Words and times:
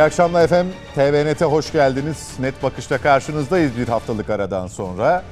İyi 0.00 0.02
akşamlar 0.02 0.44
efendim. 0.44 0.72
TVNet'e 0.94 1.44
hoş 1.44 1.72
geldiniz. 1.72 2.36
Net 2.38 2.62
Bakış'ta 2.62 2.98
karşınızdayız 2.98 3.78
bir 3.78 3.88
haftalık 3.88 4.30
aradan 4.30 4.66
sonra. 4.66 5.22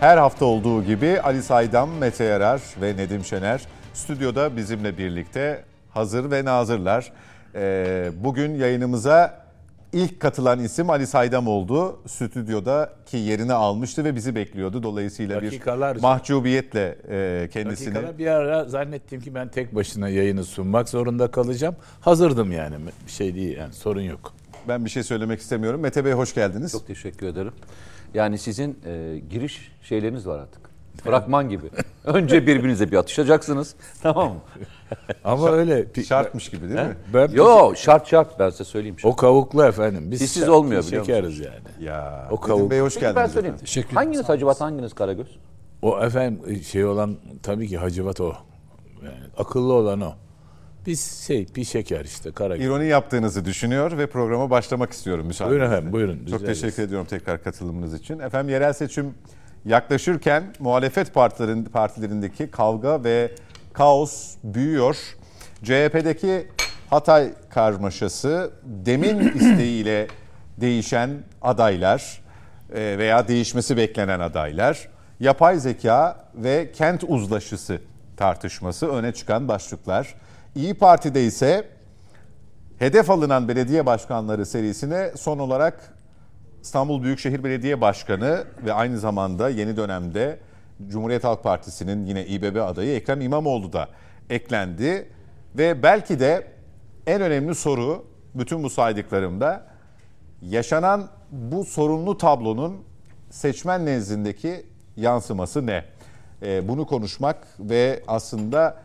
Her 0.00 0.18
hafta 0.18 0.44
olduğu 0.44 0.84
gibi 0.84 1.20
Ali 1.20 1.42
Saydam, 1.42 1.90
Mete 1.90 2.24
Yarar 2.24 2.60
ve 2.80 2.96
Nedim 2.96 3.24
Şener 3.24 3.60
stüdyoda 3.94 4.56
bizimle 4.56 4.98
birlikte 4.98 5.64
hazır 5.90 6.30
ve 6.30 6.44
nazırlar. 6.44 7.12
Ee, 7.54 8.10
bugün 8.16 8.54
yayınımıza 8.54 9.43
ilk 9.94 10.20
katılan 10.20 10.58
isim 10.58 10.90
Ali 10.90 11.06
Saydam 11.06 11.48
oldu. 11.48 12.00
Stüdyodaki 12.06 13.16
yerini 13.16 13.52
almıştı 13.52 14.04
ve 14.04 14.16
bizi 14.16 14.34
bekliyordu. 14.34 14.82
Dolayısıyla 14.82 15.42
Dakikalarca. 15.42 15.98
bir 15.98 16.02
mahcubiyetle 16.02 16.98
e, 17.08 17.48
kendisini... 17.52 17.94
Dakikada 17.94 18.18
bir 18.18 18.26
ara 18.26 18.64
zannettim 18.64 19.20
ki 19.20 19.34
ben 19.34 19.48
tek 19.48 19.74
başına 19.74 20.08
yayını 20.08 20.44
sunmak 20.44 20.88
zorunda 20.88 21.30
kalacağım. 21.30 21.76
Hazırdım 22.00 22.52
yani 22.52 22.74
bir 23.06 23.12
şey 23.12 23.34
değil 23.34 23.56
yani 23.56 23.72
sorun 23.72 24.00
yok. 24.00 24.34
Ben 24.68 24.84
bir 24.84 24.90
şey 24.90 25.02
söylemek 25.02 25.40
istemiyorum. 25.40 25.80
Mete 25.80 26.04
Bey 26.04 26.12
hoş 26.12 26.34
geldiniz. 26.34 26.72
Çok 26.72 26.86
teşekkür 26.86 27.26
ederim. 27.26 27.52
Yani 28.14 28.38
sizin 28.38 28.78
e, 28.86 29.20
giriş 29.30 29.72
şeyleriniz 29.82 30.26
var 30.26 30.38
artık. 30.38 30.63
Fragman 31.04 31.48
gibi. 31.48 31.66
Önce 32.04 32.46
birbirinize 32.46 32.90
bir 32.90 32.96
atışacaksınız. 32.96 33.74
Tamam 34.02 34.28
mı? 34.32 34.40
Ama 35.24 35.50
öyle 35.50 35.86
Şartmış 36.08 36.48
gibi 36.50 36.62
değil 36.68 36.80
mi? 36.80 36.96
ben 37.14 37.28
Yo 37.28 37.72
şart 37.76 38.08
şart 38.08 38.38
ben 38.38 38.50
size 38.50 38.64
söyleyeyim. 38.64 38.96
o 39.04 39.16
kavuklu 39.16 39.64
efendim. 39.64 40.10
Biz 40.10 40.18
Sizsiz 40.18 40.42
şart- 40.42 40.50
olmuyor 40.50 40.86
biliyor 40.86 41.04
Şekeriz 41.04 41.38
yani. 41.38 41.54
Ya. 41.80 42.28
O 42.30 42.34
Nedim 42.34 42.46
kavuk- 42.48 42.70
Bey 42.70 42.80
hoş 42.80 42.94
Peki 42.94 43.06
ben 43.06 43.14
geldiniz. 43.14 43.32
söyleyeyim. 43.32 43.54
efendim. 43.54 43.66
Teşekkür 43.66 43.94
Hanginiz 43.96 44.28
Hacivat 44.28 44.60
hanginiz 44.60 44.92
Karagöz? 44.94 45.38
O 45.82 46.00
efendim 46.04 46.62
şey 46.64 46.84
olan 46.84 47.16
tabii 47.42 47.68
ki 47.68 47.78
Hacivat 47.78 48.20
o. 48.20 48.32
Yani 49.04 49.14
akıllı 49.38 49.72
olan 49.72 50.00
o. 50.00 50.12
Biz 50.86 51.24
şey 51.26 51.46
bir 51.56 51.64
şeker 51.64 52.04
işte 52.04 52.32
kara. 52.32 52.56
İroni 52.56 52.86
yaptığınızı 52.86 53.44
düşünüyor 53.44 53.98
ve 53.98 54.06
programa 54.06 54.50
başlamak 54.50 54.92
istiyorum 54.92 55.26
müsaadenizle. 55.26 55.60
Buyurun 55.60 55.72
efendim 55.72 55.92
buyurun. 55.92 56.26
Çok 56.30 56.40
Rica 56.40 56.46
teşekkür 56.52 56.82
ediyorum 56.82 57.06
tekrar 57.10 57.42
katılımınız 57.42 57.94
için. 57.94 58.18
Efendim 58.18 58.48
yerel 58.54 58.72
seçim 58.72 59.14
yaklaşırken 59.64 60.44
muhalefet 60.58 61.14
partilerin 61.14 61.64
partilerindeki 61.64 62.50
kavga 62.50 63.04
ve 63.04 63.32
kaos 63.72 64.34
büyüyor. 64.44 64.96
CHP'deki 65.62 66.48
Hatay 66.90 67.32
karmaşası 67.50 68.50
demin 68.62 69.18
isteğiyle 69.34 70.06
değişen 70.60 71.10
adaylar 71.42 72.22
e, 72.74 72.98
veya 72.98 73.28
değişmesi 73.28 73.76
beklenen 73.76 74.20
adaylar, 74.20 74.88
yapay 75.20 75.58
zeka 75.58 76.24
ve 76.34 76.72
kent 76.72 77.04
uzlaşısı 77.08 77.80
tartışması 78.16 78.88
öne 78.88 79.12
çıkan 79.12 79.48
başlıklar. 79.48 80.14
İyi 80.54 80.74
Parti'de 80.74 81.24
ise 81.24 81.68
hedef 82.78 83.10
alınan 83.10 83.48
belediye 83.48 83.86
başkanları 83.86 84.46
serisine 84.46 85.10
son 85.16 85.38
olarak 85.38 85.93
İstanbul 86.64 87.02
Büyükşehir 87.02 87.44
Belediye 87.44 87.80
Başkanı 87.80 88.44
ve 88.64 88.72
aynı 88.72 88.98
zamanda 88.98 89.48
yeni 89.48 89.76
dönemde 89.76 90.38
Cumhuriyet 90.88 91.24
Halk 91.24 91.42
Partisi'nin 91.42 92.06
yine 92.06 92.26
İBB 92.26 92.56
adayı 92.56 92.96
Ekrem 92.96 93.20
İmamoğlu 93.20 93.72
da 93.72 93.88
eklendi. 94.30 95.08
Ve 95.58 95.82
belki 95.82 96.20
de 96.20 96.46
en 97.06 97.20
önemli 97.20 97.54
soru 97.54 98.04
bütün 98.34 98.62
bu 98.62 98.70
saydıklarımda 98.70 99.66
yaşanan 100.42 101.08
bu 101.30 101.64
sorunlu 101.64 102.18
tablonun 102.18 102.76
seçmen 103.30 103.86
nezdindeki 103.86 104.66
yansıması 104.96 105.66
ne? 105.66 105.84
Ee, 106.42 106.68
bunu 106.68 106.86
konuşmak 106.86 107.46
ve 107.60 108.02
aslında 108.08 108.76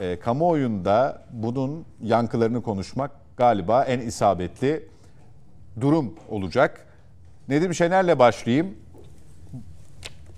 e, 0.00 0.18
kamuoyunda 0.20 1.22
bunun 1.30 1.84
yankılarını 2.02 2.62
konuşmak 2.62 3.10
galiba 3.36 3.84
en 3.84 4.00
isabetli 4.00 4.88
durum 5.80 6.14
olacak. 6.28 6.86
Nedim 7.48 7.74
Şener'le 7.74 8.18
başlayayım. 8.18 8.74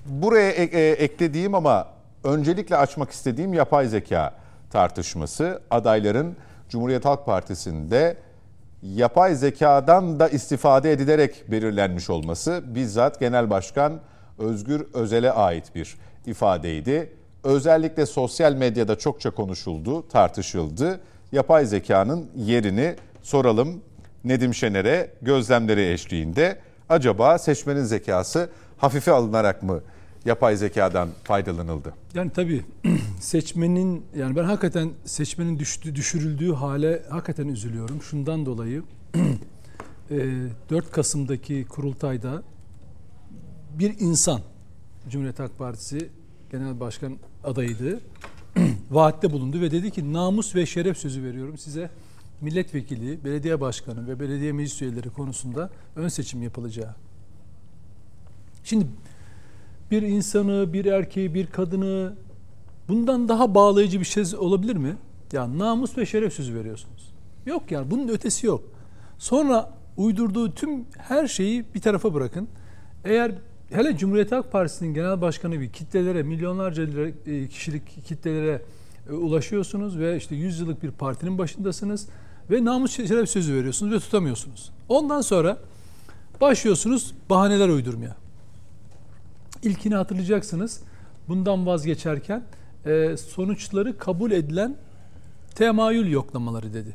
Buraya 0.07 0.51
ek- 0.51 0.79
e, 0.79 0.91
eklediğim 0.91 1.55
ama 1.55 1.89
öncelikle 2.25 2.77
açmak 2.77 3.11
istediğim 3.11 3.55
yapay 3.55 3.87
zeka 3.89 4.35
tartışması. 4.71 5.61
Adayların 5.71 6.37
Cumhuriyet 6.69 7.05
Halk 7.05 7.27
Partisi'nde 7.27 8.17
yapay 8.83 9.35
zekadan 9.35 10.21
da 10.21 10.29
istifade 10.29 10.93
edilerek 10.93 11.51
belirlenmiş 11.51 12.11
olması 12.11 12.63
bizzat 12.67 13.21
Genel 13.21 13.51
Başkan 13.51 14.01
Özgür 14.39 14.87
Özel'e 14.95 15.33
ait 15.33 15.75
bir 15.75 15.97
ifadeydi. 16.27 17.13
Özellikle 17.45 18.07
sosyal 18.07 18.53
medyada 18.53 18.99
çokça 18.99 19.31
konuşuldu, 19.31 20.09
tartışıldı. 20.09 21.01
Yapay 21.33 21.67
zekanın 21.67 22.31
yerini 22.37 22.95
soralım 23.23 23.83
Nedim 24.25 24.55
Şener'e 24.55 25.11
gözlemleri 25.23 25.93
eşliğinde. 25.93 26.59
Acaba 26.89 27.39
seçmenin 27.39 27.85
zekası 27.85 28.51
hafife 28.79 29.13
alınarak 29.13 29.63
mı 29.63 29.81
yapay 30.25 30.57
zekadan 30.57 31.09
faydalanıldı? 31.25 31.95
Yani 32.15 32.31
tabii 32.31 32.65
seçmenin 33.21 34.05
yani 34.17 34.37
ben 34.37 34.45
hakikaten 34.45 34.91
seçmenin 35.05 35.59
düştü, 35.59 35.95
düşürüldüğü 35.95 36.53
hale 36.53 37.03
hakikaten 37.11 37.49
üzülüyorum. 37.49 38.03
Şundan 38.03 38.47
dolayı 38.47 38.83
e, 40.11 40.19
4 40.71 40.91
Kasım'daki 40.91 41.65
kurultayda 41.65 42.43
bir 43.79 43.95
insan 44.01 44.41
Cumhuriyet 45.09 45.39
Halk 45.39 45.59
Partisi 45.59 46.09
Genel 46.53 46.81
Başkan 46.81 47.17
adayıydı. 47.45 48.01
Vaatte 48.91 49.33
bulundu 49.33 49.61
ve 49.61 49.71
dedi 49.71 49.91
ki 49.91 50.13
namus 50.13 50.55
ve 50.55 50.67
şeref 50.67 50.99
sözü 50.99 51.23
veriyorum 51.23 51.59
size. 51.59 51.91
Milletvekili, 52.41 53.25
belediye 53.25 53.61
başkanı 53.61 54.09
ve 54.09 54.21
belediye 54.21 54.53
meclis 54.53 54.83
üyeleri 54.83 55.11
konusunda 55.11 55.71
ön 55.97 56.09
seçim 56.09 56.43
yapılacağı. 56.43 56.95
Şimdi 58.65 58.87
bir 59.91 60.03
insanı, 60.03 60.73
bir 60.73 60.85
erkeği, 60.85 61.35
bir 61.35 61.47
kadını 61.47 62.15
bundan 62.89 63.29
daha 63.29 63.55
bağlayıcı 63.55 64.01
bir 64.01 64.05
şey 64.05 64.25
olabilir 64.39 64.77
mi? 64.77 64.97
Ya 65.33 65.59
namus 65.59 65.99
ve 65.99 66.07
şeref 66.07 66.33
sözü 66.33 66.55
veriyorsunuz. 66.55 67.13
Yok 67.47 67.71
yani 67.71 67.91
bunun 67.91 68.09
ötesi 68.09 68.47
yok. 68.47 68.65
Sonra 69.19 69.73
uydurduğu 69.97 70.55
tüm 70.55 70.85
her 70.99 71.27
şeyi 71.27 71.65
bir 71.75 71.81
tarafa 71.81 72.15
bırakın. 72.15 72.49
Eğer 73.05 73.33
hele 73.71 73.97
Cumhuriyet 73.97 74.33
Halk 74.33 74.53
Partisi'nin 74.53 74.95
genel 74.95 75.21
başkanı 75.21 75.61
bir 75.61 75.69
kitlelere, 75.69 76.23
milyonlarca 76.23 76.83
e, 77.27 77.49
kişilik 77.49 78.05
kitlelere 78.05 78.63
e, 79.11 79.13
ulaşıyorsunuz 79.13 79.99
ve 79.99 80.17
işte 80.17 80.35
100 80.35 80.61
yıllık 80.61 80.83
bir 80.83 80.91
partinin 80.91 81.39
başındasınız 81.39 82.09
ve 82.51 82.65
namus 82.65 82.97
şeref 82.97 83.31
sözü 83.31 83.55
veriyorsunuz 83.55 83.93
ve 83.93 84.01
tutamıyorsunuz. 84.01 84.71
Ondan 84.89 85.21
sonra 85.21 85.59
başlıyorsunuz 86.41 87.15
bahaneler 87.31 87.69
uydurmaya. 87.69 88.17
İlkini 89.63 89.95
hatırlayacaksınız. 89.95 90.81
Bundan 91.29 91.67
vazgeçerken 91.67 92.43
e, 92.87 93.17
sonuçları 93.17 93.99
kabul 93.99 94.31
edilen 94.31 94.77
temayül 95.55 96.11
yoklamaları 96.11 96.75
dedi. 96.75 96.95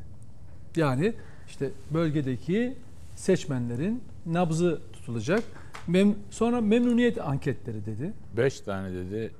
Yani 0.75 1.13
işte 1.49 1.69
bölgedeki 1.93 2.75
seçmenlerin 3.15 4.03
nabzı 4.25 4.79
tutulacak. 4.93 5.43
Mem- 5.87 6.15
sonra 6.31 6.61
memnuniyet 6.61 7.21
anketleri 7.21 7.85
dedi. 7.85 8.13
Beş 8.37 8.59
tane 8.61 8.93
dedi 8.93 9.31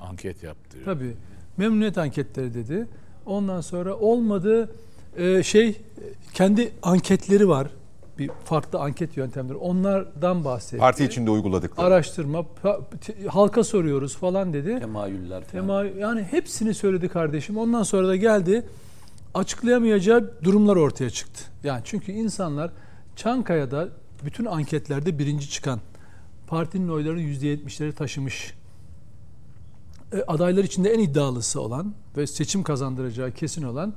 anket 0.00 0.42
yaptı. 0.42 0.78
Tabii 0.84 1.14
memnuniyet 1.56 1.98
anketleri 1.98 2.54
dedi. 2.54 2.86
Ondan 3.26 3.60
sonra 3.60 3.96
olmadı 3.96 4.70
e, 5.16 5.42
şey 5.42 5.80
kendi 6.34 6.72
anketleri 6.82 7.48
var. 7.48 7.68
Bir 8.18 8.30
farklı 8.44 8.78
anket 8.78 9.16
yöntemleri. 9.16 9.56
Onlardan 9.56 10.44
bahsetti. 10.44 10.78
Parti 10.78 11.04
içinde 11.04 11.30
uyguladıkları. 11.30 11.86
araştırma, 11.86 12.44
halka 13.28 13.64
soruyoruz 13.64 14.16
falan 14.16 14.52
dedi. 14.52 14.78
Temayüller 14.78 15.44
falan. 15.44 15.50
Tema 15.50 15.84
yani 15.84 16.22
hepsini 16.22 16.74
söyledi 16.74 17.08
kardeşim. 17.08 17.56
Ondan 17.56 17.82
sonra 17.82 18.08
da 18.08 18.16
geldi 18.16 18.66
açıklayamayacağı 19.34 20.30
durumlar 20.44 20.76
ortaya 20.76 21.10
çıktı. 21.10 21.44
Yani 21.64 21.80
çünkü 21.84 22.12
insanlar 22.12 22.70
Çankaya'da 23.16 23.88
bütün 24.24 24.44
anketlerde 24.44 25.18
birinci 25.18 25.50
çıkan 25.50 25.80
partinin 26.46 26.88
oylarını 26.88 27.20
%70'leri 27.20 27.92
taşımış. 27.92 28.54
E, 30.12 30.22
adaylar 30.26 30.64
içinde 30.64 30.90
en 30.90 30.98
iddialısı 30.98 31.60
olan 31.60 31.94
ve 32.16 32.26
seçim 32.26 32.62
kazandıracağı 32.62 33.30
kesin 33.30 33.62
olan 33.62 33.94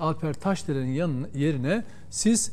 Alper 0.00 0.34
Taşdelen'in 0.34 0.92
yanına, 0.92 1.26
yerine 1.34 1.84
siz 2.10 2.52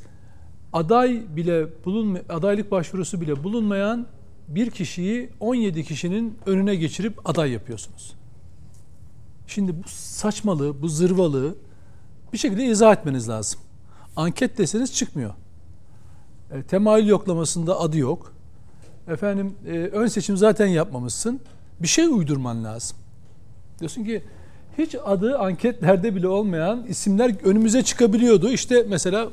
aday 0.73 1.23
bile 1.35 1.67
bulunma, 1.85 2.19
adaylık 2.29 2.71
başvurusu 2.71 3.21
bile 3.21 3.43
bulunmayan 3.43 4.07
bir 4.47 4.71
kişiyi 4.71 5.29
17 5.39 5.83
kişinin 5.83 6.37
önüne 6.45 6.75
geçirip 6.75 7.29
aday 7.29 7.51
yapıyorsunuz. 7.51 8.15
Şimdi 9.47 9.83
bu 9.83 9.87
saçmalığı, 9.87 10.81
bu 10.81 10.89
zırvalığı 10.89 11.55
bir 12.33 12.37
şekilde 12.37 12.65
izah 12.65 12.93
etmeniz 12.93 13.29
lazım. 13.29 13.59
Anket 14.15 14.57
deseniz 14.57 14.93
çıkmıyor. 14.93 15.33
E, 16.51 16.63
temayül 16.63 17.07
yoklamasında 17.07 17.79
adı 17.79 17.97
yok. 17.97 18.33
Efendim 19.07 19.55
e, 19.67 19.71
ön 19.71 20.07
seçim 20.07 20.37
zaten 20.37 20.67
yapmamışsın. 20.67 21.39
Bir 21.79 21.87
şey 21.87 22.05
uydurman 22.05 22.63
lazım. 22.63 22.97
Diyorsun 23.79 24.03
ki 24.03 24.23
hiç 24.77 24.95
adı 25.05 25.37
anketlerde 25.37 26.15
bile 26.15 26.27
olmayan 26.27 26.85
isimler 26.87 27.35
önümüze 27.43 27.83
çıkabiliyordu. 27.83 28.51
İşte 28.51 28.85
mesela 28.89 29.29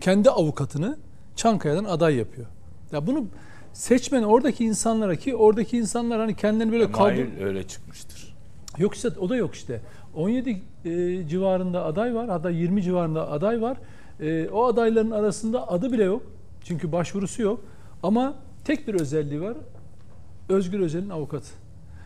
kendi 0.00 0.30
avukatını 0.30 0.96
Çankaya'dan 1.36 1.84
aday 1.84 2.16
yapıyor. 2.16 2.46
Ya 2.92 3.06
bunu 3.06 3.26
seçmen 3.72 4.22
oradaki 4.22 4.64
insanlara 4.64 5.16
ki 5.16 5.36
oradaki 5.36 5.76
insanlar 5.76 6.20
hani 6.20 6.36
kendilerini 6.36 6.72
böyle 6.72 6.92
kaldır 6.92 7.40
öyle 7.40 7.66
çıkmıştır. 7.66 8.34
Yok 8.78 8.94
işte 8.94 9.08
o 9.20 9.28
da 9.28 9.36
yok 9.36 9.54
işte. 9.54 9.80
17 10.14 10.62
e, 10.84 11.28
civarında 11.28 11.84
aday 11.84 12.14
var. 12.14 12.28
Hatta 12.28 12.50
20 12.50 12.82
civarında 12.82 13.30
aday 13.30 13.62
var. 13.62 13.76
E, 14.20 14.48
o 14.48 14.64
adayların 14.64 15.10
arasında 15.10 15.68
adı 15.68 15.92
bile 15.92 16.04
yok. 16.04 16.22
Çünkü 16.64 16.92
başvurusu 16.92 17.42
yok. 17.42 17.60
Ama 18.02 18.34
tek 18.64 18.88
bir 18.88 18.94
özelliği 18.94 19.40
var. 19.40 19.56
Özgür 20.48 20.80
Özel'in 20.80 21.10
avukatı. 21.10 21.63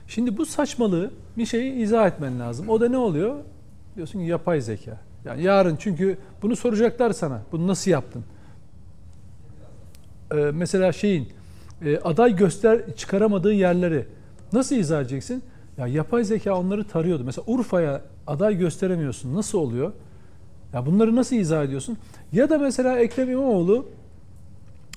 Şimdi 0.09 0.37
bu 0.37 0.47
saçmalığı 0.47 1.11
bir 1.39 1.47
şeyi 1.47 1.73
izah 1.73 2.07
etmen 2.07 2.41
lazım. 2.41 2.69
O 2.69 2.81
da 2.81 2.89
ne 2.89 2.97
oluyor? 2.97 3.37
Diyorsun 3.97 4.19
ki 4.19 4.25
yapay 4.25 4.61
zeka. 4.61 5.01
Yani 5.25 5.43
yarın 5.43 5.77
çünkü 5.77 6.19
bunu 6.43 6.57
soracaklar 6.57 7.13
sana. 7.13 7.43
Bunu 7.53 7.67
nasıl 7.67 7.91
yaptın? 7.91 8.25
Ee, 10.33 10.37
mesela 10.37 10.93
şeyin 10.93 11.29
e, 11.85 11.99
aday 11.99 12.37
göster 12.37 12.97
çıkaramadığı 12.97 13.53
yerleri 13.53 14.07
nasıl 14.53 14.77
izah 14.77 15.01
edeceksin? 15.01 15.43
Ya 15.79 15.87
yapay 15.87 16.25
zeka 16.25 16.55
onları 16.55 16.85
tarıyordu. 16.85 17.25
Mesela 17.25 17.45
Urfa'ya 17.47 18.03
aday 18.27 18.59
gösteremiyorsun. 18.59 19.35
Nasıl 19.35 19.59
oluyor? 19.59 19.93
Ya 20.73 20.87
bunları 20.87 21.17
nasıl 21.17 21.37
izah 21.37 21.65
ediyorsun? 21.65 21.99
Ya 22.33 22.51
da 22.51 22.59
mesela 22.59 22.99
Ekrem 22.99 23.31
İmamoğlu 23.31 23.87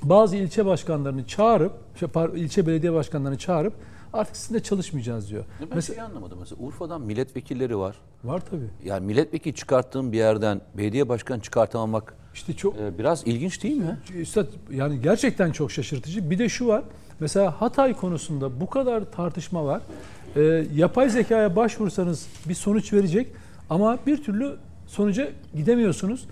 bazı 0.04 0.36
ilçe 0.36 0.66
başkanlarını 0.66 1.28
çağırıp, 1.28 1.74
şey, 2.00 2.10
ilçe 2.36 2.68
belediye 2.68 2.94
başkanlarını 2.94 3.38
çağırıp 3.38 3.74
artık 4.14 4.36
sizinle 4.38 4.64
çalışmayacağız 4.64 5.30
diyor. 5.30 5.46
Ben 5.62 5.68
Mesela 5.76 5.96
şeyi 5.96 6.06
anlamadım. 6.06 6.38
Mesela 6.40 6.62
Urfa'dan 6.62 7.02
milletvekilleri 7.02 7.78
var. 7.78 7.96
var 8.24 8.42
tabii. 8.50 8.70
Yani 8.86 9.06
milletvekili 9.06 9.56
çıkarttığın 9.56 10.12
bir 10.12 10.18
yerden 10.18 10.62
belediye 10.78 11.10
başkanı 11.10 11.42
çıkartamamak 11.42 12.14
İşte 12.34 12.54
çok 12.54 12.76
e, 12.78 12.98
biraz 12.98 13.28
ilginç 13.28 13.64
değil 13.64 13.78
mi? 13.78 13.98
Üstad 14.16 14.48
yani 14.72 15.02
gerçekten 15.02 15.52
çok 15.52 15.72
şaşırtıcı. 15.72 16.30
Bir 16.30 16.40
de 16.40 16.50
şu 16.50 16.68
var. 16.68 16.84
Mesela 17.20 17.62
Hatay 17.62 17.94
konusunda 17.94 18.62
bu 18.62 18.70
kadar 18.70 19.12
tartışma 19.12 19.66
var. 19.66 19.82
Ee, 20.36 20.66
yapay 20.76 21.10
zekaya 21.10 21.56
başvursanız 21.56 22.28
bir 22.50 22.54
sonuç 22.54 22.94
verecek 22.94 23.28
ama 23.70 23.98
bir 24.08 24.24
türlü 24.24 24.56
sonuca 24.88 25.30
gidemiyorsunuz. 25.56 26.28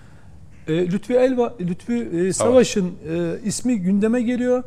Ee, 0.68 0.92
Lütfi 0.92 1.14
Elva, 1.14 1.54
Lütfi 1.60 1.94
e, 1.94 2.34
Savaş'ın 2.34 2.92
e, 3.10 3.40
ismi 3.44 3.80
gündeme 3.80 4.22
geliyor. 4.22 4.64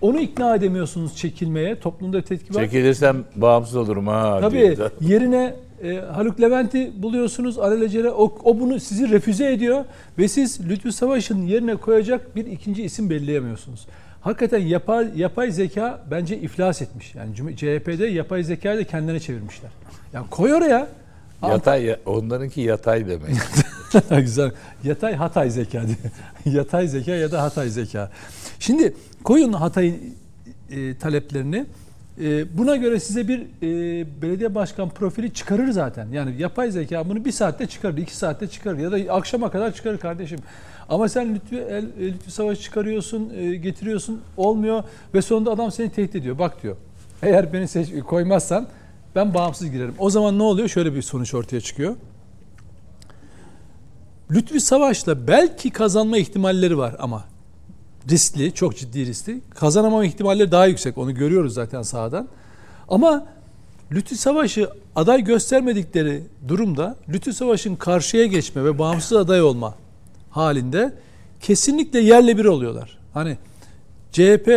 Onu 0.00 0.20
ikna 0.20 0.54
edemiyorsunuz 0.56 1.16
çekilmeye. 1.16 1.80
Toplumda 1.80 2.22
tepki 2.22 2.54
var. 2.54 2.60
Çekilirsem 2.62 3.24
bağımsız 3.36 3.76
olurum 3.76 4.06
ha. 4.06 4.38
Tabii 4.40 4.76
diyor. 4.76 4.90
yerine 5.00 5.54
e, 5.82 5.94
Haluk 5.96 6.40
Levent'i 6.40 6.92
buluyorsunuz 7.02 7.58
alelacele 7.58 8.10
o, 8.10 8.38
o 8.44 8.60
bunu 8.60 8.80
sizi 8.80 9.10
refüze 9.10 9.52
ediyor 9.52 9.84
ve 10.18 10.28
siz 10.28 10.68
Lütfü 10.68 10.92
Savaş'ın 10.92 11.46
yerine 11.46 11.76
koyacak 11.76 12.36
bir 12.36 12.46
ikinci 12.46 12.82
isim 12.82 13.10
belleyemiyorsunuz. 13.10 13.86
Hakikaten 14.20 14.58
yapay, 14.58 15.08
yapay 15.16 15.50
zeka 15.50 16.00
bence 16.10 16.36
iflas 16.38 16.82
etmiş. 16.82 17.14
Yani 17.14 17.56
CHP'de 17.56 18.06
yapay 18.06 18.42
zekayı 18.42 18.80
da 18.80 18.84
kendine 18.84 19.20
çevirmişler. 19.20 19.70
Yani 20.12 20.26
koy 20.30 20.54
oraya. 20.54 20.88
Yatay, 21.42 21.84
ya- 21.84 21.98
onlarınki 22.06 22.60
yatay 22.60 23.06
demek. 23.08 23.30
Güzel. 24.24 24.50
Yatay 24.84 25.14
Hatay 25.14 25.50
zeka 25.50 25.82
diye. 25.86 25.96
Yatay 26.56 26.88
zeka 26.88 27.10
ya 27.10 27.32
da 27.32 27.42
Hatay 27.42 27.68
zeka. 27.68 28.10
Şimdi 28.58 28.94
koyun 29.24 29.52
Hatay'ın 29.52 30.14
e, 30.70 30.98
taleplerini. 30.98 31.66
E, 32.20 32.58
buna 32.58 32.76
göre 32.76 33.00
size 33.00 33.28
bir 33.28 33.40
e, 33.40 34.22
belediye 34.22 34.54
başkan 34.54 34.88
profili 34.88 35.34
çıkarır 35.34 35.70
zaten. 35.70 36.08
Yani 36.12 36.34
yapay 36.38 36.70
zeka 36.70 37.08
bunu 37.08 37.24
bir 37.24 37.32
saatte 37.32 37.66
çıkarır, 37.66 37.96
iki 37.96 38.16
saatte 38.16 38.46
çıkarır 38.46 38.78
ya 38.78 38.92
da 38.92 39.12
akşama 39.12 39.50
kadar 39.50 39.74
çıkarır 39.74 39.98
kardeşim. 39.98 40.38
Ama 40.88 41.08
sen 41.08 41.34
Lütfü, 41.34 41.56
El, 41.56 41.84
Lütfü 42.00 42.30
Savaş 42.30 42.60
çıkarıyorsun, 42.60 43.32
e, 43.36 43.56
getiriyorsun, 43.56 44.20
olmuyor 44.36 44.84
ve 45.14 45.22
sonunda 45.22 45.50
adam 45.50 45.72
seni 45.72 45.90
tehdit 45.90 46.14
ediyor. 46.14 46.38
Bak 46.38 46.62
diyor, 46.62 46.76
eğer 47.22 47.52
beni 47.52 47.68
seç, 47.68 47.88
koymazsan 48.06 48.66
ben 49.14 49.34
bağımsız 49.34 49.70
girerim. 49.70 49.94
O 49.98 50.10
zaman 50.10 50.38
ne 50.38 50.42
oluyor? 50.42 50.68
Şöyle 50.68 50.94
bir 50.94 51.02
sonuç 51.02 51.34
ortaya 51.34 51.60
çıkıyor. 51.60 51.96
Lütfi 54.30 54.60
Savaş'la 54.60 55.26
belki 55.26 55.70
kazanma 55.70 56.18
ihtimalleri 56.18 56.78
var 56.78 56.96
ama 56.98 57.24
riskli, 58.10 58.52
çok 58.54 58.76
ciddi 58.76 59.06
riskli. 59.06 59.40
Kazanamama 59.54 60.04
ihtimalleri 60.04 60.52
daha 60.52 60.66
yüksek. 60.66 60.98
Onu 60.98 61.14
görüyoruz 61.14 61.54
zaten 61.54 61.82
sahadan. 61.82 62.28
Ama 62.88 63.26
Lütfi 63.92 64.16
Savaş'ı 64.16 64.70
aday 64.96 65.24
göstermedikleri 65.24 66.22
durumda 66.48 66.96
Lütfi 67.08 67.32
Savaş'ın 67.32 67.76
karşıya 67.76 68.26
geçme 68.26 68.64
ve 68.64 68.78
bağımsız 68.78 69.12
aday 69.18 69.42
olma 69.42 69.74
halinde 70.30 70.92
kesinlikle 71.40 72.00
yerle 72.00 72.38
bir 72.38 72.44
oluyorlar. 72.44 72.98
Hani 73.14 73.36
CHP 74.12 74.48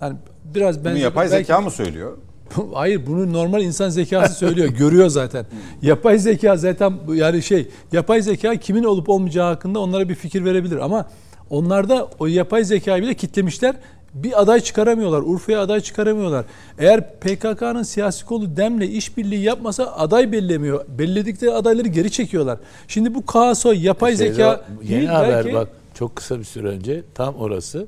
yani 0.00 0.16
biraz 0.54 0.84
ben 0.84 0.92
Bunu 0.92 0.98
yapay 1.02 1.30
belki- 1.30 1.46
zeka 1.46 1.60
mı 1.60 1.70
söylüyor? 1.70 2.18
Hayır 2.74 3.06
bunu 3.06 3.32
normal 3.32 3.62
insan 3.62 3.88
zekası 3.88 4.34
söylüyor. 4.34 4.68
görüyor 4.68 5.08
zaten. 5.08 5.46
Yapay 5.82 6.18
zeka 6.18 6.56
zaten 6.56 6.92
yani 7.14 7.42
şey 7.42 7.68
yapay 7.92 8.22
zeka 8.22 8.56
kimin 8.56 8.84
olup 8.84 9.08
olmayacağı 9.08 9.46
hakkında 9.52 9.78
onlara 9.78 10.08
bir 10.08 10.14
fikir 10.14 10.44
verebilir 10.44 10.76
ama 10.76 11.08
onlarda 11.50 12.08
o 12.18 12.26
yapay 12.26 12.64
zekayı 12.64 13.02
bile 13.02 13.14
kitlemişler. 13.14 13.74
Bir 14.14 14.42
aday 14.42 14.60
çıkaramıyorlar. 14.60 15.22
Urfa'ya 15.22 15.60
aday 15.60 15.80
çıkaramıyorlar. 15.80 16.44
Eğer 16.78 17.14
PKK'nın 17.20 17.82
siyasi 17.82 18.24
kolu 18.24 18.56
DEM'le 18.56 18.80
işbirliği 18.80 19.42
yapmasa 19.42 19.86
aday 19.86 20.32
bellemiyor. 20.32 20.84
Belirledikleri 20.98 21.52
adayları 21.52 21.88
geri 21.88 22.10
çekiyorlar. 22.10 22.58
Şimdi 22.88 23.14
bu 23.14 23.26
kaoso 23.26 23.72
yapay 23.72 24.16
Şeyde 24.16 24.32
zeka 24.32 24.64
yeni 24.82 24.90
değil 24.98 25.08
haber 25.08 25.44
belki- 25.44 25.54
bak 25.54 25.68
çok 25.94 26.16
kısa 26.16 26.38
bir 26.38 26.44
süre 26.44 26.68
önce 26.68 27.02
tam 27.14 27.34
orası 27.34 27.86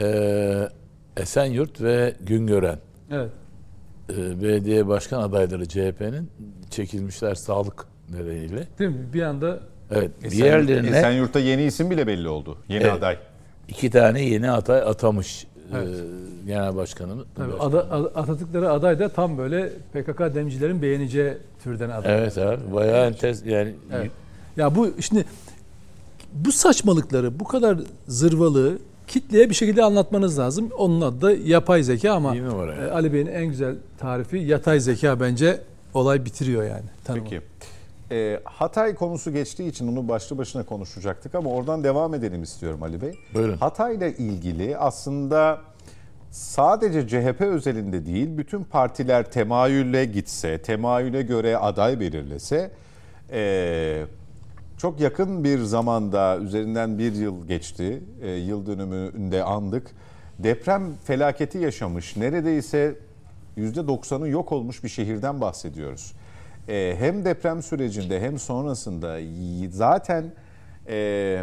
eee 0.00 0.68
Esenyurt 1.16 1.80
ve 1.80 2.14
Güngören 2.20 2.78
Evet. 3.10 3.30
eee, 4.10 4.16
belediye 4.42 4.88
başkan 4.88 5.22
adayları 5.22 5.68
CHP'nin 5.68 6.30
çekilmişler 6.70 7.34
sağlık 7.34 7.86
nedeniyle. 8.10 8.68
Değil 8.78 8.90
mi? 8.90 8.96
Bir 9.14 9.22
anda 9.22 9.60
Evet. 9.94 10.10
Esen- 10.22 10.30
Diğerlerine 10.30 10.98
Esenyurt'ta 10.98 11.40
yeni 11.40 11.62
isim 11.64 11.90
bile 11.90 12.06
belli 12.06 12.28
oldu. 12.28 12.58
Yeni 12.68 12.82
Evet. 12.82 12.92
aday. 12.92 13.16
iki 13.68 13.90
tane 13.90 14.22
yeni 14.24 14.50
atay 14.50 14.78
atamış 14.78 15.46
Evet. 15.76 15.88
eee, 15.88 15.94
genel 16.46 16.76
başkanımız. 16.76 17.26
tabii 17.36 17.52
ada, 17.60 17.90
ada- 17.90 18.08
atadıkları 18.14 18.70
aday 18.70 18.98
da 18.98 19.08
tam 19.08 19.38
böyle 19.38 19.68
PKK 19.92 20.34
demcilerin 20.34 20.82
beğeneceği 20.82 21.32
türden 21.64 21.90
aday. 21.90 22.18
Evet 22.18 22.38
abi 22.38 22.74
bayağı 22.74 23.06
entes 23.06 23.42
yani 23.46 23.74
Evet. 23.92 24.10
Ya 24.56 24.74
bu 24.74 24.88
şimdi 25.00 25.24
bu 26.32 26.52
saçmalıkları, 26.52 27.40
bu 27.40 27.44
kadar 27.44 27.78
zırvalığı 28.08 28.78
kitleye 29.06 29.50
bir 29.50 29.54
şekilde 29.54 29.82
anlatmanız 29.82 30.38
lazım. 30.38 30.70
Onun 30.78 31.00
adı 31.00 31.20
da 31.20 31.32
yapay 31.32 31.82
zeka 31.82 32.12
ama 32.12 32.36
e, 32.36 32.90
Ali 32.90 33.12
Bey'in 33.12 33.26
en 33.26 33.46
güzel 33.46 33.74
tarifi 33.98 34.38
yatay 34.38 34.80
zeka 34.80 35.20
bence 35.20 35.60
olay 35.94 36.24
bitiriyor 36.24 36.62
yani. 36.62 36.84
Tanımı. 37.04 37.24
Peki. 37.30 37.42
Ee, 38.12 38.40
Hatay 38.44 38.94
konusu 38.94 39.32
geçtiği 39.32 39.68
için 39.68 39.88
onu 39.88 40.08
başlı 40.08 40.38
başına 40.38 40.62
konuşacaktık 40.62 41.34
ama 41.34 41.50
oradan 41.50 41.84
devam 41.84 42.14
edelim 42.14 42.42
istiyorum 42.42 42.82
Ali 42.82 43.02
Bey. 43.02 43.14
Buyurun. 43.34 43.56
Hatay'la 43.56 44.08
ilgili 44.08 44.76
aslında 44.76 45.60
sadece 46.30 47.08
CHP 47.08 47.40
özelinde 47.40 48.06
değil 48.06 48.38
bütün 48.38 48.64
partiler 48.64 49.30
temayülle 49.30 50.04
gitse, 50.04 50.62
temayüle 50.62 51.22
göre 51.22 51.56
aday 51.56 52.00
belirlese 52.00 52.70
ee, 53.30 54.04
çok 54.78 55.00
yakın 55.00 55.44
bir 55.44 55.58
zamanda 55.58 56.38
üzerinden 56.38 56.98
bir 56.98 57.12
yıl 57.12 57.46
geçti. 57.48 58.02
Ee, 58.22 58.30
yıl 58.30 58.66
dönümünde 58.66 59.44
andık. 59.44 59.90
Deprem 60.38 60.82
felaketi 61.04 61.58
yaşamış. 61.58 62.16
Neredeyse 62.16 62.94
%90'ı 63.56 64.28
yok 64.28 64.52
olmuş 64.52 64.84
bir 64.84 64.88
şehirden 64.88 65.40
bahsediyoruz. 65.40 66.12
Ee, 66.68 66.96
hem 66.98 67.24
deprem 67.24 67.62
sürecinde 67.62 68.20
hem 68.20 68.38
sonrasında 68.38 69.18
zaten 69.70 70.24
e, 70.88 71.42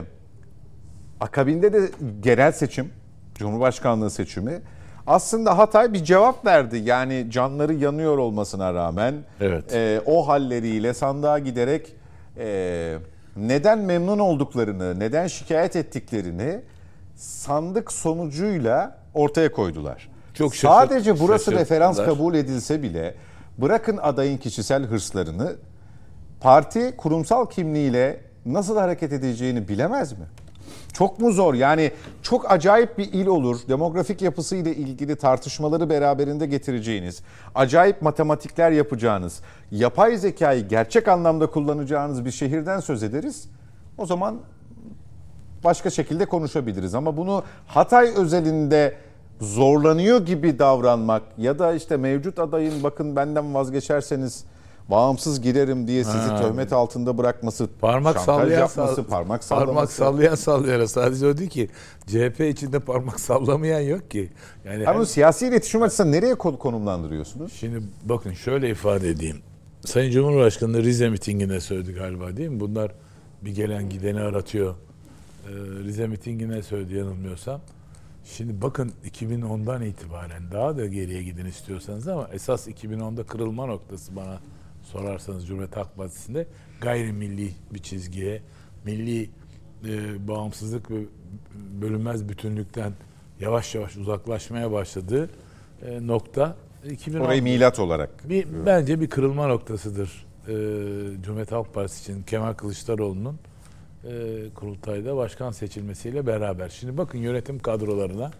akabinde 1.20 1.74
de 1.74 1.90
genel 2.20 2.52
seçim, 2.52 2.90
Cumhurbaşkanlığı 3.36 4.10
seçimi. 4.10 4.62
Aslında 5.08 5.58
Hatay 5.58 5.94
bir 5.94 6.04
cevap 6.04 6.46
verdi. 6.46 6.78
Yani 6.78 7.28
canları 7.30 7.74
yanıyor 7.74 8.18
olmasına 8.18 8.74
rağmen 8.74 9.16
Evet. 9.42 9.74
e, 9.74 10.02
o 10.06 10.28
halleriyle 10.28 10.94
sandığa 10.94 11.40
giderek 11.40 11.96
e, 12.38 12.98
neden 13.38 13.80
memnun 13.80 14.20
olduklarını, 14.20 15.00
neden 15.00 15.28
şikayet 15.28 15.76
ettiklerini 15.76 16.60
sandık 17.16 17.92
sonucuyla 17.92 18.98
ortaya 19.14 19.52
koydular. 19.52 20.10
Çok 20.34 20.56
Sadece 20.56 21.20
burası 21.20 21.52
referans 21.52 21.98
kabul 21.98 22.36
edilse 22.36 22.84
bile 22.84 23.16
bırakın 23.62 23.98
adayın 23.98 24.38
kişisel 24.38 24.84
hırslarını 24.84 25.56
parti 26.42 26.94
kurumsal 26.98 27.46
kimliğiyle 27.46 28.20
nasıl 28.46 28.78
hareket 28.78 29.14
edeceğini 29.14 29.68
bilemez 29.68 30.12
mi? 30.12 30.26
Çok 30.94 31.20
mu 31.20 31.32
zor? 31.32 31.54
Yani 31.54 31.92
çok 32.22 32.52
acayip 32.52 32.98
bir 32.98 33.14
il 33.14 33.28
olur. 33.28 33.60
Demografik 33.68 34.22
yapısı 34.22 34.56
ile 34.56 34.76
ilgili 34.76 35.16
tartışmaları 35.16 35.90
beraberinde 35.90 36.46
getireceğiniz, 36.46 37.22
acayip 37.56 38.02
matematikler 38.02 38.72
yapacağınız, 38.72 39.42
yapay 39.72 40.18
zekayı 40.18 40.68
gerçek 40.68 41.08
anlamda 41.08 41.48
kullanacağınız 41.48 42.26
bir 42.26 42.32
şehirden 42.32 42.80
söz 42.80 43.04
ederiz. 43.04 43.50
O 43.98 44.06
zaman 44.06 44.40
başka 45.64 45.90
şekilde 45.90 46.26
konuşabiliriz. 46.26 46.96
Ama 46.96 47.18
bunu 47.18 47.44
Hatay 47.68 48.14
özelinde 48.16 48.96
zorlanıyor 49.42 50.26
gibi 50.26 50.60
davranmak 50.60 51.24
ya 51.38 51.60
da 51.60 51.74
işte 51.74 51.98
mevcut 51.98 52.40
adayın 52.40 52.84
bakın 52.84 53.16
benden 53.16 53.54
vazgeçerseniz 53.54 54.44
bağımsız 54.90 55.42
girerim 55.42 55.88
diye 55.88 56.04
sizi 56.04 56.18
Ha. 56.18 56.42
töhmet 56.42 56.74
altında 56.74 57.18
bırakması, 57.18 57.68
Parmak 57.82 58.20
sallayan 58.20 58.60
yapması, 58.60 59.02
sall- 59.02 59.06
parmak 59.06 59.44
sallaması. 59.44 59.66
Parmak 59.74 59.92
sallayan 59.92 60.36
sallıyor. 60.36 60.86
Sadece 60.86 61.28
o 61.28 61.38
değil 61.38 61.50
ki. 61.50 61.70
CHP 62.08 62.40
içinde 62.50 62.80
parmak 62.80 63.20
sallamayan 63.20 63.80
yok 63.80 64.12
ki. 64.12 64.30
Yani 64.66 64.88
Ama 64.88 65.00
hem- 65.00 65.06
siyasi 65.06 65.48
iletişim 65.48 65.82
açısından 65.82 66.12
nereye 66.12 66.36
kon- 66.36 66.56
konumlandırıyorsunuz? 66.58 67.54
Şimdi 67.54 67.82
bakın 68.06 68.34
şöyle 68.34 68.70
ifade 68.70 69.10
edeyim. 69.10 69.38
Sayın 69.86 70.12
Cumhurbaşkanı 70.12 70.84
Rize 70.84 71.10
mitingine 71.10 71.60
söyledi 71.60 71.94
galiba 71.94 72.38
değil 72.38 72.50
mi? 72.50 72.60
Bunlar 72.60 72.92
bir 73.42 73.56
gelen 73.56 73.90
gideni 73.90 74.20
aratıyor. 74.22 74.76
Ee, 75.48 75.52
Rize 75.84 76.08
mitingine 76.08 76.62
söyledi 76.64 76.96
yanılmıyorsam. 76.96 77.62
Şimdi 78.38 78.62
bakın 78.62 78.92
2010'dan 79.06 79.82
itibaren 79.82 80.52
daha 80.52 80.78
da 80.78 80.86
geriye 80.86 81.24
gidin 81.24 81.46
istiyorsanız 81.46 82.08
ama 82.08 82.30
esas 82.34 82.68
2010'da 82.68 83.24
kırılma 83.24 83.66
noktası 83.66 84.16
bana 84.16 84.40
sorarsanız 84.84 85.48
Cumhuriyet 85.48 85.76
Halk 85.76 85.96
Partisi'nde 85.96 86.48
gayrimilli 86.82 87.52
bir 87.74 87.80
çizgiye, 87.80 88.42
milli 88.86 89.30
e, 89.88 90.28
bağımsızlık 90.28 90.92
ve 90.92 91.06
bölünmez 91.82 92.30
bütünlükten 92.30 92.94
yavaş 93.40 93.76
yavaş 93.76 93.98
uzaklaşmaya 93.98 94.72
başladığı 94.72 95.30
e, 95.86 96.08
nokta 96.08 96.56
2010. 96.90 97.26
Orayı 97.26 97.44
milat 97.44 97.80
olarak. 97.80 98.30
Bir, 98.30 98.48
bence 98.66 99.02
bir 99.02 99.10
kırılma 99.10 99.48
noktasıdır 99.48 100.26
e, 100.48 100.54
Cumhuriyet 101.24 101.52
Halk 101.52 101.74
Partisi 101.74 102.12
için 102.12 102.24
Kemal 102.24 102.54
Kılıçdaroğlu'nun 102.54 103.40
e, 104.04 104.10
kurultayda 104.56 105.18
başkan 105.18 105.52
seçilmesiyle 105.52 106.28
beraber. 106.28 106.70
Şimdi 106.70 106.98
bakın 106.98 107.18
yönetim 107.18 107.60
kadrolarına 107.60 108.32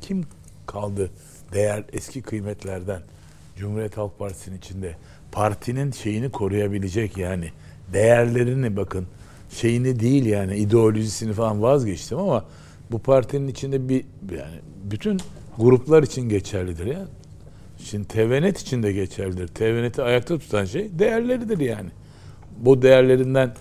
kim 0.00 0.24
kaldı 0.66 1.10
değer 1.52 1.84
eski 1.92 2.22
kıymetlerden 2.22 3.00
Cumhuriyet 3.56 3.96
Halk 3.96 4.18
Partisi'nin 4.18 4.58
içinde 4.58 4.96
partinin 5.32 5.90
şeyini 5.90 6.30
koruyabilecek 6.30 7.16
yani 7.16 7.50
değerlerini 7.92 8.76
bakın 8.76 9.06
şeyini 9.50 10.00
değil 10.00 10.26
yani 10.26 10.56
ideolojisini 10.56 11.32
falan 11.32 11.62
vazgeçtim 11.62 12.18
ama 12.18 12.44
bu 12.90 12.98
partinin 12.98 13.48
içinde 13.48 13.88
bir 13.88 14.04
yani 14.36 14.60
bütün 14.84 15.20
gruplar 15.58 16.02
için 16.02 16.28
geçerlidir 16.28 16.86
ya. 16.86 17.06
Şimdi 17.78 18.08
TVNet 18.08 18.58
için 18.58 18.82
de 18.82 18.92
geçerlidir. 18.92 19.48
TVNet'i 19.48 20.02
ayakta 20.02 20.38
tutan 20.38 20.64
şey 20.64 20.98
değerleridir 20.98 21.58
yani. 21.58 21.90
Bu 22.58 22.82
değerlerinden 22.82 23.54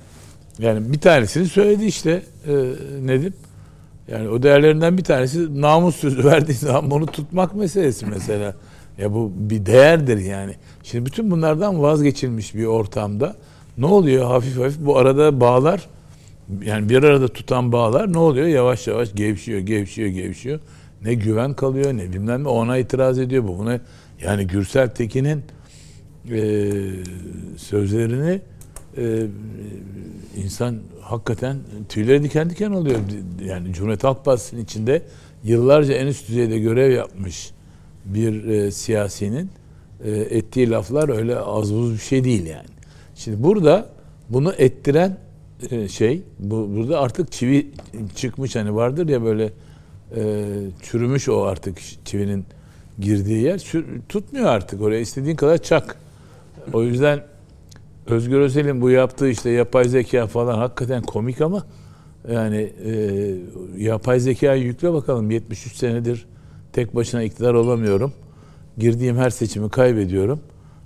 yani 0.60 0.94
bir 0.94 1.00
tanesini 1.00 1.48
söyledi 1.48 1.86
işte 1.86 2.24
e, 2.48 2.54
Nedim. 3.02 3.34
Yani 4.12 4.30
o 4.30 4.44
değerlerinden 4.44 4.98
bir 4.98 5.04
tanesi 5.04 5.62
namus 5.62 5.96
sözü 5.96 6.24
verdiği 6.26 6.54
zaman 6.54 6.92
bunu 6.92 7.06
tutmak 7.06 7.56
meselesi 7.56 8.06
mesela. 8.06 8.56
Ya 8.98 9.14
bu 9.14 9.32
bir 9.36 9.66
değerdir 9.66 10.18
yani. 10.18 10.56
Şimdi 10.84 11.06
bütün 11.06 11.32
bunlardan 11.32 11.82
vazgeçilmiş 11.82 12.56
bir 12.56 12.66
ortamda 12.66 13.36
ne 13.78 13.86
oluyor 13.86 14.26
hafif 14.26 14.58
hafif 14.58 14.80
bu 14.80 14.98
arada 14.98 15.40
bağlar 15.40 15.88
yani 16.64 16.90
bir 16.90 17.04
arada 17.04 17.28
tutan 17.28 17.72
bağlar 17.72 18.14
ne 18.14 18.18
oluyor? 18.18 18.48
Yavaş 18.48 18.88
yavaş 18.88 19.14
gevşiyor, 19.16 19.60
gevşiyor, 19.60 20.10
gevşiyor. 20.10 20.60
Ne 21.02 21.14
güven 21.14 21.54
kalıyor 21.54 21.94
ne 21.94 22.14
bilmem 22.14 22.44
ne 22.44 22.48
ona 22.48 22.78
itiraz 22.78 23.20
ediyor 23.20 23.44
bu. 23.44 23.58
Buna 23.58 23.80
yani 24.22 24.48
Gürsel 24.48 24.90
Tekin'in 24.90 25.44
e, 26.32 26.72
sözlerini 27.58 28.42
e, 28.98 29.04
insan 30.36 30.80
hakikaten 31.02 31.58
tüyleri 31.90 32.24
diken 32.24 32.50
diken 32.50 32.72
oluyor. 32.72 33.00
Yani 33.46 33.74
Cumhuriyet 33.74 34.04
Halk 34.04 34.26
Partisi'nin 34.26 34.64
içinde 34.64 35.02
yıllarca 35.44 35.94
en 35.94 36.08
üst 36.08 36.30
düzeyde 36.30 36.60
görev 36.60 36.92
yapmış 36.92 37.52
bir 38.06 38.46
e, 38.46 38.72
siyasinin 38.72 39.50
e, 40.06 40.12
ettiği 40.12 40.70
laflar 40.70 41.10
öyle 41.10 41.40
az 41.40 41.74
buz 41.74 41.94
bir 41.94 42.00
şey 42.00 42.24
değil 42.24 42.46
yani. 42.46 42.68
Şimdi 43.16 43.44
burada 43.44 43.90
bunu 44.30 44.54
ettiren 44.58 45.18
e, 45.72 45.88
şey 45.88 46.22
bu 46.40 46.70
burada 46.76 47.00
artık 47.00 47.32
çivi 47.32 47.72
çıkmış 48.16 48.56
hani 48.56 48.76
vardır 48.76 49.10
ya 49.10 49.24
böyle 49.24 49.52
e, 50.16 50.46
çürümüş 50.82 51.30
o 51.30 51.44
artık 51.44 51.78
çivinin 52.06 52.46
girdiği 53.00 53.44
yer 53.44 53.64
tutmuyor 54.10 54.46
artık 54.46 54.82
oraya 54.82 55.00
istediğin 55.00 55.36
kadar 55.36 55.58
çak. 55.58 55.98
O 56.74 56.84
yüzden 56.84 57.24
Özgür 58.08 58.40
Özel'in 58.40 58.82
bu 58.82 58.90
yaptığı 58.90 59.30
işte 59.30 59.50
yapay 59.50 59.86
zeka 59.86 60.28
falan 60.28 60.58
hakikaten 60.58 61.02
komik 61.02 61.42
ama 61.42 61.64
yani 62.32 62.74
e, 62.86 62.92
yapay 63.78 64.20
zekayı 64.20 64.64
yükle 64.64 64.94
bakalım 64.94 65.32
73 65.32 65.76
senedir 65.76 66.26
tek 66.74 66.96
başına 66.96 67.24
iktidar 67.24 67.54
olamıyorum. 67.54 68.14
Girdiğim 68.78 69.18
her 69.18 69.30
seçimi 69.30 69.70
kaybediyorum. 69.70 70.40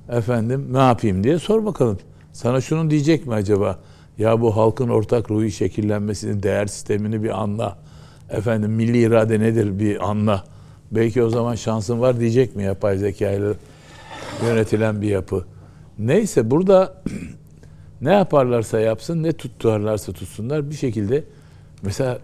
Efendim 0.10 0.68
ne 0.72 0.78
yapayım 0.78 1.24
diye 1.24 1.40
sor 1.40 1.66
bakalım. 1.66 1.98
Sana 2.34 2.62
şunu 2.62 2.90
diyecek 2.90 3.28
mi 3.28 3.34
acaba? 3.34 3.80
Ya 4.18 4.42
bu 4.42 4.58
halkın 4.58 4.90
ortak 4.90 5.32
ruhu 5.32 5.50
şekillenmesinin 5.50 6.44
değer 6.44 6.66
sistemini 6.66 7.24
bir 7.24 7.42
anla. 7.42 7.78
Efendim 8.30 8.72
milli 8.72 8.98
irade 9.02 9.40
nedir 9.40 9.80
bir 9.80 10.10
anla. 10.10 10.44
Belki 10.92 11.24
o 11.24 11.30
zaman 11.30 11.56
şansın 11.56 12.02
var 12.02 12.20
diyecek 12.20 12.56
mi 12.56 12.64
yapay 12.64 12.98
zekayla 12.98 13.54
yönetilen 14.46 15.02
bir 15.02 15.08
yapı. 15.08 15.46
Neyse 16.00 16.52
burada 16.52 17.04
ne 18.02 18.14
yaparlarsa 18.14 18.80
yapsın, 18.80 19.24
ne 19.24 19.34
tutarlarsa 19.34 20.14
tutsunlar 20.14 20.70
bir 20.70 20.76
şekilde 20.76 21.24
mesela 21.82 22.20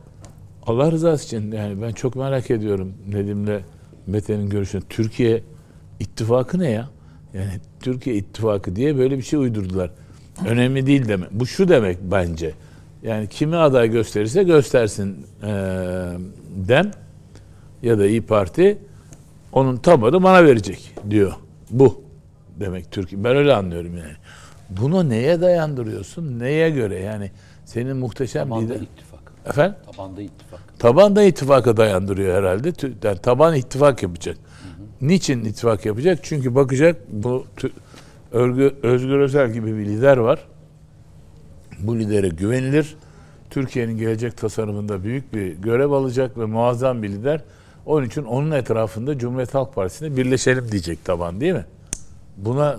Allah 0.66 0.92
rızası 0.92 1.26
için 1.26 1.52
yani 1.52 1.82
ben 1.82 1.92
çok 1.92 2.16
merak 2.16 2.52
ediyorum 2.52 2.94
Nedim'le 3.08 3.60
Mete'nin 4.08 4.50
görüşünü. 4.50 4.82
Türkiye 4.90 5.44
ittifakı 6.00 6.60
ne 6.60 6.72
ya? 6.72 6.90
Yani 7.34 7.60
Türkiye 7.80 8.16
ittifakı 8.16 8.76
diye 8.76 8.98
böyle 8.98 9.18
bir 9.18 9.24
şey 9.24 9.40
uydurdular. 9.40 9.92
Önemli 10.48 10.86
değil 10.86 11.08
demek. 11.08 11.32
Bu 11.32 11.46
şu 11.46 11.68
demek 11.68 11.98
bence. 12.02 12.52
Yani 13.04 13.28
kimi 13.28 13.56
aday 13.56 13.92
gösterirse 13.92 14.44
göstersin 14.44 15.26
eee, 15.44 15.50
dem 16.56 16.92
ya 17.84 18.00
da 18.00 18.08
İyi 18.08 18.22
Parti 18.22 18.78
onun 19.52 19.78
tabanı 19.78 20.24
bana 20.24 20.46
verecek 20.46 20.92
diyor. 21.10 21.34
Bu 21.70 22.05
demek 22.60 22.92
Türkiye. 22.92 23.24
Ben 23.24 23.36
öyle 23.36 23.54
anlıyorum 23.54 23.98
yani. 23.98 24.14
Bunu 24.70 25.10
neye 25.10 25.42
dayandırıyorsun? 25.42 26.40
Neye 26.40 26.70
göre? 26.70 27.00
Yani 27.00 27.32
senin 27.66 27.98
muhteşem 27.98 28.50
Tabanda 28.50 28.66
lider... 28.66 28.76
ittifak. 28.76 29.32
Efendim? 29.46 29.76
Tabanda 29.92 30.22
ittifak. 30.22 30.80
Taban 30.80 31.16
da 31.16 31.24
ittifaka 31.24 31.78
dayandırıyor 31.78 32.38
herhalde. 32.38 32.74
Yani 33.04 33.18
taban 33.18 33.56
ittifak 33.56 34.04
yapacak. 34.04 34.38
Niçin 35.02 35.46
ittifak 35.46 35.86
yapacak? 35.86 36.20
Çünkü 36.24 36.56
bakacak 36.56 37.02
bu 37.10 37.46
Örgü, 38.32 38.76
Özgür 38.84 39.20
Özel 39.20 39.54
gibi 39.54 39.78
bir 39.78 39.86
lider 39.86 40.18
var. 40.18 40.40
Bu 41.80 42.00
lidere 42.00 42.28
güvenilir. 42.28 42.96
Türkiye'nin 43.50 43.98
gelecek 43.98 44.38
tasarımında 44.38 45.04
büyük 45.04 45.34
bir 45.34 45.54
görev 45.54 45.92
alacak 45.92 46.38
ve 46.38 46.46
muazzam 46.46 47.04
bir 47.04 47.10
lider. 47.10 47.42
Onun 47.86 48.06
için 48.06 48.24
onun 48.24 48.52
etrafında 48.52 49.18
Cumhuriyet 49.18 49.54
Halk 49.54 49.76
Partisi'ne 49.76 50.18
birleşelim 50.18 50.72
diyecek 50.72 51.06
taban 51.06 51.42
değil 51.42 51.54
mi? 51.54 51.66
Buna 52.38 52.78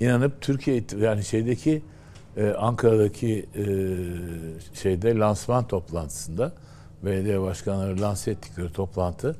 inanıp 0.00 0.40
Türkiye 0.40 0.84
yani 1.00 1.24
şeydeki 1.24 1.82
e, 2.36 2.50
Ankara'daki 2.50 3.46
e, 3.54 3.64
şeyde 4.74 5.14
lansman 5.16 5.66
toplantısında 5.66 6.52
belediye 7.04 7.40
başkanları 7.40 8.00
lanse 8.00 8.30
ettikleri 8.30 8.72
toplantı 8.72 9.36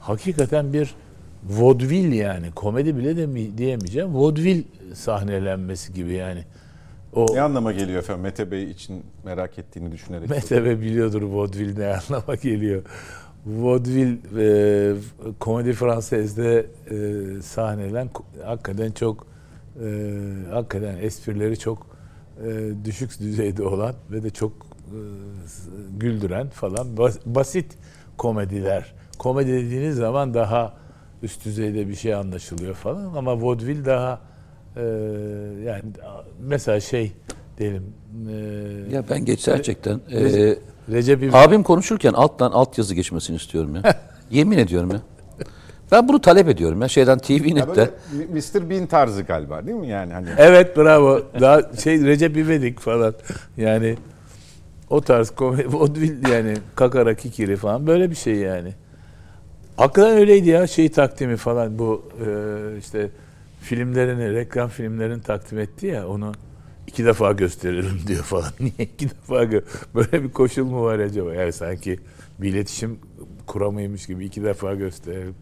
hakikaten 0.00 0.72
bir 0.72 0.94
vodvil 1.44 2.12
yani 2.12 2.50
komedi 2.50 2.96
bile 2.96 3.16
de 3.16 3.26
mi, 3.26 3.58
diyemeyeceğim 3.58 4.14
vodvil 4.14 4.62
sahnelenmesi 4.94 5.92
gibi 5.92 6.12
yani. 6.12 6.44
O 7.12 7.26
Ne 7.34 7.40
anlama 7.40 7.72
geliyor 7.72 7.98
efendim 7.98 8.22
Mete 8.22 8.50
Bey 8.50 8.70
için 8.70 9.02
merak 9.24 9.58
ettiğini 9.58 9.92
düşünerek. 9.92 10.30
Mete 10.30 10.80
biliyordur 10.80 11.22
vodvil 11.22 11.78
ne 11.78 11.86
anlama 11.86 12.34
geliyor. 12.34 12.82
Vodvil 13.46 14.16
e, 14.38 14.94
komedi 15.40 15.72
Fransız'da 15.72 16.44
e, 16.54 16.64
sahnelen 17.42 18.10
hakikaten 18.44 18.90
çok 18.90 19.26
e, 19.84 19.86
hakikaten 20.50 20.96
esprileri 21.00 21.58
çok 21.58 21.86
e, 22.46 22.70
düşük 22.84 23.20
düzeyde 23.20 23.62
olan 23.62 23.94
ve 24.10 24.22
de 24.22 24.30
çok 24.30 24.52
e, 24.52 24.98
güldüren 25.98 26.48
falan 26.48 26.86
bas- 26.96 27.18
basit 27.26 27.66
komediler. 28.18 28.94
Komedi 29.18 29.52
dediğiniz 29.52 29.96
zaman 29.96 30.34
daha 30.34 30.74
üst 31.22 31.44
düzeyde 31.44 31.88
bir 31.88 31.94
şey 31.94 32.14
anlaşılıyor 32.14 32.74
falan 32.74 33.14
ama 33.14 33.40
vodvil 33.40 33.84
daha 33.84 34.20
e, 34.76 34.82
yani 35.64 35.82
mesela 36.40 36.80
şey 36.80 37.12
diyelim 37.58 37.84
e, 38.30 38.94
Ya 38.94 39.04
ben 39.10 39.24
geç 39.24 39.44
gerçekten 39.44 40.00
e, 40.10 40.56
Recep 40.90 41.18
İvedik 41.18 41.34
abim 41.34 41.62
konuşurken 41.62 42.12
alttan 42.12 42.52
altyazı 42.52 42.94
geçmesini 42.94 43.36
istiyorum 43.36 43.74
ya. 43.74 43.82
Yemin 44.30 44.58
ediyorum 44.58 44.90
ya. 44.90 45.00
Ben 45.92 46.08
bunu 46.08 46.20
talep 46.20 46.48
ediyorum 46.48 46.82
ya 46.82 46.88
şeyden 46.88 47.18
böyle 47.68 47.90
Mr. 48.32 48.70
Bean 48.70 48.86
tarzı 48.86 49.22
galiba 49.22 49.66
değil 49.66 49.76
mi 49.76 49.88
yani 49.88 50.12
hani? 50.12 50.28
Evet 50.38 50.76
bravo. 50.76 51.22
Daha 51.40 51.62
şey 51.82 52.04
Recep 52.04 52.36
İvedik 52.36 52.80
falan. 52.80 53.14
Yani 53.56 53.96
O 54.90 55.00
tarz 55.00 55.30
komedi, 55.30 55.72
vodvil 55.72 56.28
yani 56.28 56.56
kakara 56.74 57.14
kikiri 57.14 57.56
falan 57.56 57.86
böyle 57.86 58.10
bir 58.10 58.14
şey 58.14 58.34
yani. 58.34 58.74
Hakikaten 59.76 60.18
öyleydi 60.18 60.48
ya 60.48 60.66
şey 60.66 60.88
takdimi 60.88 61.36
falan 61.36 61.78
bu 61.78 62.02
e, 62.26 62.28
işte 62.78 63.10
filmlerini, 63.60 64.34
reklam 64.34 64.68
filmlerini 64.68 65.22
takdim 65.22 65.58
etti 65.58 65.86
ya 65.86 66.08
onu 66.08 66.32
iki 66.92 67.04
defa 67.04 67.32
gösteririm 67.32 68.00
diyor 68.06 68.22
falan. 68.22 68.52
Niye 68.60 68.72
iki 68.78 69.10
defa 69.10 69.44
gö- 69.44 69.64
Böyle 69.94 70.24
bir 70.24 70.30
koşul 70.32 70.64
mu 70.64 70.84
var 70.84 70.98
acaba? 70.98 71.34
Yani 71.34 71.52
sanki 71.52 72.00
bir 72.38 72.48
iletişim 72.48 72.98
kuramıymış 73.46 74.06
gibi 74.06 74.24
iki 74.24 74.42
defa 74.44 74.74
gösteririm. 74.74 75.34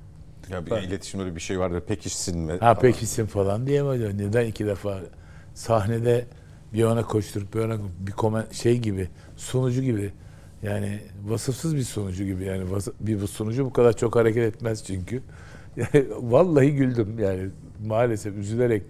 Ya 0.51 0.67
bir 0.67 0.73
iletişimde 0.73 1.25
öyle 1.25 1.35
bir 1.37 1.41
şey 1.41 1.59
vardır. 1.59 1.81
Pekişsin 1.81 2.39
mi? 2.39 2.53
Ha 2.61 2.75
pekişsin 2.75 3.27
falan 3.27 3.67
diyemedi. 3.67 4.19
Neden 4.19 4.47
iki 4.47 4.67
defa 4.67 5.01
sahnede 5.55 6.27
bir 6.73 6.85
ona 6.85 7.03
koşturup 7.03 7.55
bir 7.55 7.59
ona 7.61 7.79
bir 8.01 8.13
komen 8.13 8.47
şey 8.53 8.79
gibi 8.79 9.09
sunucu 9.37 9.83
gibi 9.83 10.13
yani 10.63 11.01
vasıfsız 11.25 11.77
bir 11.77 11.83
sunucu 11.83 12.25
gibi 12.25 12.45
yani 12.45 12.71
vasıf, 12.71 12.95
bir 13.01 13.21
bu 13.21 13.29
sunucu 13.29 13.65
bu 13.65 13.73
kadar 13.73 13.97
çok 13.97 14.17
hareket 14.17 14.55
etmez 14.55 14.85
çünkü. 14.85 15.23
Yani 15.77 16.07
vallahi 16.21 16.75
güldüm 16.75 17.19
yani 17.19 17.49
maalesef 17.87 18.37
üzülerek 18.37 18.83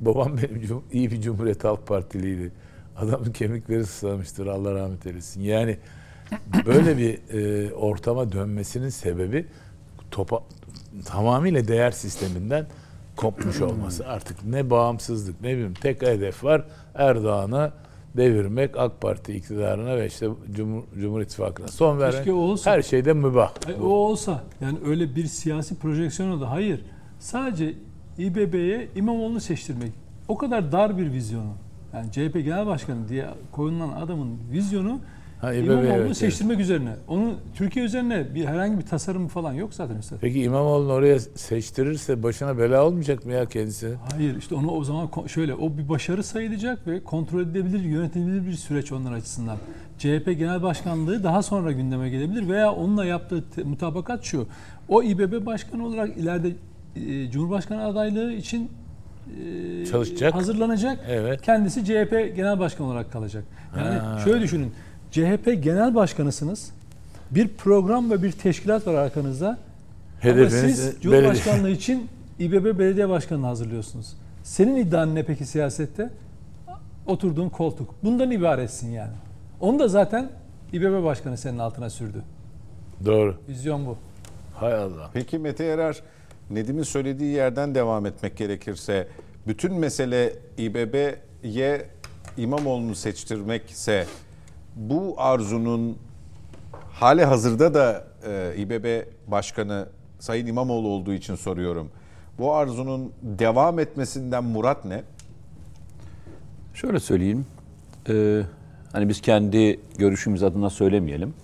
babam 0.00 0.36
benim 0.36 0.82
iyi 0.92 1.10
bir 1.10 1.20
Cumhuriyet 1.20 1.64
Halk 1.64 1.86
Partiliydi. 1.86 2.52
Adamın 2.96 3.32
kemikleri 3.32 3.86
sızlamıştır 3.86 4.46
Allah 4.46 4.74
rahmet 4.74 5.06
eylesin. 5.06 5.40
Yani 5.40 5.78
böyle 6.66 6.98
bir 6.98 7.34
e, 7.34 7.72
ortama 7.74 8.32
dönmesinin 8.32 8.88
sebebi 8.88 9.46
topa, 10.10 10.42
tamamıyla 11.04 11.68
değer 11.68 11.90
sisteminden 11.90 12.66
kopmuş 13.16 13.60
olması. 13.60 14.06
Artık 14.06 14.44
ne 14.44 14.70
bağımsızlık 14.70 15.40
ne 15.40 15.52
bileyim 15.52 15.74
tek 15.74 16.02
hedef 16.02 16.44
var 16.44 16.64
Erdoğan'ı 16.94 17.72
devirmek 18.16 18.78
AK 18.78 19.00
Parti 19.00 19.32
iktidarına 19.32 19.96
ve 19.96 20.06
işte 20.06 20.28
Cumhur, 20.52 20.82
Cumhur 21.00 21.20
İttifakı'na 21.20 21.68
son 21.68 21.98
veren 22.00 22.28
olsa. 22.28 22.70
her 22.70 22.82
şeyde 22.82 23.12
mübah. 23.12 23.52
Ay, 23.66 23.74
o 23.82 23.86
olsa 23.86 24.44
yani 24.60 24.78
öyle 24.86 25.16
bir 25.16 25.26
siyasi 25.26 25.74
projeksiyon 25.74 26.40
da 26.40 26.50
hayır. 26.50 26.84
Sadece 27.18 27.74
İBB'ye 28.26 28.88
İmamoğlu'nu 28.96 29.40
seçtirmek. 29.40 29.92
O 30.28 30.38
kadar 30.38 30.72
dar 30.72 30.98
bir 30.98 31.12
vizyonu. 31.12 31.52
Yani 31.94 32.12
CHP 32.12 32.34
Genel 32.34 32.66
Başkanı 32.66 33.08
diye 33.08 33.26
koyulan 33.52 33.92
adamın 33.92 34.38
vizyonu 34.52 35.00
Ha, 35.42 35.54
İBB, 35.54 35.64
İmamoğlu'nu 35.64 35.86
evet, 35.86 36.02
evet. 36.06 36.16
seçtirmek 36.16 36.60
üzerine. 36.60 36.90
Onun 37.08 37.34
Türkiye 37.54 37.84
üzerine 37.84 38.34
bir 38.34 38.44
herhangi 38.44 38.78
bir 38.78 38.86
tasarım 38.86 39.28
falan 39.28 39.52
yok 39.52 39.74
zaten 39.74 39.96
üstad. 39.96 40.16
Peki 40.20 40.42
İmamoğlu'nu 40.42 40.92
oraya 40.92 41.20
seçtirirse 41.20 42.22
başına 42.22 42.58
bela 42.58 42.86
olmayacak 42.86 43.26
mı 43.26 43.32
ya 43.32 43.46
kendisi? 43.46 43.94
Hayır 44.12 44.36
işte 44.36 44.54
onu 44.54 44.70
o 44.70 44.84
zaman 44.84 45.08
şöyle 45.26 45.54
o 45.54 45.78
bir 45.78 45.88
başarı 45.88 46.22
sayılacak 46.24 46.86
ve 46.86 47.04
kontrol 47.04 47.40
edilebilir, 47.40 47.80
yönetilebilir 47.80 48.46
bir 48.46 48.52
süreç 48.52 48.92
onlar 48.92 49.12
açısından. 49.12 49.56
CHP 49.98 50.26
Genel 50.38 50.62
Başkanlığı 50.62 51.24
daha 51.24 51.42
sonra 51.42 51.72
gündeme 51.72 52.10
gelebilir 52.10 52.48
veya 52.48 52.72
onunla 52.72 53.04
yaptığı 53.04 53.44
mutabakat 53.64 54.24
şu. 54.24 54.46
O 54.88 55.02
İBB 55.02 55.46
Başkanı 55.46 55.86
olarak 55.86 56.16
ileride 56.16 56.52
e, 56.96 57.30
Cumhurbaşkanı 57.30 57.84
adaylığı 57.84 58.32
için 58.32 58.70
e, 59.82 59.86
Çalışacak. 59.86 60.34
hazırlanacak. 60.34 60.98
Evet. 61.08 61.42
Kendisi 61.42 61.84
CHP 61.84 62.36
Genel 62.36 62.58
Başkanı 62.58 62.86
olarak 62.86 63.12
kalacak. 63.12 63.44
Yani 63.76 63.98
Ha. 63.98 64.20
şöyle 64.24 64.40
düşünün. 64.40 64.72
CHP 65.10 65.62
Genel 65.62 65.94
Başkanısınız. 65.94 66.70
Bir 67.30 67.48
program 67.48 68.10
ve 68.10 68.22
bir 68.22 68.32
teşkilat 68.32 68.86
var 68.86 68.94
arkanızda. 68.94 69.46
Ama 69.48 69.58
Hedefiniz 70.20 70.76
siz 70.76 70.84
belediye. 70.84 71.00
Cumhurbaşkanlığı 71.02 71.70
için 71.70 72.08
İBB 72.38 72.78
Belediye 72.78 73.08
Başkanı'nı 73.08 73.46
hazırlıyorsunuz. 73.46 74.16
Senin 74.42 74.76
iddian 74.76 75.14
ne 75.14 75.22
peki 75.22 75.46
siyasette? 75.46 76.10
Oturduğun 77.06 77.48
koltuk. 77.48 77.94
Bundan 78.04 78.30
ibaretsin 78.30 78.90
yani. 78.90 79.12
Onu 79.60 79.78
da 79.78 79.88
zaten 79.88 80.28
İBB 80.72 81.04
Başkanı 81.04 81.36
senin 81.36 81.58
altına 81.58 81.90
sürdü. 81.90 82.22
Doğru. 83.06 83.36
Vizyon 83.48 83.86
bu. 83.86 83.96
Hay 84.54 84.74
Allah. 84.74 85.10
Peki 85.12 85.38
Mete 85.38 85.64
Yarar, 85.64 86.02
Nedim'in 86.54 86.82
söylediği 86.82 87.34
yerden 87.34 87.74
devam 87.74 88.06
etmek 88.06 88.36
gerekirse 88.36 89.08
bütün 89.46 89.74
mesele 89.74 90.32
İBB'ye 90.58 91.86
İmamoğlu'nu 92.36 92.94
seçtirmekse 92.94 94.06
bu 94.76 95.14
arzunun 95.16 95.98
hali 96.72 97.24
hazırda 97.24 97.74
da 97.74 98.04
e, 98.26 98.54
İBB 98.56 99.06
Başkanı 99.26 99.86
Sayın 100.18 100.46
İmamoğlu 100.46 100.88
olduğu 100.88 101.12
için 101.12 101.34
soruyorum. 101.34 101.90
Bu 102.38 102.54
arzunun 102.54 103.12
devam 103.22 103.78
etmesinden 103.78 104.44
murat 104.44 104.84
ne? 104.84 105.02
Şöyle 106.74 107.00
söyleyeyim. 107.00 107.46
Ee, 108.08 108.42
hani 108.92 109.08
biz 109.08 109.20
kendi 109.20 109.80
görüşümüz 109.98 110.42
adına 110.42 110.70
söylemeyelim. 110.70 111.34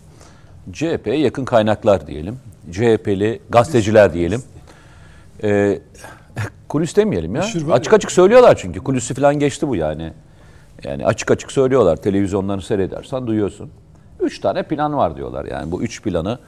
CHP'ye 0.72 1.18
yakın 1.18 1.44
kaynaklar 1.44 2.06
diyelim. 2.06 2.38
CHP'li 2.72 3.40
gazeteciler 3.50 4.14
diyelim. 4.14 4.42
Ee, 5.42 5.78
kulis 6.68 6.96
demeyelim 6.96 7.34
ya. 7.34 7.42
Var 7.42 7.76
Açık 7.76 7.92
ya. 7.92 7.96
açık 7.96 8.12
söylüyorlar 8.12 8.56
çünkü. 8.56 8.80
Kulisi 8.80 9.14
falan 9.14 9.38
geçti 9.38 9.68
bu 9.68 9.76
yani. 9.76 10.12
Yani 10.84 11.06
açık 11.06 11.30
açık 11.30 11.52
söylüyorlar. 11.52 11.96
Televizyonlarını 11.96 12.62
seyredersen 12.62 13.26
duyuyorsun. 13.26 13.70
Üç 14.20 14.40
tane 14.40 14.62
plan 14.62 14.96
var 14.96 15.16
diyorlar. 15.16 15.44
Yani 15.44 15.72
bu 15.72 15.82
üç 15.82 16.02
planı 16.02 16.38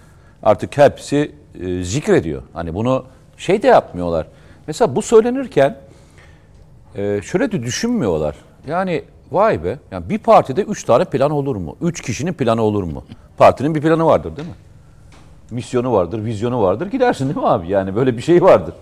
artık 0.43 0.79
hepsi 0.79 1.33
e, 1.61 1.83
zikrediyor. 1.85 2.43
Hani 2.53 2.75
bunu 2.75 3.05
şey 3.37 3.63
de 3.63 3.67
yapmıyorlar. 3.67 4.27
Mesela 4.67 4.97
bu 4.97 5.03
söylenirken 5.03 5.77
ee, 6.97 7.21
şöyle 7.25 7.53
de 7.53 7.63
düşünmüyorlar. 7.63 8.35
Yani 8.67 9.03
vay 9.33 9.65
be. 9.65 9.79
Yani 9.91 10.09
bir 10.09 10.19
partide 10.19 10.63
üç 10.63 10.85
tane 10.85 11.05
plan 11.05 11.31
olur 11.31 11.57
mu? 11.57 11.77
Üç 11.83 12.01
kişinin 12.01 12.33
planı 12.33 12.63
olur 12.63 12.83
mu? 12.83 13.05
Partinin 13.39 13.75
bir 13.75 13.81
planı 13.81 14.07
vardır 14.07 14.37
değil 14.37 14.49
mi? 14.49 14.55
Misyonu 15.51 15.93
vardır, 15.93 16.25
vizyonu 16.25 16.63
vardır. 16.63 16.87
Gidersin 16.87 17.25
değil 17.25 17.37
mi 17.37 17.47
abi? 17.47 17.69
Yani 17.69 17.97
böyle 17.97 18.17
bir 18.17 18.23
şey 18.23 18.43
vardır. 18.43 18.75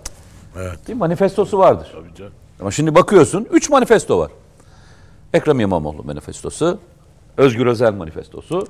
Evet. 0.57 0.87
Değil 0.87 0.97
mi? 0.97 1.01
Manifestosu 1.01 1.59
vardır. 1.59 1.89
Tabii 1.93 2.15
canım. 2.15 2.33
Ama 2.61 2.71
şimdi 2.71 2.95
bakıyorsun 2.95 3.47
üç 3.53 3.71
manifesto 3.71 4.19
var. 4.19 4.31
Ekrem 5.35 5.61
İmamoğlu 5.61 6.03
manifestosu, 6.03 6.79
Özgür 7.37 7.67
Özel 7.67 7.93
manifestosu, 7.93 8.67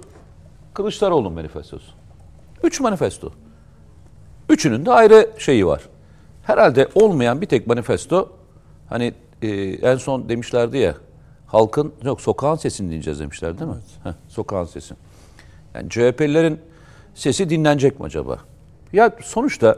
Kılıçdaroğlu 0.74 1.30
manifestosu. 1.30 1.92
Üç 2.62 2.80
manifesto. 2.80 3.32
Üçünün 4.48 4.86
de 4.86 4.92
ayrı 4.92 5.30
şeyi 5.38 5.66
var. 5.66 5.82
Herhalde 6.42 6.88
olmayan 6.94 7.40
bir 7.40 7.46
tek 7.46 7.66
manifesto 7.66 8.28
hani 8.88 9.14
e, 9.42 9.48
en 9.62 9.96
son 9.96 10.28
demişlerdi 10.28 10.78
ya 10.78 10.94
halkın 11.46 11.92
yok 12.04 12.20
sokağın 12.20 12.56
sesini 12.56 12.86
dinleyeceğiz 12.86 13.20
demişler 13.20 13.58
değil 13.58 13.70
mi? 13.70 13.76
Heh, 14.04 14.12
sokağın 14.28 14.64
sesi. 14.64 14.94
Yani 15.74 15.90
CHP'lilerin 15.90 16.60
sesi 17.18 17.50
dinlenecek 17.50 18.00
mi 18.00 18.06
acaba? 18.06 18.38
Ya 18.92 19.10
sonuçta 19.22 19.76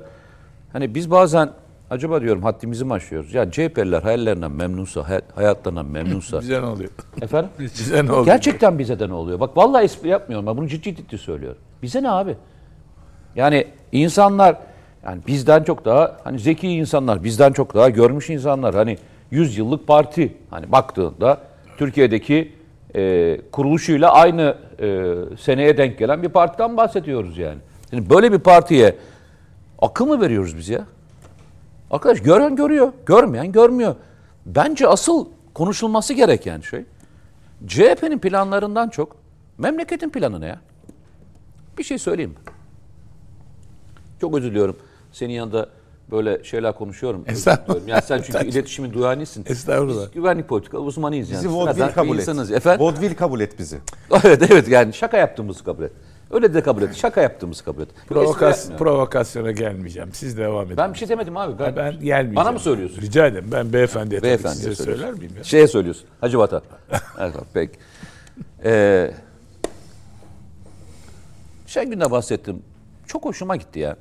hani 0.73 0.95
biz 0.95 1.11
bazen 1.11 1.51
acaba 1.91 2.21
diyorum 2.21 2.43
haddimizi 2.43 2.85
mi 2.85 2.93
aşıyoruz? 2.93 3.35
Ya 3.35 3.51
CHP'liler 3.51 4.03
hayallerinden 4.03 4.53
memnunsa, 4.53 5.09
hay- 5.09 5.21
hayatlarından 5.35 5.87
memnunsa. 5.87 6.41
Bize 6.41 6.63
ne 6.63 6.67
oluyor? 6.67 6.91
Efendim? 7.23 7.51
Bize 7.59 8.07
ne 8.07 8.11
oluyor? 8.13 8.25
Gerçekten 8.27 8.79
bize 8.79 8.99
de 8.99 9.09
ne 9.09 9.15
oluyor? 9.15 9.41
Bak 9.41 9.57
vallahi 9.57 9.85
espri 9.85 10.09
yapmıyorum 10.09 10.47
ben 10.47 10.57
bunu 10.57 10.69
ciddi 10.69 10.97
ciddi 10.97 11.19
söylüyorum. 11.19 11.63
Bize 11.83 12.03
ne 12.03 12.11
abi? 12.11 12.37
Yani 13.37 13.67
insanlar 13.93 14.57
yani 15.05 15.21
bizden 15.27 15.63
çok 15.63 15.85
daha 15.85 16.17
hani 16.25 16.39
zeki 16.39 16.69
insanlar, 16.69 17.25
bizden 17.25 17.53
çok 17.53 17.75
daha 17.75 17.91
görmüş 17.91 18.31
insanlar. 18.31 18.75
Hani 18.75 18.99
100 19.31 19.59
yıllık 19.59 19.87
parti 19.87 20.35
hani 20.51 20.73
baktığında 20.73 21.39
Türkiye'deki 21.79 22.53
e, 22.97 23.41
kuruluşuyla 23.53 24.13
aynı 24.13 24.57
e, 24.81 25.15
seneye 25.41 25.77
denk 25.77 25.99
gelen 25.99 26.23
bir 26.23 26.29
partiden 26.29 26.77
bahsediyoruz 26.77 27.39
yani. 27.39 27.59
Şimdi 27.91 28.11
böyle 28.11 28.33
bir 28.33 28.39
partiye 28.39 28.97
akıl 29.79 30.07
mı 30.07 30.21
veriyoruz 30.21 30.57
biz 30.57 30.69
ya? 30.69 30.85
Arkadaş 31.91 32.21
gören 32.21 32.57
görüyor, 32.57 32.93
görmeyen 33.07 33.53
görmüyor. 33.53 33.95
Bence 34.47 34.89
asıl 34.89 35.27
konuşulması 35.55 36.15
gereken 36.15 36.61
şey 36.61 36.85
CHP'nin 37.67 38.19
planlarından 38.19 38.89
çok 38.89 39.17
memleketin 39.59 40.11
planı 40.11 40.41
ne 40.41 40.47
ya? 40.47 40.61
Bir 41.79 41.85
şey 41.85 41.99
söyleyeyim? 41.99 42.35
Çok 44.21 44.37
özür 44.37 44.51
diliyorum. 44.51 44.77
Senin 45.13 45.33
yanında 45.33 45.69
böyle 46.11 46.45
şeyler 46.45 46.75
konuşuyorum. 46.75 47.25
Estağfurullah. 47.27 47.89
Yani 47.89 48.03
sen 48.03 48.23
çünkü 48.23 48.47
iletişimin 48.49 48.93
duyanısın. 48.93 49.45
Estağfurullah. 49.49 50.07
Biz 50.07 50.13
güvenlik 50.13 50.49
politika 50.49 50.79
uzmanıyız 50.79 51.31
yani. 51.31 51.45
Bizi 51.45 51.55
vodvil 51.55 51.89
kabul 51.89 52.19
et. 52.19 52.29
Efendim? 52.29 52.87
Vodvil 52.87 53.15
kabul 53.15 53.41
et 53.41 53.59
bizi. 53.59 53.79
evet 54.25 54.51
evet 54.51 54.69
yani 54.69 54.93
şaka 54.93 55.17
yaptığımızı 55.17 55.65
kabul 55.65 55.83
et. 55.83 55.93
Öyle 56.31 56.55
de 56.55 56.63
kabul 56.63 56.83
et. 56.83 56.95
Şaka 56.95 57.21
yaptığımızı 57.21 57.65
kabul 57.65 57.83
et. 57.83 57.89
Provokas, 58.09 58.71
provokasyona 58.71 59.51
gelmeyeceğim. 59.51 60.09
Siz 60.13 60.39
devam 60.39 60.67
edin. 60.67 60.77
Ben 60.77 60.93
bir 60.93 60.99
şey 60.99 61.09
demedim 61.09 61.37
abi. 61.37 61.59
Ben, 61.59 61.77
ben 61.77 61.93
gelmeyeceğim. 61.93 62.37
Bana 62.37 62.53
mı 62.53 62.61
söylüyorsun? 62.61 63.03
Rica 63.03 63.27
ederim. 63.27 63.49
Ben 63.53 63.73
beyefendiye 63.73 64.21
tabii 64.21 64.29
Beyefendi 64.29 64.57
size 64.57 64.75
söyler 64.75 65.13
miyim 65.13 65.33
ya? 65.37 65.45
Şeye 65.45 65.69
söylüyorsun. 65.69 66.05
Hacı 66.21 66.39
Vatan. 66.39 66.63
evet, 67.19 67.35
peki. 67.55 67.79
Ee, 68.65 69.11
Şengün'de 71.67 72.11
bahsettim. 72.11 72.63
Çok 73.07 73.25
hoşuma 73.25 73.57
gitti 73.57 73.79
ya. 73.79 73.97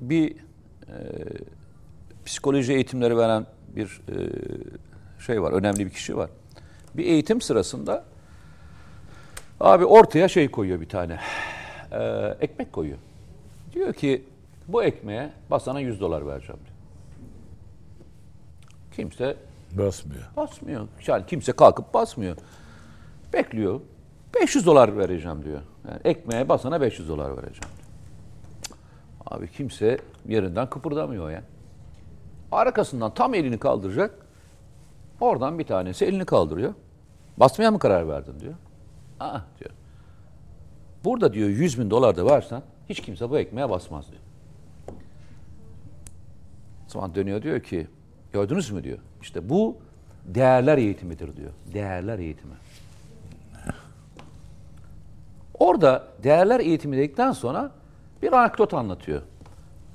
Bir 0.00 0.36
e, 0.92 0.98
psikoloji 2.24 2.72
eğitimleri 2.72 3.16
veren 3.16 3.46
bir 3.76 4.00
e, 4.08 4.14
şey 5.20 5.42
var. 5.42 5.52
Önemli 5.52 5.86
bir 5.86 5.90
kişi 5.90 6.16
var. 6.16 6.30
Bir 6.94 7.04
eğitim 7.04 7.40
sırasında 7.40 8.04
Abi 9.62 9.84
ortaya 9.84 10.28
şey 10.28 10.50
koyuyor 10.50 10.80
bir 10.80 10.88
tane. 10.88 11.18
Ee, 11.92 12.36
ekmek 12.40 12.72
koyuyor. 12.72 12.98
Diyor 13.72 13.92
ki 13.92 14.24
bu 14.68 14.82
ekmeğe 14.82 15.32
basana 15.50 15.80
100 15.80 16.00
dolar 16.00 16.26
vereceğim 16.26 16.60
diyor. 16.64 16.76
Kimse 18.96 19.36
Basmıyor. 19.72 20.22
basmıyor. 20.36 20.88
Yani 21.06 21.26
kimse 21.26 21.52
kalkıp 21.52 21.94
basmıyor. 21.94 22.36
Bekliyor. 23.32 23.80
500 24.40 24.66
dolar 24.66 24.98
vereceğim 24.98 25.44
diyor. 25.44 25.60
Yani 25.88 26.00
ekmeğe 26.04 26.48
basana 26.48 26.80
500 26.80 27.08
dolar 27.08 27.30
vereceğim. 27.36 27.74
Abi 29.32 29.50
kimse 29.50 29.98
yerinden 30.28 30.70
kıpırdamıyor 30.70 31.30
ya. 31.30 31.42
Arkasından 32.52 33.14
tam 33.14 33.34
elini 33.34 33.58
kaldıracak. 33.58 34.14
Oradan 35.20 35.58
bir 35.58 35.64
tanesi 35.64 36.04
elini 36.04 36.24
kaldırıyor. 36.24 36.74
Basmaya 37.36 37.70
mı 37.70 37.78
karar 37.78 38.08
verdin 38.08 38.40
diyor. 38.40 38.54
Aa 39.20 39.40
diyor. 39.60 39.70
Burada 41.04 41.32
diyor 41.32 41.48
100 41.48 41.78
bin 41.78 41.90
dolar 41.90 42.16
da 42.16 42.26
versen 42.26 42.62
hiç 42.88 43.00
kimse 43.00 43.30
bu 43.30 43.38
ekmeğe 43.38 43.70
basmaz 43.70 44.10
diyor. 44.10 44.22
O 46.86 46.90
zaman 46.90 47.14
dönüyor 47.14 47.42
diyor 47.42 47.60
ki 47.60 47.86
gördünüz 48.32 48.70
mü 48.70 48.84
diyor. 48.84 48.98
İşte 49.22 49.48
bu 49.48 49.76
değerler 50.24 50.78
eğitimidir 50.78 51.36
diyor. 51.36 51.50
Değerler 51.74 52.18
eğitimi. 52.18 52.54
Orada 55.58 56.08
değerler 56.22 56.60
eğitimi 56.60 56.96
dedikten 56.96 57.32
sonra 57.32 57.72
bir 58.22 58.32
anekdot 58.32 58.74
anlatıyor. 58.74 59.22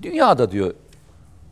Dünyada 0.01 0.51
diyor 0.51 0.73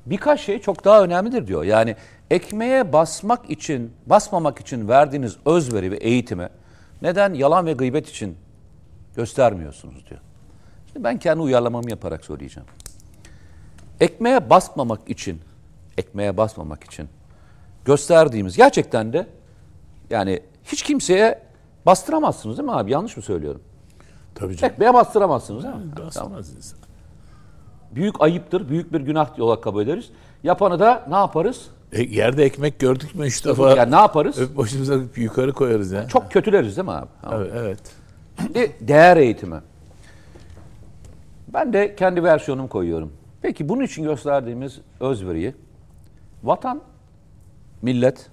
birkaç 0.05 0.41
şey 0.41 0.61
çok 0.61 0.85
daha 0.85 1.03
önemlidir 1.03 1.47
diyor. 1.47 1.63
Yani 1.63 1.95
ekmeğe 2.29 2.93
basmak 2.93 3.49
için, 3.49 3.93
basmamak 4.05 4.59
için 4.59 4.87
verdiğiniz 4.87 5.37
özveri 5.45 5.91
ve 5.91 5.95
eğitime 5.95 6.49
neden 7.01 7.33
yalan 7.33 7.65
ve 7.65 7.73
gıybet 7.73 8.09
için 8.09 8.37
göstermiyorsunuz 9.15 10.09
diyor. 10.09 10.21
Şimdi 10.87 11.03
ben 11.03 11.19
kendi 11.19 11.41
uyarlamamı 11.41 11.89
yaparak 11.89 12.25
söyleyeceğim. 12.25 12.69
Ekmeğe 13.99 14.49
basmamak 14.49 15.09
için, 15.09 15.41
ekmeğe 15.97 16.37
basmamak 16.37 16.83
için 16.83 17.09
gösterdiğimiz 17.85 18.57
gerçekten 18.57 19.13
de 19.13 19.27
yani 20.09 20.39
hiç 20.63 20.83
kimseye 20.83 21.41
bastıramazsınız 21.85 22.57
değil 22.57 22.69
mi 22.69 22.75
abi? 22.75 22.91
Yanlış 22.91 23.17
mı 23.17 23.23
söylüyorum? 23.23 23.61
Tabii 24.35 24.57
canım. 24.57 24.73
Ekmeğe 24.73 24.93
bastıramazsınız 24.93 25.63
değil 25.63 25.75
mi? 25.75 25.81
Tamam. 26.13 26.39
İnsan. 26.39 26.79
Büyük 27.95 28.21
ayıptır, 28.21 28.69
büyük 28.69 28.93
bir 28.93 29.01
günah 29.01 29.39
olarak 29.39 29.63
kabul 29.63 29.81
ederiz. 29.83 30.09
Yapanı 30.43 30.79
da 30.79 31.05
ne 31.09 31.15
yaparız? 31.15 31.67
E, 31.91 32.01
yerde 32.03 32.43
ekmek 32.43 32.79
gördük 32.79 33.15
mü 33.15 33.25
üç 33.25 33.45
defa 33.45 33.69
Yani 33.75 33.91
ne 33.91 33.95
yaparız? 33.95 34.39
öp 34.39 34.57
başımıza 34.57 34.95
yukarı 35.15 35.53
koyarız 35.53 35.91
ya. 35.91 36.07
Çok 36.07 36.31
kötüleriz 36.31 36.77
değil 36.77 36.85
mi 36.85 36.91
abi? 36.91 37.07
Tamam. 37.21 37.39
Evet, 37.41 37.51
evet. 37.57 37.79
Şimdi 38.41 38.71
değer 38.81 39.17
eğitimi. 39.17 39.61
Ben 41.53 41.73
de 41.73 41.95
kendi 41.95 42.23
versiyonumu 42.23 42.69
koyuyorum. 42.69 43.13
Peki 43.41 43.69
bunun 43.69 43.83
için 43.83 44.03
gösterdiğimiz 44.03 44.79
özveriyi 44.99 45.55
vatan, 46.43 46.81
millet 47.81 48.29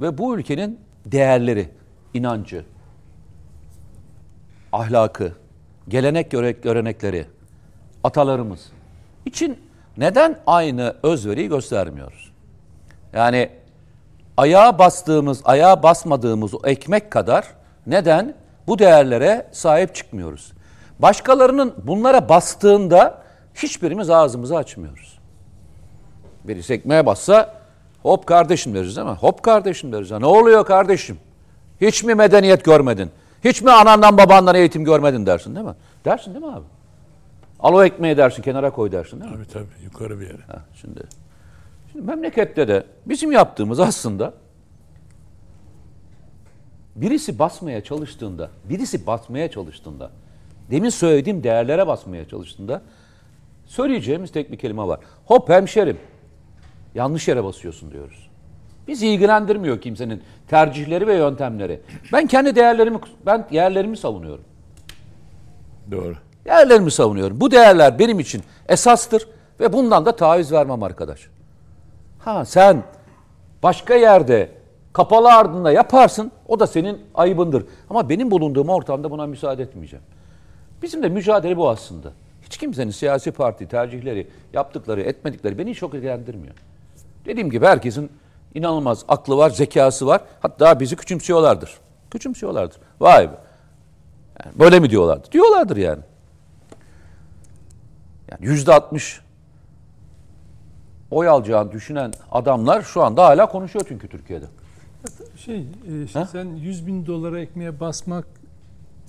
ve 0.00 0.18
bu 0.18 0.36
ülkenin 0.36 0.80
değerleri, 1.06 1.68
inancı, 2.14 2.64
ahlakı, 4.72 5.32
gelenek 5.88 6.30
göre- 6.30 6.52
görenekleri, 6.52 7.26
atalarımız 8.04 8.60
için 9.26 9.58
neden 9.96 10.38
aynı 10.46 10.96
özveriyi 11.02 11.48
göstermiyoruz? 11.48 12.32
Yani 13.12 13.50
ayağa 14.36 14.78
bastığımız, 14.78 15.40
ayağa 15.44 15.82
basmadığımız 15.82 16.54
o 16.54 16.60
ekmek 16.64 17.10
kadar 17.10 17.46
neden 17.86 18.34
bu 18.66 18.78
değerlere 18.78 19.46
sahip 19.52 19.94
çıkmıyoruz? 19.94 20.52
Başkalarının 20.98 21.74
bunlara 21.82 22.28
bastığında 22.28 23.22
hiçbirimiz 23.54 24.10
ağzımızı 24.10 24.56
açmıyoruz. 24.56 25.18
Birisi 26.44 26.72
ekmeğe 26.72 27.06
bassa 27.06 27.54
hop 28.02 28.26
kardeşim 28.26 28.74
deriz 28.74 28.96
mi? 28.96 29.04
Hop 29.04 29.42
kardeşim 29.42 29.92
deriz. 29.92 30.10
Ne 30.10 30.26
oluyor 30.26 30.66
kardeşim? 30.66 31.18
Hiç 31.80 32.04
mi 32.04 32.14
medeniyet 32.14 32.64
görmedin? 32.64 33.10
Hiç 33.44 33.62
mi 33.62 33.70
anandan 33.70 34.18
babandan 34.18 34.54
eğitim 34.54 34.84
görmedin 34.84 35.26
dersin 35.26 35.54
değil 35.54 35.66
mi? 35.66 35.74
Dersin 36.04 36.34
değil 36.34 36.44
mi 36.44 36.52
abi? 36.52 36.64
Al 37.60 37.74
o 37.74 37.84
ekmeği 37.84 38.16
dersin 38.16 38.42
kenara 38.42 38.70
koy 38.70 38.92
dersin 38.92 39.20
değil 39.20 39.32
mi? 39.32 39.36
Tabii 39.36 39.52
tabii 39.52 39.84
yukarı 39.84 40.20
bir 40.20 40.26
yere. 40.26 40.42
Ha, 40.46 40.64
şimdi, 40.74 41.00
şimdi 41.92 42.06
memlekette 42.06 42.68
de 42.68 42.86
bizim 43.06 43.32
yaptığımız 43.32 43.80
aslında 43.80 44.34
birisi 46.96 47.38
basmaya 47.38 47.84
çalıştığında, 47.84 48.50
birisi 48.64 49.06
basmaya 49.06 49.50
çalıştığında, 49.50 50.10
demin 50.70 50.88
söylediğim 50.90 51.42
değerlere 51.42 51.86
basmaya 51.86 52.28
çalıştığında 52.28 52.82
söyleyeceğimiz 53.66 54.32
tek 54.32 54.52
bir 54.52 54.58
kelime 54.58 54.86
var. 54.86 55.00
Hop 55.24 55.48
hemşerim, 55.48 55.98
yanlış 56.94 57.28
yere 57.28 57.44
basıyorsun 57.44 57.90
diyoruz. 57.90 58.29
Bizi 58.90 59.08
ilgilendirmiyor 59.08 59.80
kimsenin 59.80 60.22
tercihleri 60.48 61.06
ve 61.06 61.14
yöntemleri. 61.14 61.80
Ben 62.12 62.26
kendi 62.26 62.56
değerlerimi 62.56 62.98
ben 63.26 63.46
değerlerimi 63.50 63.96
savunuyorum. 63.96 64.44
Doğru. 65.90 66.14
Değerlerimi 66.44 66.90
savunuyorum. 66.90 67.40
Bu 67.40 67.50
değerler 67.50 67.98
benim 67.98 68.20
için 68.20 68.42
esastır 68.68 69.28
ve 69.60 69.72
bundan 69.72 70.06
da 70.06 70.16
taviz 70.16 70.52
vermem 70.52 70.82
arkadaş. 70.82 71.20
Ha 72.18 72.44
sen 72.44 72.82
başka 73.62 73.94
yerde 73.94 74.50
kapalı 74.92 75.32
ardında 75.32 75.72
yaparsın 75.72 76.32
o 76.48 76.60
da 76.60 76.66
senin 76.66 76.98
ayıbındır. 77.14 77.66
Ama 77.90 78.08
benim 78.08 78.30
bulunduğum 78.30 78.68
ortamda 78.68 79.10
buna 79.10 79.26
müsaade 79.26 79.62
etmeyeceğim. 79.62 80.04
Bizim 80.82 81.02
de 81.02 81.08
mücadele 81.08 81.56
bu 81.56 81.68
aslında. 81.68 82.12
Hiç 82.42 82.56
kimsenin 82.58 82.90
siyasi 82.90 83.32
parti 83.32 83.68
tercihleri, 83.68 84.26
yaptıkları, 84.52 85.00
etmedikleri 85.00 85.58
beni 85.58 85.74
çok 85.74 85.94
ilgilendirmiyor. 85.94 86.54
Dediğim 87.26 87.50
gibi 87.50 87.66
herkesin 87.66 88.10
inanılmaz 88.54 89.04
aklı 89.08 89.36
var, 89.36 89.50
zekası 89.50 90.06
var. 90.06 90.20
Hatta 90.40 90.80
bizi 90.80 90.96
küçümsüyorlardır. 90.96 91.78
Küçümsüyorlardır. 92.10 92.78
Vay 93.00 93.30
be. 93.30 93.34
Yani 94.44 94.58
böyle 94.58 94.80
mi 94.80 94.90
diyorlardı? 94.90 95.32
Diyorlardır 95.32 95.76
yani. 95.76 96.02
Yani 98.30 98.46
yüzde 98.46 98.74
altmış 98.74 99.20
oy 101.10 101.28
alacağını 101.28 101.72
düşünen 101.72 102.12
adamlar 102.32 102.82
şu 102.82 103.02
anda 103.02 103.24
hala 103.24 103.48
konuşuyor 103.48 103.84
çünkü 103.88 104.08
Türkiye'de. 104.08 104.46
Şey, 105.36 105.66
işte 106.04 106.26
sen 106.32 106.44
100 106.44 106.86
bin 106.86 107.06
dolara 107.06 107.40
ekmeğe 107.40 107.80
basmak 107.80 108.26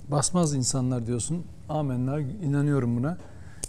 basmaz 0.08 0.54
insanlar 0.54 1.06
diyorsun. 1.06 1.44
Amenna 1.68 2.20
inanıyorum 2.20 2.96
buna. 2.96 3.16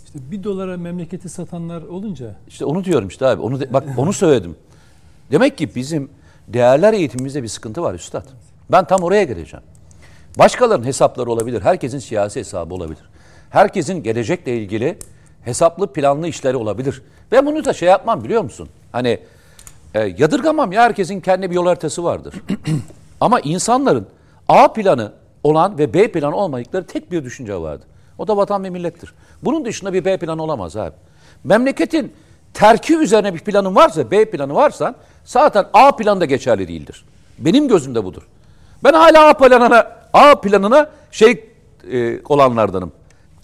İşte 0.05 0.19
bir 0.31 0.43
dolara 0.43 0.77
memleketi 0.77 1.29
satanlar 1.29 1.81
olunca 1.81 2.35
İşte 2.47 2.65
onu 2.65 2.83
diyorum 2.83 3.07
işte 3.07 3.25
abi. 3.27 3.41
Onu 3.41 3.59
de- 3.59 3.73
bak 3.73 3.83
onu 3.97 4.13
söyledim. 4.13 4.55
Demek 5.33 5.57
ki 5.57 5.75
bizim 5.75 6.09
değerler 6.47 6.93
eğitimimizde 6.93 7.43
bir 7.43 7.47
sıkıntı 7.47 7.83
var 7.83 7.93
üstad. 7.93 8.25
Ben 8.71 8.85
tam 8.85 9.03
oraya 9.03 9.23
geleceğim. 9.23 9.65
Başkalarının 10.39 10.85
hesapları 10.85 11.31
olabilir. 11.31 11.61
Herkesin 11.61 11.99
siyasi 11.99 12.39
hesabı 12.39 12.73
olabilir. 12.73 13.03
Herkesin 13.49 14.03
gelecekle 14.03 14.57
ilgili 14.57 14.97
hesaplı 15.41 15.93
planlı 15.93 16.27
işleri 16.27 16.57
olabilir. 16.57 17.01
Ben 17.31 17.45
bunu 17.45 17.65
da 17.65 17.73
şey 17.73 17.89
yapmam 17.89 18.23
biliyor 18.23 18.43
musun? 18.43 18.69
Hani 18.91 19.19
e, 19.93 19.99
yadırgamam 20.17 20.71
ya 20.71 20.81
herkesin 20.81 21.21
kendi 21.21 21.49
bir 21.49 21.55
yol 21.55 21.65
haritası 21.65 22.03
vardır. 22.03 22.35
Ama 23.21 23.39
insanların 23.39 24.07
A 24.47 24.73
planı 24.73 25.11
olan 25.43 25.77
ve 25.77 25.93
B 25.93 26.11
planı 26.11 26.35
olmadıkları 26.35 26.85
tek 26.85 27.11
bir 27.11 27.23
düşünce 27.23 27.55
vardı. 27.55 27.85
O 28.17 28.27
da 28.27 28.37
vatan 28.37 28.63
ve 28.63 28.69
millettir. 28.69 29.13
Bunun 29.43 29.65
dışında 29.65 29.93
bir 29.93 30.05
B 30.05 30.17
planı 30.17 30.43
olamaz 30.43 30.77
abi. 30.77 30.95
Memleketin 31.43 32.13
terki 32.53 32.97
üzerine 32.97 33.33
bir 33.33 33.39
planın 33.39 33.75
varsa, 33.75 34.11
B 34.11 34.25
planı 34.25 34.55
varsa 34.55 34.95
zaten 35.25 35.65
A 35.73 35.95
planı 35.95 36.21
da 36.21 36.25
geçerli 36.25 36.67
değildir. 36.67 37.05
Benim 37.39 37.67
gözümde 37.67 38.03
budur. 38.03 38.27
Ben 38.83 38.93
hala 38.93 39.27
A 39.29 39.33
planına, 39.33 39.87
A 40.13 40.41
planına 40.41 40.89
şey 41.11 41.49
e, 41.91 42.21
olanlardanım. 42.29 42.91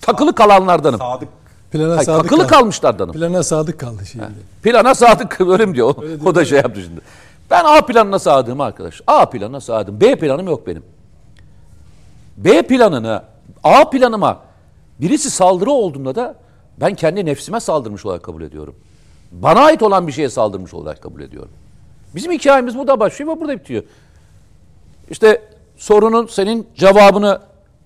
Takılı 0.02 0.36
kalanlardanım. 0.36 1.00
Sadık 1.00 1.30
plana 1.72 1.92
Hayır, 1.96 2.04
sadık 2.04 2.24
takılı 2.24 2.48
kal- 2.48 2.58
kalmışlardanım. 2.60 3.14
Plana 3.14 3.44
sadık 3.44 3.80
kaldı 3.80 4.06
şimdi. 4.06 4.26
Plana 4.64 4.96
sadık 4.96 5.42
öyle 5.48 5.66
mi 5.66 5.76
diyor? 5.76 5.96
O, 6.26 6.30
o 6.30 6.36
da 6.36 6.46
şey 6.46 6.58
yaptı 6.58 6.82
şimdi. 6.82 7.02
Ben 7.52 7.66
A 7.66 7.86
planına 7.86 8.20
sadığım 8.20 8.62
arkadaş. 8.62 9.02
A 9.08 9.30
planına 9.30 9.62
sadığım. 9.62 10.02
B 10.02 10.16
planım 10.20 10.48
yok 10.48 10.68
benim. 10.68 10.84
B 12.38 12.62
planına, 12.62 13.24
A 13.64 13.90
planıma 13.90 14.40
birisi 15.02 15.32
saldırı 15.32 15.72
olduğunda 15.72 16.16
da 16.16 16.36
ben 16.82 16.96
kendi 16.96 17.26
nefsime 17.26 17.60
saldırmış 17.60 18.06
olarak 18.06 18.24
kabul 18.24 18.42
ediyorum. 18.42 18.76
Bana 19.32 19.60
ait 19.60 19.84
olan 19.84 20.08
bir 20.08 20.12
şeye 20.12 20.30
saldırmış 20.30 20.74
olarak 20.74 21.02
kabul 21.02 21.22
ediyorum. 21.22 21.52
Bizim 22.16 22.32
hikayemiz 22.32 22.78
burada 22.78 23.00
başlıyor 23.00 23.36
ve 23.36 23.42
burada 23.42 23.60
bitiyor. 23.60 23.84
İşte 25.10 25.42
sorunun 25.78 26.28
senin 26.28 26.68
cevabını 26.76 27.42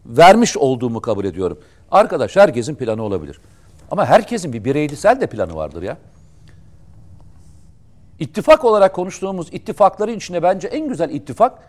vermiş 0.05 0.57
olduğumu 0.57 1.01
kabul 1.01 1.25
ediyorum. 1.25 1.59
Arkadaş 1.91 2.36
herkesin 2.36 2.75
planı 2.75 3.03
olabilir. 3.03 3.39
Ama 3.91 4.05
herkesin 4.05 4.53
bir 4.53 4.65
bireysel 4.65 5.21
de 5.21 5.27
planı 5.27 5.55
vardır 5.55 5.81
ya. 5.81 5.97
İttifak 8.19 8.65
olarak 8.65 8.95
konuştuğumuz 8.95 9.47
ittifakların 9.51 10.17
içinde 10.17 10.43
bence 10.43 10.67
en 10.67 10.88
güzel 10.88 11.09
ittifak 11.09 11.59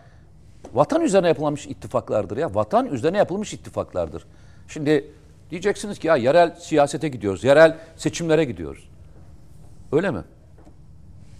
vatan 0.73 1.01
üzerine 1.01 1.27
yapılmış 1.27 1.65
ittifaklardır 1.65 2.37
ya. 2.37 2.55
Vatan 2.55 2.85
üzerine 2.85 3.17
yapılmış 3.17 3.53
ittifaklardır. 3.53 4.25
Şimdi 4.67 5.11
diyeceksiniz 5.49 5.99
ki 5.99 6.07
ya 6.07 6.15
yerel 6.15 6.55
siyasete 6.59 7.07
gidiyoruz. 7.09 7.43
Yerel 7.43 7.77
seçimlere 7.97 8.43
gidiyoruz. 8.43 8.89
Öyle 9.91 10.11
mi? 10.11 10.21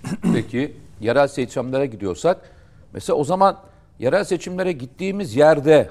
Peki 0.34 0.75
yerel 0.99 1.27
seçimlere 1.27 1.86
gidiyorsak 1.86 2.38
mesela 2.93 3.17
o 3.17 3.23
zaman 3.23 3.58
yerel 3.99 4.23
seçimlere 4.23 4.71
gittiğimiz 4.71 5.36
yerde 5.36 5.89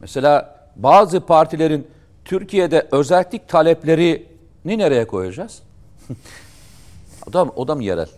mesela 0.00 0.58
bazı 0.76 1.20
partilerin 1.20 1.86
Türkiye'de 2.24 2.88
özellik 2.92 3.48
taleplerini 3.48 4.24
nereye 4.78 5.06
koyacağız? 5.06 5.62
o 7.28 7.32
da, 7.32 7.42
o 7.44 7.68
da 7.68 7.74
mı 7.74 7.84
yerel? 7.84 8.08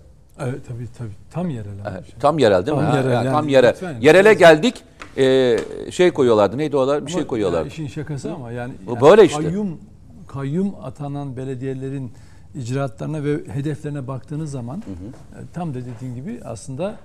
Evet 0.41 0.61
tabii 0.69 0.89
tabii 0.99 1.11
tam 1.31 1.51
yerel. 1.51 1.71
Evet, 1.93 2.05
Tam 2.21 2.39
yerel 2.39 2.67
değil 2.67 2.77
mi? 2.79 2.83
Tam 2.85 2.93
Ha, 2.93 2.99
yerel 2.99 3.13
yani 3.13 3.27
yani. 3.27 3.35
tam 3.35 3.49
yerel. 3.49 3.71
Lütfen. 3.73 3.97
Yerele 4.01 4.35
geldik. 4.35 4.85
e, 5.17 5.57
şey 5.91 6.11
koyuyorlardı. 6.11 6.59
Neydi 6.59 6.77
o? 6.77 7.07
Bir 7.07 7.13
şey 7.13 7.27
koyuyorlardı. 7.27 7.65
ya 7.69 7.73
işin 7.73 7.87
şakası 7.87 8.33
ama 8.33 8.53
yani, 8.53 8.73
yani 8.89 9.01
böyle 9.01 9.25
işte. 9.25 9.43
Kayyum, 9.43 9.81
kayyum 10.29 10.75
atanan 10.83 11.37
belediyelerin 11.37 12.13
icraatlarına 12.55 13.25
ve 13.25 13.49
hedeflerine 13.49 14.07
baktığınız 14.07 14.51
zaman 14.51 14.79
e, 14.79 15.39
tam 15.55 15.75
da 15.75 15.79
dediğin 15.79 16.15
gibi 16.15 16.41
aslında 16.45 16.97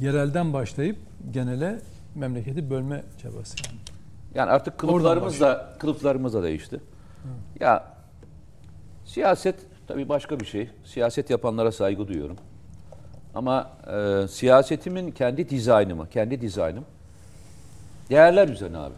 yerelden 0.00 0.52
başlayıp 0.52 0.96
genele 1.30 1.80
memleketi 2.14 2.70
bölme 2.70 3.02
çabası 3.22 3.56
yani. 3.66 3.78
Yani 4.34 4.50
artık 4.50 4.78
kılıflarımız 4.78 5.40
da 5.40 5.74
kılıflarımız 5.78 6.34
da 6.34 6.42
değişti. 6.42 6.80
Ya 7.60 7.84
siyaset 9.04 9.56
tabii 9.86 10.08
başka 10.08 10.40
bir 10.40 10.44
şey. 10.44 10.70
Siyaset 10.84 11.30
yapanlara 11.30 11.72
saygı 11.72 12.08
duyuyorum. 12.08 12.36
Ama 13.34 13.70
e, 13.86 14.28
siyasetimin 14.28 15.10
kendi 15.10 15.48
dizaynımı, 15.48 16.08
kendi 16.08 16.40
dizaynım 16.40 16.84
değerler 18.10 18.48
üzerine 18.48 18.78
abi. 18.78 18.94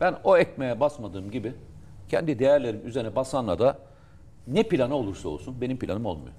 Ben 0.00 0.14
o 0.24 0.36
ekmeğe 0.36 0.80
basmadığım 0.80 1.30
gibi 1.30 1.54
kendi 2.08 2.38
değerlerim 2.38 2.80
üzerine 2.86 3.16
basanla 3.16 3.58
da 3.58 3.78
ne 4.46 4.62
planı 4.62 4.94
olursa 4.94 5.28
olsun 5.28 5.60
benim 5.60 5.78
planım 5.78 6.06
olmuyor. 6.06 6.34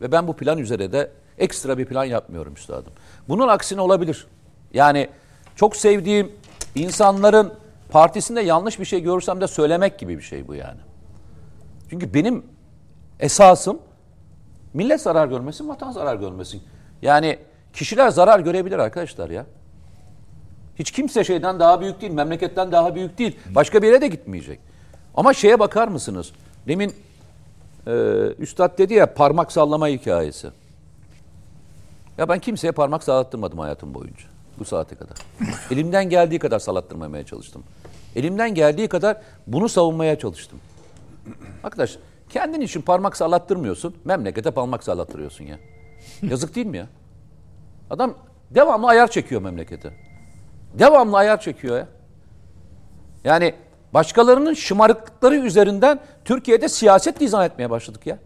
Ve 0.00 0.12
ben 0.12 0.28
bu 0.28 0.36
plan 0.36 0.58
üzerine 0.58 0.92
de 0.92 1.10
ekstra 1.38 1.78
bir 1.78 1.84
plan 1.84 2.04
yapmıyorum 2.04 2.54
üstadım. 2.54 2.92
Bunun 3.28 3.48
aksine 3.48 3.80
olabilir. 3.80 4.26
Yani 4.72 5.08
çok 5.56 5.76
sevdiğim 5.76 6.32
insanların 6.74 7.52
partisinde 7.90 8.40
yanlış 8.40 8.80
bir 8.80 8.84
şey 8.84 9.02
görürsem 9.02 9.40
de 9.40 9.46
söylemek 9.46 9.98
gibi 9.98 10.18
bir 10.18 10.22
şey 10.22 10.48
bu 10.48 10.54
yani. 10.54 10.80
Çünkü 11.90 12.14
benim 12.14 12.44
esasım 13.20 13.78
millet 14.74 15.00
zarar 15.00 15.28
görmesin, 15.28 15.68
vatan 15.68 15.92
zarar 15.92 16.16
görmesin. 16.16 16.62
Yani 17.02 17.38
kişiler 17.72 18.08
zarar 18.08 18.40
görebilir 18.40 18.78
arkadaşlar 18.78 19.30
ya. 19.30 19.46
Hiç 20.78 20.90
kimse 20.90 21.24
şeyden 21.24 21.60
daha 21.60 21.80
büyük 21.80 22.00
değil, 22.00 22.12
memleketten 22.12 22.72
daha 22.72 22.94
büyük 22.94 23.18
değil. 23.18 23.36
Başka 23.54 23.82
bir 23.82 23.86
yere 23.86 24.00
de 24.00 24.08
gitmeyecek. 24.08 24.60
Ama 25.14 25.34
şeye 25.34 25.58
bakar 25.58 25.88
mısınız? 25.88 26.32
Demin 26.68 26.92
e, 27.86 27.92
Üstad 28.38 28.78
dedi 28.78 28.94
ya 28.94 29.14
parmak 29.14 29.52
sallama 29.52 29.88
hikayesi. 29.88 30.50
Ya 32.18 32.28
ben 32.28 32.38
kimseye 32.38 32.72
parmak 32.72 33.02
sallattırmadım 33.04 33.58
hayatım 33.58 33.94
boyunca. 33.94 34.24
Bu 34.58 34.64
saate 34.64 34.96
kadar. 34.96 35.16
Elimden 35.70 36.08
geldiği 36.08 36.38
kadar 36.38 36.58
sallattırmamaya 36.58 37.26
çalıştım. 37.26 37.64
Elimden 38.16 38.54
geldiği 38.54 38.88
kadar 38.88 39.16
bunu 39.46 39.68
savunmaya 39.68 40.18
çalıştım. 40.18 40.58
Arkadaş 41.64 41.98
kendin 42.28 42.60
için 42.60 42.82
parmak 42.82 43.16
sallattırmıyorsun. 43.16 43.96
Memlekete 44.04 44.50
parmak 44.50 44.84
sallattırıyorsun 44.84 45.44
ya. 45.44 45.58
Yazık 46.22 46.54
değil 46.54 46.66
mi 46.66 46.76
ya? 46.76 46.86
Adam 47.90 48.14
devamlı 48.50 48.86
ayar 48.86 49.10
çekiyor 49.10 49.42
memlekete. 49.42 49.92
Devamlı 50.74 51.16
ayar 51.16 51.40
çekiyor 51.40 51.76
ya. 51.76 51.88
Yani 53.24 53.54
başkalarının 53.96 54.54
şımarıklıkları 54.54 55.36
üzerinden 55.36 56.00
Türkiye'de 56.24 56.68
siyaset 56.68 57.20
dizayn 57.20 57.46
etmeye 57.46 57.70
başladık 57.70 58.06
ya. 58.06 58.18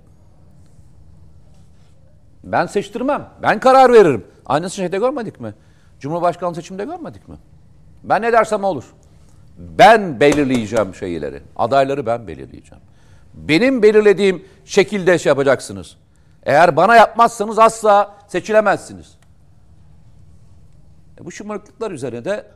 Ben 2.44 2.66
seçtirmem. 2.66 3.28
Ben 3.42 3.61
karar 3.61 3.92
veririm. 3.92 4.26
Aynısını 4.46 4.76
şeyde 4.76 4.98
görmedik 4.98 5.40
mi? 5.40 5.54
Cumhurbaşkanlığı 6.00 6.54
seçiminde 6.54 6.85
görmedik 6.85 7.28
mi? 7.28 7.37
Ben 8.04 8.22
ne 8.22 8.33
dersem 8.33 8.64
olur. 8.64 8.85
Ben 9.59 10.20
belirleyeceğim 10.20 10.94
şeyleri. 10.94 11.42
Adayları 11.56 12.06
ben 12.06 12.26
belirleyeceğim. 12.28 12.85
Benim 13.35 13.83
belirlediğim 13.83 14.44
şekilde 14.64 15.18
şey 15.18 15.30
yapacaksınız. 15.30 15.96
Eğer 16.42 16.76
bana 16.76 16.96
yapmazsanız 16.96 17.59
asla 17.59 18.16
seçilemezsiniz. 18.28 19.18
E 21.20 21.24
bu 21.24 21.33
şımarıklıklar 21.33 21.90
üzerine 21.90 22.24
de 22.24 22.46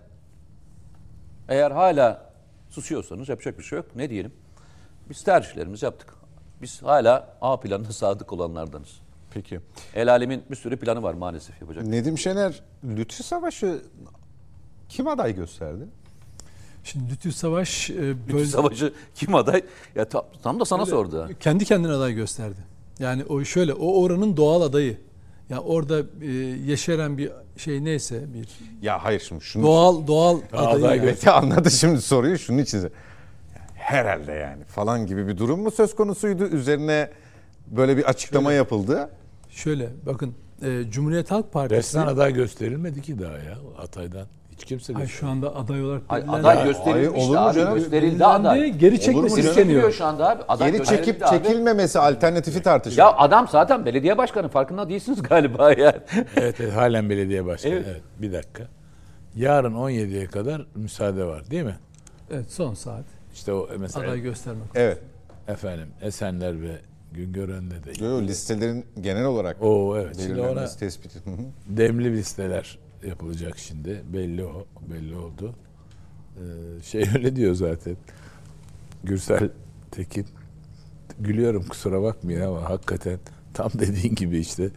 eğer 1.49 1.71
hala 1.71 2.34
susuyorsanız 2.75 3.29
yapacak 3.29 3.59
bir 3.59 3.65
şey 3.65 3.77
yok. 3.79 3.87
Ne 3.97 4.11
diyelim? 4.11 4.33
Biz 5.11 5.23
tercihlerimizi 5.23 5.85
yaptık. 5.85 6.15
Biz 6.63 6.83
hala 6.83 7.37
A 7.41 7.61
planına 7.61 7.93
sadık 7.93 8.33
olanlardanız. 8.33 9.01
Peki. 9.31 9.61
El 9.95 10.11
alemin 10.13 10.43
bir 10.51 10.57
sürü 10.57 10.77
planı 10.77 11.03
var 11.03 11.15
maalesef 11.15 11.61
yapacak. 11.61 11.87
Nedim 11.87 12.19
Şener 12.19 12.63
Lütfü 12.85 13.23
Savaş'ı 13.23 13.83
kim 14.89 15.09
aday 15.09 15.35
gösterdi? 15.35 15.85
Şimdi 16.85 17.13
Lütfü 17.13 17.33
Savaş 17.33 17.91
e, 17.91 18.33
böyle- 18.33 18.47
savaşı 18.47 18.93
kim 19.15 19.35
aday? 19.35 19.63
Ya 19.95 20.09
tam, 20.09 20.25
tam 20.43 20.61
da 20.61 20.65
sana 20.65 20.87
sordu. 20.87 21.23
ha. 21.23 21.29
kendi 21.41 21.65
kendine 21.65 21.93
aday 21.93 22.15
gösterdi. 22.15 22.59
Yani 22.99 23.25
o 23.25 23.45
şöyle 23.45 23.75
o 23.75 24.03
oranın 24.03 24.37
doğal 24.37 24.63
adayı. 24.63 24.99
Ya 25.51 25.59
orada 25.61 26.03
e, 26.23 26.27
yeşeren 26.67 27.19
bir 27.19 27.33
şey 27.57 27.85
neyse 27.85 28.25
bir 28.35 28.49
Ya 28.83 29.05
hayır 29.05 29.21
şimdi 29.21 29.45
şunu 29.45 29.63
doğal 29.63 30.07
doğal 30.07 30.41
aday 30.53 30.99
adayı. 30.99 31.17
yani. 31.27 31.31
Anladı 31.31 31.71
şimdi 31.71 32.01
soruyu 32.03 32.39
şunun 32.39 32.59
için. 32.59 32.91
Herhalde 33.75 34.33
yani 34.33 34.65
falan 34.65 35.07
gibi 35.07 35.29
bir 35.29 35.37
durum 35.39 35.61
mu 35.61 35.71
söz 35.71 35.95
konusuydu? 35.95 36.45
Üzerine 36.47 37.11
böyle 37.67 37.97
bir 37.97 38.05
açıklama 38.05 38.53
yapıldı. 38.53 39.11
Şöyle 39.51 39.89
bakın 40.07 40.35
e, 40.63 40.83
Cumhuriyet 40.91 41.31
Halk 41.31 41.53
Partisi 41.53 41.79
Resmen 41.79 42.07
aday 42.07 42.35
gösterilmedi 42.35 43.03
ki 43.03 43.19
daha 43.19 43.39
ya 43.39 43.59
Hatay'dan. 43.77 44.27
Hiç 44.57 44.65
kimse 44.65 44.95
Ay, 44.97 45.07
şu 45.07 45.29
anda 45.29 45.57
aday 45.57 45.85
olarak 45.85 46.03
Ay, 46.09 46.23
belirlendi. 46.23 46.47
aday 46.49 46.65
gösterilmişti 46.65 47.21
olur 47.21 47.35
mu 47.39 47.41
abi. 47.41 47.55
canım? 47.55 47.75
Gösterildi 47.75 48.25
aday. 48.27 48.71
Geri 48.73 48.87
Olur 48.95 48.99
mu 48.99 48.99
çekmesi 49.05 49.37
canım? 49.37 49.51
İsteniyor. 49.51 49.93
şu 49.93 50.05
anda 50.05 50.31
abi. 50.31 50.43
Aday 50.49 50.69
Geri 50.71 50.79
gösterildi 50.79 51.07
çekip 51.07 51.23
abi. 51.27 51.31
çekilmemesi 51.31 51.99
alternatifi 51.99 52.63
tartışılıyor. 52.63 53.07
Ya 53.07 53.17
adam 53.17 53.49
zaten 53.49 53.85
belediye 53.87 54.19
başkanı 54.19 54.49
farkında 54.49 54.89
değilsiniz 54.89 55.23
galiba 55.23 55.73
yani. 55.73 55.97
Evet, 56.37 56.61
evet 56.61 56.73
halen 56.73 57.11
belediye 57.11 57.45
başkanı. 57.47 57.73
Evet. 57.75 58.01
Bir 58.19 58.33
dakika. 58.33 58.63
Yarın 59.37 59.75
17'ye 59.75 60.27
kadar 60.27 60.67
müsaade 60.75 61.25
var 61.25 61.51
değil 61.51 61.63
mi? 61.65 61.77
Evet 62.31 62.53
son 62.53 62.75
saat 62.75 63.05
İşte 63.35 63.53
o 63.53 63.69
mesela 63.79 64.07
aday 64.07 64.21
göstermek. 64.21 64.65
Evet. 64.75 64.99
efendim 65.49 65.89
Esenler 66.03 66.63
ve 66.63 66.79
Güngören'de 67.13 67.75
de. 67.85 68.05
Yo, 68.05 68.11
yo, 68.11 68.23
listelerin 68.23 68.87
genel 69.01 69.25
olarak 69.25 69.63
Oo 69.63 69.97
evet. 69.99 70.17
Şimdi 70.21 70.41
ona 70.41 70.47
belirlenmesi 70.49 70.79
tespiti. 70.79 71.19
Hı 71.25 71.31
hı. 71.31 71.37
demli 71.67 72.13
listeler 72.17 72.79
yapılacak 73.09 73.59
şimdi. 73.59 74.03
Belli 74.13 74.45
o. 74.45 74.67
Belli 74.91 75.17
oldu. 75.17 75.55
Ee, 76.37 76.43
şey 76.83 77.05
öyle 77.15 77.37
diyor 77.37 77.55
zaten. 77.55 77.97
Gürsel 79.05 79.49
Tekin. 79.91 80.27
Gülüyorum 81.21 81.65
kusura 81.69 82.03
bakmayın 82.03 82.41
ama 82.41 82.71
hakikaten 82.71 83.19
tam 83.55 83.71
dediğin 83.79 84.15
gibi 84.15 84.39
işte 84.39 84.71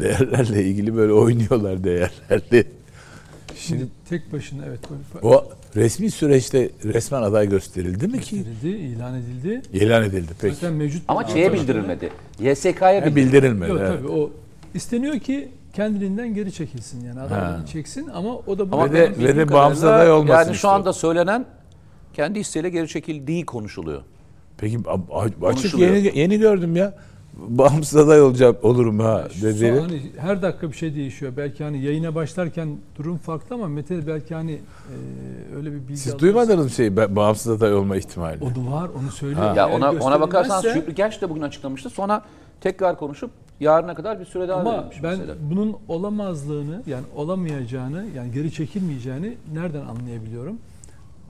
değerlerle 0.00 0.64
ilgili 0.64 0.96
böyle 0.96 1.12
oynuyorlar 1.12 1.84
değerlerle. 1.84 2.64
Şimdi 3.56 3.86
tek 4.08 4.32
başına 4.32 4.64
evet 4.66 4.80
O 5.22 5.44
resmi 5.76 6.10
süreçte 6.10 6.70
resmen 6.84 7.22
aday 7.22 7.48
gösterildi 7.48 8.08
mi 8.08 8.20
ki? 8.20 8.36
gösterildi, 8.36 8.68
ilan 8.68 9.14
edildi. 9.14 9.62
İlan 9.72 10.02
edildi 10.02 10.32
peki. 10.40 10.54
Zaten 10.54 10.72
mevcut 10.74 11.02
Ama 11.08 11.24
şeye 11.24 11.52
bildirilmedi. 11.52 12.10
YSK'ya 12.40 13.00
Ha, 13.02 13.06
bildirilmedi. 13.06 13.16
bildirilmedi. 13.16 13.70
Yok 13.70 13.80
evet. 13.82 13.98
tabii 13.98 14.08
o 14.08 14.30
isteniyor 14.74 15.18
ki 15.18 15.48
kendiliğinden 15.74 16.34
geri 16.34 16.52
çekilsin 16.52 17.04
yani 17.04 17.18
Ha. 17.20 17.60
çeksin 17.72 18.08
ama 18.14 18.34
o 18.46 18.58
da 18.58 18.72
bu 18.72 18.76
Ama 18.76 18.92
ve 18.92 18.92
de- 18.92 19.18
ve 19.24 19.36
de 19.36 19.52
bağımsız 19.52 19.84
aday 19.84 20.12
olmasın 20.12 20.32
Yani 20.34 20.46
şu 20.46 20.52
istiyor. 20.52 20.74
anda 20.74 20.92
söylenen 20.92 21.44
kendi 22.12 22.38
isteğiyle 22.38 22.70
geri 22.70 22.88
çekildiği 22.88 23.46
konuşuluyor. 23.46 24.02
Peki 24.58 24.78
a- 24.86 25.20
a- 25.20 25.48
açık 25.48 25.78
yeni, 25.78 26.18
yeni 26.18 26.38
gördüm 26.38 26.76
ya. 26.76 26.94
Bağımsız 27.36 27.96
aday 27.96 28.22
olacağım 28.22 28.56
olurum 28.62 28.98
ha 29.00 29.28
dedi. 29.42 29.80
hani 29.80 30.02
her 30.18 30.42
dakika 30.42 30.68
bir 30.70 30.76
şey 30.76 30.94
değişiyor. 30.94 31.32
Belki 31.36 31.64
hani 31.64 31.82
yayına 31.82 32.14
başlarken 32.14 32.76
durum 32.96 33.16
farklı 33.16 33.54
ama 33.54 33.68
Mete 33.68 34.06
belki 34.06 34.34
hani 34.34 34.52
e, 34.52 35.56
öyle 35.56 35.72
bir 35.72 35.78
bilgi 35.88 35.96
Siz 35.96 36.18
duymadınız 36.18 36.64
mı 36.64 36.70
şey 36.70 36.86
ba- 36.86 37.16
bağımsız 37.16 37.52
aday 37.52 37.74
olma 37.74 37.96
ihtimali? 37.96 38.38
O 38.44 38.46
da 38.68 38.72
var 38.72 38.90
onu 39.02 39.10
söylüyor. 39.10 39.46
Ha. 39.46 39.54
Ya 39.56 39.68
ona 39.68 39.90
ona 39.92 40.20
bakarsan 40.20 40.62
gösterilmezse- 40.62 40.74
Şükrü 40.74 40.92
Genç 40.94 41.22
de 41.22 41.30
bugün 41.30 41.42
açıklamıştı. 41.42 41.90
Sonra 41.90 42.22
tekrar 42.60 42.98
konuşup 42.98 43.30
yarına 43.60 43.94
kadar 43.94 44.20
bir 44.20 44.24
süre 44.24 44.48
daha 44.48 44.60
Ama 44.60 44.72
verilmiş 44.78 45.02
ben 45.02 45.18
mesela. 45.18 45.34
bunun 45.50 45.76
olamazlığını 45.88 46.82
yani 46.86 47.04
olamayacağını 47.16 48.06
yani 48.16 48.32
geri 48.32 48.52
çekilmeyeceğini 48.52 49.36
nereden 49.52 49.86
anlayabiliyorum? 49.86 50.58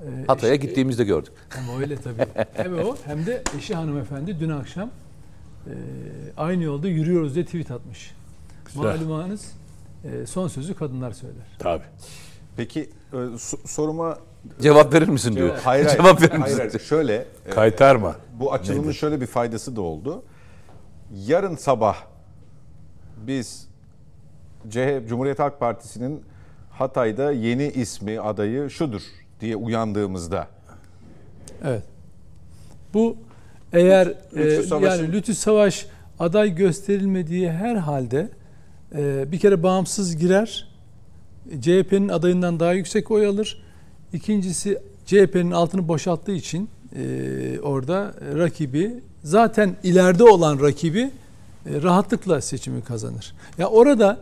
Ee, 0.03 0.25
Hatay'a 0.27 0.55
işte- 0.55 0.67
gittiğimizde 0.67 1.05
gördük. 1.05 1.33
Ama 1.59 1.79
öyle 1.81 1.97
tabii. 1.97 2.27
hem 2.55 2.79
o 2.79 2.97
hem 3.05 3.27
de 3.27 3.43
eşi 3.59 3.75
hanımefendi 3.75 4.41
dün 4.41 4.51
akşam 4.51 4.91
e, 5.67 5.73
aynı 6.37 6.63
yolda 6.63 6.89
yürüyoruz 6.89 7.35
diye 7.35 7.45
tweet 7.45 7.71
atmış. 7.71 8.15
Güzel. 8.67 8.81
Malumunuz 8.83 9.41
e, 10.05 10.27
son 10.27 10.49
sözü 10.49 10.75
kadınlar 10.75 11.13
söyler. 11.13 11.45
Tabii. 11.59 11.83
Peki 12.57 12.81
e, 13.13 13.17
so- 13.17 13.67
soruma 13.69 14.19
Cevap 14.61 14.95
verir 14.95 15.09
misin 15.09 15.37
diyor. 15.37 15.49
hayır, 15.49 15.85
hayır, 15.87 15.89
Cevap 16.03 16.23
verir 16.23 16.31
hayır, 16.31 16.45
misin? 16.45 16.59
hayır. 16.59 16.79
şöyle 16.79 17.27
e, 17.47 17.51
Kaytarma. 17.51 18.17
bu 18.41 18.53
açılımın 18.53 18.85
Nedir? 18.85 18.95
şöyle 18.95 19.21
bir 19.21 19.27
faydası 19.27 19.77
da 19.77 19.81
oldu. 19.81 20.23
Yarın 21.27 21.57
sabah 21.57 21.97
biz 23.27 23.67
CHP, 24.71 25.09
Cumhuriyet 25.09 25.39
Halk 25.39 25.61
Partisi'nin 25.61 26.23
Hatay'da 26.71 27.33
yeni 27.33 27.67
ismi 27.69 28.21
adayı 28.21 28.71
şudur 28.71 29.03
diye 29.41 29.57
uyandığımızda 29.57 30.49
Evet. 31.65 31.83
Bu 32.95 33.17
eğer 33.73 34.07
Lütfü 34.37 34.41
e, 34.41 34.63
Savaş'ın- 34.63 35.03
yani 35.03 35.13
Lütfü 35.13 35.35
Savaş 35.35 35.87
aday 36.19 36.55
gösterilmediği 36.55 37.51
her 37.51 37.77
halde 37.77 38.29
e, 38.95 39.33
bir 39.33 39.39
kere 39.39 39.63
bağımsız 39.63 40.17
girer. 40.17 40.69
CHP'nin 41.61 42.09
adayından 42.09 42.61
daha 42.61 42.73
yüksek 42.73 43.11
oy 43.11 43.27
alır. 43.27 43.63
İkincisi 44.13 44.79
CHP'nin 45.07 45.51
altını 45.51 45.89
boşalttığı 45.89 46.33
için 46.33 46.69
e, 46.97 47.61
orada 47.63 48.15
rakibi 48.39 48.95
zaten 49.23 49.77
ileride 49.83 50.25
olan 50.25 50.61
rakibi 50.61 51.11
rahatlıkla 51.67 52.41
seçimi 52.41 52.85
kazanır. 52.85 53.35
Ya 53.59 53.67
orada 53.67 54.19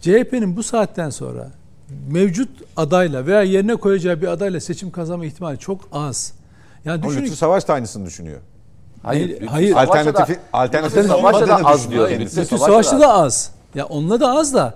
CHP'nin 0.00 0.56
bu 0.56 0.62
saatten 0.62 1.10
sonra 1.10 1.50
mevcut 2.08 2.48
adayla 2.76 3.26
veya 3.26 3.42
yerine 3.42 3.76
koyacağı 3.76 4.20
bir 4.22 4.26
adayla 4.26 4.60
seçim 4.60 4.90
kazanma 4.90 5.24
ihtimali 5.24 5.58
çok 5.58 5.88
az. 5.92 6.32
Yani 6.84 7.02
düşünün 7.02 7.22
Lütfü 7.24 7.36
Savaş 7.36 7.68
da 7.68 7.74
aynısını 7.74 8.06
düşünüyor. 8.06 8.40
Hayır. 9.02 9.46
Hayır, 9.46 9.72
Alternatifi, 9.72 10.38
Lütfü 10.84 11.02
Savaş'ta 11.08 11.48
da 11.48 11.56
az 11.56 11.90
diyor. 11.90 12.10
Lütfü 12.10 12.58
Savaş'ta 12.58 13.00
da 13.00 13.12
az. 13.12 13.50
Ya 13.74 13.86
onunla 13.86 14.20
da 14.20 14.32
az 14.32 14.54
da. 14.54 14.74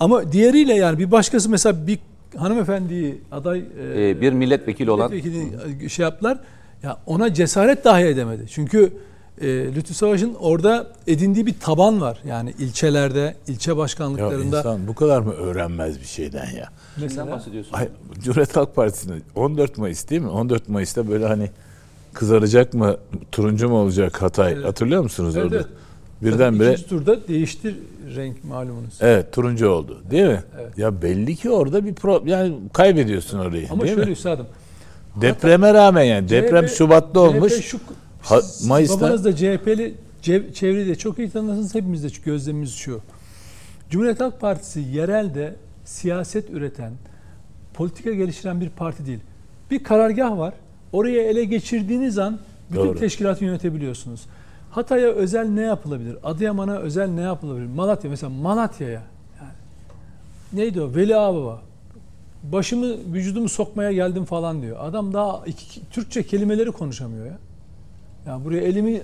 Ama 0.00 0.32
diğeriyle 0.32 0.74
yani 0.74 0.98
bir 0.98 1.10
başkası 1.10 1.50
mesela 1.50 1.86
bir 1.86 1.98
hanımefendiyi 2.36 3.22
aday 3.32 3.58
e, 3.58 4.08
Ee, 4.08 4.20
bir 4.20 4.32
milletvekili 4.32 4.90
olan 4.90 5.10
milletvekili 5.10 5.90
şey 5.90 6.02
yaptılar. 6.02 6.38
Ya 6.82 6.98
ona 7.06 7.34
cesaret 7.34 7.84
dahi 7.84 8.04
edemedi. 8.04 8.46
Çünkü 8.50 8.92
e, 9.40 9.46
Lütfü 9.74 9.94
Savaş'ın 9.94 10.34
orada 10.40 10.86
edindiği 11.06 11.46
bir 11.46 11.54
taban 11.60 12.00
var. 12.00 12.18
Yani 12.26 12.54
ilçelerde, 12.58 13.34
ilçe 13.48 13.70
Ya 13.70 13.76
başkanlıklarında 13.76 14.58
insan 14.58 14.86
bu 14.86 14.94
kadar 14.94 15.20
mı 15.20 15.32
öğrenmez 15.32 16.00
bir 16.00 16.06
şeyden 16.06 16.50
ya? 16.56 16.68
Mesela 17.00 17.30
bahsediyorsun? 17.30 17.72
Ay, 17.72 17.88
Cumhuriyet 18.22 18.56
Halk 18.56 18.76
Partisi'nin 18.76 19.22
14 19.34 19.78
Mayıs 19.78 20.08
değil 20.10 20.22
mi? 20.22 20.28
14 20.28 20.68
Mayıs'ta 20.68 21.08
böyle 21.08 21.26
hani 21.26 21.50
kızaracak 22.12 22.74
mı, 22.74 22.96
turuncu 23.32 23.68
mu 23.68 23.76
olacak 23.76 24.22
Hatay? 24.22 24.52
Evet. 24.52 24.64
Hatırlıyor 24.64 25.02
musunuz 25.02 25.36
Evet, 25.36 25.44
orada? 25.46 25.56
evet. 25.56 25.66
Birdenbire 26.22 26.72
ikinci 26.72 26.88
turda 26.88 27.28
değişti 27.28 27.74
renk 28.16 28.44
malumunuz. 28.44 28.94
evet 29.00 29.32
turuncu 29.32 29.68
oldu 29.68 29.98
değil 30.10 30.26
mi? 30.26 30.42
Evet. 30.60 30.78
Ya 30.78 31.02
belli 31.02 31.36
ki 31.36 31.50
orada 31.50 31.84
bir 31.84 31.94
pro 31.94 32.22
yani 32.26 32.54
kaybediyorsun 32.72 33.38
orayı 33.38 33.66
Ama 33.70 33.82
değil 33.82 33.94
şöyle 33.94 34.06
mi? 34.06 34.12
üstadım. 34.12 34.46
Depreme 35.20 35.74
rağmen 35.74 36.02
yani 36.02 36.28
deprem 36.28 36.66
CHP 36.66 36.74
Şubat'ta 36.76 37.20
olmuş. 37.20 37.52
CHP 37.52 37.62
şu, 37.64 37.78
Ha- 38.22 38.40
Mayıs'ta- 38.66 39.00
Babanız 39.00 39.24
da 39.24 39.36
CHP'li 39.36 39.94
çevreyi 40.54 40.86
de 40.86 40.94
çok 40.94 41.18
iyi 41.18 41.30
tanırsınız. 41.30 41.74
Hepimiz 41.74 42.04
de 42.04 42.08
gözlemimiz 42.24 42.74
şu. 42.74 43.00
Cumhuriyet 43.90 44.20
Halk 44.20 44.40
Partisi 44.40 44.80
yerelde 44.80 45.54
siyaset 45.84 46.50
üreten, 46.50 46.92
politika 47.74 48.10
geliştiren 48.10 48.60
bir 48.60 48.68
parti 48.68 49.06
değil. 49.06 49.20
Bir 49.70 49.84
karargah 49.84 50.38
var. 50.38 50.54
Oraya 50.92 51.22
ele 51.22 51.44
geçirdiğiniz 51.44 52.18
an 52.18 52.38
bütün 52.70 52.84
Doğru. 52.84 52.98
teşkilatı 52.98 53.44
yönetebiliyorsunuz. 53.44 54.20
Hatay'a 54.70 55.08
özel 55.08 55.48
ne 55.48 55.60
yapılabilir? 55.62 56.16
Adıyaman'a 56.22 56.78
özel 56.78 57.08
ne 57.08 57.20
yapılabilir? 57.20 57.66
Malatya 57.66 58.10
mesela 58.10 58.30
Malatya'ya 58.30 59.02
yani 59.40 59.52
neydi 60.52 60.80
o? 60.80 60.94
Veli 60.94 61.16
Ağababa. 61.16 61.62
Başımı 62.42 62.86
vücudumu 63.12 63.48
sokmaya 63.48 63.92
geldim 63.92 64.24
falan 64.24 64.62
diyor. 64.62 64.76
Adam 64.80 65.12
daha 65.12 65.42
iki, 65.46 65.80
Türkçe 65.90 66.22
kelimeleri 66.22 66.72
konuşamıyor 66.72 67.26
ya. 67.26 67.38
Ya 68.26 68.44
buraya 68.44 68.60
elimi 68.60 69.00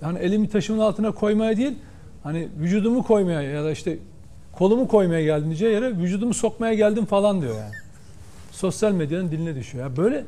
hani 0.00 0.18
elimi 0.18 0.48
taşımın 0.48 0.80
altına 0.80 1.12
koymaya 1.12 1.56
değil, 1.56 1.78
hani 2.22 2.48
vücudumu 2.60 3.02
koymaya 3.02 3.42
ya 3.42 3.64
da 3.64 3.70
işte 3.70 3.98
kolumu 4.52 4.88
koymaya 4.88 5.22
geldim 5.22 5.46
diyeceği 5.46 5.72
yere 5.72 5.96
vücudumu 5.96 6.34
sokmaya 6.34 6.74
geldim 6.74 7.04
falan 7.04 7.40
diyor 7.40 7.54
yani. 7.54 7.74
Sosyal 8.50 8.92
medyanın 8.92 9.30
diline 9.30 9.54
düşüyor. 9.54 9.84
Ya 9.84 9.96
böyle 9.96 10.24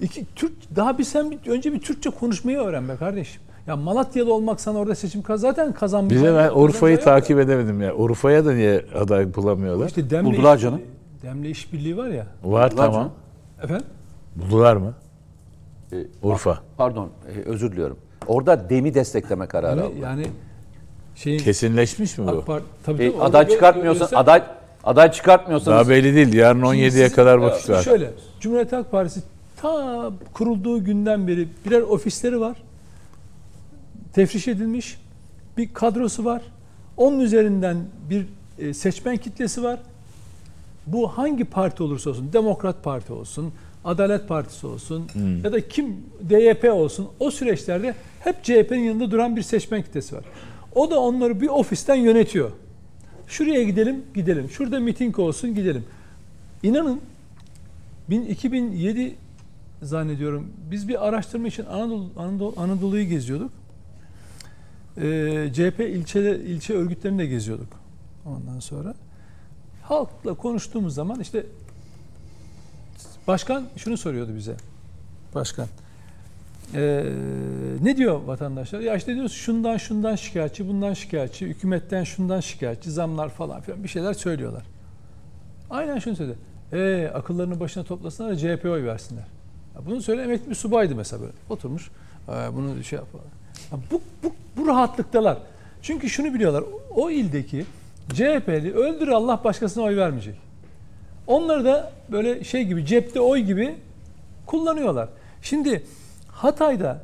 iki 0.00 0.26
Türk 0.36 0.52
daha 0.76 0.98
bir 0.98 1.04
sen 1.04 1.30
bir, 1.30 1.50
önce 1.50 1.72
bir 1.72 1.80
Türkçe 1.80 2.10
konuşmayı 2.10 2.58
öğren 2.58 2.88
be 2.88 2.96
kardeşim. 2.96 3.42
Ya 3.66 3.76
Malatyalı 3.76 4.34
olmak 4.34 4.60
sana 4.60 4.78
orada 4.78 4.94
seçim 4.94 5.22
kaz 5.22 5.40
zaten 5.40 5.72
kazanmış. 5.72 6.14
Bir 6.16 6.22
de 6.22 6.34
ben 6.34 6.50
Urfa'yı 6.54 7.00
takip 7.00 7.38
edemedim 7.38 7.82
ya. 7.82 7.94
Urfa'ya 7.94 8.44
da 8.44 8.52
niye 8.52 8.84
aday 8.94 9.34
bulamıyorlar? 9.34 9.86
İşte 9.86 10.10
demle 10.10 10.30
Buldular 10.30 10.56
canım. 10.58 10.80
Demle 11.22 11.50
işbirliği 11.50 11.96
var 11.96 12.08
ya. 12.08 12.26
Var 12.44 12.70
Buldular 12.70 12.86
tamam. 12.86 12.94
canım. 12.94 13.12
Efendim? 13.62 13.86
Buldular 14.36 14.76
mı? 14.76 14.94
Ee, 15.92 15.96
Urfa. 16.22 16.58
Pardon, 16.76 17.08
e, 17.28 17.48
özür 17.48 17.72
diliyorum. 17.72 17.96
Orada 18.26 18.70
demi 18.70 18.94
destekleme 18.94 19.46
kararı 19.46 19.80
Yani, 19.80 19.88
aldı. 19.88 19.96
yani 20.02 20.26
şeyin 21.14 21.38
Kesinleşmiş 21.38 22.18
mi 22.18 22.26
bu? 22.26 22.30
AK 22.30 22.46
Parti 22.46 22.66
tabii 22.84 23.04
E, 23.04 23.20
aday 23.20 23.48
çıkartmıyorsan, 23.48 24.00
göster- 24.06 24.18
aday 24.20 24.42
aday 24.84 25.12
çıkartmıyorsanız 25.12 25.78
Daha 25.78 25.88
belli 25.88 26.14
değil. 26.14 26.32
Yarın 26.34 26.60
17'ye 26.62 26.90
Sizin- 26.90 27.14
kadar 27.16 27.36
vakit 27.36 27.70
var. 27.70 27.82
Şöyle, 27.82 28.10
Cumhuriyet 28.40 28.72
Halk 28.72 28.90
Partisi 28.90 29.20
ta 29.56 30.10
kurulduğu 30.32 30.84
günden 30.84 31.28
beri 31.28 31.48
birer 31.66 31.80
ofisleri 31.80 32.40
var. 32.40 32.56
Tefriş 34.12 34.48
edilmiş. 34.48 34.98
Bir 35.56 35.74
kadrosu 35.74 36.24
var. 36.24 36.42
Onun 36.96 37.20
üzerinden 37.20 37.76
bir 38.10 38.26
e, 38.58 38.74
seçmen 38.74 39.16
kitlesi 39.16 39.62
var. 39.62 39.78
Bu 40.86 41.08
hangi 41.08 41.44
parti 41.44 41.82
olursa 41.82 42.10
olsun, 42.10 42.32
Demokrat 42.32 42.84
Parti 42.84 43.12
olsun, 43.12 43.52
Adalet 43.84 44.28
Partisi 44.28 44.66
olsun 44.66 45.06
Hmm. 45.12 45.44
ya 45.44 45.52
da 45.52 45.68
kim 45.68 45.96
DYP 46.30 46.64
olsun 46.72 47.08
o 47.20 47.30
süreçlerde 47.30 47.94
hep 48.20 48.44
CHP'nin 48.44 48.80
yanında 48.84 49.10
duran 49.10 49.36
bir 49.36 49.42
seçmen 49.42 49.82
kitlesi 49.82 50.16
var. 50.16 50.24
O 50.74 50.90
da 50.90 51.00
onları 51.00 51.40
bir 51.40 51.48
ofisten 51.48 51.94
yönetiyor. 51.94 52.50
Şuraya 53.26 53.62
gidelim, 53.62 54.02
gidelim. 54.14 54.50
Şurada 54.50 54.80
miting 54.80 55.18
olsun, 55.18 55.54
gidelim. 55.54 55.84
İnanın 56.62 57.00
bin- 58.10 58.26
2007 58.26 59.14
zannediyorum 59.82 60.46
biz 60.70 60.88
bir 60.88 61.08
araştırma 61.08 61.48
için 61.48 61.64
Anadolu, 61.64 62.08
Anadolu 62.16 62.54
Anadolu'yu 62.56 63.04
geziyorduk. 63.08 63.50
Ee, 64.96 65.48
CHP 65.54 65.80
ilçe 65.80 66.40
ilçe 66.40 66.74
örgütlerini 66.74 67.18
de 67.18 67.26
geziyorduk. 67.26 67.68
Ondan 68.26 68.60
sonra 68.60 68.94
halkla 69.82 70.34
konuştuğumuz 70.34 70.94
zaman 70.94 71.20
işte 71.20 71.46
başkan 73.26 73.64
şunu 73.76 73.96
soruyordu 73.96 74.34
bize. 74.36 74.54
Başkan. 75.34 75.66
Ee, 76.74 77.04
ne 77.82 77.96
diyor 77.96 78.20
vatandaşlar? 78.26 78.80
Ya 78.80 78.96
işte 78.96 79.14
diyoruz 79.14 79.32
şundan 79.32 79.76
şundan 79.76 80.16
şikayetçi, 80.16 80.68
bundan 80.68 80.92
şikayetçi, 80.94 81.46
hükümetten 81.46 82.04
şundan 82.04 82.40
şikayetçi, 82.40 82.90
zamlar 82.90 83.28
falan 83.28 83.60
filan 83.60 83.84
bir 83.84 83.88
şeyler 83.88 84.14
söylüyorlar. 84.14 84.62
Aynen 85.70 85.98
şunu 85.98 86.16
söyledi. 86.16 86.36
E 86.72 87.10
akıllarını 87.14 87.60
başına 87.60 87.84
toplasınlar 87.84 88.30
da 88.30 88.36
CHP 88.36 88.64
oy 88.64 88.84
versinler. 88.84 89.24
Ya 89.74 89.86
bunu 89.86 90.02
söyleyen 90.02 90.28
emekli 90.28 90.50
bir 90.50 90.54
subaydı 90.54 90.94
mesela 90.94 91.22
böyle. 91.22 91.32
Oturmuş. 91.50 91.90
"Ee, 92.28 92.32
bunu 92.56 92.84
şey 92.84 92.98
yapar. 92.98 93.20
Ya 93.72 93.78
bu, 93.90 94.00
bu, 94.22 94.32
bu 94.56 94.66
rahatlıktalar. 94.66 95.38
Çünkü 95.82 96.10
şunu 96.10 96.34
biliyorlar. 96.34 96.64
O 96.94 97.10
ildeki 97.10 97.64
CHP'li 98.12 98.72
öldür 98.74 99.08
Allah 99.08 99.40
başkasına 99.44 99.84
oy 99.84 99.96
vermeyecek. 99.96 100.34
Onları 101.26 101.64
da 101.64 101.92
böyle 102.12 102.44
şey 102.44 102.64
gibi 102.64 102.86
cepte 102.86 103.20
oy 103.20 103.38
gibi 103.40 103.74
kullanıyorlar. 104.46 105.08
Şimdi 105.42 105.82
Hatay'da 106.28 107.02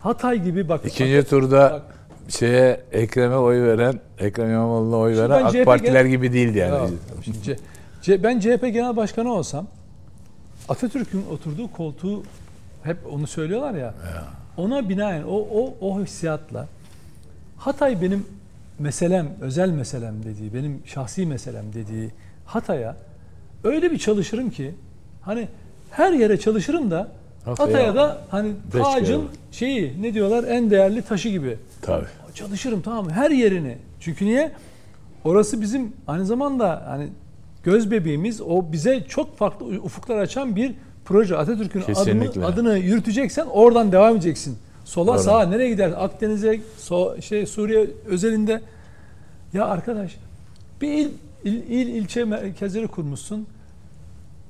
Hatay 0.00 0.42
gibi 0.42 0.68
bak 0.68 0.80
İkinci 0.84 1.24
turda 1.24 1.70
Bak. 1.72 1.82
şeye 2.28 2.80
Ekrem'e 2.92 3.36
oy 3.36 3.62
veren, 3.62 4.00
Ekrem 4.18 4.50
İmamoğlu'na 4.50 4.96
oy 4.96 5.16
veren 5.16 5.44
AK 5.44 5.52
CHP 5.52 5.64
Partiler 5.64 5.92
genel- 6.04 6.08
gibi 6.10 6.32
değildi 6.32 6.58
yani. 6.58 6.74
Ya, 6.74 6.88
şimdi 7.24 7.56
C- 8.02 8.22
ben 8.22 8.40
CHP 8.40 8.68
Genel 8.70 8.96
Başkanı 8.96 9.32
olsam 9.32 9.66
Atatürk'ün 10.68 11.24
oturduğu 11.32 11.72
koltuğu 11.72 12.22
hep 12.82 12.96
onu 13.12 13.26
söylüyorlar 13.26 13.74
ya. 13.74 13.94
Ona 14.56 14.88
binaen 14.88 15.22
o 15.22 15.36
o 15.36 15.74
o 15.80 16.00
hissiyatla 16.00 16.66
Hatay 17.56 18.02
benim 18.02 18.26
meselem, 18.78 19.28
özel 19.40 19.70
meselem 19.70 20.14
dediği, 20.24 20.54
benim 20.54 20.82
şahsi 20.86 21.26
meselem 21.26 21.64
dediği 21.74 22.10
Hatay'a 22.46 22.96
öyle 23.64 23.90
bir 23.90 23.98
çalışırım 23.98 24.50
ki 24.50 24.74
hani 25.20 25.48
her 25.90 26.12
yere 26.12 26.40
çalışırım 26.40 26.90
da 26.90 27.08
Hatay'a 27.44 27.68
Hatay'a 27.68 27.94
da 27.94 28.22
hani 28.30 28.52
beş 28.74 29.08
şeyi 29.52 30.02
ne 30.02 30.14
diyorlar 30.14 30.44
en 30.44 30.70
değerli 30.70 31.02
taşı 31.02 31.28
gibi. 31.28 31.56
Tabii. 31.82 32.06
Çalışırım 32.34 32.82
tamam 32.82 33.04
mı? 33.04 33.10
Her 33.10 33.30
yerini. 33.30 33.78
Çünkü 34.00 34.24
niye? 34.24 34.52
Orası 35.24 35.60
bizim 35.60 35.92
aynı 36.06 36.26
zamanda 36.26 36.82
hani 36.86 37.08
göz 37.64 37.90
bebeğimiz. 37.90 38.40
O 38.40 38.72
bize 38.72 39.04
çok 39.08 39.38
farklı 39.38 39.66
ufuklar 39.66 40.18
açan 40.18 40.56
bir 40.56 40.74
proje. 41.04 41.36
Atatürk'ün 41.36 41.82
adını, 41.94 42.46
adını 42.46 42.78
yürüteceksen 42.78 43.46
oradan 43.46 43.92
devam 43.92 44.16
edeceksin. 44.16 44.58
Sola 44.84 45.14
Doğru. 45.14 45.22
sağa 45.22 45.42
nereye 45.42 45.70
gider? 45.70 45.92
Akdeniz'e, 45.96 46.60
so, 46.78 47.20
şey 47.20 47.46
Suriye 47.46 47.90
özelinde. 48.06 48.60
Ya 49.52 49.66
arkadaş 49.66 50.16
bir 50.80 50.92
il 50.92 51.08
il, 51.44 51.52
il 51.52 51.86
ilçe 51.86 52.24
merkezleri 52.24 52.86
kurmuşsun. 52.86 53.46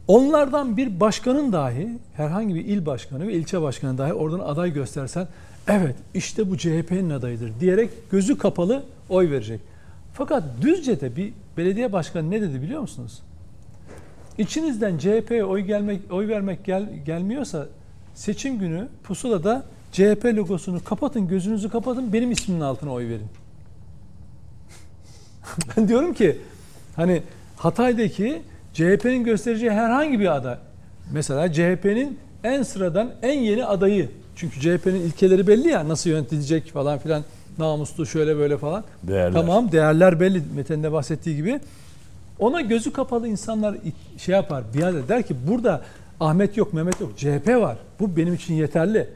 Onlardan 0.09 0.77
bir 0.77 1.01
başkanın 1.01 1.53
dahi 1.53 1.99
herhangi 2.15 2.55
bir 2.55 2.65
il 2.65 2.87
başkanı 2.87 3.29
ve 3.29 3.33
ilçe 3.33 3.63
başkanı 3.63 3.99
dahi 3.99 4.13
oradan 4.13 4.39
aday 4.39 4.73
göstersen 4.73 5.29
evet 5.69 5.97
işte 6.15 6.51
bu 6.51 6.59
CHP'nin 6.59 7.11
adayıdır 7.11 7.53
diyerek 7.61 7.91
gözü 8.11 8.39
kapalı 8.39 8.83
oy 9.09 9.31
verecek. 9.31 9.61
Fakat 10.15 10.45
Düzce'de 10.61 11.17
bir 11.17 11.33
belediye 11.57 11.93
başkanı 11.93 12.31
ne 12.31 12.41
dedi 12.41 12.63
biliyor 12.63 12.81
musunuz? 12.81 13.23
İçinizden 14.39 14.99
CHP'ye 14.99 15.45
oy 15.45 15.61
gelmek 15.61 16.13
oy 16.13 16.29
vermek 16.29 16.65
gel, 16.65 16.89
gelmiyorsa 17.07 17.67
seçim 18.15 18.59
günü 18.59 18.89
pusulada 19.05 19.65
CHP 19.93 20.25
logosunu 20.25 20.85
kapatın, 20.85 21.29
gözünüzü 21.29 21.69
kapatın, 21.69 22.13
benim 22.13 22.31
ismimin 22.31 22.61
altına 22.61 22.93
oy 22.93 23.09
verin. 23.09 23.29
ben 25.77 25.89
diyorum 25.89 26.15
ki 26.15 26.39
hani 27.01 27.23
Hatay'daki 27.57 28.43
CHP'nin 28.75 29.25
göstereceği 29.25 29.71
herhangi 29.71 30.21
bir 30.21 30.37
aday. 30.37 30.57
Mesela 31.13 31.53
CHP'nin 31.53 32.19
en 32.45 32.63
sıradan 32.63 33.11
en 33.23 33.41
yeni 33.41 33.65
adayı. 33.65 34.09
Çünkü 34.37 34.61
CHP'nin 34.61 35.01
ilkeleri 35.01 35.47
belli 35.47 35.69
ya 35.69 35.89
nasıl 35.89 36.11
yönetilecek 36.11 36.73
falan 36.73 36.99
filan 36.99 37.25
namuslu 37.59 38.07
şöyle 38.07 38.37
böyle 38.37 38.59
falan. 38.59 38.85
Değerler. 39.03 39.33
Tamam 39.33 39.73
değerler 39.73 40.21
belli 40.21 40.43
Mete'nin 40.55 40.83
de 40.83 40.93
bahsettiği 40.93 41.37
gibi. 41.37 41.61
Ona 42.39 42.61
gözü 42.61 42.93
kapalı 42.93 43.29
insanlar 43.29 43.77
şey 44.19 44.35
yapar 44.35 44.65
biat 44.75 44.95
eder 44.95 45.09
der 45.09 45.23
ki 45.23 45.37
burada 45.49 45.83
Ahmet 46.21 46.57
yok 46.57 46.73
Mehmet 46.73 47.01
yok 47.01 47.19
CHP 47.19 47.49
var. 47.49 47.77
Bu 48.01 48.17
benim 48.17 48.35
için 48.35 48.55
yeterli. 48.55 49.09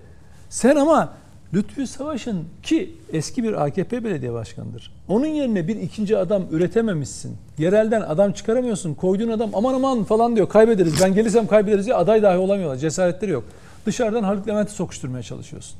Sen 0.49 0.76
ama 0.76 1.12
Lütfü 1.55 1.86
Savaş'ın 1.86 2.45
ki 2.62 2.92
eski 3.12 3.45
bir 3.45 3.64
AKP 3.64 4.05
belediye 4.05 4.32
başkanıdır. 4.32 4.92
Onun 5.09 5.26
yerine 5.26 5.68
bir 5.68 5.76
ikinci 5.76 6.18
adam 6.18 6.42
üretememişsin. 6.51 7.36
Yerelden 7.59 8.01
adam 8.01 8.32
çıkaramıyorsun. 8.32 8.95
Koyduğun 8.95 9.28
adam 9.28 9.51
aman 9.55 9.74
aman 9.74 10.05
falan 10.05 10.36
diyor 10.36 10.49
kaybederiz. 10.49 11.03
Ben 11.03 11.14
gelirsem 11.14 11.47
kaybederiz 11.47 11.86
diye 11.86 11.95
aday 11.97 12.22
dahi 12.22 12.38
olamıyorlar. 12.38 12.76
Cesaretleri 12.76 13.30
yok. 13.30 13.45
Dışarıdan 13.86 14.22
Haluk 14.22 14.49
Levent'i 14.49 14.72
sokuşturmaya 14.72 15.22
çalışıyorsun. 15.22 15.76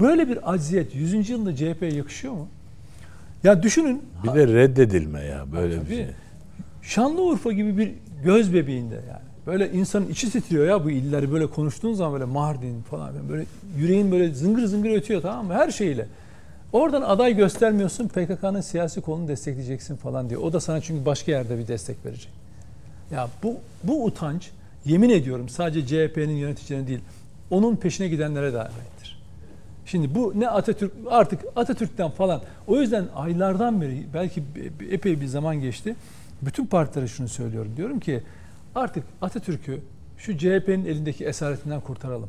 Böyle 0.00 0.28
bir 0.28 0.52
acziyet 0.52 0.94
100. 0.94 1.30
yılında 1.30 1.56
CHP'ye 1.56 1.92
yakışıyor 1.92 2.34
mu? 2.34 2.48
Ya 3.44 3.62
düşünün. 3.62 4.02
Bir 4.24 4.28
de 4.28 4.46
reddedilme 4.46 5.24
ya 5.24 5.44
böyle 5.52 5.80
bir 5.82 5.94
şey. 5.96 6.06
Şanlıurfa 6.82 7.52
gibi 7.52 7.78
bir 7.78 7.92
göz 8.24 8.54
bebeğinde 8.54 8.94
yani. 8.94 9.29
Böyle 9.50 9.72
insanın 9.72 10.08
içi 10.08 10.30
titriyor 10.30 10.66
ya 10.66 10.84
bu 10.84 10.90
illeri 10.90 11.32
böyle 11.32 11.46
konuştuğun 11.46 11.94
zaman 11.94 12.12
böyle 12.12 12.24
Mardin 12.24 12.82
falan 12.82 13.10
böyle 13.28 13.46
yüreğin 13.76 14.12
böyle 14.12 14.34
zıngır 14.34 14.66
zıngır 14.66 14.90
ötüyor 14.90 15.22
tamam 15.22 15.46
mı 15.46 15.54
her 15.54 15.70
şeyle. 15.70 16.06
Oradan 16.72 17.02
aday 17.02 17.36
göstermiyorsun 17.36 18.08
PKK'nın 18.08 18.60
siyasi 18.60 19.00
kolunu 19.00 19.28
destekleyeceksin 19.28 19.96
falan 19.96 20.30
diyor. 20.30 20.42
O 20.42 20.52
da 20.52 20.60
sana 20.60 20.80
çünkü 20.80 21.06
başka 21.06 21.32
yerde 21.32 21.58
bir 21.58 21.68
destek 21.68 22.06
verecek. 22.06 22.32
Ya 23.12 23.28
bu 23.42 23.56
bu 23.84 24.04
utanç 24.04 24.50
yemin 24.84 25.10
ediyorum 25.10 25.48
sadece 25.48 25.86
CHP'nin 25.86 26.36
yöneticilerine 26.36 26.86
değil 26.86 27.00
onun 27.50 27.76
peşine 27.76 28.08
gidenlere 28.08 28.52
de 28.52 28.58
aittir. 28.58 29.22
Şimdi 29.86 30.14
bu 30.14 30.32
ne 30.36 30.48
Atatürk 30.48 30.92
artık 31.10 31.40
Atatürk'ten 31.56 32.10
falan 32.10 32.40
o 32.66 32.80
yüzden 32.80 33.04
aylardan 33.14 33.80
beri 33.80 34.06
belki 34.14 34.42
epey 34.90 35.20
bir 35.20 35.26
zaman 35.26 35.60
geçti. 35.60 35.96
Bütün 36.42 36.66
partilere 36.66 37.08
şunu 37.08 37.28
söylüyorum. 37.28 37.72
Diyorum 37.76 38.00
ki 38.00 38.22
artık 38.74 39.04
Atatürk'ü 39.22 39.80
şu 40.16 40.38
CHP'nin 40.38 40.84
elindeki 40.84 41.24
esaretinden 41.24 41.80
kurtaralım. 41.80 42.28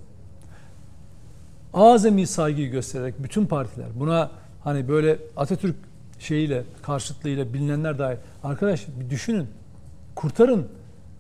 Azami 1.73 2.27
saygıyı 2.27 2.71
göstererek 2.71 3.23
bütün 3.23 3.45
partiler 3.45 3.87
buna 3.95 4.31
hani 4.63 4.87
böyle 4.87 5.19
Atatürk 5.37 5.75
şeyiyle 6.19 6.63
karşıtlığıyla 6.81 7.53
bilinenler 7.53 7.99
dair 7.99 8.17
arkadaş 8.43 8.87
bir 8.99 9.09
düşünün. 9.09 9.47
Kurtarın. 10.15 10.67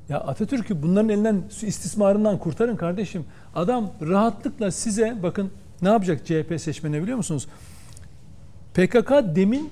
Ya 0.09 0.19
Atatürk'ü 0.19 0.83
bunların 0.83 1.09
elinden 1.09 1.43
istismarından 1.61 2.37
kurtarın 2.37 2.75
kardeşim. 2.75 3.25
Adam 3.55 3.91
rahatlıkla 4.01 4.71
size 4.71 5.17
bakın 5.23 5.51
ne 5.81 5.89
yapacak 5.89 6.25
CHP 6.25 6.61
seçmeni 6.61 7.03
biliyor 7.03 7.17
musunuz? 7.17 7.47
PKK 8.73 9.11
demin 9.35 9.69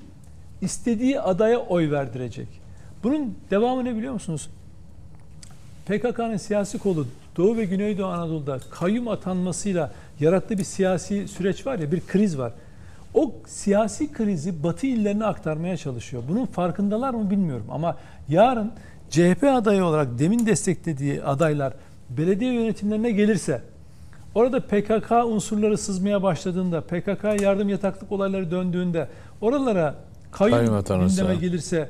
istediği 0.60 1.20
adaya 1.20 1.58
oy 1.58 1.90
verdirecek. 1.90 2.48
Bunun 3.02 3.34
devamı 3.50 3.84
ne 3.84 3.96
biliyor 3.96 4.12
musunuz? 4.12 4.48
PKK'nın 5.86 6.36
siyasi 6.36 6.78
kolu 6.78 7.06
Doğu 7.36 7.56
ve 7.56 7.64
Güneydoğu 7.64 8.06
Anadolu'da 8.06 8.58
kayyum 8.70 9.08
atanmasıyla 9.08 9.92
yarattığı 10.20 10.58
bir 10.58 10.64
siyasi 10.64 11.28
süreç 11.28 11.66
var 11.66 11.78
ya 11.78 11.92
bir 11.92 12.00
kriz 12.00 12.38
var. 12.38 12.52
O 13.14 13.32
siyasi 13.46 14.12
krizi 14.12 14.62
Batı 14.62 14.86
illerine 14.86 15.24
aktarmaya 15.24 15.76
çalışıyor. 15.76 16.22
Bunun 16.28 16.46
farkındalar 16.46 17.14
mı 17.14 17.30
bilmiyorum 17.30 17.66
ama 17.70 17.96
yarın 18.28 18.72
CHP 19.10 19.44
adayı 19.44 19.84
olarak 19.84 20.18
demin 20.18 20.46
desteklediği 20.46 21.22
adaylar 21.22 21.72
belediye 22.10 22.52
yönetimlerine 22.52 23.10
gelirse 23.10 23.62
orada 24.34 24.60
PKK 24.60 25.12
unsurları 25.26 25.78
sızmaya 25.78 26.22
başladığında, 26.22 26.80
PKK 26.80 27.42
yardım 27.42 27.68
yataklık 27.68 28.12
olayları 28.12 28.50
döndüğünde 28.50 29.08
oralara 29.40 29.94
kayyum 30.32 30.84
gündeme 30.88 31.34
gelirse 31.34 31.88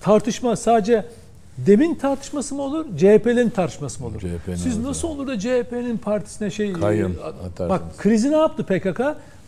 tartışma 0.00 0.56
sadece 0.56 1.06
demin 1.58 1.94
tartışması 1.94 2.54
mı 2.54 2.62
olur, 2.62 2.86
CHP'lerin 2.96 3.50
tartışması 3.50 4.02
mı 4.02 4.08
olur? 4.08 4.20
CHP'nin 4.20 4.56
Siz 4.56 4.78
nasıl 4.78 5.08
olur 5.08 5.26
da 5.26 5.38
CHP'nin 5.38 5.96
partisine 5.96 6.50
şey 6.50 6.72
Kayyum 6.72 7.16
e, 7.20 7.24
atarsınız. 7.24 7.70
bak 7.70 7.82
krizi 7.98 8.30
ne 8.30 8.36
yaptı 8.36 8.64
PKK? 8.66 9.00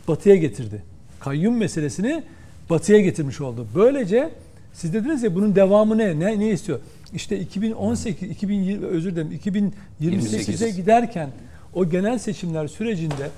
Batıya 0.09 0.37
getirdi. 0.37 0.83
Kayyum 1.21 1.57
meselesini 1.57 2.23
batıya 2.71 3.01
getirmiş 3.01 3.41
oldu. 3.41 3.67
Böylece 3.75 4.31
siz 4.73 4.95
dediniz 4.95 5.23
ya 5.23 5.35
bunun 5.35 5.55
devamı 5.55 5.99
ne? 5.99 6.21
Ne 6.21 6.39
ne 6.39 6.51
istiyor? 6.51 6.81
İşte 7.15 7.41
2018 7.41 8.31
2020 8.31 8.87
özür 8.87 9.13
dilerim 9.13 9.33
2028'e 9.33 9.75
28. 10.01 10.77
giderken 10.77 11.31
o 11.75 11.89
genel 11.91 12.19
seçimler 12.19 12.69
sürecinde 12.69 13.31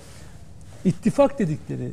ittifak 0.84 1.38
dedikleri 1.38 1.90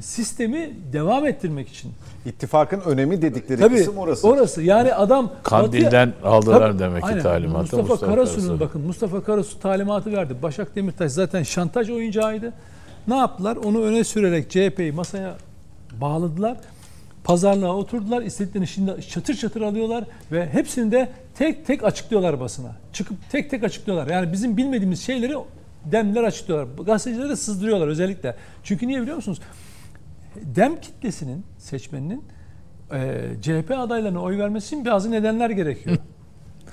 sistemi 0.00 0.70
devam 0.92 1.26
ettirmek 1.26 1.68
için. 1.68 1.92
İttifakın 2.26 2.80
önemi 2.80 3.22
dedikleri 3.22 3.60
Tabii 3.60 3.76
kısım 3.76 3.98
orası. 3.98 4.28
orası. 4.28 4.62
Yani 4.62 4.94
adam 4.94 5.30
Kandil'den 5.42 6.08
Batı'ya- 6.08 6.30
aldılar 6.30 6.60
Tabii, 6.60 6.78
demek 6.78 7.02
ki 7.04 7.18
talimatı. 7.22 7.58
Mustafa, 7.62 7.82
Mustafa 7.82 8.14
Karasu'nun 8.14 8.46
Karasu. 8.46 8.60
bakın 8.60 8.80
Mustafa 8.82 9.24
Karasu 9.24 9.60
talimatı 9.60 10.12
verdi. 10.12 10.34
Başak 10.42 10.76
Demirtaş 10.76 11.12
zaten 11.12 11.42
şantaj 11.42 11.90
oyuncağıydı. 11.90 12.52
Ne 13.08 13.16
yaptılar? 13.16 13.56
Onu 13.56 13.82
öne 13.82 14.04
sürerek 14.04 14.50
CHP'yi 14.50 14.92
masaya 14.92 15.34
bağladılar. 16.00 16.56
Pazarlığa 17.24 17.76
oturdular. 17.76 18.22
İstediklerini 18.22 18.66
şimdi 18.66 19.08
çatır 19.08 19.34
çatır 19.34 19.60
alıyorlar 19.60 20.04
ve 20.32 20.48
hepsini 20.52 20.92
de 20.92 21.08
tek 21.34 21.66
tek 21.66 21.84
açıklıyorlar 21.84 22.40
basına. 22.40 22.70
Çıkıp 22.92 23.16
tek 23.32 23.50
tek 23.50 23.64
açıklıyorlar. 23.64 24.06
Yani 24.14 24.32
bizim 24.32 24.56
bilmediğimiz 24.56 25.00
şeyleri 25.02 25.34
demler 25.84 26.22
açıklıyorlar. 26.22 26.84
Gazetecilere 26.84 27.28
de 27.28 27.36
sızdırıyorlar 27.36 27.88
özellikle. 27.88 28.36
Çünkü 28.64 28.88
niye 28.88 29.00
biliyor 29.02 29.16
musunuz? 29.16 29.38
Dem 30.36 30.80
kitlesinin, 30.80 31.44
seçmeninin 31.58 32.24
e, 32.92 33.20
CHP 33.42 33.70
adaylarına 33.70 34.22
oy 34.22 34.38
vermesi 34.38 34.66
için 34.66 34.86
bazı 34.86 35.10
nedenler 35.10 35.50
gerekiyor. 35.50 35.96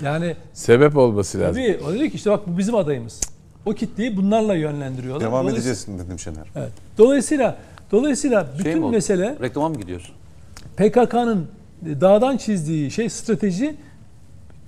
Yani 0.01 0.35
Sebep 0.53 0.97
olması 0.97 1.39
lazım. 1.39 1.53
tabii 1.63 1.79
o 1.87 1.93
dedi 1.93 2.09
ki 2.09 2.15
işte 2.15 2.31
bak 2.31 2.47
bu 2.47 2.57
bizim 2.57 2.75
adayımız. 2.75 3.21
O 3.65 3.73
kitleyi 3.73 4.17
bunlarla 4.17 4.55
yönlendiriyorlar. 4.55 5.27
Devam 5.27 5.47
Dolayısıyla- 5.47 5.71
edeceğiz 5.73 6.05
dedim 6.05 6.19
Şener. 6.19 6.47
Evet. 6.55 6.71
Dolayısıyla 6.97 7.57
dolayısıyla 7.91 8.47
bütün 8.53 8.63
Şey 8.63 8.75
mi 8.75 8.85
oldu? 8.85 8.91
mesele 8.91 9.37
Reklama 9.41 9.69
mı 9.69 9.75
gidiyorsun? 9.77 10.15
PKK'nın 10.77 11.47
dağdan 11.85 12.37
çizdiği 12.37 12.91
şey 12.91 13.09
strateji 13.09 13.75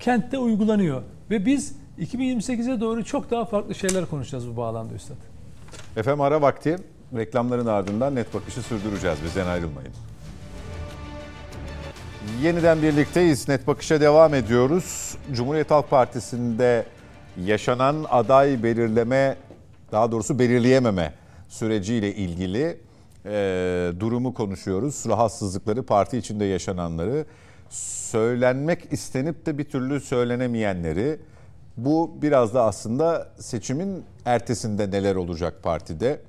kentte 0.00 0.38
uygulanıyor 0.38 1.02
ve 1.30 1.46
biz 1.46 1.72
2028'e 2.00 2.80
doğru 2.80 3.04
çok 3.04 3.30
daha 3.30 3.44
farklı 3.44 3.74
şeyler 3.74 4.06
konuşacağız 4.06 4.48
bu 4.48 4.56
bağlamda 4.56 4.94
Üstad. 4.94 5.16
Efendim 5.96 6.20
ara 6.20 6.42
vakti. 6.42 6.76
Reklamların 7.16 7.66
ardından 7.66 8.14
net 8.14 8.34
bakışı 8.34 8.62
sürdüreceğiz. 8.62 9.18
Bizden 9.24 9.46
ayrılmayın. 9.46 9.92
Yeniden 12.42 12.82
birlikteyiz. 12.82 13.48
Net 13.48 13.66
bakışa 13.66 14.00
devam 14.00 14.34
ediyoruz. 14.34 15.16
Cumhuriyet 15.32 15.70
Halk 15.70 15.90
Partisi'nde 15.90 16.86
yaşanan 17.44 18.06
aday 18.10 18.62
belirleme, 18.62 19.36
daha 19.92 20.12
doğrusu 20.12 20.38
belirleyememe 20.38 21.12
süreciyle 21.48 22.14
ilgili 22.14 22.80
e, 23.26 23.92
durumu 24.00 24.34
konuşuyoruz. 24.34 25.04
Rahatsızlıkları, 25.08 25.82
parti 25.82 26.18
içinde 26.18 26.44
yaşananları, 26.44 27.24
söylenmek 27.70 28.92
istenip 28.92 29.46
de 29.46 29.58
bir 29.58 29.64
türlü 29.64 30.00
söylenemeyenleri. 30.00 31.18
Bu 31.76 32.18
biraz 32.22 32.54
da 32.54 32.64
aslında 32.64 33.28
seçimin 33.38 34.04
ertesinde 34.24 34.90
neler 34.90 35.14
olacak 35.14 35.62
partide. 35.62 36.20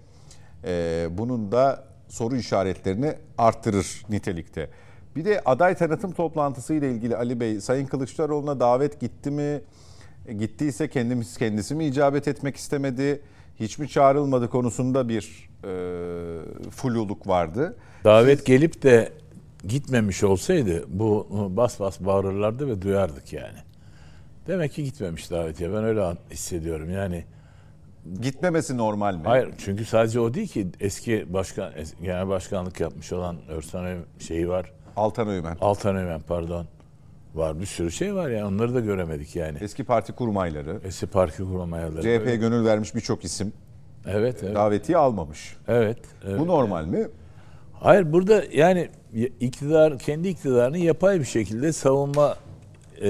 E, 0.66 1.08
bunun 1.12 1.52
da 1.52 1.84
soru 2.10 2.36
işaretlerini 2.36 3.14
arttırır 3.38 4.04
nitelikte. 4.10 4.70
Bir 5.16 5.26
de 5.26 5.42
aday 5.46 5.76
tanıtım 5.76 6.12
toplantısı 6.12 6.74
ile 6.74 6.92
ilgili 6.92 7.18
Ali 7.18 7.40
Bey, 7.40 7.62
Sayın 7.62 7.86
Kılıçdaroğlu'na 7.86 8.60
davet 8.60 9.00
gitti 9.00 9.32
mi? 9.32 9.62
E, 10.28 10.34
Gittiyse 10.34 10.90
kendimiz 10.90 11.38
kendisi 11.38 11.76
mi 11.76 11.86
icabet 11.86 12.28
etmek 12.28 12.56
istemedi? 12.56 13.22
Hiç 13.60 13.80
mi 13.80 13.90
çağrılmadı 13.90 14.50
konusunda 14.50 15.10
bir 15.10 15.50
e, 15.64 15.70
fluluk 16.70 17.28
vardı. 17.28 17.76
Davet 18.04 18.46
gelip 18.46 18.84
de 18.84 19.12
gitmemiş 19.68 20.24
olsaydı 20.24 20.86
bu 20.88 21.28
bas 21.58 21.80
bas 21.80 22.00
bağırırlardı 22.00 22.68
ve 22.68 22.82
duyardık 22.82 23.34
yani. 23.34 23.58
Demek 24.48 24.74
ki 24.74 24.84
gitmemiş 24.84 25.32
davetiye. 25.32 25.74
Ben 25.74 25.84
öyle 25.84 26.18
hissediyorum. 26.32 26.90
Yani 26.90 27.26
Gitmemesi 28.22 28.78
normal 28.78 29.16
mi? 29.16 29.22
hayır 29.26 29.50
çünkü 29.58 29.86
sadece 29.86 30.20
o 30.20 30.34
değil 30.34 30.48
ki 30.48 30.68
eski 30.80 31.34
başkan 31.34 31.72
es- 31.74 32.02
genel 32.04 32.28
başkanlık 32.28 32.80
yapmış 32.80 33.14
olan 33.14 33.38
Örsan 33.50 33.98
şeyi 34.20 34.50
var. 34.50 34.72
Altan 34.96 35.28
Öğmen. 35.28 35.58
Altan 35.62 35.96
Ömen 35.96 36.22
pardon. 36.22 36.66
Var 37.36 37.60
bir 37.60 37.66
sürü 37.66 37.92
şey 37.92 38.16
var 38.16 38.30
ya 38.30 38.48
onları 38.48 38.74
da 38.76 38.80
göremedik 38.80 39.36
yani. 39.36 39.58
Eski 39.62 39.84
parti 39.84 40.14
kurmayları. 40.14 40.80
Eski 40.86 41.08
parti 41.08 41.44
kuramayaları. 41.44 42.02
CHP'ye 42.02 42.36
gönül 42.36 42.66
vermiş 42.66 42.96
birçok 42.96 43.24
isim 43.24 43.54
Evet, 44.08 44.44
evet. 44.44 44.56
davetiye 44.56 44.98
almamış. 44.98 45.56
Evet. 45.68 45.98
evet. 46.28 46.40
Bu 46.40 46.48
normal 46.48 46.86
mi? 46.86 47.08
Hayır 47.74 48.14
burada 48.14 48.44
yani 48.54 48.90
iktidar 49.40 50.00
kendi 50.00 50.28
iktidarını 50.28 50.78
yapay 50.78 51.20
bir 51.20 51.26
şekilde 51.26 51.74
savunma 51.74 52.36
e, 53.02 53.06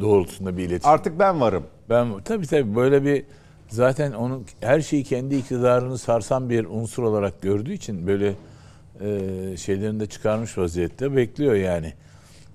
doğrultusunda 0.00 0.56
bir 0.56 0.62
iletişim. 0.64 0.90
Artık 0.92 1.18
ben 1.18 1.40
varım. 1.40 1.62
Ben 1.90 2.20
tabii 2.24 2.46
tabii 2.46 2.76
böyle 2.76 3.04
bir 3.04 3.24
zaten 3.68 4.12
onun 4.12 4.46
her 4.60 4.80
şeyi 4.80 5.04
kendi 5.04 5.36
iktidarını 5.36 5.98
sarsan 5.98 6.50
bir 6.50 6.64
unsur 6.64 7.02
olarak 7.02 7.42
gördüğü 7.42 7.72
için 7.72 8.06
böyle 8.06 8.34
e, 9.00 9.56
şeylerini 9.56 10.00
de 10.00 10.06
çıkarmış 10.06 10.58
vaziyette 10.58 11.16
bekliyor 11.16 11.54
yani. 11.54 11.92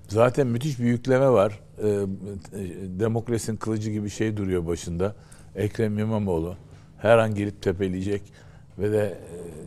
Zaten 0.08 0.46
müthiş 0.46 0.78
bir 0.78 0.84
yükleme 0.84 1.30
var. 1.30 1.60
E, 1.78 1.84
demokrasinin 3.00 3.56
kılıcı 3.56 3.90
gibi 3.90 4.10
şey 4.10 4.36
duruyor 4.36 4.66
başında. 4.66 5.14
Ekrem 5.56 5.98
İmamoğlu 5.98 6.56
her 6.98 7.18
an 7.18 7.34
gelip 7.34 7.62
tepeleyecek 7.62 8.22
ve 8.78 8.92
de 8.92 9.18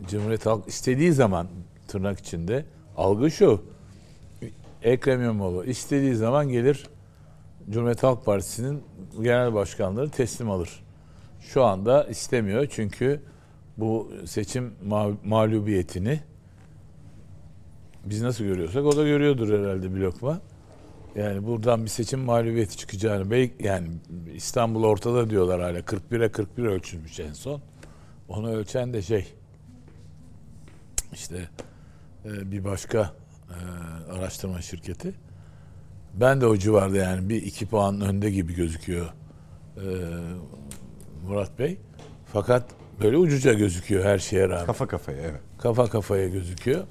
e, 0.04 0.08
Cumhuriyet 0.08 0.46
Halk 0.46 0.68
istediği 0.68 1.12
zaman 1.12 1.46
tırnak 1.88 2.18
içinde 2.18 2.64
algı 2.96 3.30
şu. 3.30 3.62
Ekrem 4.82 5.22
İmamoğlu 5.22 5.64
istediği 5.64 6.14
zaman 6.14 6.48
gelir 6.48 6.86
Cumhuriyet 7.70 8.02
Halk 8.02 8.24
Partisi'nin 8.24 8.82
genel 9.22 9.54
başkanları 9.54 10.10
teslim 10.10 10.50
alır. 10.50 10.85
Şu 11.40 11.64
anda 11.64 12.04
istemiyor 12.04 12.66
çünkü 12.70 13.22
bu 13.76 14.12
seçim 14.26 14.72
ma- 14.88 15.16
mağlubiyetini 15.24 16.20
biz 18.04 18.22
nasıl 18.22 18.44
görüyorsak 18.44 18.84
o 18.84 18.96
da 18.96 19.04
görüyordur 19.04 19.58
herhalde 19.58 19.94
bir 19.94 20.00
lokma. 20.00 20.40
Yani 21.16 21.46
buradan 21.46 21.84
bir 21.84 21.90
seçim 21.90 22.20
mağlubiyeti 22.20 22.76
çıkacağını 22.76 23.30
bey 23.30 23.52
yani 23.60 23.88
İstanbul 24.34 24.84
ortada 24.84 25.30
diyorlar 25.30 25.60
hala 25.60 25.78
41'e 25.78 26.28
41 26.32 26.64
ölçülmüş 26.64 27.20
en 27.20 27.32
son. 27.32 27.60
Onu 28.28 28.50
ölçen 28.50 28.92
de 28.92 29.02
şey 29.02 29.26
işte 31.12 31.48
e, 32.24 32.50
bir 32.50 32.64
başka 32.64 33.12
e, 33.50 33.56
araştırma 34.12 34.62
şirketi. 34.62 35.14
Ben 36.14 36.40
de 36.40 36.46
o 36.46 36.56
civarda 36.56 36.96
yani 36.96 37.28
bir 37.28 37.42
iki 37.42 37.66
puan 37.66 38.00
önde 38.00 38.30
gibi 38.30 38.54
gözüküyor 38.54 39.06
e, 39.76 39.86
Murat 41.28 41.58
Bey. 41.58 41.78
Fakat 42.32 42.64
böyle 43.02 43.16
ucuca 43.16 43.52
gözüküyor 43.52 44.04
her 44.04 44.18
şeye 44.18 44.48
rağmen. 44.48 44.66
Kafa 44.66 44.86
kafaya 44.86 45.18
evet. 45.18 45.40
Kafa 45.58 45.86
kafaya 45.86 46.28
gözüküyor. 46.28 46.84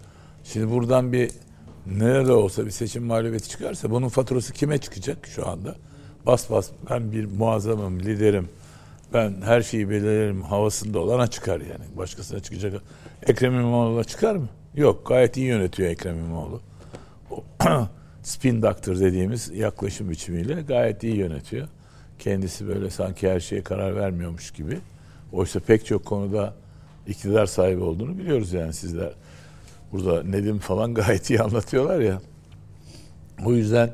Şimdi 0.43 0.71
buradan 0.71 1.13
bir 1.13 1.31
nerede 1.85 2.31
olsa 2.31 2.65
bir 2.65 2.71
seçim 2.71 3.03
mağlubiyeti 3.03 3.49
çıkarsa 3.49 3.91
bunun 3.91 4.09
faturası 4.09 4.53
kime 4.53 4.77
çıkacak 4.77 5.27
şu 5.27 5.47
anda? 5.47 5.75
Bas 6.25 6.49
bas 6.49 6.69
ben 6.89 7.11
bir 7.11 7.25
muazzamım, 7.25 7.99
liderim. 7.99 8.49
Ben 9.13 9.41
her 9.41 9.61
şeyi 9.61 9.89
belirlerim 9.89 10.41
havasında 10.41 10.99
olana 10.99 11.27
çıkar 11.27 11.61
yani. 11.61 11.97
Başkasına 11.97 12.39
çıkacak. 12.39 12.81
Ekrem 13.27 13.53
İmamoğlu'na 13.53 14.03
çıkar 14.03 14.35
mı? 14.35 14.47
Yok. 14.75 15.07
Gayet 15.07 15.37
iyi 15.37 15.45
yönetiyor 15.45 15.89
Ekrem 15.89 16.19
İmamoğlu. 16.19 16.61
O 17.31 17.43
spin 18.23 18.61
doctor 18.61 18.99
dediğimiz 18.99 19.51
yaklaşım 19.53 20.09
biçimiyle 20.09 20.61
gayet 20.61 21.03
iyi 21.03 21.15
yönetiyor. 21.15 21.67
Kendisi 22.19 22.67
böyle 22.67 22.89
sanki 22.89 23.29
her 23.29 23.39
şeye 23.39 23.63
karar 23.63 23.95
vermiyormuş 23.95 24.51
gibi. 24.51 24.79
Oysa 25.31 25.59
pek 25.59 25.85
çok 25.85 26.05
konuda 26.05 26.53
iktidar 27.07 27.45
sahibi 27.45 27.81
olduğunu 27.81 28.17
biliyoruz 28.17 28.53
yani 28.53 28.73
sizler. 28.73 29.13
Burada 29.91 30.23
Nedim 30.23 30.59
falan 30.59 30.93
gayet 30.93 31.29
iyi 31.29 31.41
anlatıyorlar 31.41 31.99
ya. 31.99 32.21
O 33.45 33.53
yüzden 33.53 33.89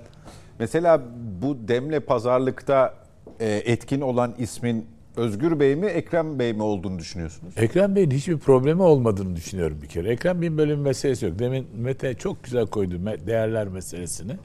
Mesela 0.59 1.01
bu 1.41 1.67
demle 1.67 1.99
pazarlıkta 1.99 2.93
e, 3.39 3.49
etkin 3.49 4.01
olan 4.01 4.35
ismin 4.37 4.85
Özgür 5.17 5.59
Bey 5.59 5.75
mi 5.75 5.85
Ekrem 5.85 6.39
Bey 6.39 6.53
mi 6.53 6.63
olduğunu 6.63 6.99
düşünüyorsunuz? 6.99 7.53
Ekrem 7.57 7.95
Bey'in 7.95 8.11
hiçbir 8.11 8.37
problemi 8.37 8.81
olmadığını 8.81 9.35
düşünüyorum 9.35 9.79
bir 9.81 9.87
kere. 9.87 10.09
Ekrem 10.09 10.41
Bey'in 10.41 10.57
böyle 10.57 10.71
bir 10.71 10.81
meselesi 10.81 11.25
yok. 11.25 11.39
Demin 11.39 11.67
Mete 11.77 12.13
çok 12.13 12.43
güzel 12.43 12.67
koydu 12.67 12.99
değerler 13.27 13.67
meselesini. 13.67 14.37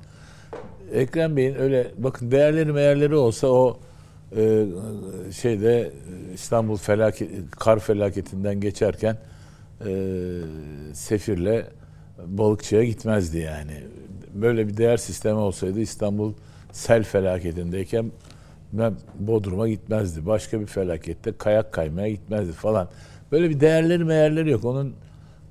Ekrem 0.92 1.36
Bey'in 1.36 1.54
öyle 1.54 1.90
bakın 1.98 2.30
değerleri 2.30 2.72
meğerleri 2.72 3.14
olsa 3.14 3.46
o 3.46 3.78
e, 4.36 4.66
şeyde 5.32 5.92
İstanbul 6.34 6.76
felaket 6.76 7.50
kar 7.50 7.78
felaketinden 7.78 8.60
geçerken 8.60 9.18
e, 9.86 9.90
Sefir'le 10.92 11.64
balıkçıya 12.26 12.84
gitmezdi 12.84 13.38
yani. 13.38 13.82
Böyle 14.34 14.68
bir 14.68 14.76
değer 14.76 14.96
sistemi 14.96 15.38
olsaydı 15.38 15.80
İstanbul 15.80 16.32
sel 16.72 17.02
felaketindeyken 17.02 18.12
ben 18.72 18.94
Bodrum'a 19.18 19.68
gitmezdi. 19.68 20.26
Başka 20.26 20.60
bir 20.60 20.66
felakette 20.66 21.32
kayak 21.38 21.72
kaymaya 21.72 22.08
gitmezdi 22.08 22.52
falan. 22.52 22.88
Böyle 23.32 23.50
bir 23.50 23.60
değerleri 23.60 24.04
meğerleri 24.04 24.50
yok. 24.50 24.64
Onun 24.64 24.94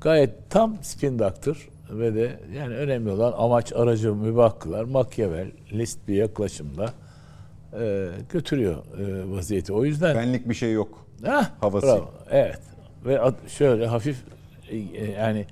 gayet 0.01 0.49
tam 0.49 0.77
spin 0.81 1.19
doctor 1.19 1.69
ve 1.89 2.15
de 2.15 2.39
yani 2.55 2.75
önemli 2.75 3.09
olan 3.11 3.33
amaç 3.37 3.73
aracı 3.73 4.15
mübah 4.15 4.59
kılar. 4.59 4.83
Machiavelli 4.83 5.51
list 5.71 5.99
bir 6.07 6.13
yaklaşımla 6.15 6.93
e, 7.79 8.07
götürüyor 8.29 8.75
e, 8.75 9.31
vaziyeti. 9.31 9.73
O 9.73 9.85
yüzden 9.85 10.15
Benlik 10.15 10.49
bir 10.49 10.53
şey 10.53 10.73
yok. 10.73 11.05
Hah, 11.25 11.49
havası. 11.61 11.87
bravo. 11.87 12.09
Evet. 12.29 12.59
Ve 13.05 13.19
şöyle 13.47 13.87
hafif 13.87 14.17
e, 14.69 14.77
yani 15.11 15.45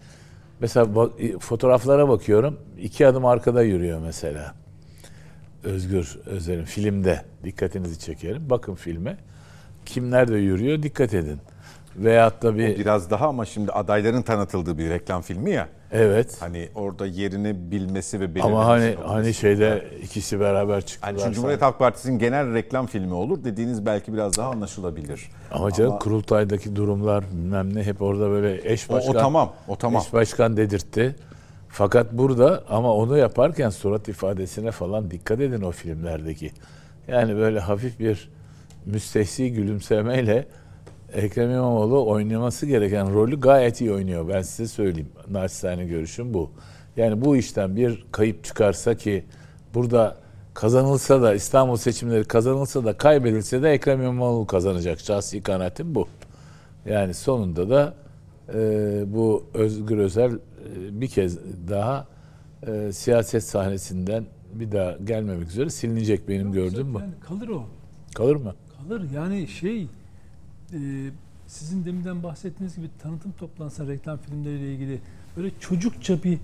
mesela 0.59 0.95
bak- 0.95 1.19
e, 1.21 1.39
fotoğraflara 1.39 2.09
bakıyorum. 2.09 2.59
iki 2.81 3.07
adım 3.07 3.25
arkada 3.25 3.63
yürüyor 3.63 3.99
mesela. 3.99 4.53
Özgür 5.63 6.19
Özel'in 6.25 6.65
filmde 6.65 7.21
dikkatinizi 7.43 7.99
çekerim. 7.99 8.49
Bakın 8.49 8.75
filme. 8.75 9.17
Kim 9.86 10.11
nerede 10.11 10.36
yürüyor 10.38 10.84
dikkat 10.84 11.13
edin. 11.13 11.38
Veyahut 11.95 12.43
da 12.43 12.57
bir 12.57 12.79
Biraz 12.79 13.09
daha 13.11 13.27
ama 13.27 13.45
şimdi 13.45 13.71
adayların 13.71 14.21
tanıtıldığı 14.21 14.77
bir 14.77 14.89
reklam 14.89 15.21
filmi 15.21 15.51
ya. 15.51 15.69
Evet. 15.94 16.38
Hani 16.39 16.70
orada 16.76 17.06
yerini 17.06 17.72
bilmesi 17.72 18.20
ve 18.20 18.36
belirlemesi. 18.36 18.48
Ama 18.56 18.68
hani 18.68 18.96
olması. 18.98 19.14
hani 19.14 19.34
şeyde 19.34 19.86
ikisi 20.04 20.39
beraber 20.39 20.82
çıktılar. 20.86 21.12
Hani 21.12 21.22
çünkü 21.22 21.36
Cumhuriyet 21.36 21.62
Halk 21.62 21.80
Partisi'nin 21.80 22.20
genel 22.20 22.54
reklam 22.54 22.86
filmi 22.88 23.14
olur 23.14 23.44
dediğiniz 23.44 23.86
belki 23.86 24.14
biraz 24.14 24.38
daha 24.38 24.50
anlaşılabilir. 24.50 25.30
Ama 25.52 25.72
canım 25.72 25.91
Ama- 25.91 26.00
kurultaydaki 26.00 26.76
durumlar 26.76 27.24
bilmem 27.32 27.76
ne 27.76 27.84
hep 27.84 28.02
orada 28.02 28.30
böyle 28.30 28.72
eş 28.74 28.89
O, 28.89 28.94
başkan. 28.94 29.16
o 29.16 29.18
tamam, 29.20 29.54
o 29.68 29.76
tamam. 29.76 30.02
Eş 30.02 30.14
başkan 30.14 30.58
dedirtti. 30.58 31.16
Fakat 31.70 32.14
burada 32.14 32.64
ama 32.70 32.94
onu 32.96 33.18
yaparken 33.18 33.70
surat 33.70 34.08
ifadesine 34.08 34.72
falan 34.72 35.12
dikkat 35.12 35.39
edin 35.39 35.62
o 35.62 35.72
filmlerdeki. 35.72 36.52
Yani 37.08 37.36
böyle 37.36 37.60
hafif 37.60 38.00
bir 38.00 38.30
müstehsi 38.86 39.54
gülümsemeyle 39.54 40.46
Ekrem 41.14 41.51
İmamoğlu 41.51 42.07
oynaması 42.09 42.66
gereken 42.66 43.14
rolü 43.14 43.39
gayet 43.39 43.82
iyi 43.82 43.93
oynuyor. 43.93 44.30
Ben 44.30 44.41
size 44.41 44.68
söyleyeyim. 44.68 45.09
Naçizane 45.30 45.86
görüşüm 45.86 46.34
bu. 46.34 46.51
Yani 46.97 47.26
bu 47.26 47.38
işten 47.38 47.76
bir 47.76 48.05
kayıp 48.11 48.43
çıkarsa 48.43 48.95
ki 48.95 49.26
burada 49.74 50.18
kazanılsa 50.53 51.22
da 51.22 51.34
İstanbul 51.34 51.76
seçimleri 51.76 52.24
kazanılsa 52.24 52.86
da 52.86 52.97
kaybedilse 52.97 53.64
de 53.64 53.72
Ekrem 53.72 54.01
İmamoğlu 54.01 54.47
kazanacak. 54.47 54.99
Şahsi 54.99 55.43
kanaatim 55.43 55.95
bu. 55.95 56.07
Yani 56.86 57.14
sonunda 57.14 57.70
da 57.70 57.93
e, 58.53 58.59
bu 59.07 59.43
Özgür 59.53 59.97
Özel 59.97 60.32
e, 60.32 60.39
bir 61.01 61.07
kez 61.07 61.39
daha 61.70 62.07
e, 62.68 62.91
siyaset 62.91 63.43
sahnesinden 63.43 64.26
bir 64.53 64.72
daha 64.72 64.91
gelmemek 64.91 65.47
üzere 65.47 65.70
silinecek 65.70 66.30
benim 66.30 66.51
gördüğüm 66.51 66.93
bu. 66.93 66.99
Yani 66.99 67.14
kalır 67.28 67.47
o. 67.47 67.64
Kalır 68.16 68.36
mı? 68.36 68.55
Kalır 68.78 69.03
yani 69.16 69.47
şey 69.47 69.88
e, 70.74 70.80
sizin 71.47 71.86
deminden 71.86 72.24
bahsettiğiniz 72.24 72.76
gibi 72.76 72.88
tanıtım 73.03 73.32
toplantısı 73.39 73.88
reklam 73.88 74.17
filmleriyle 74.17 74.74
ilgili 74.74 74.99
böyle 75.38 75.49
çocukça 75.59 76.24
bir 76.24 76.38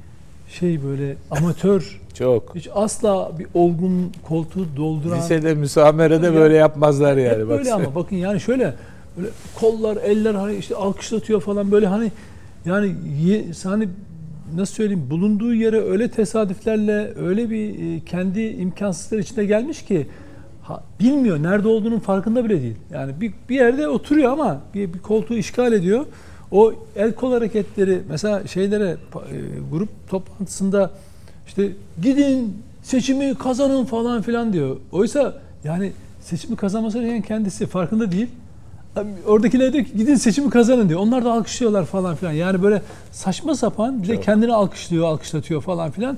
şey 0.50 0.84
böyle 0.84 1.16
amatör 1.32 2.02
Çok. 2.14 2.56
hiç 2.56 2.70
asla 2.74 3.32
bir 3.40 3.48
olgun 3.54 4.12
koltuğu 4.24 4.68
dolduran 4.76 5.20
Lisede 5.20 5.54
müsamerede 5.54 6.26
Ya- 6.26 6.34
böyle 6.34 6.56
yapmazlar 6.56 7.18
yani. 7.18 7.42
Hep 7.42 7.50
böyle 7.50 7.74
ama 7.74 7.96
bakın 7.96 8.16
yani 8.16 8.40
şöyle 8.40 8.74
böyle 9.18 9.30
kollar, 9.56 9.98
eller 9.98 10.36
hani 10.36 10.56
işte 10.56 10.76
alkışlatıyor 10.76 11.42
falan 11.42 11.72
böyle 11.72 11.88
hani 11.88 12.12
yani 12.66 12.96
hani 13.64 13.90
nasıl 14.56 14.74
söyleyeyim 14.74 15.10
bulunduğu 15.10 15.54
yere 15.54 15.82
öyle 15.82 16.12
tesadüflerle 16.12 17.14
öyle 17.16 17.50
bir 17.50 17.96
e, 17.96 18.00
kendi 18.06 18.42
imkansızlıklar 18.42 19.20
içinde 19.20 19.46
gelmiş 19.46 19.86
ki 19.86 20.08
ha, 20.70 20.84
bilmiyor 21.00 21.44
nerede 21.44 21.68
olduğunun 21.68 22.00
farkında 22.00 22.46
bile 22.46 22.62
değil. 22.62 22.76
Yani 22.94 23.22
bir, 23.22 23.34
bir 23.50 23.56
yerde 23.56 23.88
oturuyor 23.88 24.32
ama 24.32 24.62
bir, 24.74 24.94
bir 24.94 25.00
koltuğu 25.00 25.34
işgal 25.34 25.74
ediyor. 25.74 26.06
O 26.52 26.74
el 26.96 27.14
kol 27.16 27.34
hareketleri 27.34 28.02
mesela 28.10 28.48
şeylere 28.48 28.90
e, 28.90 28.98
grup 29.72 29.90
toplantısında 30.10 30.92
işte 31.48 31.72
gidin 32.02 32.58
seçimi 32.84 33.36
kazanın 33.36 33.86
falan 33.86 34.22
filan 34.22 34.54
diyor. 34.54 34.78
Oysa 34.92 35.34
yani 35.64 35.92
seçimi 36.22 36.56
kazanması 36.56 37.00
gereken 37.00 37.22
kendisi 37.22 37.66
farkında 37.68 38.12
değil. 38.12 38.28
Oradakiler 39.28 39.74
diyor 39.74 39.86
ki 39.86 39.98
gidin 39.98 40.16
seçimi 40.16 40.50
kazanın 40.50 40.90
diyor. 40.90 41.00
Onlar 41.00 41.26
da 41.26 41.34
alkışlıyorlar 41.34 41.86
falan 41.86 42.16
filan. 42.16 42.32
Yani 42.32 42.64
böyle 42.64 42.82
saçma 43.12 43.56
sapan 43.56 44.04
bir 44.04 44.08
de 44.08 44.22
kendini 44.22 44.54
alkışlıyor, 44.54 45.08
alkışlatıyor 45.08 45.62
falan 45.62 45.92
filan. 45.92 46.18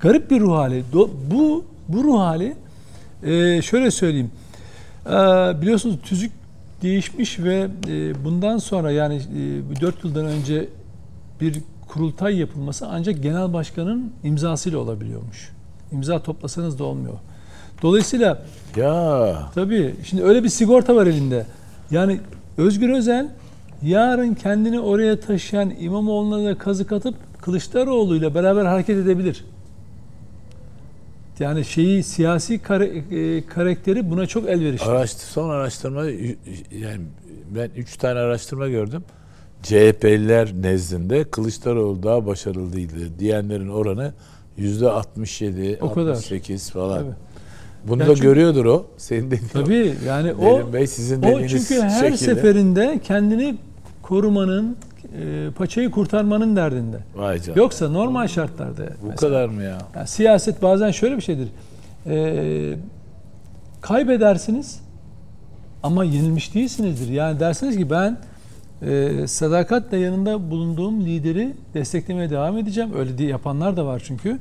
Garip 0.00 0.30
bir 0.30 0.40
ruh 0.40 0.52
hali. 0.56 0.84
Do- 0.94 1.10
Bu 1.30 1.64
bu 1.88 2.04
ruh 2.04 2.18
hali 2.18 2.54
e, 3.22 3.62
şöyle 3.62 3.90
söyleyeyim. 3.90 4.30
E, 5.06 5.10
biliyorsunuz 5.62 5.96
tüzük 6.04 6.32
değişmiş 6.82 7.38
ve 7.38 7.68
e, 7.88 8.24
bundan 8.24 8.58
sonra 8.58 8.90
yani 8.90 9.14
e, 9.76 9.80
4 9.80 10.04
yıldan 10.04 10.26
önce 10.26 10.68
bir 11.40 11.60
kurultay 11.88 12.38
yapılması 12.38 12.86
ancak 12.88 13.22
genel 13.22 13.52
başkanın 13.52 14.12
imzasıyla 14.24 14.78
olabiliyormuş. 14.78 15.52
İmza 15.92 16.18
toplasanız 16.18 16.78
da 16.78 16.84
olmuyor. 16.84 17.14
Dolayısıyla 17.82 18.42
Ya 18.76 19.36
Tabii. 19.54 19.94
Şimdi 20.04 20.22
öyle 20.24 20.44
bir 20.44 20.48
sigorta 20.48 20.96
var 20.96 21.06
elinde. 21.06 21.46
Yani 21.90 22.20
Özgür 22.58 22.90
Özel 22.90 23.28
yarın 23.82 24.34
kendini 24.34 24.80
oraya 24.80 25.20
taşıyan 25.20 25.72
İmamoğlu'na 25.80 26.44
da 26.44 26.58
kazık 26.58 26.92
atıp 26.92 27.14
Kılıçdaroğlu'yla 27.42 28.34
beraber 28.34 28.64
hareket 28.64 28.96
edebilir. 28.96 29.44
Yani 31.40 31.64
şeyi 31.64 32.02
siyasi 32.02 32.58
kare- 32.58 33.36
e, 33.36 33.46
karakteri 33.46 34.10
buna 34.10 34.26
çok 34.26 34.48
elverişli. 34.48 34.84
araştır, 34.86 35.26
son 35.26 35.50
araştırma 35.50 36.04
yani 36.80 37.00
ben 37.54 37.70
üç 37.76 37.96
tane 37.96 38.18
araştırma 38.18 38.68
gördüm. 38.68 39.04
CHP'liler 39.62 40.52
nezdinde 40.62 41.24
Kılıçdaroğlu 41.24 42.02
daha 42.02 42.26
başarılıydı 42.26 43.18
diyenlerin 43.18 43.68
oranı 43.68 44.12
yüzde 44.56 44.90
67, 44.90 45.78
O 45.80 45.92
kadar. 45.92 46.10
68 46.10 46.70
falan. 46.70 46.98
Tabii. 46.98 47.10
Bunu 47.88 48.00
Yani 48.02 48.10
da 48.10 48.14
çünkü- 48.14 48.28
görüyordur 48.28 48.64
o. 48.64 48.86
Senin 48.96 49.26
dediğin 49.30 49.48
o. 49.48 49.52
Tabii 49.64 49.94
yani 50.06 50.32
o 50.34 50.72
Bey 50.72 50.86
sizin 50.86 51.22
o 51.22 51.48
çünkü 51.48 51.80
her 51.80 52.00
şekilde. 52.10 52.16
seferinde 52.34 53.00
kendini 53.04 53.56
korumanın, 54.02 54.76
e, 55.20 55.50
paçayı 55.50 55.90
kurtarmanın 55.90 56.56
derdinde. 56.56 56.96
Vay 57.14 57.40
canına. 57.40 57.60
Yoksa 57.60 57.88
normal 57.88 58.28
şartlarda 58.28 58.82
Bu 59.02 59.06
mesela- 59.06 59.16
kadar 59.16 59.48
mı 59.48 59.62
ya? 59.62 59.78
Yani 59.96 60.08
siyaset 60.08 60.62
bazen 60.62 60.90
şöyle 60.90 61.16
bir 61.16 61.22
şeydir. 61.22 61.48
Ee, 62.06 62.74
kaybedersiniz 63.80 64.80
ama 65.82 66.04
yenilmiş 66.04 66.54
değilsinizdir. 66.54 67.12
Yani 67.12 67.40
dersiniz 67.40 67.76
ki 67.76 67.90
ben 67.90 68.16
e, 68.82 69.26
sadakatle 69.26 69.96
yanında 69.96 70.50
bulunduğum 70.50 71.00
lideri 71.04 71.52
desteklemeye 71.74 72.30
devam 72.30 72.58
edeceğim. 72.58 72.90
Öyle 72.98 73.18
diye 73.18 73.28
yapanlar 73.28 73.76
da 73.76 73.86
var 73.86 74.02
çünkü. 74.06 74.38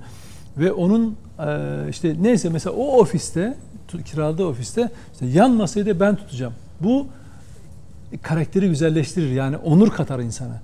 Ve 0.57 0.71
onun 0.71 1.15
e, 1.39 1.55
işte 1.89 2.15
neyse 2.21 2.49
mesela 2.49 2.75
o 2.75 2.97
ofiste 2.99 3.55
kiraladığı 4.05 4.45
ofiste 4.45 4.89
işte 5.13 5.25
yan 5.25 5.51
masayı 5.51 5.85
da 5.85 5.99
ben 5.99 6.15
tutacağım. 6.15 6.53
Bu 6.79 7.07
karakteri 8.21 8.69
güzelleştirir. 8.69 9.31
Yani 9.31 9.57
onur 9.57 9.89
katar 9.89 10.19
insana. 10.19 10.61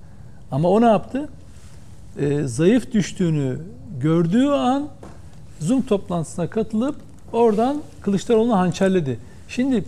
Ama 0.50 0.68
o 0.68 0.80
ne 0.80 0.86
yaptı? 0.86 1.28
e, 2.18 2.42
zayıf 2.42 2.92
düştüğünü 2.92 3.58
gördüğü 4.00 4.46
an 4.46 4.88
Zoom 5.60 5.82
toplantısına 5.82 6.50
katılıp 6.50 6.96
oradan 7.32 7.82
Kılıçdaroğlu'nu 8.02 8.56
hançerledi. 8.56 9.18
Şimdi 9.48 9.84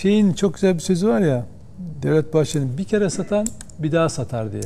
şeyin 0.00 0.32
çok 0.32 0.54
güzel 0.54 0.74
bir 0.74 0.80
sözü 0.80 1.08
var 1.08 1.20
ya 1.20 1.46
Devlet 2.02 2.34
Bahçeli'nin 2.34 2.78
bir 2.78 2.84
kere 2.84 3.10
satan 3.10 3.46
bir 3.78 3.92
daha 3.92 4.08
satar 4.08 4.52
diye. 4.52 4.62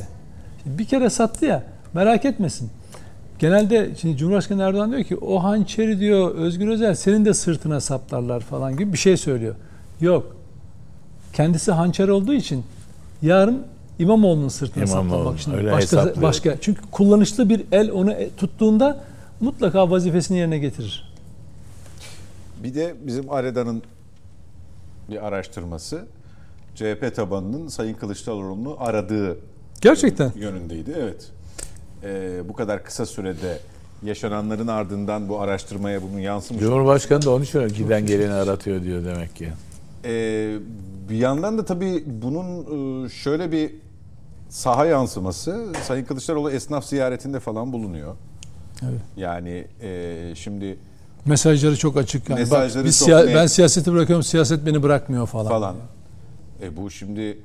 Şimdi 0.63 0.77
bir 0.79 0.85
kere 0.85 1.09
sattı 1.09 1.45
ya 1.45 1.63
merak 1.93 2.25
etmesin. 2.25 2.69
Genelde 3.39 3.91
şimdi 4.01 4.17
Cumhurbaşkanı 4.17 4.63
Erdoğan 4.63 4.91
diyor 4.91 5.03
ki 5.03 5.17
o 5.17 5.43
hançeri 5.43 5.99
diyor 5.99 6.35
Özgür 6.35 6.67
Özel 6.67 6.95
senin 6.95 7.25
de 7.25 7.33
sırtına 7.33 7.79
saplarlar 7.79 8.39
falan 8.39 8.77
gibi 8.77 8.93
bir 8.93 8.97
şey 8.97 9.17
söylüyor. 9.17 9.55
Yok. 10.01 10.36
Kendisi 11.37 11.71
hançer 11.71 12.07
olduğu 12.07 12.33
için 12.33 12.63
yarın 13.21 13.63
İmamoğlu'nun 13.99 14.47
sırtına 14.47 14.83
İmamoğlu, 14.83 15.17
saplamak 15.17 15.39
için 15.39 15.53
başka 15.53 15.77
hesaplıyor. 15.77 16.21
başka 16.21 16.57
çünkü 16.61 16.81
kullanışlı 16.91 17.49
bir 17.49 17.63
el 17.71 17.91
onu 17.91 18.11
e- 18.11 18.29
tuttuğunda 18.37 19.03
mutlaka 19.39 19.91
vazifesini 19.91 20.37
yerine 20.37 20.57
getirir. 20.57 21.13
Bir 22.63 22.75
de 22.75 22.95
bizim 23.01 23.31
Areda'nın 23.31 23.83
bir 25.09 25.27
araştırması 25.27 26.05
CHP 26.75 27.15
tabanının 27.15 27.67
Sayın 27.67 27.93
Kılıçdaroğlu'nu 27.93 28.75
aradığı 28.79 29.37
Gerçekten. 29.81 30.31
yönündeydi. 30.35 30.95
Evet. 30.97 31.31
Ee, 32.03 32.49
bu 32.49 32.53
kadar 32.53 32.83
kısa 32.83 33.05
sürede 33.05 33.59
yaşananların 34.03 34.67
ardından 34.67 35.29
bu 35.29 35.39
araştırmaya 35.39 36.01
bunun 36.01 36.19
yansımış. 36.19 36.63
Cumhurbaşkanı 36.63 37.21
da 37.21 37.31
onun 37.31 37.43
için 37.43 37.67
giden 37.67 38.05
geleni 38.05 38.33
aratıyor 38.33 38.83
diyor 38.83 39.05
demek 39.05 39.35
ki. 39.35 39.49
Ee, 40.07 40.55
bir 41.09 41.15
yandan 41.15 41.57
da 41.57 41.65
tabii 41.65 42.03
bunun 42.05 43.05
e, 43.05 43.09
şöyle 43.09 43.51
bir 43.51 43.71
saha 44.49 44.85
yansıması 44.85 45.67
Sayın 45.83 46.05
Kılıçdaroğlu 46.05 46.51
esnaf 46.51 46.85
ziyaretinde 46.85 47.39
falan 47.39 47.73
bulunuyor. 47.73 48.15
Evet. 48.83 49.01
Yani 49.17 49.65
e, 49.81 50.33
şimdi 50.35 50.77
Mesajları 51.25 51.77
çok 51.77 51.97
açık. 51.97 52.29
Yani 52.29 52.39
Mesajları 52.39 52.79
bak, 52.83 52.85
biz 52.85 52.99
çok 52.99 53.07
siya- 53.09 53.25
net. 53.25 53.35
ben 53.35 53.47
siyaseti 53.47 53.93
bırakıyorum, 53.93 54.23
siyaset 54.23 54.65
beni 54.65 54.83
bırakmıyor 54.83 55.27
falan. 55.27 55.47
falan. 55.49 55.75
E, 56.61 56.77
bu 56.77 56.89
şimdi 56.91 57.37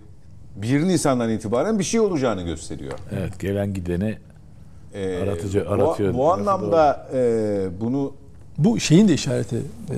1 0.57 0.89
Nisan'dan 0.89 1.31
itibaren 1.31 1.79
bir 1.79 1.85
şey 1.85 2.01
olacağını 2.01 2.43
gösteriyor. 2.43 2.93
Evet 3.13 3.41
gelen 3.41 3.75
gideni 3.75 4.19
Ee, 4.95 5.23
Aratıcı- 5.23 5.67
bu- 5.67 5.71
aratıyor. 5.71 6.15
Bu, 6.15 6.33
anlamda 6.33 7.09
e, 7.15 7.21
bunu 7.81 8.13
Bu 8.59 8.81
şeyin 8.81 9.09
de 9.09 9.15
işareti. 9.15 9.57
e, 9.57 9.97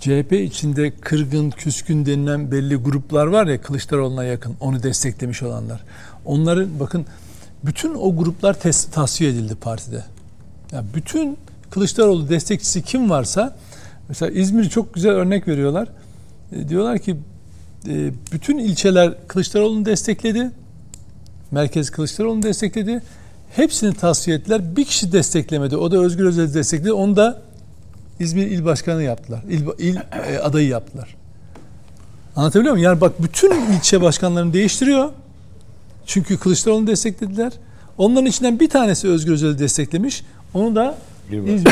CHP 0.00 0.32
içinde 0.32 0.92
kırgın, 1.00 1.50
küskün 1.50 2.06
denilen 2.06 2.50
belli 2.50 2.76
gruplar 2.76 3.26
var 3.26 3.46
ya 3.46 3.60
Kılıçdaroğlu'na 3.60 4.24
yakın, 4.24 4.56
onu 4.60 4.82
desteklemiş 4.82 5.42
olanlar. 5.42 5.84
Onların 6.24 6.80
bakın 6.80 7.06
bütün 7.64 7.94
o 7.94 8.16
gruplar 8.16 8.54
tes- 8.54 8.90
tasfiye 8.90 9.30
edildi 9.30 9.54
partide. 9.54 10.04
Yani 10.72 10.86
bütün 10.94 11.36
Kılıçdaroğlu 11.70 12.28
destekçisi 12.28 12.82
kim 12.82 13.10
varsa 13.10 13.56
mesela 14.08 14.32
İzmir'i 14.32 14.70
çok 14.70 14.94
güzel 14.94 15.12
örnek 15.12 15.48
veriyorlar. 15.48 15.88
E, 16.52 16.68
diyorlar 16.68 16.98
ki 16.98 17.16
e, 17.88 18.10
bütün 18.32 18.58
ilçeler 18.58 19.14
Kılıçdaroğlu'nu 19.28 19.84
destekledi. 19.84 20.50
Merkez 21.50 21.90
Kılıçdaroğlu'nu 21.90 22.42
destekledi. 22.42 23.02
Hepsini 23.50 23.94
tasfiye 23.94 24.36
ettiler. 24.36 24.76
Bir 24.76 24.84
kişi 24.84 25.12
desteklemedi. 25.12 25.76
O 25.76 25.92
da 25.92 25.98
Özgür 25.98 26.24
Özel'i 26.24 26.54
destekledi. 26.54 26.92
Onu 26.92 27.16
da 27.16 27.42
İzmir 28.20 28.46
İl 28.46 28.64
Başkanı 28.64 29.02
yaptılar. 29.02 29.40
İl, 29.48 29.62
il 29.78 29.96
e, 29.96 30.38
adayı 30.38 30.68
yaptılar. 30.68 31.16
Anlatabiliyor 32.36 32.74
muyum? 32.74 32.84
Yani 32.84 33.00
bak 33.00 33.22
bütün 33.22 33.72
ilçe 33.72 34.00
başkanlarını 34.00 34.52
değiştiriyor. 34.52 35.10
Çünkü 36.06 36.38
Kılıçdaroğlu'nu 36.38 36.86
desteklediler. 36.86 37.52
Onların 37.98 38.26
içinden 38.26 38.60
bir 38.60 38.68
tanesi 38.68 39.08
Özgür 39.08 39.32
Özel'i 39.32 39.58
desteklemiş. 39.58 40.24
Onu 40.54 40.76
da 40.76 40.94
İzmir 41.30 41.52
İl 41.52 41.64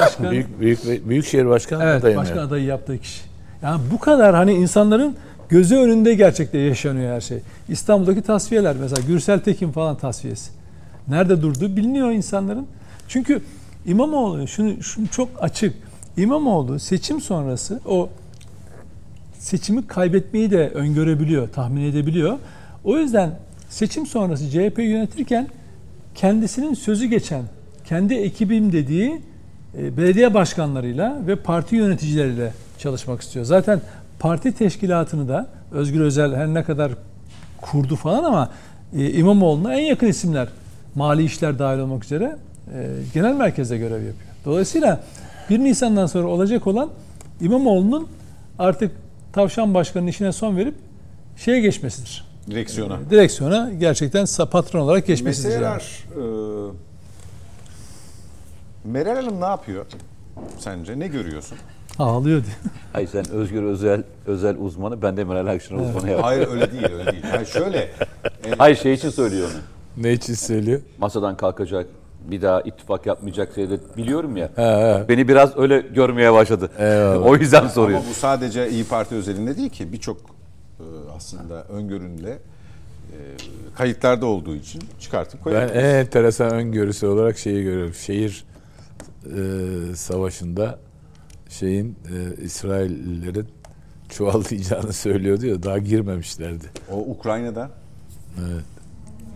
Başkanı 0.00 0.30
büyük 0.30 0.60
büyük 0.60 1.08
Büyükşehir 1.08 1.46
Başkanı 1.46 1.84
Evet, 1.84 2.00
adayı 2.00 2.16
başkan 2.16 2.38
adayı 2.38 2.64
yaptığı 2.64 2.98
kişi. 2.98 3.20
Yani 3.62 3.80
bu 3.92 3.98
kadar 3.98 4.34
hani 4.34 4.54
insanların 4.54 5.16
gözü 5.48 5.76
önünde 5.76 6.14
gerçekten 6.14 6.58
yaşanıyor 6.58 7.14
her 7.14 7.20
şey. 7.20 7.38
İstanbul'daki 7.68 8.22
tasfiyeler 8.22 8.76
mesela 8.80 9.02
Gürsel 9.08 9.40
Tekin 9.40 9.72
falan 9.72 9.96
tasfiyesi. 9.96 10.50
Nerede 11.08 11.42
durduğu 11.42 11.76
biliniyor 11.76 12.10
insanların. 12.10 12.66
Çünkü 13.08 13.42
İmamoğlu 13.86 14.48
şunu, 14.48 14.82
şunu 14.82 15.08
çok 15.08 15.28
açık. 15.40 15.85
İmamoğlu 16.16 16.78
seçim 16.78 17.20
sonrası 17.20 17.80
o 17.86 18.08
seçimi 19.38 19.86
kaybetmeyi 19.86 20.50
de 20.50 20.68
öngörebiliyor, 20.68 21.48
tahmin 21.48 21.82
edebiliyor. 21.82 22.38
O 22.84 22.98
yüzden 22.98 23.30
seçim 23.68 24.06
sonrası 24.06 24.50
CHP 24.50 24.78
yönetirken 24.78 25.48
kendisinin 26.14 26.74
sözü 26.74 27.06
geçen, 27.06 27.42
kendi 27.84 28.14
ekibim 28.14 28.72
dediği 28.72 29.20
e, 29.78 29.96
belediye 29.96 30.34
başkanlarıyla 30.34 31.18
ve 31.26 31.36
parti 31.36 31.76
yöneticileriyle 31.76 32.52
çalışmak 32.78 33.20
istiyor. 33.20 33.44
Zaten 33.44 33.80
parti 34.18 34.52
teşkilatını 34.52 35.28
da 35.28 35.48
Özgür 35.72 36.00
Özel 36.00 36.34
her 36.34 36.46
ne 36.46 36.64
kadar 36.64 36.92
kurdu 37.60 37.96
falan 37.96 38.24
ama 38.24 38.50
e, 38.96 39.10
İmamoğlu'na 39.10 39.74
en 39.74 39.84
yakın 39.84 40.06
isimler 40.06 40.48
mali 40.94 41.24
işler 41.24 41.58
dahil 41.58 41.78
olmak 41.78 42.04
üzere 42.04 42.36
e, 42.74 42.88
genel 43.14 43.34
merkezde 43.34 43.78
görev 43.78 43.96
yapıyor. 43.96 44.30
Dolayısıyla 44.44 45.00
1 45.50 45.58
Nisan'dan 45.58 46.06
sonra 46.06 46.26
olacak 46.28 46.66
olan 46.66 46.90
İmamoğlu'nun 47.40 48.08
artık 48.58 48.92
tavşan 49.32 49.74
başkanının 49.74 50.08
işine 50.10 50.32
son 50.32 50.56
verip 50.56 50.74
şeye 51.36 51.60
geçmesidir. 51.60 52.24
direksiyona. 52.50 52.98
Direksiyona 53.10 53.70
gerçekten 53.78 54.24
sa- 54.24 54.50
patron 54.50 54.80
olarak 54.80 55.06
geçmesidir. 55.06 55.50
yani. 55.60 55.74
Meseleler 55.74 56.04
e, 56.16 56.72
Meral 58.84 59.16
Hanım 59.16 59.40
ne 59.40 59.44
yapıyor 59.46 59.86
sence? 60.58 60.98
Ne 60.98 61.08
görüyorsun? 61.08 61.58
Ağlıyor 61.98 62.44
diye. 62.44 62.54
Hayır 62.92 63.08
sen 63.08 63.28
Özgür 63.30 63.62
Özel 63.62 64.02
özel 64.26 64.56
uzmanı, 64.58 65.02
ben 65.02 65.16
de 65.16 65.24
Meral 65.24 65.46
Akşener 65.46 65.80
uzmanı 65.80 66.08
yaptım. 66.10 66.22
Hayır 66.24 66.48
öyle 66.48 66.72
değil, 66.72 66.84
öyle 66.92 67.12
değil. 67.12 67.24
Yani 67.34 67.46
şöyle 67.46 67.90
Hayır 68.58 68.76
şey 68.76 68.92
için 68.92 69.10
söylüyor 69.10 69.48
onu. 69.54 69.60
Ne 70.04 70.12
için 70.12 70.34
söylüyor? 70.34 70.80
Masadan 70.98 71.36
kalkacak, 71.36 71.86
bir 72.30 72.42
daha 72.42 72.60
ittifak 72.60 73.06
yapmayacak 73.06 73.56
diye 73.56 73.70
de 73.70 73.78
biliyorum 73.96 74.36
ya. 74.36 74.50
He, 74.56 74.62
he. 74.62 75.08
Beni 75.08 75.28
biraz 75.28 75.56
öyle 75.58 75.80
görmeye 75.80 76.32
başladı. 76.32 76.70
Eyvallah. 76.78 77.26
o 77.26 77.36
yüzden 77.36 77.68
soruyor. 77.68 77.98
Ama 77.98 78.08
bu 78.10 78.14
sadece 78.14 78.70
İyi 78.70 78.84
Parti 78.84 79.14
özelinde 79.14 79.56
değil 79.56 79.70
ki 79.70 79.92
birçok 79.92 80.16
e, 80.20 80.84
aslında 81.16 81.64
öngörünle 81.64 82.30
e, 82.30 82.38
kayıtlarda 83.76 84.26
olduğu 84.26 84.54
için 84.54 84.82
çıkartıp 85.00 85.40
Ben 85.40 85.42
koyabiliriz. 85.44 85.84
en 85.84 85.94
enteresan 85.94 86.50
öngörüsü 86.54 87.06
olarak 87.06 87.38
şeyi 87.38 87.62
görüyorum. 87.64 87.94
Şehir 87.94 88.44
e, 89.26 89.94
savaşında 89.96 90.78
şeyin 91.48 91.96
e, 92.38 92.42
İsraillerin 92.42 93.46
çuvallayacağını 94.08 94.92
söylüyordu 94.92 95.46
ya 95.46 95.62
daha 95.62 95.78
girmemişlerdi. 95.78 96.64
O 96.92 96.96
Ukrayna'da 96.98 97.70
Evet. 98.40 98.64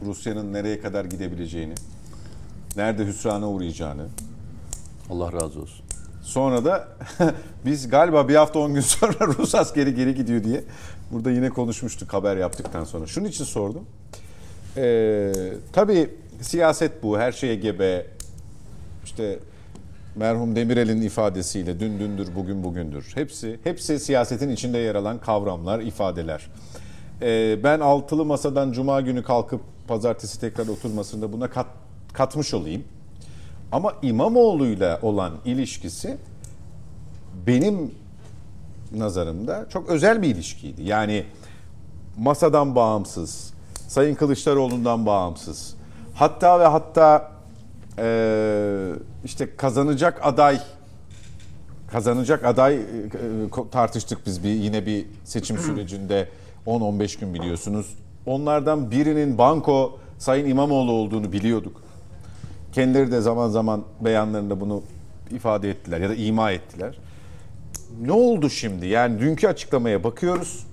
Rusya'nın 0.07 0.53
nereye 0.53 0.81
kadar 0.81 1.05
gidebileceğini, 1.05 1.75
nerede 2.77 3.07
hüsrana 3.07 3.51
uğrayacağını, 3.51 4.07
Allah 5.11 5.33
razı 5.33 5.61
olsun. 5.61 5.85
Sonra 6.23 6.65
da 6.65 6.89
biz 7.65 7.89
galiba 7.89 8.29
bir 8.29 8.35
hafta 8.35 8.59
10 8.59 8.75
gün 8.75 8.81
sonra 8.81 9.15
Rus 9.39 9.55
askeri 9.55 9.95
geri 9.95 10.15
gidiyor 10.15 10.45
diye 10.45 10.65
burada 11.11 11.31
yine 11.31 11.49
konuşmuştuk 11.49 12.13
haber 12.13 12.37
yaptıktan 12.37 12.85
sonra. 12.85 13.07
Şunun 13.07 13.29
için 13.29 13.45
sordum. 13.45 13.87
Ee, 14.77 15.33
tabii 15.73 16.11
siyaset 16.41 17.03
bu. 17.03 17.19
Her 17.19 17.33
şeye 17.33 17.55
gebe. 17.55 18.07
İşte 19.05 19.39
merhum 20.17 20.57
Demirel'in 20.57 21.03
ifadesiyle 21.03 21.81
dün 21.81 21.99
dündür 21.99 22.29
bugün 22.37 22.65
bugündür. 22.65 23.13
Hepsi 23.15 23.61
hepsi 23.65 24.01
siyasetin 24.01 24.51
içinde 24.51 24.79
yer 24.79 24.95
alan 24.95 25.19
kavramlar, 25.19 25.81
ifadeler. 25.81 26.51
Ee, 27.23 27.59
ben 27.65 27.81
altılı 27.81 28.25
masadan 28.25 28.73
cuma 28.73 29.01
günü 29.01 29.23
kalkıp 29.23 29.61
pazartesi 29.89 30.41
tekrar 30.41 30.69
oturmasında 30.69 31.33
buna 31.33 31.51
kat, 31.51 31.67
katmış 32.13 32.55
olayım. 32.55 32.85
Ama 33.73 33.95
İmamoğlu'yla 34.03 34.99
olan 35.03 35.33
ilişkisi 35.45 36.17
benim 37.47 37.95
nazarımda 38.93 39.67
çok 39.73 39.89
özel 39.89 40.23
bir 40.23 40.29
ilişkiydi. 40.29 40.83
Yani 40.83 41.25
masadan 42.19 42.75
bağımsız, 42.75 43.53
Sayın 43.89 44.15
Kılıçdaroğlu'ndan 44.15 45.07
bağımsız. 45.07 45.75
Hatta 46.15 46.61
ve 46.61 46.67
hatta 46.67 47.33
eee, 47.99 48.93
işte 49.25 49.57
kazanacak 49.57 50.21
aday 50.23 50.61
kazanacak 51.93 52.45
aday 52.45 52.75
e, 52.77 52.81
tartıştık 53.71 54.27
biz 54.27 54.45
bir 54.45 54.49
yine 54.49 54.87
bir 54.87 55.07
seçim 55.25 55.59
sürecinde 55.67 56.29
10-15 56.67 57.21
gün 57.21 57.35
biliyorsunuz. 57.35 57.95
Onlardan 58.27 58.91
birinin 58.91 59.39
banko 59.39 59.99
Sayın 60.19 60.47
İmamoğlu 60.47 60.93
olduğunu 60.93 61.33
biliyorduk. 61.33 61.83
Kendileri 62.73 63.13
de 63.13 63.21
zaman 63.21 63.49
zaman 63.49 63.85
beyanlarında 64.01 64.61
bunu 64.61 64.83
ifade 65.31 65.71
ettiler 65.71 66.01
ya 66.01 66.09
da 66.09 66.15
ima 66.15 66.51
ettiler. 66.53 66.99
Ne 68.01 68.13
oldu 68.13 68.51
şimdi? 68.51 68.87
Yani 68.87 69.21
dünkü 69.21 69.49
açıklamaya 69.49 70.05
bakıyoruz. 70.05 70.67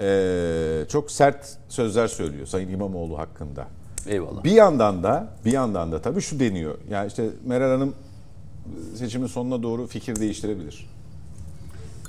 Ee, 0.00 0.84
çok 0.88 1.10
sert 1.10 1.58
sözler 1.68 2.08
söylüyor 2.08 2.46
Sayın 2.46 2.68
İmamoğlu 2.68 3.18
hakkında. 3.18 3.66
Eyvallah. 4.06 4.44
Bir 4.44 4.50
yandan 4.50 5.02
da 5.02 5.28
bir 5.44 5.52
yandan 5.52 5.92
da 5.92 6.02
tabii 6.02 6.20
şu 6.20 6.40
deniyor. 6.40 6.78
Yani 6.90 7.06
işte 7.06 7.30
Meral 7.46 7.70
Hanım 7.70 7.94
seçimin 8.94 9.26
sonuna 9.26 9.62
doğru 9.62 9.86
fikir 9.86 10.16
değiştirebilir. 10.16 10.90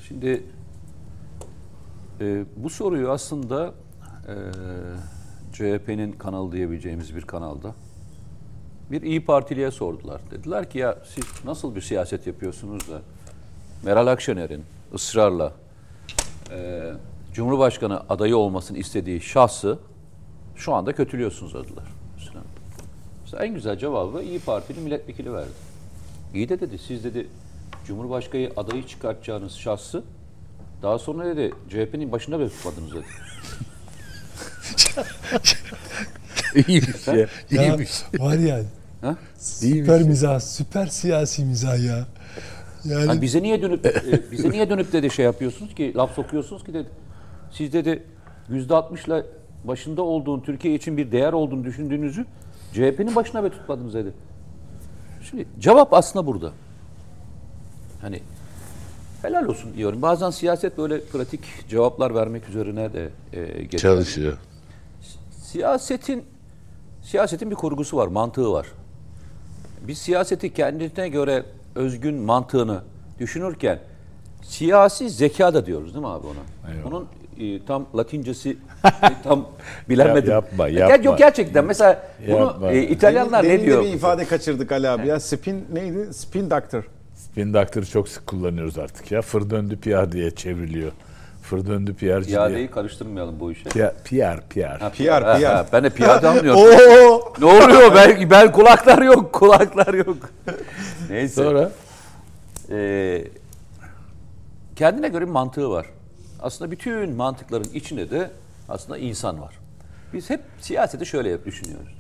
Şimdi 0.07 0.43
e, 2.21 2.45
bu 2.55 2.69
soruyu 2.69 3.09
aslında 3.09 3.73
e, 4.27 4.35
CHP'nin 5.53 6.11
kanalı 6.11 6.51
diyebileceğimiz 6.51 7.15
bir 7.15 7.21
kanalda 7.21 7.75
bir 8.91 9.01
İyi 9.01 9.25
Partiliye 9.25 9.71
sordular. 9.71 10.21
Dediler 10.31 10.69
ki 10.69 10.77
ya 10.77 10.97
siz 11.05 11.23
nasıl 11.45 11.75
bir 11.75 11.81
siyaset 11.81 12.27
yapıyorsunuz 12.27 12.89
da 12.89 13.01
Meral 13.83 14.07
Akşener'in 14.07 14.63
ısrarla 14.93 15.53
e, 16.51 16.91
Cumhurbaşkanı 17.33 17.99
adayı 18.09 18.37
olmasını 18.37 18.77
istediği 18.77 19.21
şahsı 19.21 19.79
şu 20.55 20.73
anda 20.73 20.93
kötülüyorsunuz 20.93 21.53
dediler. 21.53 21.85
Mesela 23.23 23.45
en 23.45 23.53
güzel 23.53 23.77
cevabı 23.77 24.23
İyi 24.23 24.39
Partili 24.39 24.79
milletvekili 24.79 25.33
verdi. 25.33 25.49
İyi 26.33 26.49
de 26.49 26.59
dedi 26.59 26.77
siz 26.77 27.03
dedi 27.03 27.27
Cumhurbaşkanı 27.85 28.49
adayı 28.57 28.87
çıkartacağınız 28.87 29.53
şahsı 29.53 30.03
daha 30.81 30.99
sonra 30.99 31.25
dedi 31.25 31.53
CHP'nin 31.69 32.11
başında 32.11 32.39
bile 32.39 32.49
tutmadınız 32.49 32.93
dedi. 32.93 33.05
İyiymiş 36.67 37.07
ya. 37.07 37.15
Ya, 37.15 37.27
İyiymiş. 37.49 37.91
var 38.19 38.37
ya 38.37 38.61
Ha? 39.01 39.15
süper 39.37 40.01
mizah, 40.03 40.39
süper 40.39 40.85
siyasi 40.87 41.45
mizah 41.45 41.85
ya. 41.85 42.05
Yani 42.85 43.05
Hani 43.05 43.21
bize 43.21 43.41
niye 43.43 43.61
dönüp 43.61 43.85
e, 43.85 44.31
bize 44.31 44.49
niye 44.49 44.69
dönüp 44.69 44.93
dedi 44.93 45.09
şey 45.09 45.25
yapıyorsunuz 45.25 45.75
ki 45.75 45.93
laf 45.95 46.15
sokuyorsunuz 46.15 46.63
ki 46.63 46.73
dedi. 46.73 46.87
Siz 47.51 47.73
dedi 47.73 48.03
yüzde 48.49 48.75
altmışla 48.75 49.23
başında 49.63 50.01
olduğun 50.01 50.39
Türkiye 50.39 50.75
için 50.75 50.97
bir 50.97 51.11
değer 51.11 51.33
olduğunu 51.33 51.63
düşündüğünüzü 51.63 52.25
CHP'nin 52.73 53.15
başına 53.15 53.43
bile 53.43 53.51
tutmadınız 53.51 53.93
dedi. 53.93 54.13
Şimdi 55.29 55.45
cevap 55.59 55.93
aslında 55.93 56.25
burada. 56.27 56.51
Hani 58.01 58.19
helal 59.21 59.45
olsun 59.45 59.73
diyorum. 59.77 60.01
Bazen 60.01 60.29
siyaset 60.29 60.77
böyle 60.77 61.01
pratik 61.01 61.69
cevaplar 61.69 62.15
vermek 62.15 62.49
üzerine 62.49 62.93
de 62.93 63.09
e, 63.33 63.63
geçer. 63.63 63.79
Çalışıyor. 63.79 64.37
Siyasetin 65.57 66.23
siyasetin 67.01 67.51
bir 67.51 67.55
kurgusu 67.55 67.97
var, 67.97 68.07
mantığı 68.07 68.51
var. 68.51 68.67
Biz 69.87 69.97
siyaseti 69.97 70.53
kendine 70.53 71.09
göre 71.09 71.43
özgün 71.75 72.15
mantığını 72.15 72.81
düşünürken 73.19 73.79
siyasi 74.43 75.09
zeka 75.09 75.53
da 75.53 75.65
diyoruz 75.65 75.93
değil 75.93 76.05
mi 76.05 76.07
abi 76.11 76.27
ona? 76.27 76.71
Eyvallah. 76.73 76.87
Onun 76.87 77.07
e, 77.39 77.65
tam 77.65 77.85
Latincesi 77.97 78.49
e, 78.85 78.91
tam 79.23 79.45
bilemedim. 79.89 80.31
Yap- 80.31 80.43
yapma, 80.51 80.69
Ger- 80.69 80.73
yapma. 80.89 81.05
Yok 81.05 81.17
gerçekten 81.17 81.65
mesela 81.65 82.03
bunu 82.27 82.39
Yapma. 82.39 82.71
e, 82.71 82.83
İtalyanlar 82.87 83.43
Demin 83.43 83.55
ne 83.55 83.61
de 83.61 83.65
diyor? 83.65 83.83
bir 83.83 83.89
ifade 83.93 84.25
kaçırdık 84.25 84.71
Ali 84.71 84.89
abi 84.89 85.07
ya. 85.07 85.19
Spin 85.19 85.65
neydi? 85.73 86.13
Spin 86.13 86.49
doctor. 86.49 86.83
Spin 87.15 87.53
doctor'ı 87.53 87.85
çok 87.85 88.09
sık 88.09 88.27
kullanıyoruz 88.27 88.77
artık 88.77 89.11
ya. 89.11 89.21
Fır 89.21 89.49
döndü 89.49 89.77
PR 89.77 90.11
diye 90.11 90.31
çevriliyor. 90.31 90.91
Fır 91.53 91.65
döndü 91.65 91.93
PR'ci 91.93 92.27
diye. 92.27 92.37
İadeyi 92.37 92.67
karıştırmayalım 92.71 93.39
bu 93.39 93.51
işe. 93.51 93.69
PR, 93.69 93.93
PR, 94.05 94.41
PR. 94.49 94.79
Ha, 94.79 94.89
PR, 94.89 95.07
ha, 95.23 95.37
PR. 95.37 95.43
ha, 95.43 95.65
ben 95.73 95.83
de 95.83 95.89
piyade 95.89 96.27
anlıyorum. 96.27 96.61
Oo! 96.61 97.33
ne 97.39 97.45
oluyor? 97.45 97.95
Ben, 97.95 98.29
ben 98.29 98.51
kulaklar 98.51 99.01
yok, 99.01 99.33
kulaklar 99.33 99.93
yok. 99.93 100.17
Neyse. 101.09 101.43
Sonra 101.43 101.71
Ee, 102.69 103.23
kendine 104.75 105.07
göre 105.07 105.25
bir 105.25 105.31
mantığı 105.31 105.69
var. 105.69 105.85
Aslında 106.41 106.71
bütün 106.71 107.15
mantıkların 107.15 107.69
içinde 107.73 108.11
de 108.11 108.29
aslında 108.69 108.97
insan 108.97 109.41
var. 109.41 109.53
Biz 110.13 110.29
hep 110.29 110.41
siyaseti 110.59 111.05
şöyle 111.05 111.33
hep 111.33 111.45
düşünüyoruz. 111.45 111.95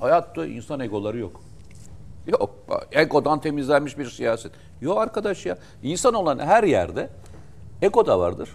Hayatta 0.00 0.46
insan 0.46 0.80
egoları 0.80 1.18
yok. 1.18 1.40
Yok. 2.26 2.50
Egodan 2.92 3.40
temizlenmiş 3.40 3.98
bir 3.98 4.10
siyaset. 4.10 4.52
Yok 4.80 4.98
arkadaş 4.98 5.46
ya. 5.46 5.58
İnsan 5.82 6.14
olan 6.14 6.38
her 6.38 6.64
yerde 6.64 7.08
ego 7.82 8.06
da 8.06 8.18
vardır. 8.20 8.48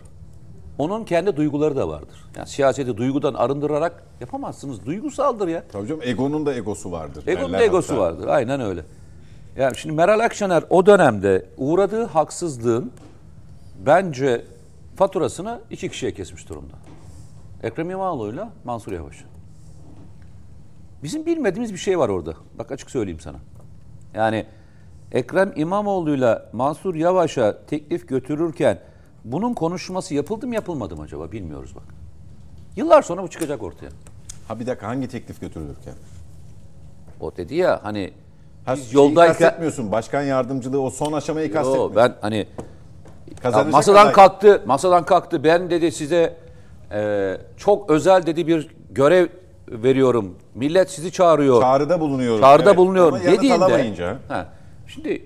Onun 0.77 1.03
kendi 1.03 1.35
duyguları 1.35 1.75
da 1.75 1.87
vardır. 1.87 2.25
Yani 2.37 2.47
siyaseti 2.47 2.97
duygudan 2.97 3.33
arındırarak 3.33 4.03
yapamazsınız. 4.21 4.85
Duygusaldır 4.85 5.47
ya. 5.47 5.63
Tabii 5.71 5.87
canım 5.87 6.01
Ego'nun 6.03 6.45
da 6.45 6.53
egosu 6.53 6.91
vardır. 6.91 7.27
Egonun 7.27 7.53
da 7.53 7.63
egosu 7.63 7.93
hatta. 7.93 8.01
vardır. 8.01 8.27
Aynen 8.27 8.61
öyle. 8.61 8.81
Yani 9.57 9.77
şimdi 9.77 9.95
Meral 9.95 10.19
Akşener 10.19 10.63
o 10.69 10.85
dönemde 10.85 11.45
uğradığı 11.57 12.05
haksızlığın 12.05 12.91
bence 13.85 14.45
faturasını 14.95 15.59
iki 15.71 15.89
kişiye 15.89 16.13
kesmiş 16.13 16.49
durumda. 16.49 16.73
Ekrem 17.63 17.89
İmamoğlu'yla 17.89 18.49
Mansur 18.63 18.91
Yavaş. 18.91 19.23
Bizim 21.03 21.25
bilmediğimiz 21.25 21.73
bir 21.73 21.77
şey 21.77 21.99
var 21.99 22.09
orada. 22.09 22.33
Bak 22.59 22.71
açık 22.71 22.91
söyleyeyim 22.91 23.19
sana. 23.19 23.37
Yani 24.13 24.45
Ekrem 25.11 25.53
İmamoğlu'yla 25.55 26.49
Mansur 26.53 26.95
Yavaş'a 26.95 27.65
teklif 27.65 28.07
götürürken 28.07 28.79
bunun 29.25 29.53
konuşması 29.53 30.13
yapıldı 30.13 30.47
mı 30.47 30.55
yapılmadı 30.55 30.95
mı 30.95 31.03
acaba 31.03 31.31
bilmiyoruz 31.31 31.75
bak. 31.75 31.83
Yıllar 32.75 33.01
sonra 33.01 33.23
bu 33.23 33.27
çıkacak 33.27 33.63
ortaya. 33.63 33.89
Ha 34.47 34.59
bir 34.59 34.67
dakika 34.67 34.87
hangi 34.87 35.07
teklif 35.07 35.41
götürülürken? 35.41 35.93
O 37.21 37.37
dedi 37.37 37.55
ya 37.55 37.79
hani 37.83 38.13
Ha, 38.65 38.75
biz 38.75 38.93
yoldayken 38.93 39.33
kastetmiyorsun. 39.33 39.91
Başkan 39.91 40.21
yardımcılığı 40.23 40.81
o 40.81 40.89
son 40.89 41.13
aşamayı 41.13 41.47
Yo, 41.47 41.53
kastetmiyorsun. 41.53 41.95
ben 41.95 42.13
hani 42.21 42.47
ya 43.43 43.63
masadan 43.63 44.01
aday. 44.03 44.13
kalktı, 44.13 44.63
masadan 44.65 45.05
kalktı. 45.05 45.43
Ben 45.43 45.69
dedi 45.69 45.91
size 45.91 46.37
e, 46.91 47.37
çok 47.57 47.89
özel 47.89 48.25
dedi 48.25 48.47
bir 48.47 48.69
görev 48.91 49.27
veriyorum. 49.69 50.35
Millet 50.55 50.91
sizi 50.91 51.11
çağırıyor. 51.11 51.61
Çağrıda 51.61 51.99
bulunuyorum. 51.99 52.41
Çağrıda 52.41 52.69
Evet. 52.69 52.77
bulunuyorum 52.77 53.13
Ama 53.15 53.23
dediğinde. 53.23 53.55
alamayınca. 53.55 54.17
Ha, 54.27 54.45
şimdi 54.87 55.25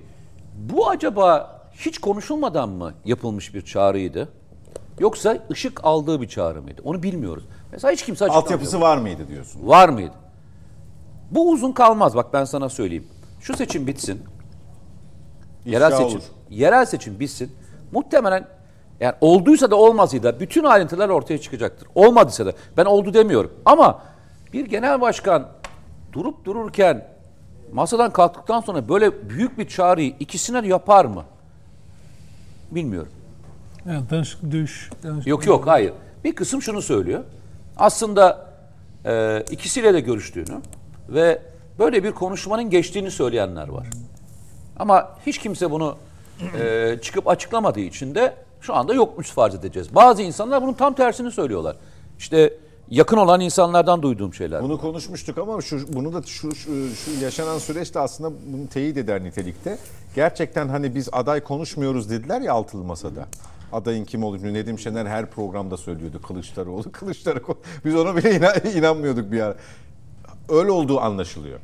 bu 0.55 0.89
acaba 0.89 1.58
hiç 1.79 1.97
konuşulmadan 1.97 2.69
mı 2.69 2.93
yapılmış 3.05 3.53
bir 3.53 3.61
çağrıydı? 3.61 4.29
Yoksa 4.99 5.37
ışık 5.51 5.85
aldığı 5.85 6.21
bir 6.21 6.27
çağrı 6.27 6.61
mıydı? 6.61 6.81
Onu 6.83 7.03
bilmiyoruz. 7.03 7.43
Mesela 7.71 7.93
hiç 7.93 8.05
kimse 8.05 8.25
açıklamıyor. 8.25 8.43
Altyapısı 8.43 8.81
var 8.81 8.97
mıydı 8.97 9.27
diyorsun? 9.27 9.67
Var 9.67 9.89
mıydı? 9.89 10.13
Bu 11.31 11.51
uzun 11.51 11.71
kalmaz 11.71 12.15
bak 12.15 12.33
ben 12.33 12.43
sana 12.43 12.69
söyleyeyim. 12.69 13.07
Şu 13.41 13.57
seçim 13.57 13.87
bitsin. 13.87 14.21
Yerel 15.65 15.85
İfşa 15.91 15.97
seçim. 15.97 16.17
olur. 16.17 16.23
Yerel 16.49 16.85
seçim 16.85 17.19
bitsin. 17.19 17.51
Muhtemelen 17.91 18.47
yani 18.99 19.15
olduysa 19.21 19.71
da 19.71 19.75
olmasıydı 19.75 20.23
da 20.23 20.39
bütün 20.39 20.63
ayrıntılar 20.63 21.09
ortaya 21.09 21.37
çıkacaktır. 21.37 21.87
Olmadıysa 21.95 22.45
da 22.45 22.53
ben 22.77 22.85
oldu 22.85 23.13
demiyorum. 23.13 23.51
Ama 23.65 24.01
bir 24.53 24.65
genel 24.65 25.01
başkan 25.01 25.47
durup 26.13 26.45
dururken 26.45 27.07
masadan 27.71 28.13
kalktıktan 28.13 28.61
sonra 28.61 28.89
böyle 28.89 29.29
büyük 29.29 29.57
bir 29.57 29.67
çağrıyı 29.67 30.13
ikisine 30.19 30.67
yapar 30.67 31.05
mı? 31.05 31.23
Bilmiyorum. 32.71 33.11
Yani 33.85 34.09
danışıklı 34.09 34.51
dövüş. 34.51 34.89
danışıklı- 35.03 35.29
Yok 35.29 35.45
yok 35.45 35.67
hayır. 35.67 35.93
Bir 36.23 36.35
kısım 36.35 36.61
şunu 36.61 36.81
söylüyor. 36.81 37.23
Aslında 37.77 38.49
e, 39.05 39.43
ikisiyle 39.51 39.93
de 39.93 39.99
görüştüğünü 39.99 40.61
ve 41.09 41.41
böyle 41.79 42.03
bir 42.03 42.11
konuşmanın 42.11 42.69
geçtiğini 42.69 43.11
söyleyenler 43.11 43.67
var. 43.67 43.87
Ama 44.79 45.09
hiç 45.25 45.37
kimse 45.37 45.71
bunu 45.71 45.97
e, 46.59 46.97
çıkıp 47.01 47.27
açıklamadığı 47.27 47.79
için 47.79 48.15
de 48.15 48.33
şu 48.61 48.75
anda 48.75 48.93
yokmuş 48.93 49.29
farz 49.29 49.55
edeceğiz. 49.55 49.95
Bazı 49.95 50.21
insanlar 50.21 50.61
bunun 50.63 50.73
tam 50.73 50.93
tersini 50.93 51.31
söylüyorlar. 51.31 51.75
İşte 52.19 52.53
yakın 52.89 53.17
olan 53.17 53.39
insanlardan 53.41 54.01
duyduğum 54.01 54.33
şeyler. 54.33 54.63
Bunu 54.63 54.77
konuşmuştuk 54.81 55.37
ama 55.37 55.61
şu 55.61 55.93
bunu 55.93 56.13
da 56.13 56.21
şu, 56.21 56.55
şu, 56.55 56.89
şu 56.95 57.11
yaşanan 57.23 57.57
süreç 57.57 57.93
de 57.93 57.99
aslında 57.99 58.29
bunu 58.53 58.67
teyit 58.67 58.97
eder 58.97 59.23
nitelikte. 59.23 59.77
Gerçekten 60.15 60.67
hani 60.69 60.95
biz 60.95 61.09
aday 61.11 61.39
konuşmuyoruz 61.43 62.09
dediler 62.09 62.41
ya 62.41 62.53
altılı 62.53 62.83
masada. 62.83 63.25
Adayın 63.73 64.05
kim 64.05 64.23
olduğunu 64.23 64.53
Nedim 64.53 64.79
Şener 64.79 65.05
her 65.05 65.25
programda 65.25 65.77
söylüyordu 65.77 66.21
Kılıçdaroğlu. 66.21 66.91
Kılıçdaroğlu. 66.91 67.57
Biz 67.85 67.95
ona 67.95 68.15
bile 68.15 68.35
inan- 68.35 68.77
inanmıyorduk 68.77 69.31
bir 69.31 69.41
ara. 69.41 69.55
Öyle 70.49 70.71
olduğu 70.71 70.99
anlaşılıyor. 70.99 71.59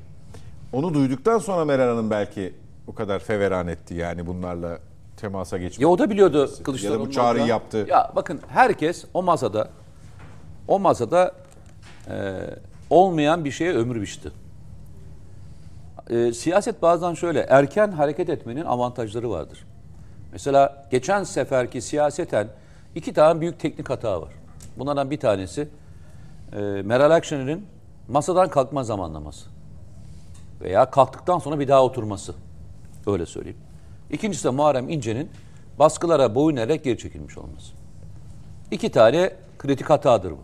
Onu 0.73 0.93
duyduktan 0.93 1.37
sonra 1.37 1.65
Meral 1.65 1.89
Hanım 1.89 2.09
belki 2.09 2.53
o 2.87 2.95
kadar 2.95 3.19
feveran 3.19 3.67
etti 3.67 3.93
yani 3.93 4.27
bunlarla 4.27 4.79
temasa 5.17 5.57
geçmek. 5.57 5.79
Ya 5.81 5.87
o 5.87 5.99
da 5.99 6.09
biliyordu 6.09 6.51
Ya 6.57 6.63
Kılıçdaroğlu. 6.63 6.99
da 6.99 7.07
bu 7.07 7.11
çağrıyı 7.11 7.45
yaptı. 7.45 7.85
Ya 7.89 8.11
bakın 8.15 8.39
herkes 8.47 9.05
o 9.13 9.23
masada 9.23 9.69
o 10.67 10.79
masada 10.79 11.31
e, 12.09 12.33
olmayan 12.89 13.45
bir 13.45 13.51
şeye 13.51 13.73
ömür 13.73 14.01
biçti. 14.01 14.31
E, 16.09 16.33
siyaset 16.33 16.81
bazen 16.81 17.13
şöyle 17.13 17.39
erken 17.39 17.91
hareket 17.91 18.29
etmenin 18.29 18.65
avantajları 18.65 19.29
vardır. 19.29 19.65
Mesela 20.31 20.87
geçen 20.91 21.23
seferki 21.23 21.81
siyaseten 21.81 22.47
iki 22.95 23.13
tane 23.13 23.41
büyük 23.41 23.59
teknik 23.59 23.89
hata 23.89 24.21
var. 24.21 24.33
Bunlardan 24.77 25.11
bir 25.11 25.19
tanesi 25.19 25.67
e, 26.53 26.57
Meral 26.61 27.11
Akşener'in 27.11 27.67
masadan 28.07 28.49
kalkma 28.49 28.83
zamanlaması. 28.83 29.49
Veya 30.61 30.91
kalktıktan 30.91 31.39
sonra 31.39 31.59
bir 31.59 31.67
daha 31.67 31.83
oturması. 31.83 32.33
Öyle 33.07 33.25
söyleyeyim. 33.25 33.57
İkincisi 34.11 34.43
de 34.43 34.49
Muharrem 34.49 34.89
İnce'nin 34.89 35.31
baskılara 35.79 36.35
boyun 36.35 36.57
eğerek 36.57 36.83
geri 36.83 36.97
çekilmiş 36.97 37.37
olması. 37.37 37.73
İki 38.71 38.91
tane 38.91 39.33
kritik 39.59 39.89
hatadır 39.89 40.31
bu. 40.31 40.39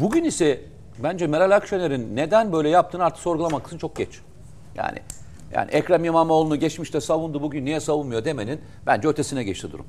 Bugün 0.00 0.24
ise 0.24 0.60
bence 1.02 1.26
Meral 1.26 1.50
Akşener'in 1.50 2.16
neden 2.16 2.52
böyle 2.52 2.68
yaptığını 2.68 3.04
artık 3.04 3.22
sorgulamak 3.22 3.66
için 3.66 3.78
çok 3.78 3.96
geç. 3.96 4.20
Yani 4.74 4.98
yani 5.52 5.70
Ekrem 5.70 6.04
İmamoğlu'nu 6.04 6.56
geçmişte 6.56 7.00
savundu 7.00 7.42
bugün 7.42 7.64
niye 7.64 7.80
savunmuyor 7.80 8.24
demenin 8.24 8.60
bence 8.86 9.08
ötesine 9.08 9.44
geçti 9.44 9.72
durum. 9.72 9.86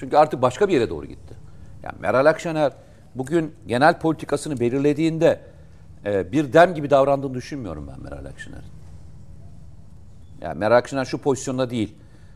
Çünkü 0.00 0.16
artık 0.16 0.42
başka 0.42 0.68
bir 0.68 0.74
yere 0.74 0.90
doğru 0.90 1.06
gitti. 1.06 1.34
Yani 1.82 1.94
Meral 2.00 2.26
Akşener 2.26 2.72
bugün 3.14 3.54
genel 3.66 3.98
politikasını 3.98 4.60
belirlediğinde 4.60 5.40
e, 6.04 6.32
bir 6.32 6.52
dem 6.52 6.74
gibi 6.74 6.90
davrandığını 6.90 7.34
düşünmüyorum 7.34 7.90
ben 7.92 8.02
Meral 8.02 8.24
Akşener'in. 8.24 8.72
Yani 10.40 10.58
Meral 10.58 10.76
Akşener 10.76 11.04
şu 11.04 11.18
pozisyonda 11.18 11.70
değil. 11.70 11.94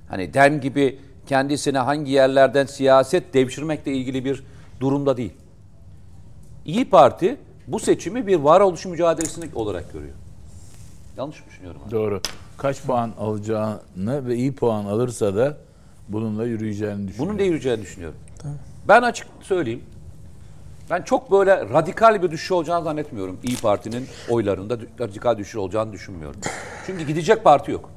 Hani 0.09 0.35
dem 0.35 0.61
gibi 0.61 1.01
kendisine 1.27 1.79
hangi 1.79 2.13
yerlerden 2.13 2.67
siyaset 2.67 3.35
devşirmekle 3.35 3.93
ilgili 3.93 4.25
bir 4.25 4.45
durumda 4.81 5.17
değil. 5.17 5.33
İyi 6.65 6.91
Parti 6.91 7.37
bu 7.67 7.81
seçimi 7.81 8.27
bir 8.27 8.37
varoluş 8.37 8.87
mücadelesi 8.87 9.51
olarak 9.55 9.93
görüyor. 9.93 10.15
Yanlış 11.17 11.41
mı 11.41 11.47
düşünüyorum? 11.51 11.81
abi? 11.85 11.91
Doğru. 11.91 12.21
Kaç 12.57 12.83
puan 12.83 13.13
alacağını 13.19 14.27
ve 14.29 14.37
iyi 14.37 14.55
puan 14.55 14.85
alırsa 14.85 15.37
da 15.37 15.57
bununla 16.09 16.45
yürüyeceğini 16.45 17.09
düşünüyorum. 17.09 17.29
Bunun 17.29 17.39
da 17.39 17.43
yürüyeceğini 17.43 17.83
düşünüyorum. 17.83 18.19
Ben 18.89 19.03
açık 19.03 19.27
söyleyeyim. 19.43 19.83
Ben 20.91 21.03
çok 21.03 21.31
böyle 21.31 21.57
radikal 21.69 22.23
bir 22.23 22.31
düşüş 22.31 22.53
olacağını 22.53 22.85
zannetmiyorum. 22.85 23.39
İyi 23.43 23.57
Parti'nin 23.57 24.07
oylarında 24.31 24.79
radikal 25.01 25.39
düşüş 25.39 25.57
olacağını 25.57 25.93
düşünmüyorum. 25.93 26.41
Çünkü 26.87 27.05
gidecek 27.07 27.45
parti 27.45 27.71
yok. 27.71 27.91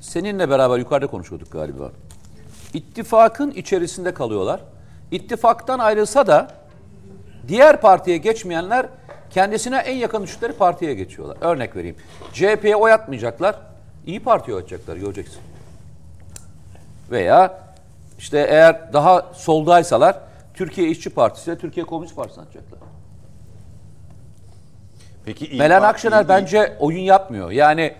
Seninle 0.00 0.50
beraber 0.50 0.78
yukarıda 0.78 1.06
konuşuyorduk 1.06 1.52
galiba. 1.52 1.92
İttifakın 2.74 3.50
içerisinde 3.50 4.14
kalıyorlar. 4.14 4.60
İttifaktan 5.10 5.78
ayrılsa 5.78 6.26
da 6.26 6.63
diğer 7.48 7.80
partiye 7.80 8.16
geçmeyenler 8.16 8.86
kendisine 9.30 9.76
en 9.76 9.96
yakın 9.96 10.22
düştükleri 10.22 10.52
partiye 10.52 10.94
geçiyorlar. 10.94 11.36
Örnek 11.40 11.76
vereyim. 11.76 11.96
CHP'ye 12.32 12.76
oy 12.76 12.92
atmayacaklar. 12.92 13.56
İyi 14.06 14.20
Parti'ye 14.22 14.56
oy 14.56 14.62
atacaklar. 14.62 14.96
Göreceksin. 14.96 15.40
Veya 17.10 17.60
işte 18.18 18.38
eğer 18.50 18.92
daha 18.92 19.26
soldaysalar 19.34 20.18
Türkiye 20.54 20.88
İşçi 20.88 21.10
Partisi 21.10 21.50
ile 21.50 21.58
Türkiye 21.58 21.86
Komünist 21.86 22.16
Partisi 22.16 22.40
atacaklar. 22.40 22.78
Peki 25.24 25.46
İYİ 25.46 25.58
Parti- 25.82 25.86
Akşener 25.86 26.20
İYİ- 26.24 26.28
bence 26.28 26.76
oyun 26.80 26.98
yapmıyor. 27.00 27.50
Yani 27.50 27.94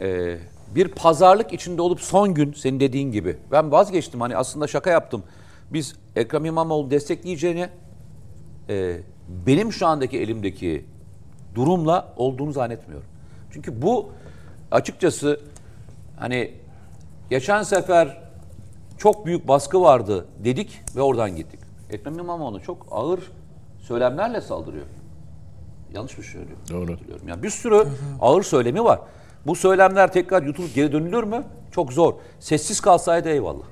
e, 0.00 0.36
bir 0.74 0.88
pazarlık 0.88 1.52
içinde 1.52 1.82
olup 1.82 2.00
son 2.00 2.34
gün 2.34 2.52
senin 2.52 2.80
dediğin 2.80 3.12
gibi. 3.12 3.36
Ben 3.52 3.72
vazgeçtim 3.72 4.20
hani 4.20 4.36
aslında 4.36 4.66
şaka 4.66 4.90
yaptım. 4.90 5.22
Biz 5.70 5.96
Ekrem 6.16 6.44
İmamoğlu 6.44 6.90
destekleyeceğini 6.90 7.68
e, 8.68 9.00
benim 9.46 9.72
şu 9.72 9.86
andaki 9.86 10.18
elimdeki 10.18 10.84
durumla 11.54 12.12
olduğunu 12.16 12.52
zannetmiyorum. 12.52 13.08
Çünkü 13.52 13.82
bu 13.82 14.10
açıkçası 14.70 15.40
hani 16.16 16.54
geçen 17.30 17.62
sefer 17.62 18.18
çok 18.98 19.26
büyük 19.26 19.48
baskı 19.48 19.80
vardı 19.80 20.26
dedik 20.44 20.80
ve 20.96 21.02
oradan 21.02 21.36
gittik. 21.36 21.60
Ekrem 21.90 22.18
İmamoğlu 22.18 22.60
çok 22.62 22.86
ağır 22.90 23.20
söylemlerle 23.80 24.40
saldırıyor. 24.40 24.86
Yanlış 25.94 26.18
mı 26.18 26.24
söylüyorum? 26.24 26.58
Doğru. 26.70 26.92
Hatırlıyorum. 26.92 27.28
Yani 27.28 27.42
bir 27.42 27.50
sürü 27.50 27.84
ağır 28.20 28.42
söylemi 28.42 28.84
var. 28.84 29.00
Bu 29.46 29.54
söylemler 29.54 30.12
tekrar 30.12 30.42
yutulup 30.42 30.74
geri 30.74 30.92
dönülür 30.92 31.24
mü? 31.24 31.44
Çok 31.70 31.92
zor. 31.92 32.14
Sessiz 32.40 32.80
kalsaydı 32.80 33.28
eyvallah. 33.28 33.64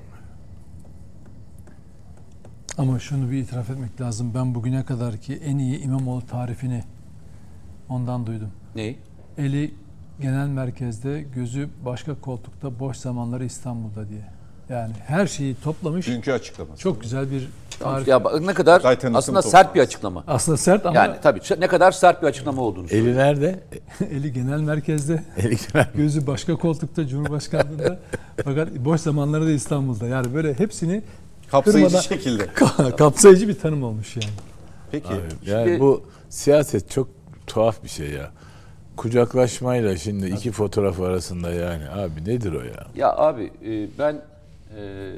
Ama 2.77 2.99
şunu 2.99 3.31
bir 3.31 3.37
itiraf 3.37 3.69
etmek 3.69 4.01
lazım. 4.01 4.31
Ben 4.35 4.55
bugüne 4.55 4.85
kadar 4.85 5.17
ki 5.17 5.39
en 5.45 5.57
iyi 5.57 5.79
İmamoğlu 5.81 6.25
tarifini 6.27 6.83
ondan 7.89 8.25
duydum. 8.27 8.51
Neyi? 8.75 8.97
Eli 9.37 9.73
genel 10.21 10.47
merkezde, 10.47 11.21
gözü 11.21 11.69
başka 11.85 12.15
koltukta, 12.21 12.79
boş 12.79 12.97
zamanları 12.97 13.45
İstanbul'da 13.45 14.09
diye. 14.09 14.21
Yani 14.69 14.93
her 15.07 15.27
şeyi 15.27 15.55
toplamış. 15.55 16.07
Dünkü 16.07 16.31
açıklaması. 16.31 16.81
Çok 16.81 17.01
güzel 17.01 17.31
bir 17.31 17.49
tarif. 17.79 18.07
Ya 18.07 18.23
bak 18.23 18.41
ne 18.41 18.53
kadar 18.53 18.79
tanıtım 18.81 19.15
aslında 19.15 19.41
sert 19.41 19.75
bir 19.75 19.81
açıklama. 19.81 20.23
Aslında 20.27 20.57
sert 20.57 20.85
ama 20.85 20.95
Yani 20.97 21.15
tabii 21.21 21.39
ne 21.59 21.67
kadar 21.67 21.91
sert 21.91 22.21
bir 22.21 22.27
açıklama 22.27 22.61
olduğunu 22.61 22.87
söylüyor. 22.87 23.07
Eli 23.07 23.17
nerede? 23.17 23.59
eli 24.11 24.33
genel 24.33 24.59
merkezde, 24.59 25.23
Eli 25.37 25.57
nerede? 25.75 25.89
gözü 25.95 26.27
başka 26.27 26.55
koltukta 26.55 27.07
Cumhurbaşkanlığında. 27.07 27.99
Fakat 28.43 28.71
boş 28.75 29.01
zamanları 29.01 29.45
da 29.47 29.51
İstanbul'da. 29.51 30.07
Yani 30.07 30.33
böyle 30.33 30.53
hepsini 30.59 31.03
Kapsayıcı 31.51 31.87
kırmadan- 31.87 32.01
şekilde. 32.01 32.47
kapsayıcı 32.97 33.47
bir 33.47 33.59
tanım 33.59 33.83
olmuş 33.83 34.15
yani. 34.15 34.29
Peki. 34.91 35.13
Yani 35.45 35.65
Şimdi- 35.65 35.79
bu 35.79 36.03
siyaset 36.29 36.89
çok 36.91 37.09
tuhaf 37.47 37.83
bir 37.83 37.89
şey 37.89 38.09
ya. 38.09 38.31
Kucaklaşmayla 38.97 39.97
şimdi 39.97 40.27
iki 40.27 40.51
fotoğraf 40.51 40.99
arasında 40.99 41.51
yani 41.51 41.89
abi 41.89 42.25
nedir 42.25 42.53
o 42.53 42.61
ya? 42.61 42.87
Ya 42.95 43.15
abi 43.17 43.43
e, 43.65 43.87
ben 43.99 44.21
e, 44.77 45.11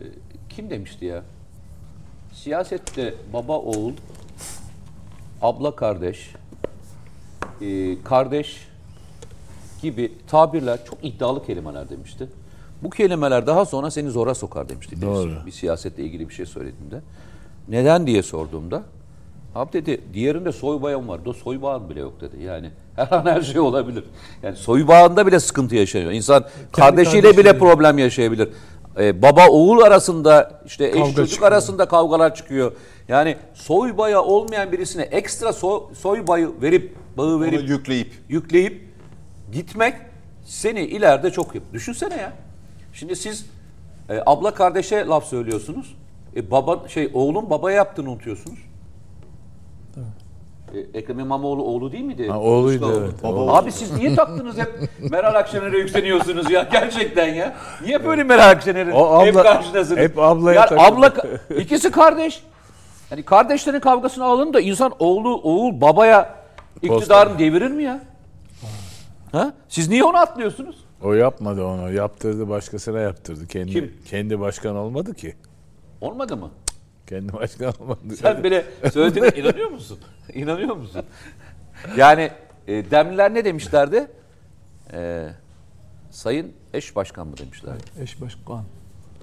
kim 0.49 0.69
demişti 0.69 1.05
ya? 1.05 1.23
Siyasette 2.33 3.13
baba 3.33 3.57
oğul, 3.57 3.93
abla 5.41 5.75
kardeş, 5.75 6.29
e, 7.61 8.01
kardeş 8.03 8.67
gibi 9.81 10.11
tabirler 10.27 10.85
çok 10.85 11.05
iddialı 11.05 11.45
kelimeler 11.45 11.89
demişti. 11.89 12.27
Bu 12.83 12.89
kelimeler 12.89 13.47
daha 13.47 13.65
sonra 13.65 13.91
seni 13.91 14.09
zora 14.09 14.35
sokar 14.35 14.69
demişti. 14.69 15.01
Doğru. 15.01 15.31
Bir 15.45 15.51
siyasetle 15.51 16.03
ilgili 16.03 16.29
bir 16.29 16.33
şey 16.33 16.45
söylediğimde. 16.45 17.01
Neden 17.67 18.07
diye 18.07 18.23
sorduğumda 18.23 18.83
Abi 19.55 19.73
dedi 19.73 20.01
diğerinde 20.13 20.51
soy 20.51 20.81
bağım 20.81 21.07
var. 21.07 21.19
O 21.25 21.33
soy 21.33 21.61
bağın 21.61 21.89
bile 21.89 21.99
yok 21.99 22.21
dedi. 22.21 22.43
Yani 22.43 22.69
her 22.95 23.11
an 23.11 23.25
her 23.25 23.41
şey 23.41 23.59
olabilir. 23.59 24.03
Yani 24.43 24.55
soy 24.55 24.87
bağında 24.87 25.27
bile 25.27 25.39
sıkıntı 25.39 25.75
yaşanıyor. 25.75 26.11
İnsan 26.11 26.45
kardeşiyle 26.71 27.23
bile 27.23 27.31
kardeşiyle. 27.31 27.59
problem 27.59 27.97
yaşayabilir. 27.97 28.49
e, 28.99 29.21
baba 29.21 29.47
oğul 29.47 29.81
arasında 29.81 30.61
işte 30.65 30.85
eş 30.87 30.93
Kavga 30.93 31.13
çocuk 31.13 31.29
çıkıyor. 31.29 31.51
arasında 31.51 31.87
kavgalar 31.87 32.35
çıkıyor. 32.35 32.71
Yani 33.07 33.37
soy 33.53 33.97
bayağı 33.97 34.21
olmayan 34.21 34.71
birisine 34.71 35.03
ekstra 35.03 35.49
so- 35.49 35.95
soy 35.95 36.27
bağı 36.27 36.61
verip 36.61 36.95
bağı 37.17 37.27
Onu 37.27 37.41
verip 37.41 37.69
yükleyip 37.69 38.13
yükleyip 38.29 38.87
gitmek 39.51 39.93
seni 40.45 40.81
ileride 40.81 41.31
çok 41.31 41.55
yap. 41.55 41.63
Düşünsene 41.73 42.15
ya. 42.15 42.33
Şimdi 42.99 43.15
siz 43.15 43.45
e, 44.09 44.21
abla 44.25 44.53
kardeşe 44.53 45.05
laf 45.05 45.25
söylüyorsunuz. 45.25 45.95
E, 46.35 46.51
baba 46.51 46.87
şey 46.87 47.11
oğlun 47.13 47.49
babaya 47.49 47.75
yaptığını 47.77 48.09
unutuyorsunuz. 48.11 48.59
E, 50.73 50.79
Ekrem 50.99 51.19
İmamoğlu 51.19 51.63
oğlu 51.63 51.91
değil 51.91 52.03
miydi? 52.03 52.27
Ha, 52.27 52.39
oğluydu, 52.39 52.79
Kılıçdaroğlu. 52.85 53.05
evet. 53.11 53.23
Baba 53.23 53.57
Abi 53.57 53.71
siz 53.71 53.91
niye 53.97 54.15
taktınız 54.15 54.57
hep 54.57 54.89
Meral 55.11 55.35
Akşener'e 55.35 55.77
yükseliyorsunuz 55.77 56.51
ya 56.51 56.63
gerçekten 56.71 57.27
ya? 57.33 57.55
Niye 57.85 58.05
böyle 58.05 58.23
Meral 58.23 58.49
Akşener'in 58.49 58.91
O 58.91 59.25
hep 59.25 59.35
abla- 59.37 59.97
hep 59.97 60.19
ablaya 60.19 60.59
Ya 60.61 60.65
takıldı. 60.67 60.81
abla 60.81 61.13
ikisi 61.59 61.91
kardeş. 61.91 62.43
Yani 63.11 63.23
kardeşlerin 63.23 63.79
kavgasını 63.79 64.25
alın 64.25 64.53
da 64.53 64.61
insan 64.61 64.91
oğlu 64.99 65.35
oğul 65.43 65.81
babaya 65.81 66.35
iktidarını 66.81 67.39
devirir 67.39 67.71
mi 67.71 67.83
ya? 67.83 67.99
Ha? 69.31 69.53
Siz 69.69 69.89
niye 69.89 70.03
onu 70.03 70.17
atlıyorsunuz? 70.17 70.75
O 71.03 71.13
yapmadı 71.13 71.63
onu. 71.63 71.93
Yaptırdı 71.93 72.49
başkasına 72.49 72.99
yaptırdı. 72.99 73.47
Kendi 73.47 73.71
Kim? 73.71 73.93
kendi 74.05 74.39
başkan 74.39 74.75
olmadı 74.75 75.13
ki. 75.13 75.35
Olmadı 76.01 76.37
mı? 76.37 76.51
Kendi 77.07 77.33
başkan 77.33 77.73
olmadı. 77.81 77.99
Sen 78.21 78.43
bile 78.43 78.65
söylediğine 78.93 79.29
inanıyor 79.29 79.69
musun? 79.69 79.99
İnanıyor 80.33 80.75
musun? 80.75 81.01
Yani 81.97 82.31
e, 82.67 82.91
demliler 82.91 83.33
ne 83.33 83.45
demişlerdi? 83.45 84.07
E, 84.93 85.29
sayın 86.11 86.53
eş 86.73 86.95
başkan 86.95 87.27
mı 87.27 87.37
demişlerdi? 87.37 87.83
Eş 88.01 88.21
başkan. 88.21 88.63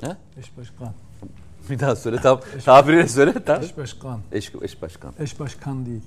He? 0.00 0.16
Eş 0.40 0.58
başkan. 0.58 0.92
Bir 1.70 1.78
daha 1.78 1.96
söyle 1.96 2.16
tam 2.16 2.40
tabiriyle 2.64 3.08
söyle 3.08 3.44
tam. 3.44 3.62
Eş 3.62 3.76
başkan. 3.76 4.20
Eş, 4.32 4.52
eş 4.62 4.82
başkan. 4.82 5.12
Eş 5.20 5.40
başkan 5.40 5.86
değil. 5.86 6.02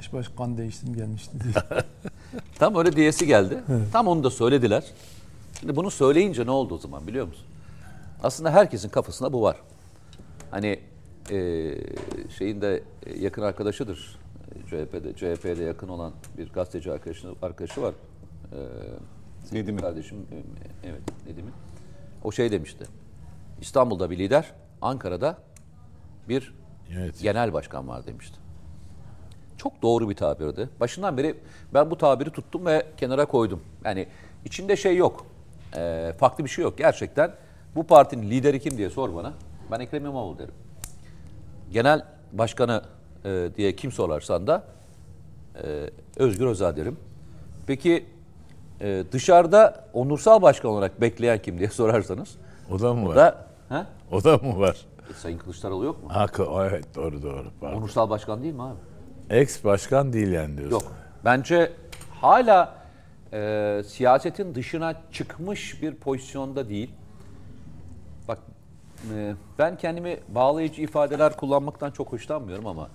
Eş 0.00 0.12
başkan 0.12 0.58
değiştim 0.58 0.94
gelmişti. 0.94 1.36
Tam 2.58 2.76
öyle 2.76 2.96
diyesi 2.96 3.26
geldi. 3.26 3.58
Tam 3.92 4.06
onu 4.06 4.24
da 4.24 4.30
söylediler. 4.30 4.84
Şimdi 5.64 5.76
bunu 5.76 5.90
söyleyince 5.90 6.46
ne 6.46 6.50
oldu 6.50 6.74
o 6.74 6.78
zaman 6.78 7.06
biliyor 7.06 7.26
musun? 7.26 7.46
Aslında 8.22 8.50
herkesin 8.50 8.88
kafasında 8.88 9.32
bu 9.32 9.42
var. 9.42 9.56
Hani 10.50 10.80
e, 11.30 11.70
şeyin 12.38 12.60
de 12.60 12.82
yakın 13.20 13.42
arkadaşıdır. 13.42 14.18
CHP'de 14.66 15.14
CHP'de 15.14 15.62
yakın 15.62 15.88
olan 15.88 16.12
bir 16.38 16.48
gazeteci 16.48 16.92
arkadaşı 16.92 17.28
arkadaşı 17.42 17.82
var. 17.82 17.94
E, 18.52 18.58
Nedim'in. 19.52 19.80
Kardeşim 19.80 20.26
e, 20.32 20.36
evet 20.88 21.00
Nedim'in. 21.26 21.52
O 22.24 22.32
şey 22.32 22.52
demişti. 22.52 22.84
İstanbul'da 23.60 24.10
bir 24.10 24.18
lider, 24.18 24.52
Ankara'da 24.82 25.38
bir 26.28 26.54
Evet. 26.92 27.22
genel 27.22 27.52
başkan 27.52 27.88
var 27.88 28.06
demişti. 28.06 28.38
Çok 29.56 29.82
doğru 29.82 30.10
bir 30.10 30.14
tabirdi. 30.14 30.68
Başından 30.80 31.16
beri 31.16 31.34
ben 31.74 31.90
bu 31.90 31.98
tabiri 31.98 32.30
tuttum 32.30 32.66
ve 32.66 32.86
kenara 32.96 33.26
koydum. 33.26 33.62
Yani 33.84 34.06
içinde 34.44 34.76
şey 34.76 34.96
yok. 34.96 35.33
Ee, 35.76 36.12
farklı 36.18 36.44
bir 36.44 36.50
şey 36.50 36.62
yok. 36.64 36.78
Gerçekten 36.78 37.30
bu 37.76 37.84
partinin 37.86 38.30
lideri 38.30 38.60
kim 38.60 38.78
diye 38.78 38.90
sor 38.90 39.14
bana. 39.14 39.32
Ben 39.70 39.80
Ekrem 39.80 40.02
İmamoğlu 40.04 40.38
derim. 40.38 40.54
Genel 41.72 42.02
başkanı 42.32 42.82
e, 43.24 43.48
diye 43.56 43.76
kim 43.76 43.92
sorarsan 43.92 44.46
da 44.46 44.64
e, 45.64 45.90
Özgür 46.16 46.46
Özel 46.46 46.76
derim. 46.76 46.96
Peki 47.66 48.06
e, 48.80 49.04
dışarıda 49.12 49.84
onursal 49.92 50.42
başkan 50.42 50.70
olarak 50.70 51.00
bekleyen 51.00 51.42
kim 51.42 51.58
diye 51.58 51.68
sorarsanız 51.68 52.36
O 52.70 52.80
da 52.80 52.94
mı 52.94 53.08
var? 53.08 53.16
da 53.16 53.46
ha? 53.68 53.86
O 54.12 54.24
da 54.24 54.36
mı 54.38 54.58
var? 54.60 54.76
E, 55.10 55.14
Sayın 55.14 55.38
Kılıçdaroğlu 55.38 55.84
yok 55.84 56.02
mu? 56.02 56.08
Ha, 56.14 56.24
ko- 56.24 56.68
evet 56.70 56.94
doğru 56.94 57.22
doğru. 57.22 57.46
Pardon. 57.60 57.76
Onursal 57.78 58.10
başkan 58.10 58.42
değil 58.42 58.54
mi 58.54 58.62
abi? 58.62 58.78
Ex 59.30 59.64
başkan 59.64 60.12
değil 60.12 60.28
yani 60.32 60.58
diyorsun. 60.58 60.74
Yok. 60.80 60.92
Bence 61.24 61.72
hala 62.20 62.74
e, 63.34 63.82
siyasetin 63.86 64.54
dışına 64.54 65.02
çıkmış 65.12 65.82
bir 65.82 65.94
pozisyonda 65.94 66.68
değil. 66.68 66.90
Bak 68.28 68.38
e, 69.14 69.34
ben 69.58 69.78
kendimi 69.78 70.20
bağlayıcı 70.28 70.82
ifadeler 70.82 71.36
kullanmaktan 71.36 71.90
çok 71.90 72.12
hoşlanmıyorum 72.12 72.66
ama 72.66 72.90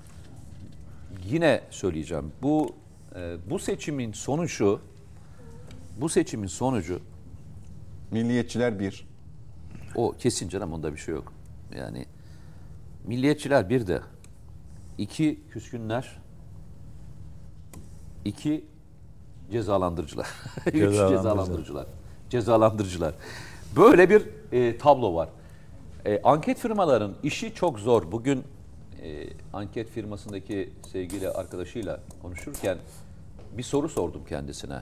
yine 1.26 1.62
söyleyeceğim. 1.70 2.32
Bu 2.42 2.76
e, 3.16 3.36
bu 3.50 3.60
seçimin 3.60 4.12
sonucu 4.12 4.82
bu 6.02 6.10
seçimin 6.10 6.48
sonucu 6.48 7.00
milliyetçiler 8.12 8.80
bir. 8.80 9.10
o 9.96 10.12
kesin 10.12 10.50
canım 10.50 10.74
onda 10.74 10.94
bir 10.94 10.98
şey 10.98 11.16
yok. 11.16 11.34
Yani 11.78 12.06
milliyetçiler 13.06 13.70
bir 13.70 13.88
de 13.88 14.02
iki 14.98 15.40
küskünler 15.52 16.20
iki 18.26 18.66
cezalandırıcılar. 19.52 20.28
Üç 20.66 20.74
Cezalandırıcılar. 20.74 21.86
cezalandırıcılar. 22.30 23.14
Böyle 23.76 24.10
bir 24.10 24.26
e, 24.52 24.78
tablo 24.78 25.16
var. 25.16 25.30
E, 26.06 26.22
anket 26.22 26.58
firmaların 26.60 27.14
işi 27.24 27.54
çok 27.54 27.80
zor. 27.80 28.12
Bugün 28.12 28.44
e, 29.04 29.28
anket 29.54 29.90
firmasındaki 29.90 30.74
sevgili 30.92 31.30
arkadaşıyla 31.30 32.00
konuşurken 32.22 32.78
bir 33.58 33.64
soru 33.64 33.90
sordum 33.90 34.22
kendisine. 34.30 34.82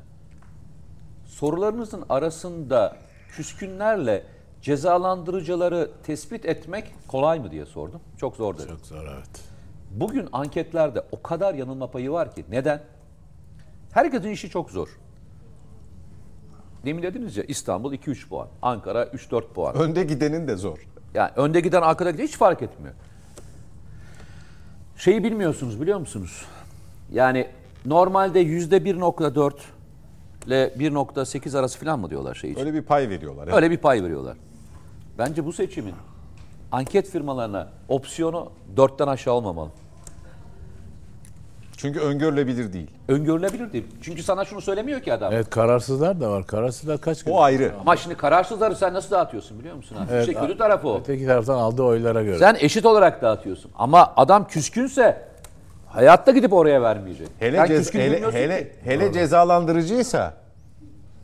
Sorularınızın 1.26 2.04
arasında 2.10 2.98
küskünlerle 3.32 4.24
cezalandırıcıları 4.62 5.92
tespit 6.04 6.46
etmek 6.46 6.94
kolay 7.08 7.40
mı 7.40 7.52
diye 7.52 7.66
sordum. 7.66 8.02
Çok 8.18 8.36
zor 8.36 8.58
dedi. 8.58 8.68
Çok 8.68 8.86
zor 8.86 9.06
evet. 9.16 9.44
Bugün 9.92 10.30
anketlerde 10.32 11.04
o 11.12 11.22
kadar 11.22 11.54
yanılma 11.54 11.92
payı 11.92 12.12
var 12.12 12.36
ki. 12.36 12.46
Neden? 12.50 12.82
Herkesin 13.92 14.30
işi 14.30 14.50
çok 14.50 14.70
zor. 14.70 14.88
Demin 16.86 17.04
dediniz 17.04 17.38
ya 17.38 17.44
İstanbul 17.44 17.94
2-3 17.94 18.28
puan, 18.30 18.48
Ankara 18.62 19.04
3-4 19.04 19.48
puan. 19.54 19.76
Önde 19.76 20.04
gidenin 20.04 20.48
de 20.48 20.56
zor. 20.56 20.78
Yani 21.14 21.32
önde 21.36 21.60
giden 21.60 21.82
arkada 21.82 22.12
giden 22.12 22.24
hiç 22.24 22.38
fark 22.38 22.62
etmiyor. 22.62 22.96
Şeyi 24.98 25.24
bilmiyorsunuz 25.24 25.82
biliyor 25.82 26.00
musunuz? 26.00 26.46
Yani 27.12 27.48
normalde 27.86 28.40
yüzde 28.40 28.78
1.4 28.78 29.54
ile 30.48 30.68
1.8 30.68 31.60
arası 31.60 31.80
falan 31.80 32.00
mı 32.00 32.10
diyorlar 32.10 32.36
şey 32.36 32.52
için? 32.52 32.62
Öyle 32.62 32.74
bir 32.74 32.82
pay 32.82 33.10
veriyorlar. 33.10 33.44
evet. 33.44 33.56
Öyle 33.56 33.72
bir 33.72 33.78
pay 33.78 34.04
veriyorlar. 34.04 34.38
Bence 35.18 35.46
bu 35.46 35.54
seçimin 35.54 35.94
anket 36.72 37.10
firmalarına 37.10 37.70
opsiyonu 37.88 38.52
4'ten 38.76 39.08
aşağı 39.08 39.34
olmamalı. 39.34 39.70
Çünkü 41.78 42.00
öngörülebilir 42.00 42.74
değil. 42.74 42.88
Öngörülebilir 43.08 43.74
değil. 43.74 43.86
Çünkü 44.02 44.24
sana 44.24 44.46
şunu 44.46 44.62
söylemiyor 44.62 45.02
ki 45.02 45.14
adam. 45.14 45.34
Evet 45.34 45.50
kararsızlar 45.50 46.22
da 46.22 46.32
var. 46.32 46.48
Kararsızlar 46.48 47.02
kaç 47.02 47.24
gün? 47.24 47.32
O 47.32 47.42
ayrı. 47.42 47.72
Ama 47.82 47.96
şimdi 47.98 48.16
kararsızları 48.18 48.76
sen 48.76 48.94
nasıl 48.94 49.12
dağıtıyorsun 49.12 49.60
biliyor 49.60 49.76
musun? 49.76 49.96
abi? 49.96 50.06
Evet, 50.12 50.28
işte 50.28 50.40
kötü 50.42 50.58
tarafı 50.58 50.88
o. 50.90 51.00
Öteki 51.00 51.26
taraftan 51.26 51.56
aldığı 51.58 51.84
oylara 51.84 52.24
göre. 52.24 52.38
Sen 52.40 52.58
eşit 52.60 52.86
olarak 52.86 53.22
dağıtıyorsun. 53.22 53.72
Ama 53.76 54.14
adam 54.18 54.48
küskünse 54.48 55.22
hayatta 55.88 56.32
gidip 56.32 56.54
oraya 56.54 56.82
vermeyecek. 56.82 57.28
Hele, 57.40 57.58
Sen 57.58 57.66
cez- 57.66 57.78
küskün 57.78 58.00
hele, 58.00 58.32
hele, 58.32 58.64
ki. 58.64 58.74
hele 58.84 59.14
cezalandırıcıysa 59.14 60.34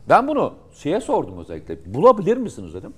Ben 0.08 0.28
bunu 0.28 0.54
şeye 0.74 1.00
sordum 1.00 1.38
özellikle. 1.38 1.94
Bulabilir 1.94 2.36
misiniz 2.36 2.74
dedim. 2.74 2.92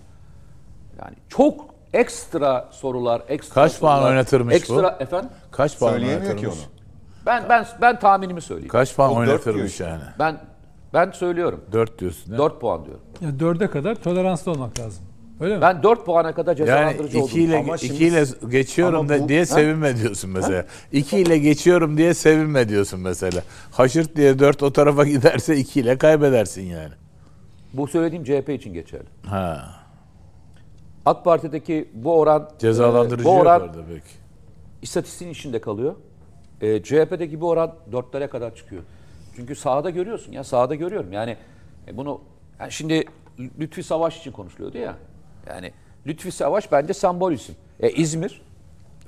Yani 1.00 1.14
çok 1.28 1.66
ekstra 1.92 2.68
sorular, 2.70 3.22
ekstra 3.28 3.54
Kaç 3.54 3.80
puan 3.80 3.96
sorular, 3.96 4.10
oynatırmış 4.10 4.52
bu? 4.52 4.56
ekstra, 4.56 4.96
Efendim? 5.00 5.30
Kaç 5.50 5.78
puan 5.78 5.90
söyleyemiyor 5.90 6.20
ki 6.22 6.28
oynatırmış? 6.28 6.56
onu. 6.58 6.75
Ben 7.26 7.44
ben 7.48 7.66
ben 7.80 7.98
tahminimi 7.98 8.40
söyleyeyim. 8.40 8.68
Kaç 8.68 8.96
puan 8.96 9.12
oynatırmış 9.16 9.80
yani? 9.80 10.02
Ben 10.18 10.40
ben 10.94 11.10
söylüyorum. 11.10 11.60
4 11.72 11.98
diyorsun. 11.98 12.32
he? 12.32 12.38
4 12.38 12.60
puan 12.60 12.84
diyorum. 12.84 13.02
Yani 13.20 13.40
dörde 13.40 13.70
kadar 13.70 13.94
toleranslı 13.94 14.50
olmak 14.52 14.78
lazım. 14.80 15.04
Öyle 15.40 15.54
mi? 15.56 15.62
Ben 15.62 15.82
4 15.82 16.06
puana 16.06 16.34
kadar 16.34 16.56
Yani 16.56 16.66
cezalandırıcı 16.66 17.18
2 17.18 17.22
oldum. 17.24 17.38
ile 17.40 17.58
Ama 17.58 17.76
iki 17.76 17.86
şimdi- 17.86 18.04
ile 18.04 18.24
geçiyorum 18.48 18.98
Ama 19.00 19.08
da 19.08 19.20
bu- 19.22 19.28
diye 19.28 19.38
Ha? 19.40 19.46
sevinme 19.46 19.96
diyorsun 19.96 20.30
mesela. 20.30 20.64
2 20.92 21.18
ile 21.18 21.38
geçiyorum 21.38 21.96
diye 21.96 22.14
sevinme 22.14 22.68
diyorsun 22.68 23.00
mesela. 23.00 23.42
Haşırt 23.72 24.16
diye 24.16 24.38
4 24.38 24.62
o 24.62 24.72
tarafa 24.72 25.04
giderse 25.04 25.56
2 25.56 25.80
ile 25.80 25.98
kaybedersin 25.98 26.62
yani. 26.62 26.92
Bu 27.72 27.86
söylediğim 27.88 28.24
CHP 28.24 28.54
için 28.54 28.74
geçerli. 28.74 29.06
Ha. 29.26 29.70
AK 31.06 31.24
Parti'deki 31.24 31.88
bu 31.94 32.18
oran 32.18 32.50
Cezalandırıcı 32.58 33.22
e, 33.22 33.24
bu 33.24 33.28
yok 33.34 33.42
oran 33.42 33.60
orada 33.60 33.78
peki. 33.88 34.14
istatistiğin 34.82 35.30
içinde 35.32 35.60
kalıyor. 35.60 35.94
E, 36.60 36.82
CHP'deki 36.82 37.40
bu 37.40 37.48
oran 37.48 37.74
dörtlere 37.92 38.26
kadar 38.26 38.54
çıkıyor. 38.54 38.82
Çünkü 39.36 39.56
sahada 39.56 39.90
görüyorsun 39.90 40.32
ya 40.32 40.44
sahada 40.44 40.74
görüyorum. 40.74 41.12
Yani 41.12 41.36
e, 41.88 41.96
bunu 41.96 42.20
yani 42.60 42.72
şimdi 42.72 43.04
Lütfi 43.60 43.82
Savaş 43.82 44.18
için 44.18 44.32
konuşuluyordu 44.32 44.78
ya. 44.78 44.96
Yani 45.48 45.72
Lütfi 46.06 46.32
Savaş 46.32 46.72
bence 46.72 46.94
sembol 46.94 47.32
isim. 47.32 47.54
E, 47.80 47.90
İzmir. 47.90 48.42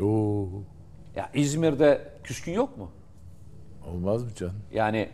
Oo. 0.02 0.48
Ya 1.16 1.30
İzmir'de 1.34 2.12
küskün 2.24 2.52
yok 2.52 2.78
mu? 2.78 2.90
Olmaz 3.92 4.22
mı 4.22 4.30
canım? 4.34 4.54
Yani 4.74 5.08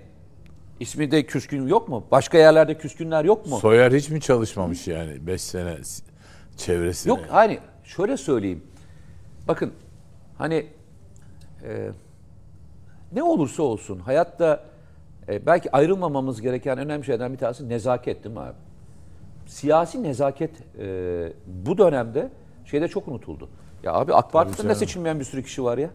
İzmir'de 0.81 1.27
küskün 1.27 1.69
yok 1.69 1.89
mu? 1.89 2.05
Başka 2.11 2.39
yerlerde 2.39 2.79
küskünler 2.79 3.25
yok 3.25 3.47
mu? 3.47 3.59
Soyer 3.59 3.93
hiç 3.93 4.11
mi 4.11 4.21
çalışmamış 4.21 4.89
yani 4.89 5.27
5 5.27 5.43
sene? 5.43 5.77
çevresine. 6.57 7.11
Yok 7.11 7.21
hani 7.29 7.59
şöyle 7.85 8.17
söyleyeyim. 8.17 8.63
Bakın 9.49 9.73
hani 10.39 10.67
e, 11.65 11.91
ne 13.15 13.23
olursa 13.23 13.63
olsun 13.63 13.99
hayatta 13.99 14.65
e, 15.29 15.47
belki 15.47 15.73
ayrılmamamız 15.77 16.41
gereken 16.41 16.79
önemli 16.79 17.05
şeylerden 17.05 17.33
bir 17.33 17.39
tanesi 17.39 17.69
nezaket 17.69 18.25
değil 18.25 18.35
mi 18.35 18.41
abi? 18.41 18.57
Siyasi 19.47 20.03
nezaket 20.03 20.51
e, 20.79 21.33
bu 21.47 21.79
dönemde 21.79 22.31
şeyde 22.65 22.89
çok 22.89 23.09
unutuldu. 23.09 23.49
Ya 23.83 23.93
abi 23.93 24.15
AK 24.15 24.33
Parti'de 24.33 24.59
de 24.59 24.63
canım. 24.63 24.75
seçilmeyen 24.75 25.21
bir 25.21 25.25
sürü 25.25 25.43
kişi 25.43 25.65
var 25.65 25.79
ya. 25.79 25.91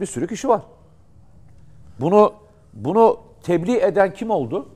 Bir 0.00 0.06
sürü 0.06 0.26
kişi 0.26 0.48
var. 0.48 0.62
Bunu 2.00 2.34
bunu 2.72 3.20
tebliğ 3.42 3.76
eden 3.76 4.14
kim 4.14 4.30
oldu? 4.30 4.68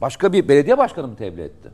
Başka 0.00 0.32
bir 0.32 0.48
belediye 0.48 0.78
başkanı 0.78 1.08
mı 1.08 1.16
tebliğ 1.16 1.42
etti? 1.42 1.70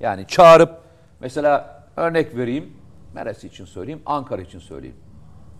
Yani 0.00 0.26
çağırıp 0.26 0.80
mesela 1.20 1.84
örnek 1.96 2.36
vereyim. 2.36 2.72
Neresi 3.14 3.46
için 3.46 3.64
söyleyeyim? 3.64 4.02
Ankara 4.06 4.42
için 4.42 4.58
söyleyeyim. 4.58 4.96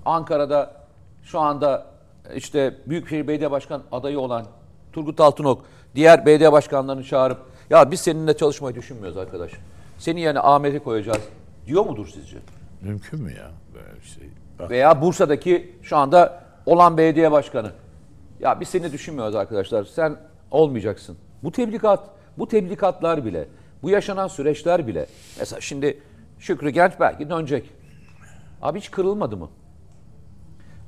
Ankara'da 0.04 0.74
şu 1.22 1.40
anda 1.40 1.86
işte 2.34 2.74
Büyükşehir 2.86 3.28
Belediye 3.28 3.50
Başkan 3.50 3.82
adayı 3.92 4.20
olan 4.20 4.46
Turgut 4.92 5.20
Altınok 5.20 5.64
diğer 5.94 6.26
belediye 6.26 6.52
başkanlarını 6.52 7.04
çağırıp 7.04 7.38
ya 7.70 7.90
biz 7.90 8.00
seninle 8.00 8.36
çalışmayı 8.36 8.74
düşünmüyoruz 8.76 9.18
arkadaş. 9.18 9.52
Senin 9.98 10.20
yerine 10.20 10.40
Ahmet'i 10.40 10.78
koyacağız 10.78 11.22
diyor 11.66 11.86
mudur 11.86 12.08
sizce? 12.14 12.36
Mümkün 12.82 13.22
mü 13.22 13.32
ya 13.32 13.50
böyle 13.74 14.00
bir 14.00 14.06
şey? 14.06 14.28
Bak, 14.58 14.70
Veya 14.70 15.02
Bursa'daki 15.02 15.74
şu 15.82 15.96
anda 15.96 16.44
olan 16.66 16.96
belediye 16.96 17.32
başkanı. 17.32 17.72
Ya 18.40 18.60
biz 18.60 18.68
seni 18.68 18.92
düşünmüyoruz 18.92 19.34
arkadaşlar. 19.34 19.84
Sen 19.84 20.16
olmayacaksın. 20.50 21.16
Bu 21.42 21.52
tebligat, 21.52 22.00
bu 22.38 22.48
tebligatlar 22.48 23.24
bile, 23.24 23.48
bu 23.82 23.90
yaşanan 23.90 24.28
süreçler 24.28 24.86
bile. 24.86 25.06
Mesela 25.38 25.60
şimdi 25.60 26.02
Şükrü 26.38 26.70
Genç 26.70 26.92
belki 27.00 27.30
dönecek. 27.30 27.70
Abi 28.62 28.80
hiç 28.80 28.90
kırılmadı 28.90 29.36
mı? 29.36 29.48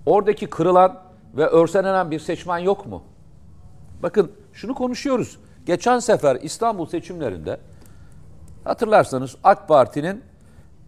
Oradaki 0.06 0.46
kırılan 0.46 1.02
ve 1.36 1.46
örselenen 1.46 2.10
bir 2.10 2.18
seçmen 2.18 2.58
yok 2.58 2.86
mu? 2.86 3.02
Bakın 4.02 4.32
şunu 4.52 4.74
konuşuyoruz. 4.74 5.38
Geçen 5.66 5.98
sefer 5.98 6.38
İstanbul 6.42 6.86
seçimlerinde 6.86 7.60
hatırlarsanız 8.64 9.36
AK 9.44 9.68
Parti'nin 9.68 10.24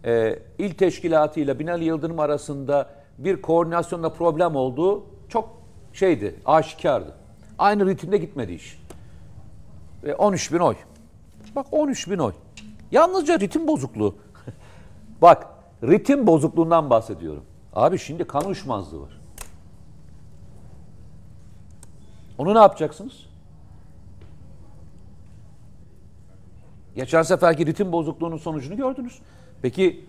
e, 0.05 0.39
il 0.57 0.73
teşkilatı 0.73 1.39
ile 1.39 1.59
Binali 1.59 1.85
Yıldırım 1.85 2.19
arasında 2.19 2.89
bir 3.17 3.41
koordinasyonda 3.41 4.09
problem 4.09 4.55
olduğu 4.55 5.03
çok 5.29 5.49
şeydi, 5.93 6.35
aşikardı. 6.45 7.13
Aynı 7.57 7.85
ritimde 7.85 8.17
gitmedi 8.17 8.53
iş. 8.53 8.81
Ve 10.03 10.15
13 10.15 10.53
bin 10.53 10.59
oy. 10.59 10.75
Bak 11.55 11.67
13 11.71 12.09
bin 12.09 12.17
oy. 12.17 12.33
Yalnızca 12.91 13.39
ritim 13.39 13.67
bozukluğu. 13.67 14.15
Bak 15.21 15.47
ritim 15.83 16.27
bozukluğundan 16.27 16.89
bahsediyorum. 16.89 17.43
Abi 17.73 17.99
şimdi 17.99 18.23
kan 18.23 18.45
uyuşmazlığı 18.45 19.01
var. 19.01 19.24
Onu 22.37 22.55
ne 22.55 22.59
yapacaksınız? 22.59 23.13
Geçen 26.95 27.21
seferki 27.21 27.65
ritim 27.65 27.91
bozukluğunun 27.91 28.37
sonucunu 28.37 28.77
gördünüz. 28.77 29.19
Peki 29.61 30.05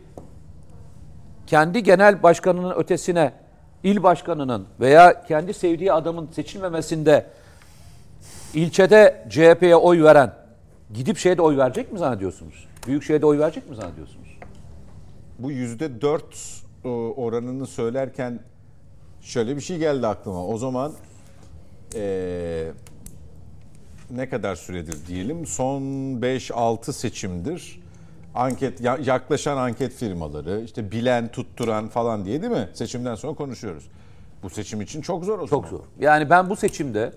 kendi 1.47 1.83
genel 1.83 2.22
başkanının 2.22 2.74
ötesine 2.74 3.33
il 3.85 4.03
başkanının 4.03 4.66
veya 4.81 5.24
kendi 5.24 5.55
sevdiği 5.55 5.93
adamın 5.93 6.29
seçilmemesinde 6.33 7.27
ilçede 8.55 9.27
CHP'ye 9.31 9.77
oy 9.77 10.03
veren 10.03 10.33
gidip 10.95 11.18
şeyde 11.18 11.43
oy 11.43 11.57
verecek 11.57 11.93
mi 11.93 11.99
zannediyorsunuz? 11.99 12.68
Büyükşehir'de 12.87 13.27
oy 13.27 13.39
verecek 13.39 13.70
mi 13.70 13.77
zannediyorsunuz? 13.77 14.39
Bu 15.39 15.51
yüzde 15.51 16.01
dört 16.01 16.62
e, 16.85 16.89
oranını 16.89 17.66
söylerken 17.66 18.41
şöyle 19.20 19.57
bir 19.57 19.61
şey 19.61 19.79
geldi 19.79 20.07
aklıma. 20.07 20.47
O 20.47 20.59
zaman 20.59 20.93
e, 21.97 22.70
ne 24.11 24.28
kadar 24.28 24.55
süredir 24.57 25.07
diyelim 25.07 25.47
son 25.47 25.82
5-6 25.82 26.92
seçimdir 26.92 27.80
anket 28.34 28.80
ya- 28.80 28.99
yaklaşan 29.05 29.57
anket 29.57 29.92
firmaları 29.92 30.62
işte 30.64 30.90
bilen 30.90 31.28
tutturan 31.28 31.88
falan 31.88 32.24
diye 32.24 32.42
değil 32.42 32.53
mi? 32.53 32.68
Seçimden 32.74 33.14
sonra 33.14 33.34
konuşuyoruz. 33.34 33.84
Bu 34.42 34.51
seçim 34.51 34.80
için 34.80 35.01
çok 35.03 35.24
zor 35.24 35.38
o 35.38 35.47
zaman. 35.47 35.62
Çok 35.62 35.70
zor. 35.70 35.80
Yani 36.01 36.30
ben 36.30 36.51
bu 36.51 36.57
seçimde 36.57 37.12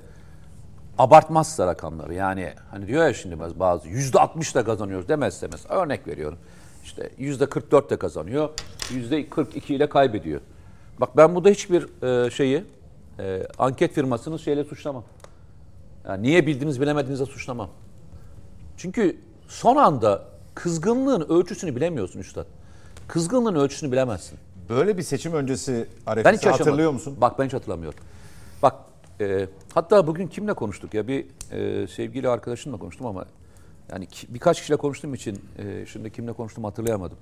abartmazsa 0.98 1.68
rakamları 1.68 2.14
yani 2.14 2.54
hani 2.72 2.88
diyor 2.88 3.04
ya 3.08 3.14
şimdi 3.14 3.40
bazı 3.60 3.88
yüzde 3.88 4.20
60 4.20 4.56
da 4.56 4.64
kazanıyoruz 4.64 5.08
demezse 5.10 5.48
mesela 5.52 5.76
örnek 5.76 6.08
veriyorum. 6.08 6.38
İşte 6.84 7.10
yüzde 7.18 7.46
44 7.50 7.90
de 7.90 7.98
kazanıyor, 7.98 8.50
yüzde 8.94 9.30
42 9.30 9.76
ile 9.76 9.90
kaybediyor. 9.90 10.42
Bak 11.00 11.18
ben 11.18 11.36
burada 11.36 11.50
hiçbir 11.50 12.04
e, 12.26 12.32
şeyi 12.32 12.64
e, 13.20 13.48
anket 13.58 13.94
firmasını 13.94 14.40
şeyle 14.40 14.64
suçlamam. 14.64 15.04
Yani 16.08 16.24
niye 16.24 16.48
bildiniz 16.48 16.82
bilemediğinizde 16.82 17.26
suçlamam. 17.26 17.70
Çünkü 18.78 19.18
son 19.48 19.76
anda 19.76 20.24
kızgınlığın 20.56 21.22
ölçüsünü 21.30 21.76
bilemiyorsun 21.76 22.20
üstad. 22.20 22.46
Kızgınlığın 23.08 23.56
ölçüsünü 23.56 23.92
bilemezsin. 23.92 24.38
Böyle 24.70 24.98
bir 24.98 25.04
seçim 25.04 25.34
öncesi 25.34 25.72
Ben 25.72 25.82
hiç 25.82 26.08
arefesi 26.08 26.36
yaşamadım. 26.36 26.66
hatırlıyor 26.66 26.92
musun? 26.92 27.18
Bak 27.22 27.40
ben 27.40 27.46
hiç 27.46 27.54
hatırlamıyorum. 27.54 28.00
Bak 28.62 28.76
e, 29.22 29.48
hatta 29.74 30.08
bugün 30.08 30.28
kimle 30.28 30.54
konuştuk 30.54 30.94
ya 30.94 31.08
bir 31.08 31.26
e, 31.52 31.88
sevgili 31.88 32.30
arkadaşımla 32.30 32.78
konuştum 32.78 33.08
ama 33.08 33.26
yani 33.92 34.06
ki- 34.08 34.28
birkaç 34.34 34.60
kişiyle 34.60 34.78
konuştuğum 34.78 35.14
için 35.14 35.42
e, 35.58 35.86
şimdi 35.86 36.12
kimle 36.12 36.34
konuştum 36.34 36.64
hatırlayamadım. 36.64 37.18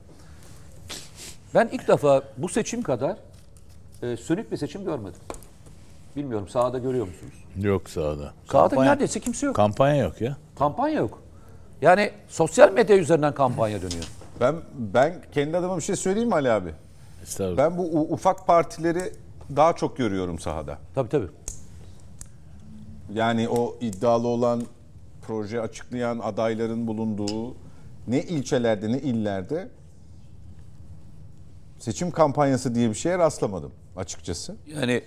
Ben 1.56 1.70
ilk 1.72 1.88
defa 1.88 2.24
bu 2.38 2.50
seçim 2.50 2.82
kadar 2.82 3.18
e, 4.04 4.18
sönük 4.18 4.52
bir 4.52 4.58
seçim 4.58 4.86
görmedim. 4.86 5.20
Bilmiyorum 6.18 6.48
sahada 6.48 6.78
görüyor 6.80 7.08
musunuz? 7.08 7.34
yok 7.62 7.90
sahada. 7.90 8.34
Sahada 8.52 8.68
Kampanya- 8.70 8.92
neredeyse 8.92 9.20
kimse 9.20 9.46
yok. 9.46 9.56
Kampanya 9.56 9.96
yok 10.04 10.22
ya. 10.22 10.38
Kampanya 10.60 10.96
yok. 11.00 11.22
Yani 11.82 12.12
sosyal 12.28 12.72
medya 12.74 12.98
üzerinden 12.98 13.34
kampanya 13.34 13.82
dönüyor. 13.82 14.04
Ben 14.42 14.56
ben 14.78 15.22
kendi 15.32 15.58
adıma 15.58 15.78
bir 15.78 15.82
şey 15.82 15.96
söyleyeyim 15.96 16.30
mi 16.30 16.36
Ali 16.36 16.52
abi? 16.52 16.70
Estağfurullah. 17.24 17.58
Ben 17.58 17.78
bu 17.78 17.82
u- 17.84 18.14
ufak 18.14 18.48
partileri 18.48 19.14
daha 19.56 19.74
çok 19.74 19.98
görüyorum 19.98 20.40
sahada. 20.40 20.78
Tabii 20.96 21.10
tabii. 21.10 21.28
Yani 23.14 23.50
o 23.50 23.76
iddialı 23.82 24.28
olan 24.28 24.64
proje 25.28 25.62
açıklayan 25.62 26.20
adayların 26.20 26.88
bulunduğu 26.88 27.56
ne 28.08 28.22
ilçelerde 28.22 28.92
ne 28.92 29.00
illerde 29.00 29.70
seçim 31.80 32.12
kampanyası 32.12 32.76
diye 32.76 32.90
bir 32.90 32.96
şeye 32.96 33.18
rastlamadım 33.18 33.72
açıkçası. 33.96 34.56
Yani 34.68 35.04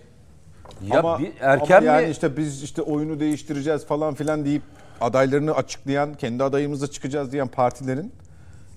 ya 0.86 0.98
ama, 0.98 1.18
bir 1.18 1.32
erken 1.40 1.76
ama 1.76 1.86
yani 1.86 2.06
mi? 2.06 2.10
işte 2.10 2.36
biz 2.36 2.62
işte 2.62 2.82
oyunu 2.82 3.20
değiştireceğiz 3.20 3.86
falan 3.86 4.14
filan 4.14 4.44
deyip 4.44 4.62
adaylarını 5.00 5.54
açıklayan, 5.54 6.14
kendi 6.14 6.44
adayımızla 6.44 6.86
çıkacağız 6.86 7.32
diyen 7.32 7.48
partilerin 7.48 8.12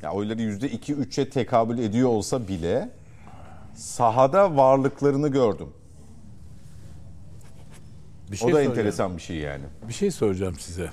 ya 0.02 0.12
oyları 0.12 0.42
yüzde 0.42 0.70
iki 0.70 0.94
üçe 0.94 1.30
tekabül 1.30 1.78
ediyor 1.78 2.10
olsa 2.10 2.48
bile 2.48 2.90
sahada 3.76 4.56
varlıklarını 4.56 5.28
gördüm. 5.28 5.70
bir 8.32 8.36
O 8.36 8.40
şey 8.40 8.48
da 8.48 8.52
soracağım. 8.52 8.72
enteresan 8.72 9.18
bir 9.18 9.22
şey 9.22 9.38
yani. 9.38 9.64
Bir 9.88 9.94
şey 9.94 10.12
soracağım 10.12 10.56
size. 10.60 10.90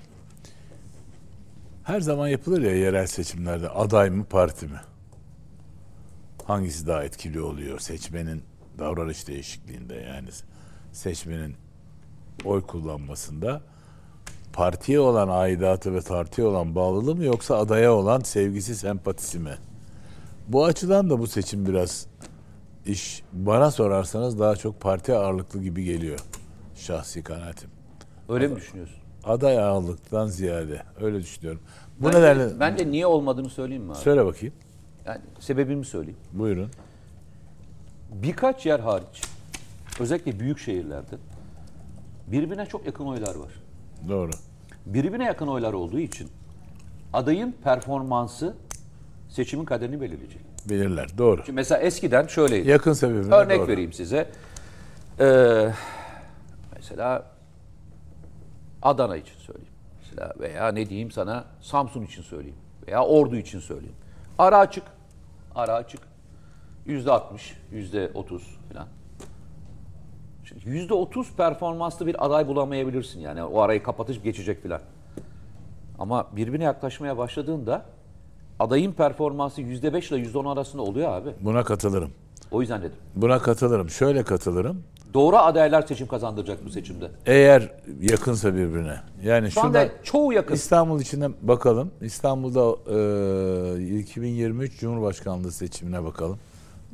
Her 1.84 2.00
zaman 2.00 2.28
yapılır 2.28 2.62
ya 2.62 2.76
yerel 2.76 3.06
seçimlerde 3.06 3.68
aday 3.68 4.10
mı 4.10 4.24
parti 4.24 4.66
mi? 4.66 4.80
Hangisi 6.44 6.86
daha 6.86 7.04
etkili 7.04 7.40
oluyor 7.40 7.78
seçmenin 7.78 8.42
davranış 8.78 9.28
değişikliğinde 9.28 9.94
yani 9.94 10.28
seçmenin 10.92 11.54
oy 12.44 12.60
kullanmasında 12.66 13.60
partiye 14.52 15.00
olan 15.00 15.28
aidatı 15.28 15.94
ve 15.94 16.00
partiye 16.00 16.46
olan 16.46 16.74
bağlılığı 16.74 17.14
mı 17.16 17.24
yoksa 17.24 17.56
adaya 17.58 17.92
olan 17.94 18.20
sevgisi 18.20 18.76
sempatisi 18.76 19.38
mi? 19.38 19.54
Bu 20.48 20.64
açıdan 20.64 21.10
da 21.10 21.18
bu 21.18 21.26
seçim 21.26 21.66
biraz 21.66 22.06
iş 22.86 23.22
bana 23.32 23.70
sorarsanız 23.70 24.38
daha 24.38 24.56
çok 24.56 24.80
parti 24.80 25.14
ağırlıklı 25.14 25.62
gibi 25.62 25.84
geliyor 25.84 26.18
şahsi 26.76 27.22
kanaatim 27.22 27.70
Öyle 28.28 28.48
mi 28.48 28.56
düşünüyorsun? 28.56 28.96
aday 29.24 29.58
ağırlıktan 29.58 30.26
ziyade 30.26 30.82
öyle 31.00 31.18
düşünüyorum. 31.20 31.60
Bu 32.00 32.06
Bence- 32.06 32.18
nedenle 32.20 32.60
Bence 32.60 32.90
niye 32.90 33.06
olmadığını 33.06 33.50
söyleyeyim 33.50 33.82
mi 33.84 33.90
abi? 33.92 33.98
söyle 33.98 34.24
bakayım. 34.26 34.54
Yani 35.06 35.20
sebebimi 35.40 35.84
söyleyeyim. 35.84 36.18
Buyurun. 36.32 36.70
Birkaç 38.12 38.66
yer 38.66 38.80
hariç, 38.80 39.22
özellikle 40.00 40.40
büyük 40.40 40.58
şehirlerde 40.58 41.16
birbirine 42.26 42.66
çok 42.66 42.86
yakın 42.86 43.04
oylar 43.06 43.34
var. 43.34 43.52
Doğru. 44.08 44.30
Birbirine 44.86 45.24
yakın 45.24 45.46
oylar 45.46 45.72
olduğu 45.72 45.98
için 45.98 46.28
adayın 47.12 47.54
performansı 47.64 48.54
seçimin 49.28 49.64
kaderini 49.64 50.00
belirleyecek. 50.00 50.40
Belirler. 50.70 51.18
Doğru. 51.18 51.36
Şimdi 51.36 51.52
mesela 51.56 51.80
eskiden 51.80 52.26
şöyleydi. 52.26 52.68
Yakın 52.68 52.92
sebebine 52.92 53.34
Örnek 53.34 53.58
doğru. 53.58 53.68
vereyim 53.68 53.92
size. 53.92 54.30
Ee, 55.20 55.72
mesela 56.76 57.26
Adana 58.82 59.16
için 59.16 59.38
söyleyeyim. 59.38 59.72
Mesela 60.02 60.34
veya 60.40 60.68
ne 60.68 60.88
diyeyim 60.88 61.10
sana 61.10 61.44
Samsun 61.60 62.02
için 62.02 62.22
söyleyeyim. 62.22 62.56
Veya 62.86 63.04
Ordu 63.04 63.36
için 63.36 63.60
söyleyeyim. 63.60 63.96
Ara 64.38 64.58
açık. 64.58 64.84
Ara 65.54 65.74
açık. 65.74 66.00
Yüzde 66.86 67.10
60, 67.10 67.56
yüzde 67.72 68.10
30 68.14 68.58
falan. 68.72 68.86
Şimdi 70.62 70.76
yüzde 70.76 70.94
30 70.94 71.32
performanslı 71.32 72.06
bir 72.06 72.26
aday 72.26 72.48
bulamayabilirsin 72.48 73.20
yani. 73.20 73.44
O 73.44 73.60
arayı 73.60 73.82
kapatıp 73.82 74.24
geçecek 74.24 74.62
filan. 74.62 74.80
Ama 75.98 76.26
birbirine 76.36 76.64
yaklaşmaya 76.64 77.18
başladığında 77.18 77.84
adayın 78.58 78.92
performansı 78.92 79.60
yüzde 79.60 79.94
5 79.94 80.10
ile 80.10 80.18
yüzde 80.18 80.38
10 80.38 80.44
arasında 80.44 80.82
oluyor 80.82 81.12
abi. 81.12 81.30
Buna 81.40 81.64
katılırım. 81.64 82.10
O 82.50 82.60
yüzden 82.60 82.80
dedim. 82.80 82.96
Buna 83.16 83.38
katılırım. 83.38 83.90
Şöyle 83.90 84.22
katılırım. 84.22 84.82
Doğru 85.14 85.36
adaylar 85.36 85.82
seçim 85.82 86.06
kazandıracak 86.06 86.64
bu 86.64 86.70
seçimde. 86.70 87.10
Eğer 87.26 87.72
yakınsa 88.00 88.54
birbirine. 88.54 88.96
Yani 89.24 89.50
Şu 89.50 89.60
anda 89.60 89.88
çoğu 90.02 90.32
yakın. 90.32 90.54
İstanbul 90.54 91.00
içine 91.00 91.28
bakalım. 91.42 91.90
İstanbul'da 92.00 92.76
e, 93.78 93.98
2023 93.98 94.80
Cumhurbaşkanlığı 94.80 95.52
seçimine 95.52 96.04
bakalım. 96.04 96.38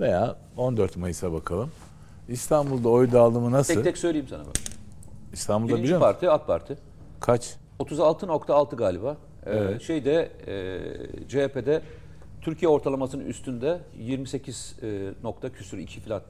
Veya 0.01 0.37
14 0.57 0.97
Mayıs'a 0.97 1.33
bakalım. 1.33 1.71
İstanbul'da 2.29 2.89
oy 2.89 3.13
dağılımı 3.13 3.53
nasıl? 3.53 3.75
Tek 3.75 3.85
tek 3.85 3.99
söyleyeyim 3.99 4.27
sana 4.31 4.47
bak. 4.47 4.55
İstanbul'da 5.33 5.73
Birinci 5.73 5.83
biliyor 5.85 5.99
musun? 5.99 6.13
parti 6.13 6.31
AK 6.31 6.47
Parti. 6.47 6.79
Kaç? 7.21 7.55
36.6 7.81 8.77
galiba. 8.77 9.17
Ee, 9.47 9.51
Evet. 9.51 9.83
şeyde 9.83 10.31
e, 10.47 11.29
CHP'de 11.29 11.83
Türkiye 12.43 12.69
ortalamasının 12.69 13.25
üstünde 13.25 13.81
28 13.99 14.77
e, 14.83 15.09
nokta 15.23 15.53
küsür 15.53 15.79
2 15.79 16.01
filan. 16.01 16.23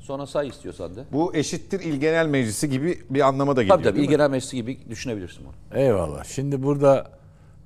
Sonra 0.00 0.26
say 0.26 0.48
istiyorsan 0.48 0.96
da. 0.96 1.04
Bu 1.12 1.34
eşittir 1.36 1.80
il 1.80 1.94
genel 2.00 2.26
meclisi 2.26 2.70
gibi 2.70 2.98
bir 3.10 3.20
anlama 3.20 3.56
da 3.56 3.62
geliyor. 3.62 3.78
Tabii 3.78 3.88
tabii 3.90 4.04
İl? 4.04 4.08
Genel 4.08 4.30
Meclisi 4.30 4.56
gibi 4.56 4.78
düşünebilirsin 4.90 5.44
bunu. 5.44 5.80
Eyvallah. 5.80 6.24
Şimdi 6.24 6.62
burada 6.62 7.10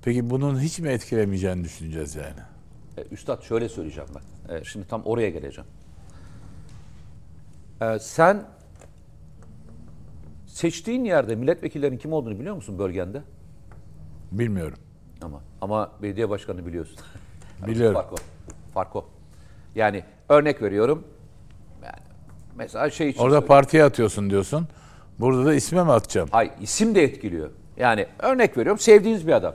peki 0.03 0.31
bunun 0.31 0.61
hiç 0.61 0.79
mi 0.79 0.89
etkilemeyeceğini 0.89 1.65
düşüneceğiz 1.65 2.15
yani? 2.15 2.41
E, 2.99 3.15
Üstad 3.15 3.43
şöyle 3.43 3.69
söyleyeceğim 3.69 4.09
ben. 4.15 4.55
E, 4.55 4.65
şimdi 4.65 4.87
tam 4.89 5.03
oraya 5.03 5.31
geleceğim. 5.31 5.71
E, 7.83 7.99
sen 7.99 8.45
seçtiğin 10.47 11.05
yerde 11.05 11.35
milletvekillerinin 11.35 11.99
kim 11.99 12.13
olduğunu 12.13 12.39
biliyor 12.39 12.55
musun 12.55 12.79
bölgende? 12.79 13.23
Bilmiyorum. 14.33 14.79
Ama 15.23 15.41
ama 15.61 15.91
belediye 16.03 16.29
başkanını 16.31 16.67
biliyorsun. 16.67 16.99
Biliyorum. 17.67 17.95
Fark 17.95 18.13
o. 18.13 18.17
Fark 18.75 18.97
o. 18.97 19.05
Yani 19.75 20.05
örnek 20.29 20.63
veriyorum. 20.63 21.05
Yani 21.85 21.99
mesela 22.57 22.91
şey 22.91 23.09
için 23.09 23.21
Orada 23.21 23.31
söyleyeyim. 23.31 23.49
partiye 23.49 23.85
atıyorsun 23.85 24.31
diyorsun. 24.31 24.69
Burada 25.21 25.45
da 25.45 25.55
isme 25.55 25.85
mi 25.85 25.93
atacağım? 25.93 26.29
Ay 26.33 26.51
isim 26.61 26.95
de 26.95 27.03
etkiliyor. 27.03 27.51
Yani 27.77 28.07
örnek 28.19 28.59
veriyorum 28.59 28.79
sevdiğiniz 28.79 29.27
bir 29.27 29.33
adam. 29.33 29.55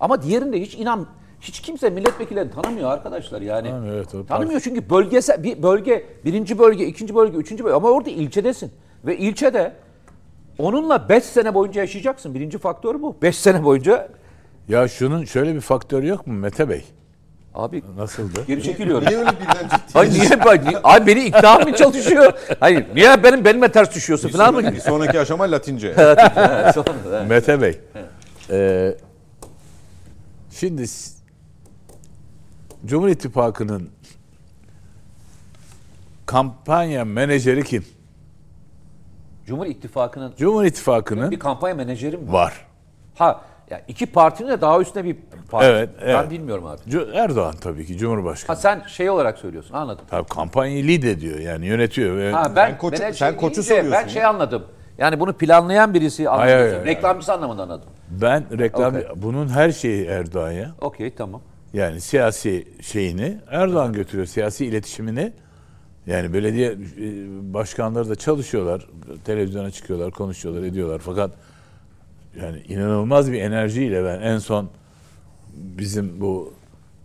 Ama 0.00 0.22
diğerinde 0.22 0.60
hiç 0.60 0.74
inan 0.74 1.06
hiç 1.48 1.60
kimse 1.60 1.90
milletvekillerini 1.90 2.50
tanımıyor 2.50 2.90
arkadaşlar 2.90 3.40
yani. 3.40 3.68
Tanımıyor, 3.70 3.96
evet, 3.96 4.14
o 4.14 4.26
tanımıyor 4.26 4.60
çünkü 4.60 4.90
bölgesel 4.90 5.42
bir 5.42 5.62
bölge, 5.62 6.04
birinci 6.24 6.58
bölge, 6.58 6.86
ikinci 6.86 7.14
bölge, 7.14 7.36
üçüncü 7.36 7.64
bölge 7.64 7.74
ama 7.76 7.88
orada 7.90 8.10
ilçedesin. 8.10 8.72
Ve 9.06 9.16
ilçede 9.18 9.72
onunla 10.58 11.08
5 11.08 11.24
sene 11.24 11.54
boyunca 11.54 11.80
yaşayacaksın. 11.80 12.34
Birinci 12.34 12.58
faktör 12.58 13.02
bu. 13.02 13.16
5 13.22 13.36
sene 13.38 13.64
boyunca 13.64 14.08
Ya 14.68 14.88
şunun 14.88 15.24
şöyle 15.24 15.54
bir 15.54 15.60
faktörü 15.60 16.06
yok 16.06 16.26
mu 16.26 16.32
Mete 16.34 16.68
Bey? 16.68 16.84
abi 17.54 17.82
Nasıldı? 17.98 18.40
geri 18.46 18.62
çekiliyorum. 18.62 19.08
Niye 19.08 19.18
öyle 19.18 19.30
birden 19.40 19.68
ciddi? 19.68 19.92
Hayır 19.92 20.12
niye 20.12 20.44
bak 20.44 20.60
abi 20.84 21.06
beni 21.06 21.24
ikna 21.24 21.58
mı 21.58 21.74
çalışıyor? 21.74 22.32
Hayır 22.60 22.86
niye 22.94 23.22
benim 23.22 23.44
benimle 23.44 23.72
ters 23.72 23.94
düşüyorsun 23.94 24.28
falan 24.28 24.54
mı? 24.54 24.72
Bir 24.72 24.80
sonraki 24.80 25.20
aşama 25.20 25.44
Latince. 25.50 25.94
Sonra- 26.74 27.24
Mete 27.28 27.62
Bey. 27.62 27.78
eee, 28.50 28.96
şimdi 30.50 30.84
Cumhur 32.84 33.08
İttifakı'nın 33.08 33.90
kampanya 36.26 37.04
menajeri 37.04 37.64
kim? 37.64 37.84
Cumhur 39.46 39.66
İttifakı'nın 39.66 40.34
Cumhur 40.38 40.64
İttifakı'nın 40.64 41.30
bir 41.30 41.38
kampanya 41.38 41.74
menajeri 41.74 42.16
mi 42.16 42.32
var? 42.32 42.32
var. 42.32 42.66
Ha 43.14 43.40
ya 43.70 43.82
iki 43.88 44.06
partinin 44.06 44.48
de 44.48 44.60
daha 44.60 44.80
üstüne 44.80 45.04
bir 45.04 45.16
parti. 45.50 45.66
Evet, 45.66 45.90
Ben 46.00 46.06
evet. 46.06 46.30
bilmiyorum 46.30 46.66
abi. 46.66 46.80
Erdoğan 47.14 47.54
tabii 47.60 47.86
ki 47.86 47.96
Cumhurbaşkanı. 47.98 48.56
Ha 48.56 48.60
sen 48.62 48.82
şey 48.86 49.10
olarak 49.10 49.38
söylüyorsun 49.38 49.74
anladım. 49.74 50.04
Tabii 50.10 50.28
kampanyayı 50.28 50.88
lead 50.88 51.02
ediyor 51.02 51.38
yani 51.38 51.66
yönetiyor. 51.66 52.32
Ha 52.32 52.52
ben 52.56 52.68
Sen 52.70 52.78
koçu- 52.78 53.00
ben 53.02 53.12
sen 53.12 53.36
koçu 53.36 53.42
deyince 53.54 53.62
soruyorsun 53.62 53.92
Ben 53.92 54.02
ya. 54.02 54.08
şey 54.08 54.24
anladım. 54.24 54.64
Yani 54.98 55.20
bunu 55.20 55.32
planlayan 55.32 55.94
birisi 55.94 56.28
anladım. 56.28 56.42
Hayır, 56.44 56.58
hayır, 56.58 56.72
hayır. 56.72 56.84
Reklamcısı 56.86 57.32
anlamında 57.32 57.62
anladım. 57.62 57.88
Ben 58.10 58.58
reklam 58.58 58.94
Okey. 58.96 59.08
bunun 59.16 59.48
her 59.48 59.70
şeyi 59.72 60.06
Erdoğan 60.06 60.50
ya. 60.52 60.70
Okey 60.80 61.14
tamam. 61.14 61.40
Yani 61.72 62.00
siyasi 62.00 62.68
şeyini 62.80 63.38
Erdoğan 63.50 63.92
götürüyor. 63.92 64.26
Siyasi 64.26 64.66
iletişimini 64.66 65.32
yani 66.06 66.32
belediye 66.32 66.72
e, 66.72 66.74
başkanları 67.54 68.08
da 68.08 68.14
çalışıyorlar. 68.14 68.86
Televizyona 69.24 69.70
çıkıyorlar, 69.70 70.10
konuşuyorlar, 70.10 70.62
ediyorlar. 70.62 71.00
Fakat 71.04 71.30
yani 72.40 72.62
inanılmaz 72.68 73.32
bir 73.32 73.40
enerjiyle 73.40 74.04
ben 74.04 74.20
en 74.20 74.38
son 74.38 74.70
bizim 75.54 76.20
bu 76.20 76.54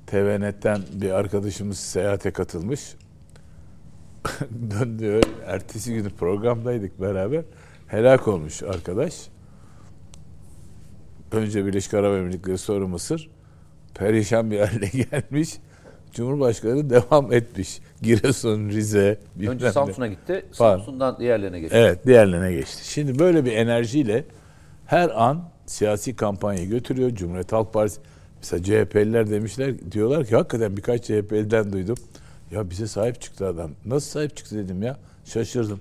TVNet'ten 0.07 0.81
bir 0.93 1.11
arkadaşımız 1.11 1.77
seyahate 1.77 2.31
katılmış. 2.31 2.95
Döndü. 4.71 5.21
Ertesi 5.45 5.93
günü 5.93 6.09
programdaydık 6.09 7.01
beraber. 7.01 7.43
Helak 7.87 8.27
olmuş 8.27 8.63
arkadaş. 8.63 9.27
Önce 11.31 11.65
Birleşik 11.65 11.93
Arap 11.93 12.17
Emirlikleri 12.17 12.57
sonra 12.57 12.87
Mısır. 12.87 13.29
Perişan 14.01 14.51
bir 14.51 14.59
hale 14.59 14.87
gelmiş. 15.11 15.57
Cumhurbaşkanı 16.13 16.89
devam 16.89 17.33
etmiş. 17.33 17.79
Giresun, 18.01 18.69
Rize, 18.69 19.17
Önce. 19.47 19.71
Samsun'a 19.71 20.07
gitti. 20.07 20.45
Falan. 20.51 20.77
Samsun'dan 20.77 21.19
diğerlerine 21.19 21.59
geçti. 21.59 21.77
Evet 21.77 22.05
diğerlerine 22.05 22.53
geçti. 22.53 22.91
Şimdi 22.91 23.19
böyle 23.19 23.45
bir 23.45 23.51
enerjiyle 23.51 24.23
her 24.85 25.09
an 25.09 25.43
siyasi 25.65 26.15
kampanyayı 26.15 26.69
götürüyor. 26.69 27.09
Cumhuriyet 27.15 27.51
Halk 27.51 27.73
Partisi 27.73 28.01
mesela 28.37 28.63
CHP'liler 28.63 29.29
demişler 29.29 29.91
diyorlar 29.91 30.25
ki 30.25 30.35
hakikaten 30.35 30.77
birkaç 30.77 31.03
CHP'liden 31.03 31.73
duydum. 31.73 31.97
Ya 32.51 32.69
bize 32.69 32.87
sahip 32.87 33.21
çıktı 33.21 33.47
adam. 33.47 33.71
Nasıl 33.85 34.09
sahip 34.09 34.37
çıktı 34.37 34.57
dedim 34.57 34.83
ya. 34.83 34.97
Şaşırdım. 35.25 35.79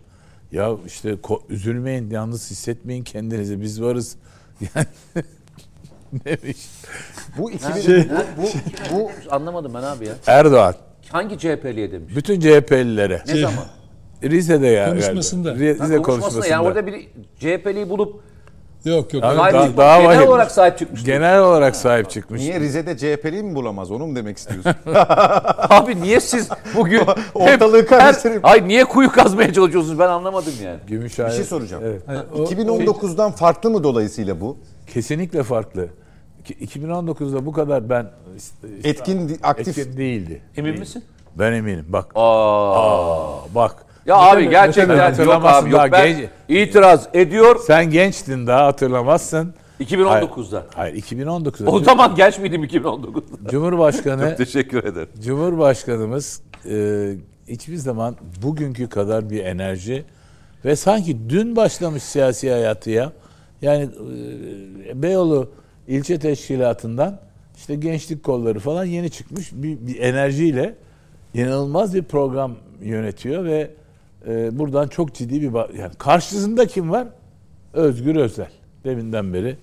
Ya 0.52 0.76
işte 0.86 1.16
üzülmeyin, 1.48 2.10
yalnız 2.10 2.50
hissetmeyin 2.50 3.04
kendinizi. 3.04 3.60
Biz 3.60 3.82
varız. 3.82 4.16
Yani 4.74 4.86
demiş. 6.24 6.56
Bu 7.38 7.50
2000 7.50 8.10
bu, 8.36 8.42
bu, 8.42 8.46
bu 8.96 9.10
Anlamadım 9.30 9.72
ben 9.74 9.82
abi 9.82 10.06
ya. 10.06 10.12
Erdoğan 10.26 10.74
Hangi 11.08 11.38
CHP'liye 11.38 11.92
demiş? 11.92 12.16
bütün 12.16 12.40
CHP'lilere 12.40 13.22
Ne 13.28 13.34
zaman? 13.40 13.64
Rize'de 14.22 14.66
ya. 14.66 14.88
Konuşmasında. 14.90 15.54
Rize 15.54 15.68
Ha, 15.72 15.76
konuşmasında 15.78 16.02
konuşmasında. 16.02 16.46
yani 16.46 16.66
orada 16.66 16.86
bir 16.86 17.08
CHP'liyi 17.38 17.88
bulup 17.90 18.20
Yok 18.84 19.14
yok. 19.14 19.24
Abi, 19.24 19.36
sahip 19.36 19.54
daha- 19.54 19.62
çıkmış, 19.66 19.78
daha 19.78 19.98
genel 20.02 20.16
vahim. 20.18 20.28
olarak 20.28 20.50
sahip 20.50 20.78
çıkmış. 20.78 21.04
Genel 21.04 21.40
olarak 21.42 21.76
sahip 21.76 22.10
çıkmış. 22.10 22.40
niye 22.40 22.60
Rize'de 22.60 22.96
CHP'li 22.96 23.42
mi 23.42 23.54
bulamaz? 23.54 23.90
Onu 23.90 24.06
mu 24.06 24.16
demek 24.16 24.38
istiyorsun? 24.38 24.72
Abi 25.70 26.02
niye 26.02 26.20
siz 26.20 26.48
bugün 26.76 27.00
Ortalığı 27.34 27.86
karıştırıp- 27.86 28.40
Ay 28.42 28.68
niye 28.68 28.84
kuyu 28.84 29.12
kazmaya 29.12 29.52
çalışıyorsunuz 29.52 29.98
ben 29.98 30.08
anlamadım 30.08 30.52
yani. 30.64 30.78
Gümüşhane. 30.88 31.28
bir 31.30 31.34
şey 31.34 31.44
soracağım. 31.44 31.82
Evet. 31.86 32.02
Hayır, 32.06 32.22
o- 32.34 32.44
2019'dan 32.44 33.32
farklı 33.32 33.70
mı 33.70 33.84
dolayısıyla 33.84 34.40
bu? 34.40 34.56
Kesinlikle 34.92 35.42
farklı. 35.42 35.88
Ki 36.44 36.54
2019'da 36.54 37.46
bu 37.46 37.52
kadar 37.52 37.90
ben 37.90 38.10
Etkin, 38.84 39.38
aktif. 39.42 39.78
etkin 39.78 39.96
değildi. 39.96 40.42
Emin 40.56 40.68
Değil. 40.68 40.80
misin? 40.80 41.04
Ben 41.38 41.52
eminim. 41.52 41.84
Bak. 41.88 42.12
Aa. 42.14 42.74
Aa, 42.74 43.54
bak. 43.54 43.76
Ya 44.06 44.16
Mete 44.16 44.30
abi 44.30 44.50
gerçekten 44.50 45.24
yok 45.24 45.44
abi 45.44 45.70
yok. 45.70 45.80
Ben 45.92 46.16
genç- 46.18 46.28
itiraz 46.48 47.08
ediyor 47.14 47.56
Sen 47.66 47.90
gençtin 47.90 48.46
daha 48.46 48.66
hatırlamazsın. 48.66 49.54
2019'da. 49.80 50.66
Hayır 50.74 50.94
2019'da. 51.02 51.70
O 51.70 51.80
zaman 51.80 52.14
genç 52.14 52.38
miydim 52.38 52.64
2019'da? 52.64 53.50
Cumhurbaşkanı 53.50 54.36
Teşekkür 54.36 54.84
ederim. 54.84 55.08
Cumhurbaşkanımız 55.20 56.42
e, 56.70 57.08
hiçbir 57.48 57.76
zaman 57.76 58.16
bugünkü 58.42 58.88
kadar 58.88 59.30
bir 59.30 59.44
enerji 59.44 60.04
ve 60.64 60.76
sanki 60.76 61.30
dün 61.30 61.56
başlamış 61.56 62.02
siyasi 62.02 62.50
hayatı 62.50 62.90
ya. 62.90 63.12
Yani 63.62 63.88
e, 64.88 65.02
Beyoğlu 65.02 65.50
ilçe 65.88 66.18
teşkilatından 66.18 67.20
işte 67.56 67.74
gençlik 67.74 68.22
kolları 68.22 68.58
falan 68.58 68.84
yeni 68.84 69.10
çıkmış 69.10 69.52
bir, 69.52 69.86
bir 69.86 70.00
enerjiyle 70.00 70.74
inanılmaz 71.34 71.94
bir 71.94 72.02
program 72.02 72.56
yönetiyor 72.82 73.44
ve 73.44 73.70
e, 74.26 74.58
buradan 74.58 74.88
çok 74.88 75.14
ciddi 75.14 75.42
bir 75.42 75.78
yani 75.78 75.94
karşısında 75.98 76.66
kim 76.66 76.90
var? 76.90 77.08
Özgür 77.72 78.16
Özel. 78.16 78.50
Deminden 78.84 79.34
beri 79.34 79.56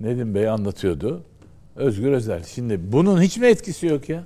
Nedim 0.00 0.34
Bey 0.34 0.48
anlatıyordu. 0.48 1.22
Özgür 1.76 2.12
Özel. 2.12 2.44
Şimdi 2.44 2.92
bunun 2.92 3.22
hiç 3.22 3.38
mi 3.38 3.46
etkisi 3.46 3.86
yok 3.86 4.08
ya? 4.08 4.24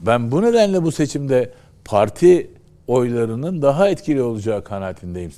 Ben 0.00 0.32
bu 0.32 0.42
nedenle 0.42 0.82
bu 0.82 0.92
seçimde 0.92 1.52
parti 1.84 2.50
oylarının 2.86 3.62
daha 3.62 3.88
etkili 3.88 4.22
olacağı 4.22 4.64
kanaatindeyim 4.64 5.32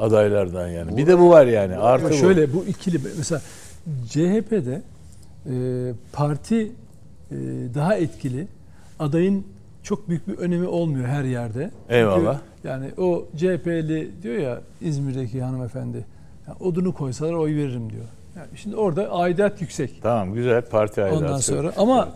adaylardan 0.00 0.68
yani. 0.68 0.96
Bir 0.96 1.06
de 1.06 1.18
bu 1.18 1.30
var 1.30 1.46
yani. 1.46 1.76
Artı 1.76 2.04
Ama 2.06 2.14
bu. 2.14 2.18
şöyle 2.18 2.52
bu 2.52 2.64
ikili 2.64 3.00
mesela 3.18 3.40
CHP'de 4.08 4.82
e, 5.46 5.52
parti 6.12 6.72
e, 7.30 7.36
daha 7.74 7.94
etkili. 7.96 8.46
Adayın 8.98 9.46
çok 9.82 10.08
büyük 10.08 10.28
bir 10.28 10.38
önemi 10.38 10.66
olmuyor 10.66 11.08
her 11.08 11.24
yerde. 11.24 11.70
Çünkü 11.82 11.94
Eyvallah. 11.94 12.38
yani 12.64 12.86
o 12.98 13.24
CHP'li 13.36 14.10
diyor 14.22 14.34
ya 14.38 14.60
İzmir'deki 14.80 15.42
hanımefendi. 15.42 16.04
ya 16.48 16.56
odunu 16.60 16.94
koysalar 16.94 17.32
oy 17.32 17.56
veririm 17.56 17.90
diyor. 17.90 18.04
Yani 18.36 18.48
şimdi 18.56 18.76
orada 18.76 19.10
aidat 19.10 19.60
yüksek. 19.60 20.02
Tamam 20.02 20.34
güzel 20.34 20.62
parti 20.62 21.02
aidatı. 21.02 21.24
Ondan 21.24 21.38
sonra 21.38 21.72
ama 21.76 22.08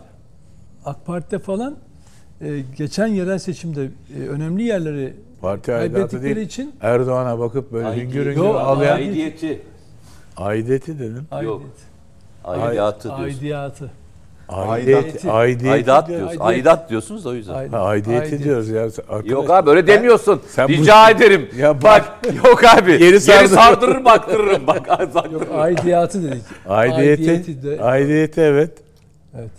AK 0.84 1.06
Parti'de 1.06 1.38
falan 1.38 1.76
e, 2.40 2.60
geçen 2.76 3.06
yerel 3.06 3.38
seçimde 3.38 3.88
e, 4.18 4.28
önemli 4.28 4.62
yerleri 4.62 5.14
parti 5.40 5.74
aidatı 5.74 6.22
değil. 6.22 6.36
için 6.36 6.74
Erdoğan'a 6.80 7.38
bakıp 7.38 7.72
böyle 7.72 7.86
Aidiyet- 7.88 8.04
hüngür 8.06 8.26
hüngür 8.26 8.36
Yok, 8.36 8.56
ağlayan 8.60 8.96
Aidiyeti. 8.96 9.62
aidiyeti 10.36 10.98
dedim. 10.98 11.26
Yok. 11.42 11.62
aidiyet, 12.44 12.68
Aidiyatı 12.68 13.02
diyorsun. 13.08 13.24
aidiyatı. 13.24 13.90
Aidiyet, 14.48 15.24
aidiyeti 15.24 15.70
Aidat 15.70 16.08
diyoruz. 16.08 16.36
Aidat 16.40 16.90
diyorsunuz 16.90 17.24
da 17.24 17.28
o 17.28 17.34
yüzden. 17.34 17.68
Ha, 17.68 17.78
aidiyeti 17.78 18.22
Aidiyet. 18.24 18.44
diyoruz 18.44 18.68
ya. 18.68 18.82
Arkadaş, 18.82 19.26
Yok 19.30 19.50
abi 19.50 19.70
öyle 19.70 19.86
demiyorsun. 19.86 20.40
Sen 20.48 20.68
bu- 20.68 20.72
Rica 20.72 21.10
ederim. 21.10 21.48
Ya 21.58 21.82
bak 21.82 22.04
yok 22.44 22.64
abi. 22.64 22.90
Geri 22.98 22.98
Geri, 22.98 23.20
sardır- 23.20 23.54
sardırır 23.54 24.04
baktırırım. 24.04 24.66
Bak 24.66 24.88
Yok 25.32 25.42
aidiyatı 25.54 26.22
dedik. 26.22 26.42
Aidiyeti, 26.68 27.22
Aidiyeti 27.30 27.62
de- 27.62 27.82
aidiyeti 27.82 28.40
evet. 28.40 28.70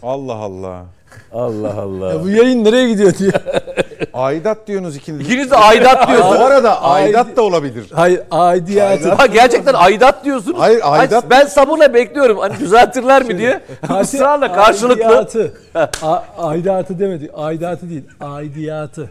Allah 0.03 0.33
Allah. 0.35 0.85
Allah 1.33 1.73
Allah. 1.81 2.13
Ya 2.13 2.23
bu 2.23 2.29
yayın 2.29 2.63
nereye 2.63 2.89
gidiyor 2.89 3.13
diye. 3.17 3.31
Aidat 4.13 4.67
diyorsunuz 4.67 4.95
ikiniz. 4.95 5.21
İkiniz 5.21 5.51
de 5.51 5.55
aidat 5.55 6.07
Bu 6.07 6.11
diyorsunuz. 6.11 6.41
arada 6.41 6.81
aidat 6.81 7.37
da 7.37 7.41
olabilir. 7.41 7.85
Hayır 7.93 8.21
aidiyatı. 8.31 9.13
Ha 9.13 9.25
gerçekten 9.25 9.73
aidat 9.73 10.25
diyorsunuz. 10.25 10.59
Hayır, 10.59 10.81
Ay, 10.83 10.99
aidat- 10.99 11.29
ben 11.29 11.45
sabırla 11.45 11.93
bekliyorum. 11.93 12.37
Hani 12.37 12.59
düzeltirler 12.59 13.23
mi 13.23 13.37
diye. 13.37 13.61
Israrla 14.01 14.53
karşılıklı. 14.53 15.05
Aidiyatı. 15.05 15.53
A- 16.03 16.23
aidatı 16.37 16.99
demedik. 16.99 17.31
Aidatı 17.35 17.89
değil. 17.89 18.03
Aidiyatı. 18.21 19.09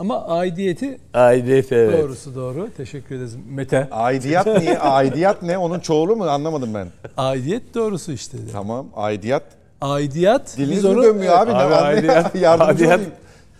Ama 0.00 0.26
aidiyeti 0.26 0.98
Aidiyeti 1.14 1.74
evet. 1.74 2.02
doğrusu 2.02 2.34
doğru. 2.34 2.68
Teşekkür 2.76 3.14
ederiz 3.16 3.36
Mete. 3.50 3.88
Aidiyat 3.90 4.46
niye? 4.46 4.78
Aidiyat 4.78 5.42
ne? 5.42 5.58
Onun 5.58 5.80
çoğulu 5.80 6.16
mu? 6.16 6.24
Anlamadım 6.24 6.74
ben. 6.74 6.86
Aidiyet 7.16 7.74
doğrusu 7.74 8.12
işte. 8.12 8.38
Tamam. 8.52 8.86
Aidiyat. 8.96 9.42
Aidiyat 9.82 10.56
Diliniz 10.56 10.76
biz 10.76 10.84
onu 10.84 11.02
dönmüyor 11.02 11.38
abi? 11.38 11.50
Ne 11.50 11.56
Abi 11.56 12.06
Ne? 12.06 12.24
Yardımcı 12.40 12.84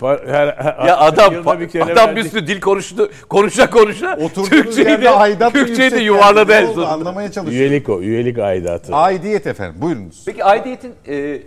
par- 0.00 0.26
her, 0.26 0.48
her, 0.48 0.86
Ya 0.86 0.98
adam 0.98 1.60
bir 1.60 1.68
kere 1.68 1.92
adam 1.92 2.16
bir 2.16 2.24
sürü 2.24 2.46
dil 2.46 2.60
konuştu. 2.60 3.10
Konuşa 3.28 3.70
konuşa. 3.70 4.16
Oturduğunuz 4.16 4.48
Türkçeyi 4.48 4.88
yerde 4.88 5.04
de, 5.04 5.10
aidat 5.10 5.52
Türkçeyi 5.52 5.90
de 5.90 6.00
yuvarladı 6.00 6.52
en 6.52 6.66
sonunda. 6.66 6.88
Anlamaya 6.88 7.32
çalışıyorum. 7.32 7.70
Üyelik 7.70 7.88
o. 7.88 8.00
Üyelik 8.00 8.38
aidatı. 8.38 8.94
Aidiyet 8.94 9.46
efendim. 9.46 9.82
Buyurunuz. 9.82 10.22
Peki 10.26 10.44
aidiyetin 10.44 10.94
e, 11.08 11.42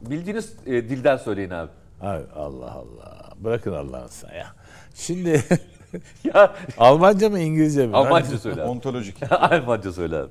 bildiğiniz 0.00 0.52
e, 0.66 0.70
dilden 0.72 1.16
söyleyin 1.16 1.50
abi. 1.50 1.70
Abi, 2.00 2.22
Allah 2.36 2.72
Allah. 2.72 3.30
Bırakın 3.36 3.72
Allah'ını 3.72 4.08
sen 4.08 4.34
ya. 4.34 4.46
Şimdi 4.94 5.42
Ya 6.34 6.54
Almanca 6.78 7.30
mı 7.30 7.38
İngilizce 7.40 7.86
mi? 7.86 7.96
Almanca 7.96 8.38
söyle 8.38 8.62
abi. 8.62 8.70
Ontolojik. 8.70 9.16
Almanca 9.32 9.92
söyle 9.92 10.16
abi. 10.16 10.30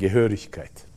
Gehörigkeit. 0.00 0.89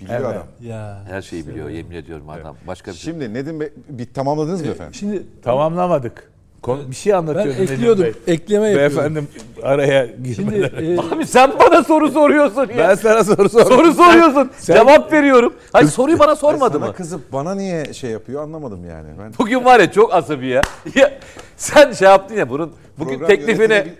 Biliyor 0.00 0.20
Evet. 0.20 0.26
adam. 0.30 0.46
ya. 0.62 1.02
Her 1.10 1.22
şeyi 1.22 1.46
biliyor 1.46 1.68
yemin 1.68 1.96
ediyorum 1.96 2.30
adam. 2.30 2.56
Başka 2.66 2.90
bir 2.90 2.96
şey. 2.96 3.12
Şimdi 3.12 3.34
Nedim 3.34 3.60
Bey 3.60 3.68
bir 3.88 4.06
tamamladınız 4.14 4.60
mı 4.62 4.66
efendim? 4.70 4.94
Şimdi 4.94 5.22
Tamamlamadık. 5.42 6.30
Kon- 6.62 6.90
bir 6.90 6.96
şey 6.96 7.12
ben 7.12 7.18
anlatıyordum. 7.18 7.62
Nedim 7.62 7.74
ekliyordum. 7.74 8.04
Bey. 8.04 8.12
Ekleme 8.26 8.68
yapıyordum. 8.68 8.96
Beyefendim 8.96 9.28
araya 9.62 10.06
Şimdi 10.06 10.28
girmeden. 10.34 10.96
e, 10.96 11.00
Abi 11.14 11.26
sen 11.26 11.52
bana 11.60 11.84
soru 11.84 12.10
soruyorsun 12.10 12.60
ya. 12.68 12.76
ben 12.78 12.94
sana 12.94 13.24
soru 13.24 13.48
sordum. 13.48 13.68
soru 13.76 13.92
soruyorsun. 13.94 14.50
Sen- 14.58 14.74
Cevap 14.74 15.12
veriyorum. 15.12 15.54
Hayır 15.72 15.88
soruyu 15.88 16.18
bana 16.18 16.36
sormadı 16.36 16.78
Sana 16.78 16.86
mı? 16.86 16.92
kızıp 16.94 17.32
bana 17.32 17.54
niye 17.54 17.92
şey 17.94 18.10
yapıyor 18.10 18.42
anlamadım 18.42 18.84
yani. 18.90 19.08
Ben 19.20 19.32
Bugün 19.38 19.64
var 19.64 19.80
ya 19.80 19.92
çok 19.92 20.14
asabi 20.14 20.46
ya. 20.46 20.62
ya 20.94 21.18
sen 21.56 21.92
şey 21.92 22.08
yaptın 22.08 22.34
ya 22.36 22.48
bunun 22.50 22.72
bugün 22.98 23.10
program 23.18 23.28
teklifine 23.28 23.74
yönetilebil- 23.74 23.90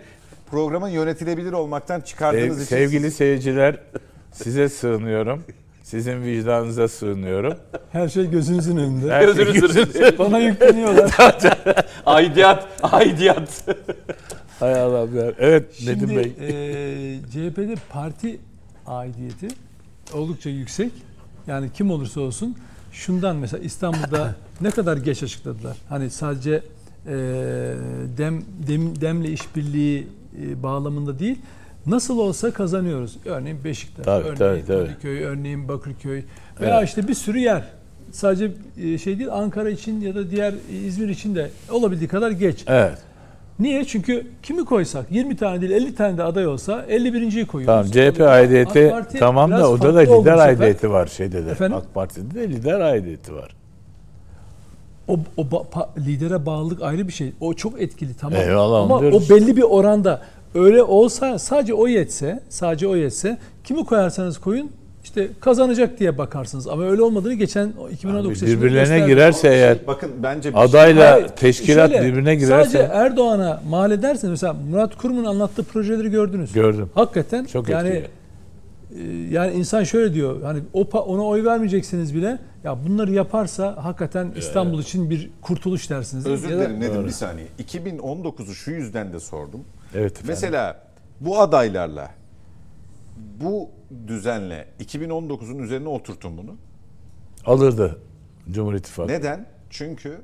programın 0.51 0.89
yönetilebilir 0.89 1.53
olmaktan 1.53 2.01
çıkardığınız 2.01 2.57
Sev- 2.57 2.63
için 2.65 2.75
sevgili 2.75 3.11
seyirciler 3.11 3.77
size 4.31 4.69
sığınıyorum. 4.69 5.43
Sizin 5.87 6.21
vicdanınıza 6.23 6.87
sığınıyorum. 6.87 7.53
her 7.91 8.07
şey 8.09 8.29
gözünüzün 8.29 8.77
önünde. 8.77 9.11
Her 9.13 9.33
şey 9.33 9.53
gözünü 9.53 9.85
sürüyorsun. 9.85 10.19
Bana 10.19 10.39
yükleniyorlar. 10.39 11.11
aidiyat, 12.05 12.67
aidiyat. 12.83 13.65
Hay 14.59 14.81
Allah'ım 14.81 15.17
ya. 15.17 15.31
Evet 15.39 15.81
Nedim 15.85 15.99
Şimdi 15.99 16.15
Bey. 16.15 16.33
e, 16.47 17.19
CHP'de 17.31 17.75
parti 17.89 18.39
aidiyeti 18.87 19.47
oldukça 20.13 20.49
yüksek. 20.49 20.91
Yani 21.47 21.69
kim 21.73 21.91
olursa 21.91 22.21
olsun 22.21 22.55
şundan 22.91 23.35
mesela 23.35 23.63
İstanbul'da 23.63 24.35
ne 24.61 24.71
kadar 24.71 24.97
geç 24.97 25.23
açıkladılar. 25.23 25.77
Hani 25.89 26.09
sadece 26.09 26.51
e, 26.51 27.13
dem, 28.17 28.41
dem 28.67 29.01
demle 29.01 29.29
işbirliği 29.29 30.07
e, 30.43 30.63
bağlamında 30.63 31.19
değil. 31.19 31.39
Nasıl 31.87 32.19
olsa 32.19 32.51
kazanıyoruz. 32.51 33.17
Örneğin 33.25 33.63
Beşiktaş, 33.63 34.05
Tabii, 34.05 34.27
örneğin 34.27 34.65
tabii. 34.65 34.87
Kadıköy, 34.87 35.23
örneğin 35.23 35.67
Bakırköy 35.67 36.23
veya 36.61 36.81
işte 36.81 37.07
bir 37.07 37.13
sürü 37.13 37.39
yer. 37.39 37.63
Sadece 38.11 38.51
e, 38.83 38.97
şey 38.97 39.19
değil 39.19 39.29
Ankara 39.33 39.69
için 39.69 40.01
ya 40.01 40.15
da 40.15 40.31
diğer 40.31 40.53
e, 40.71 40.75
İzmir 40.75 41.09
için 41.09 41.35
de 41.35 41.49
olabildiği 41.71 42.07
kadar 42.07 42.31
geç. 42.31 42.63
Evet. 42.67 42.97
Niye? 43.59 43.85
Çünkü 43.85 44.27
kimi 44.43 44.65
koysak 44.65 45.05
20 45.11 45.35
tane 45.37 45.61
değil 45.61 45.71
50 45.71 45.95
tane 45.95 46.17
de 46.17 46.23
aday 46.23 46.47
olsa 46.47 46.85
51.yi 46.89 47.45
koyuyoruz. 47.45 47.91
Tamam 47.91 48.11
CHP 48.13 48.21
aidiyeti 48.21 48.93
tamam 49.19 49.51
da 49.51 49.71
o 49.71 49.81
da 49.81 49.99
lider 49.99 50.37
aidiyeti 50.37 50.91
var 50.91 51.07
şeyde 51.07 51.45
de. 51.45 51.51
Efendim? 51.51 51.77
AK 51.77 51.93
Parti'de 51.93 52.35
de 52.35 52.49
lider 52.49 52.79
aidiyeti 52.79 53.35
var. 53.35 53.55
O, 55.07 55.19
o 55.37 55.41
ba- 55.41 55.69
pa- 55.69 56.05
lidere 56.05 56.45
bağlılık 56.45 56.81
ayrı 56.81 57.07
bir 57.07 57.13
şey. 57.13 57.31
O 57.39 57.53
çok 57.53 57.81
etkili 57.81 58.13
tamam. 58.13 58.39
Eyvallah, 58.39 58.81
Ama 58.83 58.95
o 58.95 59.21
belli 59.29 59.57
bir 59.57 59.61
oranda 59.61 60.21
öyle 60.55 60.83
olsa 60.83 61.39
sadece 61.39 61.73
o 61.73 61.87
yetse, 61.87 62.39
sadece 62.49 62.87
o 62.87 62.95
yetse 62.95 63.37
kimi 63.63 63.85
koyarsanız 63.85 64.37
koyun 64.37 64.69
işte 65.03 65.27
kazanacak 65.39 65.99
diye 65.99 66.17
bakarsınız. 66.17 66.67
Ama 66.67 66.83
öyle 66.83 67.01
olmadığını 67.01 67.33
geçen 67.33 67.73
o 67.79 67.89
2019 67.89 68.39
seçimleri 68.39 68.61
Birbirlerine 68.61 69.07
girerse 69.07 69.47
eğer 69.47 69.77
bakın 69.87 70.11
bence 70.23 70.49
bir 70.49 70.55
şey- 70.55 70.63
adayla 70.63 71.11
Hayır, 71.11 71.27
teşkilat 71.27 71.91
şöyle, 71.91 72.05
birbirine 72.07 72.39
Sadece 72.39 72.45
girerse 72.45 72.89
Erdoğan'a 72.93 73.61
mal 73.69 73.91
ederseniz 73.91 74.31
mesela 74.31 74.53
Murat 74.71 74.97
Kurum'un 74.97 75.25
anlattığı 75.25 75.63
projeleri 75.63 76.11
gördünüz. 76.11 76.53
gördüm. 76.53 76.89
Hakikaten 76.95 77.45
Çok 77.45 77.69
yani 77.69 77.89
etkili. 77.89 79.33
yani 79.33 79.53
insan 79.53 79.83
şöyle 79.83 80.13
diyor 80.13 80.41
hani 80.43 80.59
ona 80.93 81.23
oy 81.23 81.43
vermeyeceksiniz 81.45 82.15
bile 82.15 82.37
ya 82.63 82.77
bunları 82.87 83.11
yaparsa 83.11 83.77
hakikaten 83.81 84.31
İstanbul 84.35 84.79
için 84.79 85.09
bir 85.09 85.29
kurtuluş 85.41 85.89
dersiniz. 85.89 86.25
Özür 86.25 86.49
dilerim 86.49 86.79
Nedim 86.79 87.05
bir 87.05 87.11
saniye. 87.11 87.47
2019'u 87.59 88.53
şu 88.53 88.71
yüzden 88.71 89.13
de 89.13 89.19
sordum. 89.19 89.61
Evet 89.95 90.11
efendim. 90.11 90.27
Mesela 90.27 90.87
bu 91.21 91.39
adaylarla 91.39 92.11
bu 93.41 93.69
düzenle 94.07 94.67
2019'un 94.79 95.59
üzerine 95.59 95.87
oturtun 95.89 96.37
bunu. 96.37 96.55
alırdı 97.45 97.99
Cumhur 98.51 98.73
İttifakı. 98.73 99.11
Neden? 99.11 99.45
Çünkü 99.69 100.21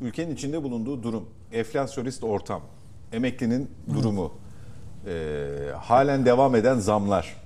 ülkenin 0.00 0.34
içinde 0.34 0.62
bulunduğu 0.62 1.02
durum, 1.02 1.28
enflasyonist 1.52 2.24
ortam, 2.24 2.62
emeklinin 3.12 3.70
durumu, 3.94 4.32
e, 5.06 5.46
halen 5.76 6.26
devam 6.26 6.54
eden 6.54 6.78
zamlar. 6.78 7.43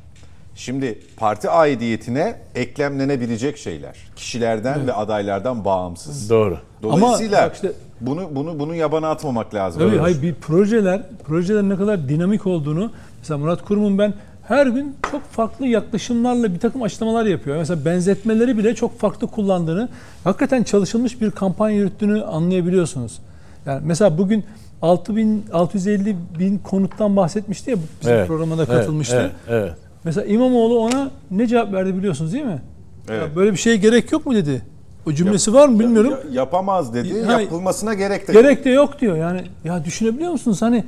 Şimdi 0.59 0.99
parti 1.17 1.51
aidiyetine 1.51 2.37
eklemlenebilecek 2.55 3.59
şeyler. 3.59 3.97
Kişilerden 4.17 4.87
ve 4.87 4.93
adaylardan 4.93 5.65
bağımsız. 5.65 6.31
Doğru. 6.31 6.59
Dolayısıyla 6.83 7.43
Ama 7.45 7.53
işte- 7.53 7.73
bunu 8.01 8.29
bunu 8.33 8.59
bunu 8.59 8.75
yabana 8.75 9.09
atmamak 9.11 9.55
lazım. 9.55 9.81
Tabii 9.81 9.91
Evet. 9.91 10.03
hayır 10.03 10.23
bir 10.23 10.35
projeler, 10.35 11.03
projelerin 11.25 11.71
ne 11.71 11.77
kadar 11.77 12.09
dinamik 12.09 12.47
olduğunu 12.47 12.93
mesela 13.19 13.39
Murat 13.39 13.65
Kurum'un 13.65 13.99
ben 13.99 14.15
her 14.49 14.67
gün 14.67 14.97
çok 15.11 15.23
farklı 15.23 15.67
yaklaşımlarla 15.67 16.55
bir 16.55 16.59
takım 16.61 16.83
açıklamalar 16.83 17.25
yapıyor. 17.25 17.57
Mesela 17.57 17.85
benzetmeleri 17.85 18.59
bile 18.59 18.75
çok 18.75 18.99
farklı 18.99 19.27
kullandığını, 19.27 19.89
hakikaten 20.25 20.63
çalışılmış 20.63 21.21
bir 21.21 21.31
kampanya 21.31 21.77
yürüttüğünü 21.77 22.23
anlayabiliyorsunuz. 22.25 23.19
Yani 23.67 23.81
mesela 23.85 24.19
bugün 24.19 24.45
6000 24.83 25.45
650 25.53 26.17
bin 26.39 26.59
konuttan 26.59 27.17
bahsetmişti 27.17 27.71
ya 27.71 27.77
bizim 28.01 28.13
Evet, 28.15 28.31
Evet, 28.31 28.69
katılmıştı. 28.69 29.17
Evet, 29.17 29.33
evet. 29.49 29.88
Mesela 30.05 30.27
İmamoğlu 30.27 30.79
ona 30.79 31.11
ne 31.31 31.47
cevap 31.47 31.73
verdi 31.73 31.97
biliyorsunuz 31.97 32.33
değil 32.33 32.45
mi? 32.45 32.63
Evet. 33.11 33.23
Ya 33.23 33.37
böyle 33.37 33.53
bir 33.53 33.57
şeye 33.57 33.77
gerek 33.77 34.13
yok 34.13 34.27
mu 34.27 34.35
dedi. 34.35 34.63
O 35.07 35.13
cümlesi 35.13 35.55
var 35.55 35.69
mı 35.69 35.79
bilmiyorum. 35.79 36.11
Ya- 36.11 36.41
yapamaz 36.41 36.95
dedi. 36.95 37.23
Ha, 37.23 37.41
yapılmasına 37.41 37.95
gerek 37.95 38.29
de 38.29 38.33
yok. 38.33 38.43
Gerek 38.43 38.65
de 38.65 38.71
yok 38.71 39.01
diyor. 39.01 39.17
Yani 39.17 39.41
ya 39.65 39.85
düşünebiliyor 39.85 40.33
musunuz 40.33 40.63
hani 40.63 40.85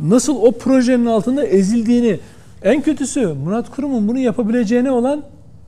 nasıl 0.00 0.36
o 0.42 0.52
projenin 0.52 1.06
altında 1.06 1.46
ezildiğini 1.46 2.20
en 2.62 2.82
kötüsü 2.82 3.26
Murat 3.26 3.70
Kurum'un 3.70 4.08
bunu 4.08 4.18
yapabileceğine 4.18 4.90
olan 4.90 5.22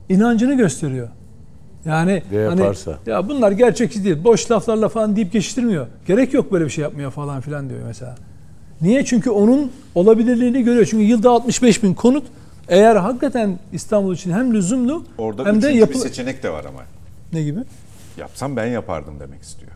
inancını 0.09 0.53
gösteriyor. 0.57 1.07
Yani 1.85 2.23
Ya 2.33 2.49
hani 2.51 2.61
yaparsa. 2.61 2.97
ya 3.05 3.29
bunlar 3.29 3.51
gerçekçi 3.51 4.03
değil. 4.03 4.23
Boş 4.23 4.51
laflarla 4.51 4.89
falan 4.89 5.15
deyip 5.15 5.31
geçiştirmiyor. 5.33 5.87
Gerek 6.07 6.33
yok 6.33 6.51
böyle 6.51 6.65
bir 6.65 6.69
şey 6.69 6.81
yapmaya 6.81 7.09
falan 7.09 7.41
filan 7.41 7.69
diyor 7.69 7.79
mesela. 7.87 8.15
Niye? 8.81 9.05
Çünkü 9.05 9.29
onun 9.29 9.71
olabilirliğini 9.95 10.63
görüyor. 10.63 10.85
Çünkü 10.85 11.03
yılda 11.03 11.29
65 11.29 11.83
bin 11.83 11.93
konut 11.93 12.23
Eğer 12.67 12.95
hakikaten 12.95 13.59
İstanbul 13.73 14.15
için 14.15 14.31
hem 14.31 14.53
lüzumlu 14.53 15.03
Orada 15.17 15.45
hem 15.45 15.61
de 15.61 15.69
yapı... 15.69 15.93
bir 15.93 15.99
seçenek 15.99 16.43
de 16.43 16.49
var 16.49 16.65
ama. 16.65 16.79
Ne 17.33 17.43
gibi? 17.43 17.59
Yapsam 18.17 18.55
ben 18.55 18.65
yapardım 18.65 19.13
demek 19.19 19.41
istiyor. 19.41 19.71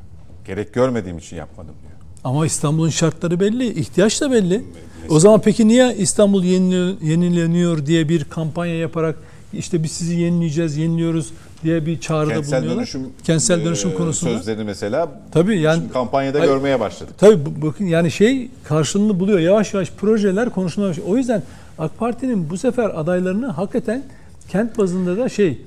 Gerek 0.47 0.73
görmediğim 0.73 1.17
için 1.17 1.35
yapmadım 1.37 1.75
diyor. 1.81 1.93
Ama 2.23 2.45
İstanbul'un 2.45 2.89
şartları 2.89 3.39
belli, 3.39 3.79
ihtiyaç 3.79 4.21
da 4.21 4.31
belli. 4.31 4.63
O 5.09 5.19
zaman 5.19 5.41
peki 5.41 5.67
niye 5.67 5.95
İstanbul 5.95 6.43
yenile- 6.43 7.05
yenileniyor 7.05 7.85
diye 7.85 8.09
bir 8.09 8.23
kampanya 8.23 8.75
yaparak 8.77 9.15
işte 9.57 9.83
biz 9.83 9.91
sizi 9.91 10.15
yenileyeceğiz, 10.15 10.77
yeniliyoruz 10.77 11.31
diye 11.63 11.85
bir 11.85 11.99
çağrıda 11.99 12.33
Kentsel 12.33 12.51
bulunuyorlar? 12.51 12.77
dönüşüm, 12.77 13.01
Kentsel 13.23 13.65
dönüşüm 13.65 13.91
e, 13.91 13.93
konusunda. 13.93 14.37
sözlerini 14.37 14.63
mesela 14.63 15.09
Tabii 15.31 15.59
yani 15.59 15.79
şimdi 15.79 15.93
kampanyada 15.93 16.39
Hayır. 16.39 16.51
görmeye 16.51 16.79
başladık. 16.79 17.13
Tabii 17.17 17.39
bakın 17.61 17.85
yani 17.85 18.11
şey 18.11 18.49
karşılığını 18.63 19.19
buluyor. 19.19 19.39
Yavaş 19.39 19.73
yavaş 19.73 19.91
projeler 19.91 20.49
konuşulmaya 20.49 20.89
başlıyor. 20.89 21.09
O 21.09 21.17
yüzden 21.17 21.43
AK 21.79 21.97
Parti'nin 21.97 22.49
bu 22.49 22.57
sefer 22.57 22.91
adaylarını 22.99 23.47
hakikaten 23.47 24.03
kent 24.49 24.77
bazında 24.77 25.17
da 25.17 25.29
şey 25.29 25.57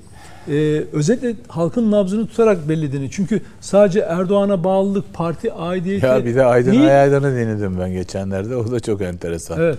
e, 0.47 0.83
özetle 0.93 1.35
halkın 1.47 1.91
nabzını 1.91 2.27
tutarak 2.27 2.69
bellediğini. 2.69 3.11
Çünkü 3.11 3.41
sadece 3.61 3.99
Erdoğan'a 3.99 4.63
bağlılık, 4.63 5.13
parti 5.13 5.53
aidiyeti... 5.53 6.05
Ya 6.05 6.25
bir 6.25 6.35
de 6.35 6.45
Aydın 6.45 6.71
değil. 6.71 6.83
Ayaydan'ı 6.83 7.31
dinledim 7.35 7.79
ben 7.79 7.91
geçenlerde. 7.91 8.55
O 8.55 8.71
da 8.71 8.79
çok 8.79 9.01
enteresan. 9.01 9.59
Evet. 9.59 9.77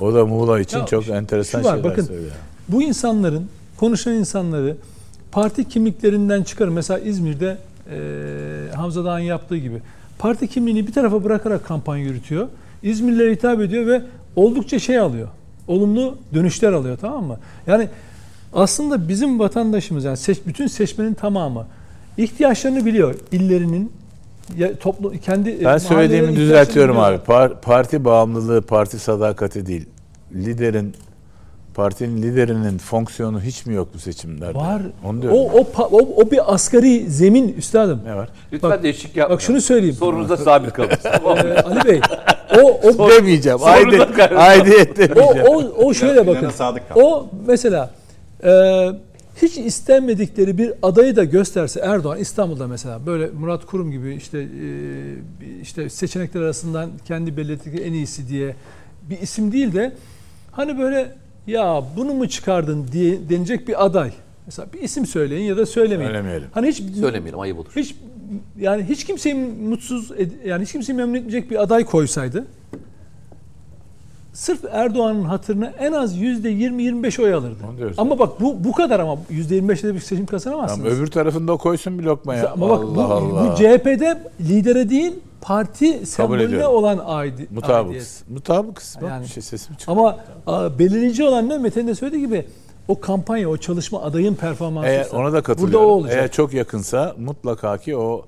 O 0.00 0.14
da 0.14 0.26
Muğla 0.26 0.60
için 0.60 0.78
Ya 0.78 0.86
çok 0.86 1.08
enteresan 1.08 1.64
var, 1.64 1.74
şeyler 1.74 1.90
bakın, 1.90 2.02
söylüyor. 2.02 2.32
Bu 2.68 2.82
insanların, 2.82 3.46
konuşan 3.76 4.12
insanları 4.14 4.76
parti 5.32 5.68
kimliklerinden 5.68 6.42
çıkar. 6.42 6.68
Mesela 6.68 6.98
İzmir'de 7.00 7.58
e, 7.90 8.76
Hamza 8.76 9.04
Dağ'ın 9.04 9.18
yaptığı 9.18 9.56
gibi. 9.56 9.82
Parti 10.18 10.48
kimliğini 10.48 10.86
bir 10.86 10.92
tarafa 10.92 11.24
bırakarak 11.24 11.64
kampanya 11.64 12.04
yürütüyor. 12.04 12.48
İzmirlilere 12.82 13.32
hitap 13.32 13.60
ediyor 13.60 13.86
ve 13.86 14.02
oldukça 14.36 14.78
şey 14.78 14.98
alıyor. 14.98 15.28
Olumlu 15.68 16.18
dönüşler 16.34 16.72
alıyor 16.72 16.98
tamam 17.00 17.24
mı? 17.24 17.36
Yani 17.66 17.88
aslında 18.52 19.08
bizim 19.08 19.38
vatandaşımız 19.38 20.04
yani 20.04 20.16
seç, 20.16 20.38
bütün 20.46 20.66
seçmenin 20.66 21.14
tamamı 21.14 21.66
ihtiyaçlarını 22.16 22.86
biliyor. 22.86 23.14
illerinin 23.32 23.92
ya, 24.56 24.74
toplu 24.76 25.12
kendi 25.24 25.50
e, 25.50 25.64
Ben 25.64 25.78
söylediğimi 25.78 26.36
düzeltiyorum 26.36 26.98
abi. 26.98 27.16
ihtiyaçlarını 27.16 27.54
Par- 27.54 27.60
parti 27.60 28.04
bağımlılığı, 28.04 28.62
parti 28.62 28.98
sadakati 28.98 29.66
değil. 29.66 29.86
Liderin 30.34 30.94
partinin 31.74 32.22
liderinin 32.22 32.78
fonksiyonu 32.78 33.40
hiç 33.42 33.66
mi 33.66 33.74
yok 33.74 33.88
bu 33.94 33.98
seçimlerde? 33.98 34.54
Var. 34.58 34.82
Onu 35.04 35.22
diyorum. 35.22 35.38
O, 35.38 35.58
o, 35.58 35.66
o, 35.90 35.98
o 36.22 36.30
bir 36.30 36.54
asgari 36.54 37.10
zemin 37.10 37.52
üstadım. 37.52 38.00
ne 38.04 38.16
var? 38.16 38.28
Lütfen 38.52 38.70
Bak- 38.70 38.82
değişik 38.82 39.16
yapmayın. 39.16 39.36
Bak 39.36 39.42
şunu 39.42 39.60
söyleyeyim. 39.60 39.94
Sorunuzda 39.96 40.36
sabit 40.36 40.72
kalın. 40.72 40.88
Ee, 41.14 41.60
Ali 41.62 41.84
Bey, 41.88 42.00
o 42.62 42.80
o 42.88 43.10
Demeyeceğim. 43.10 43.58
Sorun 43.58 43.70
da 43.70 43.72
Aidiyet, 43.72 44.32
aidiyet 44.36 44.90
o 44.90 44.96
demeyeceğim. 44.96 45.46
o, 45.48 45.56
o 45.84 45.94
şöyle 45.94 46.24
Plana 46.24 46.36
bakın. 46.36 46.50
sadık 46.50 46.88
kal. 46.88 47.00
O 47.00 47.26
mesela 47.46 47.90
e, 48.44 48.50
hiç 49.42 49.58
istenmedikleri 49.58 50.58
bir 50.58 50.72
adayı 50.82 51.16
da 51.16 51.24
gösterse 51.24 51.80
Erdoğan 51.80 52.18
İstanbul'da 52.18 52.66
mesela 52.66 53.06
böyle 53.06 53.26
Murat 53.30 53.66
Kurum 53.66 53.90
gibi 53.90 54.14
işte 54.14 54.38
e, 54.38 54.46
işte 55.62 55.90
seçenekler 55.90 56.40
arasından 56.40 56.90
kendi 57.04 57.36
belirttikleri 57.36 57.82
en 57.82 57.92
iyisi 57.92 58.28
diye 58.28 58.54
bir 59.10 59.18
isim 59.20 59.52
değil 59.52 59.72
de 59.74 59.92
hani 60.52 60.78
böyle 60.78 61.14
ya 61.46 61.84
bunu 61.96 62.14
mu 62.14 62.28
çıkardın 62.28 62.86
diye 62.92 63.28
denecek 63.28 63.68
bir 63.68 63.84
aday. 63.84 64.12
Mesela 64.46 64.72
bir 64.72 64.80
isim 64.80 65.06
söyleyin 65.06 65.44
ya 65.44 65.56
da 65.56 65.66
söylemeyin. 65.66 66.10
Söylemeyelim. 66.12 66.48
Hani 66.52 66.68
hiç 66.68 66.82
Söylemeyelim 67.00 67.40
ayıp 67.40 67.58
olur. 67.58 67.70
hiç 67.76 67.94
yani 68.60 68.84
hiç 68.84 69.04
kimseyi 69.04 69.34
mutsuz 69.34 70.10
yani 70.44 70.62
hiç 70.64 70.72
kimseyi 70.72 70.96
memnun 70.96 71.14
etmeyecek 71.14 71.50
bir 71.50 71.62
aday 71.62 71.84
koysaydı 71.84 72.46
sırf 74.32 74.64
Erdoğan'ın 74.70 75.24
hatırına 75.24 75.66
en 75.66 75.92
az 75.92 76.16
yüzde 76.16 76.52
20-25 76.52 77.22
oy 77.22 77.34
alırdı. 77.34 77.56
Ama 77.98 78.18
bak 78.18 78.40
bu 78.40 78.64
bu 78.64 78.72
kadar 78.72 79.00
ama 79.00 79.18
yüzde 79.30 79.58
25'le 79.58 79.88
de 79.88 79.94
bir 79.94 80.00
seçim 80.00 80.26
kazanamazsınız. 80.26 80.84
Tamam, 80.84 80.98
öbür 80.98 81.06
tarafında 81.06 81.56
koysun 81.56 81.98
bir 81.98 82.04
lokma 82.04 82.34
ya. 82.34 82.50
ama 82.52 82.68
bak 82.70 82.84
Allah 82.84 82.94
bu, 82.96 83.00
Allah. 83.02 83.52
bu 83.52 83.56
CHP'de 83.56 84.22
lidere 84.40 84.90
değil 84.90 85.12
parti 85.42 86.06
sembolüne 86.06 86.66
olan 86.66 86.98
aidi, 87.06 87.48
aidiyet. 87.62 88.24
Mutabıkız. 88.28 88.96
Bak 89.02 89.10
Yani- 89.10 89.24
bir 89.24 89.28
şey 89.28 89.42
sesim 89.42 89.74
çıktı. 89.76 89.92
Ama 89.92 90.16
a, 90.46 90.78
belirleyici 90.78 91.24
olan 91.24 91.48
ne 91.48 91.58
Mete'nin 91.58 91.88
de 91.88 91.94
söylediği 91.94 92.26
gibi 92.26 92.46
o 92.88 93.00
kampanya, 93.00 93.48
o 93.48 93.56
çalışma 93.56 94.02
adayın 94.02 94.34
performansı. 94.34 94.88
Eğer 94.88 95.06
ona 95.12 95.32
da 95.32 95.42
katılıyorum. 95.42 95.72
Burada 95.74 95.86
o 95.86 95.96
olacak. 95.96 96.16
Eğer 96.18 96.30
çok 96.30 96.54
yakınsa 96.54 97.14
mutlaka 97.18 97.78
ki 97.78 97.96
o 97.96 98.24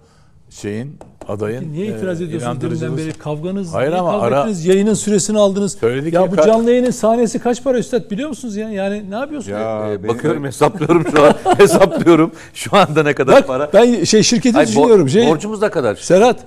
şeyin 0.51 0.99
adayın 1.29 1.73
Niye 1.73 1.87
itiraz 1.87 2.21
e, 2.21 2.25
ediyorsunuz 2.25 2.61
deminden 2.63 2.97
beri 2.97 3.13
kavganız? 3.13 3.75
Hayır 3.75 3.91
niye 3.91 4.01
ama 4.01 4.11
kavga 4.11 4.27
ara- 4.27 4.41
ettiniz? 4.41 4.67
Yayının 4.67 4.95
süresini 4.95 5.39
aldınız. 5.39 5.73
Söyledik 5.73 6.15
ya 6.15 6.21
ya, 6.21 6.33
bu 6.33 6.37
canlı 6.37 6.71
yayının 6.71 6.91
sahnesi 6.91 7.39
kaç 7.39 7.65
para 7.65 7.79
üstad 7.79 8.11
biliyor 8.11 8.29
musunuz 8.29 8.57
ya? 8.57 8.71
Yani 8.71 9.11
ne 9.11 9.15
yapıyorsunuz? 9.15 9.59
Ya 9.61 9.87
benim- 9.89 10.09
bakıyorum 10.09 10.45
hesaplıyorum 10.45 11.07
şu 11.11 11.25
an. 11.25 11.35
hesaplıyorum. 11.59 12.33
Şu 12.55 12.77
anda 12.77 13.03
ne 13.03 13.15
kadar 13.15 13.37
Bak 13.37 13.47
para. 13.47 13.71
ben 13.73 14.05
şey 14.05 14.23
şirketi 14.23 14.55
Hayır, 14.55 14.69
düşünüyorum. 14.69 15.09
Şey, 15.09 15.31
borcumuz 15.31 15.61
da 15.61 15.71
kadar. 15.71 15.95
Serhat. 15.95 16.47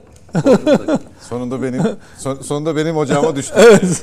Sonunda 1.22 1.62
benim 1.62 1.82
son- 2.18 2.42
sonunda 2.42 2.76
benim 2.76 2.98
ocağıma 2.98 3.36
düştü. 3.36 3.54
Evet. 3.58 4.02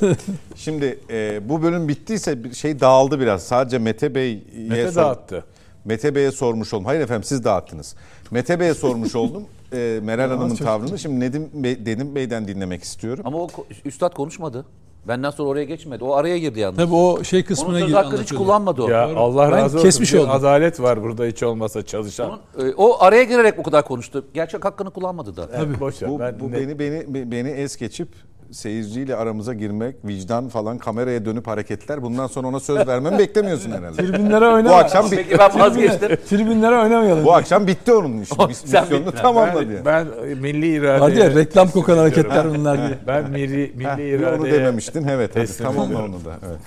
Şimdi 0.55 0.99
e, 1.09 1.49
bu 1.49 1.61
bölüm 1.63 1.87
bittiyse 1.87 2.43
bir 2.43 2.53
şey 2.53 2.79
dağıldı 2.79 3.19
biraz. 3.19 3.43
Sadece 3.43 3.77
Mete 3.77 4.15
Bey'e 4.15 4.39
Mete 4.69 4.91
sor- 4.91 4.95
dağıttı. 5.01 5.45
Mete 5.85 6.15
Bey'e 6.15 6.31
sormuş 6.31 6.73
oldum. 6.73 6.85
Hayır 6.85 7.01
efendim 7.01 7.23
siz 7.23 7.43
dağıttınız. 7.43 7.95
Mete 8.31 8.59
Bey'e 8.59 8.73
sormuş 8.73 9.15
oldum. 9.15 9.43
E, 9.73 9.99
Meral 10.03 10.29
Hanım'ın 10.29 10.55
tavrını. 10.55 10.99
Şimdi 10.99 11.19
Nedim, 11.19 11.49
Bey, 11.53 11.71
Nedim 11.85 12.15
Bey'den 12.15 12.47
dinlemek 12.47 12.83
istiyorum. 12.83 13.23
Ama 13.27 13.37
o 13.37 13.47
ko- 13.47 13.63
üstad 13.85 14.13
konuşmadı. 14.13 14.65
Benden 15.07 15.29
sonra 15.29 15.49
oraya 15.49 15.63
geçmedi. 15.65 16.03
O 16.03 16.13
araya 16.13 16.37
girdi 16.37 16.59
yalnız. 16.59 16.77
Tabii 16.77 16.93
o 16.95 17.23
şey 17.23 17.39
Onun 17.39 17.47
kısmına 17.47 17.79
söz 17.79 17.87
gir 17.87 17.93
hakkını 17.93 18.11
hiç 18.11 18.17
anlatıyordu. 18.19 18.43
kullanmadı 18.45 18.81
o. 18.83 18.89
Ya 18.89 19.09
Doğru. 19.09 19.19
Allah 19.19 19.43
Ben 19.43 19.51
razı 19.51 19.77
olsun. 19.77 19.87
kesmiş 19.87 20.13
Bir 20.13 20.17
oldum. 20.19 20.29
Adalet 20.31 20.79
var 20.79 21.03
burada 21.03 21.25
hiç 21.25 21.43
olmasa 21.43 21.85
çalışan. 21.85 22.39
Onun, 22.57 22.69
e, 22.69 22.73
o 22.77 23.03
araya 23.03 23.23
girerek 23.23 23.57
bu 23.57 23.63
kadar 23.63 23.85
konuştu. 23.85 24.25
Gerçek 24.33 24.65
hakkını 24.65 24.89
kullanmadı 24.91 25.35
da. 25.35 25.47
Tabii. 25.51 25.79
Boş 25.79 26.01
ver. 26.01 26.09
Bu, 26.09 26.19
ben 26.19 26.39
bu 26.39 26.51
ne- 26.51 26.53
beni 26.53 26.79
beni 26.79 27.31
beni 27.31 27.49
es 27.49 27.77
geçip 27.77 28.07
seyirciyle 28.55 29.15
aramıza 29.15 29.53
girmek, 29.53 29.95
vicdan 30.05 30.49
falan 30.49 30.77
kameraya 30.77 31.25
dönüp 31.25 31.47
hareketler. 31.47 32.01
Bundan 32.03 32.27
sonra 32.27 32.47
ona 32.47 32.59
söz 32.59 32.87
vermemi 32.87 33.17
beklemiyorsun 33.19 33.71
herhalde. 33.71 33.95
Tribünlere 34.01 34.45
oynama. 34.47 34.69
Bu 34.69 34.73
akşam 34.75 35.11
bit- 35.11 35.17
Peki 35.17 35.37
ben 35.39 35.59
vazgeçtim. 35.59 36.09
Tribünlere 36.29 36.75
oynamayalım. 36.75 37.25
bu 37.25 37.33
akşam 37.33 37.67
bitti 37.67 37.93
onun 37.93 38.21
işi. 38.21 38.35
Sen 38.65 38.83
Misyonunu 38.83 39.11
tamamladı 39.11 39.73
yani. 39.73 39.85
ben, 39.85 40.07
ben 40.29 40.37
milli 40.37 40.67
irade. 40.75 40.99
Hadi 40.99 41.19
ya 41.19 41.35
reklam 41.35 41.69
kokan 41.69 41.97
hareketler 41.97 42.49
bunlar 42.49 42.77
diye. 42.77 42.97
Ben 43.07 43.29
milli, 43.29 43.71
milli 43.75 44.09
irade. 44.09 44.35
onu 44.35 44.45
dememiştin. 44.45 45.07
Evet 45.07 45.31
hadi 45.35 45.57
tamamla 45.57 46.05
onu 46.05 46.25
da. 46.25 46.35
Evet. 46.49 46.59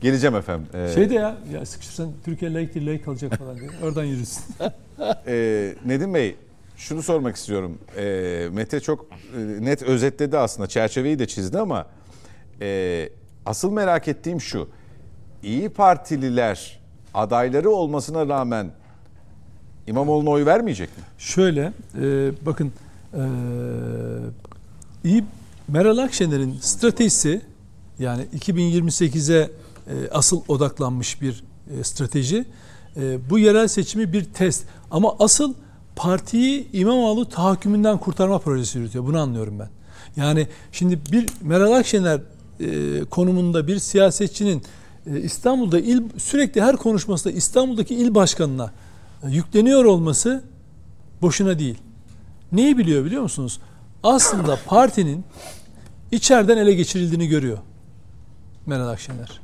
Geleceğim 0.00 0.36
efendim. 0.36 0.66
Ee, 0.74 0.94
Şey 0.94 1.10
de 1.10 1.14
ya, 1.14 1.36
ya 1.54 1.66
sıkışırsan 1.66 2.08
Türkiye 2.24 2.54
layık 2.54 2.74
değil, 2.74 2.86
layık 2.86 3.04
kalacak 3.04 3.38
falan 3.38 3.58
diye. 3.58 3.70
Oradan 3.84 4.04
yürüsün. 4.04 4.42
Ee, 5.26 5.72
Nedim 5.86 6.14
Bey, 6.14 6.36
şunu 6.76 7.02
sormak 7.02 7.36
istiyorum. 7.36 7.78
Ee, 7.96 8.48
Mete 8.52 8.80
çok 8.80 9.06
e, 9.36 9.64
net 9.64 9.82
özetledi 9.82 10.38
aslında, 10.38 10.68
çerçeveyi 10.68 11.18
de 11.18 11.26
çizdi 11.26 11.58
ama 11.58 11.86
e, 12.60 13.08
asıl 13.46 13.72
merak 13.72 14.08
ettiğim 14.08 14.40
şu. 14.40 14.68
İyi 15.42 15.68
Partililer 15.68 16.80
adayları 17.14 17.70
olmasına 17.70 18.28
rağmen 18.28 18.70
İmamoğlu'na 19.86 20.30
oy 20.30 20.46
vermeyecek 20.46 20.88
mi? 20.98 21.04
Şöyle, 21.18 21.72
e, 22.02 22.30
bakın 22.46 22.72
e, 23.14 23.22
iyi 25.04 25.24
Meral 25.68 25.98
Akşener'in 25.98 26.58
stratejisi 26.60 27.40
yani 27.98 28.26
2028'e 28.38 29.50
e, 29.86 30.10
asıl 30.10 30.42
odaklanmış 30.48 31.22
bir 31.22 31.44
e, 31.78 31.84
strateji. 31.84 32.44
E, 32.96 33.30
bu 33.30 33.38
yerel 33.38 33.68
seçimi 33.68 34.12
bir 34.12 34.24
test. 34.24 34.64
Ama 34.90 35.16
asıl 35.18 35.54
partiyi 35.96 36.68
İmamoğlu 36.72 37.28
tahakkümünden 37.28 37.98
kurtarma 37.98 38.38
projesi 38.38 38.78
yürütüyor. 38.78 39.06
Bunu 39.06 39.20
anlıyorum 39.20 39.58
ben. 39.58 39.68
Yani 40.16 40.46
şimdi 40.72 40.98
bir 41.12 41.26
Meral 41.42 41.72
Akşener 41.72 42.20
e, 42.60 43.04
konumunda 43.04 43.66
bir 43.66 43.78
siyasetçinin 43.78 44.62
e, 45.06 45.20
İstanbul'da 45.20 45.80
il 45.80 46.02
sürekli 46.18 46.62
her 46.62 46.76
konuşmasında 46.76 47.32
İstanbul'daki 47.34 47.94
il 47.94 48.14
başkanına 48.14 48.72
e, 49.22 49.30
yükleniyor 49.30 49.84
olması 49.84 50.44
boşuna 51.22 51.58
değil. 51.58 51.78
Neyi 52.52 52.78
biliyor 52.78 53.04
biliyor 53.04 53.22
musunuz? 53.22 53.60
Aslında 54.02 54.58
partinin 54.66 55.24
içeriden 56.12 56.56
ele 56.56 56.74
geçirildiğini 56.74 57.28
görüyor 57.28 57.58
Meral 58.66 58.88
Akşener. 58.88 59.40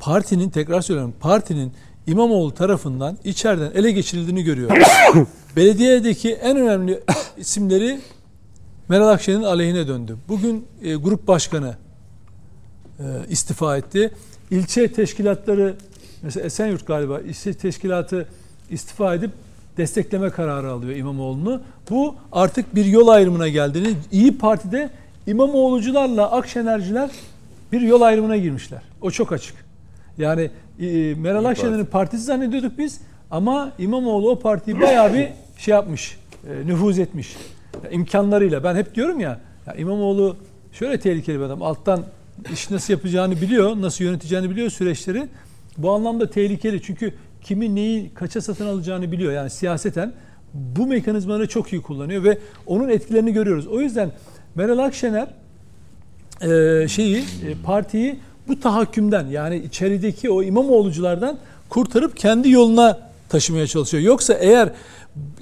Partinin 0.00 0.50
tekrar 0.50 0.80
söylüyorum 0.80 1.14
partinin 1.20 1.72
İmamoğlu 2.06 2.54
tarafından 2.54 3.18
içeriden 3.24 3.70
ele 3.74 3.90
geçirildiğini 3.90 4.42
görüyor. 4.42 4.70
Belediyedeki 5.56 6.32
en 6.32 6.56
önemli 6.56 7.00
isimleri 7.36 8.00
Meral 8.88 9.08
Akşener'in 9.08 9.42
aleyhine 9.42 9.88
döndü. 9.88 10.16
Bugün 10.28 10.66
e, 10.82 10.94
grup 10.94 11.28
başkanı 11.28 11.74
e, 12.98 13.04
istifa 13.28 13.76
etti. 13.76 14.10
İlçe 14.50 14.92
teşkilatları 14.92 15.74
mesela 16.22 16.46
Esenyurt 16.46 16.86
galiba 16.86 17.20
ilçe 17.20 17.54
teşkilatı 17.54 18.28
istifa 18.70 19.14
edip 19.14 19.30
destekleme 19.76 20.30
kararı 20.30 20.70
alıyor 20.70 20.96
İmamoğlu'nu. 20.96 21.62
Bu 21.90 22.14
artık 22.32 22.74
bir 22.74 22.84
yol 22.84 23.08
ayrımına 23.08 23.48
geldiğini 23.48 23.94
İyi 24.12 24.38
Parti'de 24.38 24.90
İmamoğlucularla 25.26 26.30
Akşenerciler 26.30 27.10
bir 27.72 27.80
yol 27.80 28.00
ayrımına 28.00 28.36
girmişler. 28.36 28.82
O 29.00 29.10
çok 29.10 29.32
açık. 29.32 29.54
Yani 30.18 30.50
e, 30.80 31.14
Meral 31.14 31.44
Akşener'in 31.44 31.84
partisi 31.84 32.24
zannediyorduk 32.24 32.78
biz. 32.78 33.00
Ama 33.30 33.72
İmamoğlu 33.78 34.30
o 34.30 34.38
partiyi 34.38 34.80
bayağı 34.80 35.14
bir 35.14 35.28
şey 35.58 35.74
yapmış. 35.74 36.18
e, 36.48 36.66
nüfuz 36.66 36.98
etmiş. 36.98 37.36
İmkanlarıyla. 37.90 38.64
Ben 38.64 38.76
hep 38.76 38.94
diyorum 38.94 39.20
ya, 39.20 39.40
ya 39.66 39.74
İmamoğlu 39.74 40.36
şöyle 40.72 41.00
tehlikeli 41.00 41.38
bir 41.38 41.44
adam. 41.44 41.62
Alttan 41.62 42.04
iş 42.52 42.70
nasıl 42.70 42.92
yapacağını 42.92 43.40
biliyor, 43.40 43.82
nasıl 43.82 44.04
yöneteceğini 44.04 44.50
biliyor 44.50 44.70
süreçleri. 44.70 45.28
Bu 45.78 45.90
anlamda 45.90 46.30
tehlikeli. 46.30 46.82
Çünkü 46.82 47.14
kimi 47.42 47.74
neyi 47.74 48.10
kaça 48.14 48.40
satın 48.40 48.66
alacağını 48.66 49.12
biliyor. 49.12 49.32
Yani 49.32 49.50
siyaseten 49.50 50.12
bu 50.54 50.86
mekanizmaları 50.86 51.48
çok 51.48 51.72
iyi 51.72 51.82
kullanıyor 51.82 52.24
ve 52.24 52.38
onun 52.66 52.88
etkilerini 52.88 53.32
görüyoruz. 53.32 53.66
O 53.66 53.80
yüzden 53.80 54.10
Meral 54.54 54.78
Akşener 54.78 55.28
e, 56.42 56.88
şeyi 56.88 57.16
e, 57.18 57.22
partiyi 57.64 58.16
bu 58.48 58.60
tahakkümden 58.60 59.26
yani 59.26 59.56
içerideki 59.56 60.30
o 60.30 60.42
İmamoğluculardan 60.42 61.38
kurtarıp 61.68 62.16
kendi 62.16 62.50
yoluna 62.50 62.98
taşımaya 63.34 63.66
çalışıyor. 63.66 64.02
Yoksa 64.02 64.34
eğer 64.34 64.72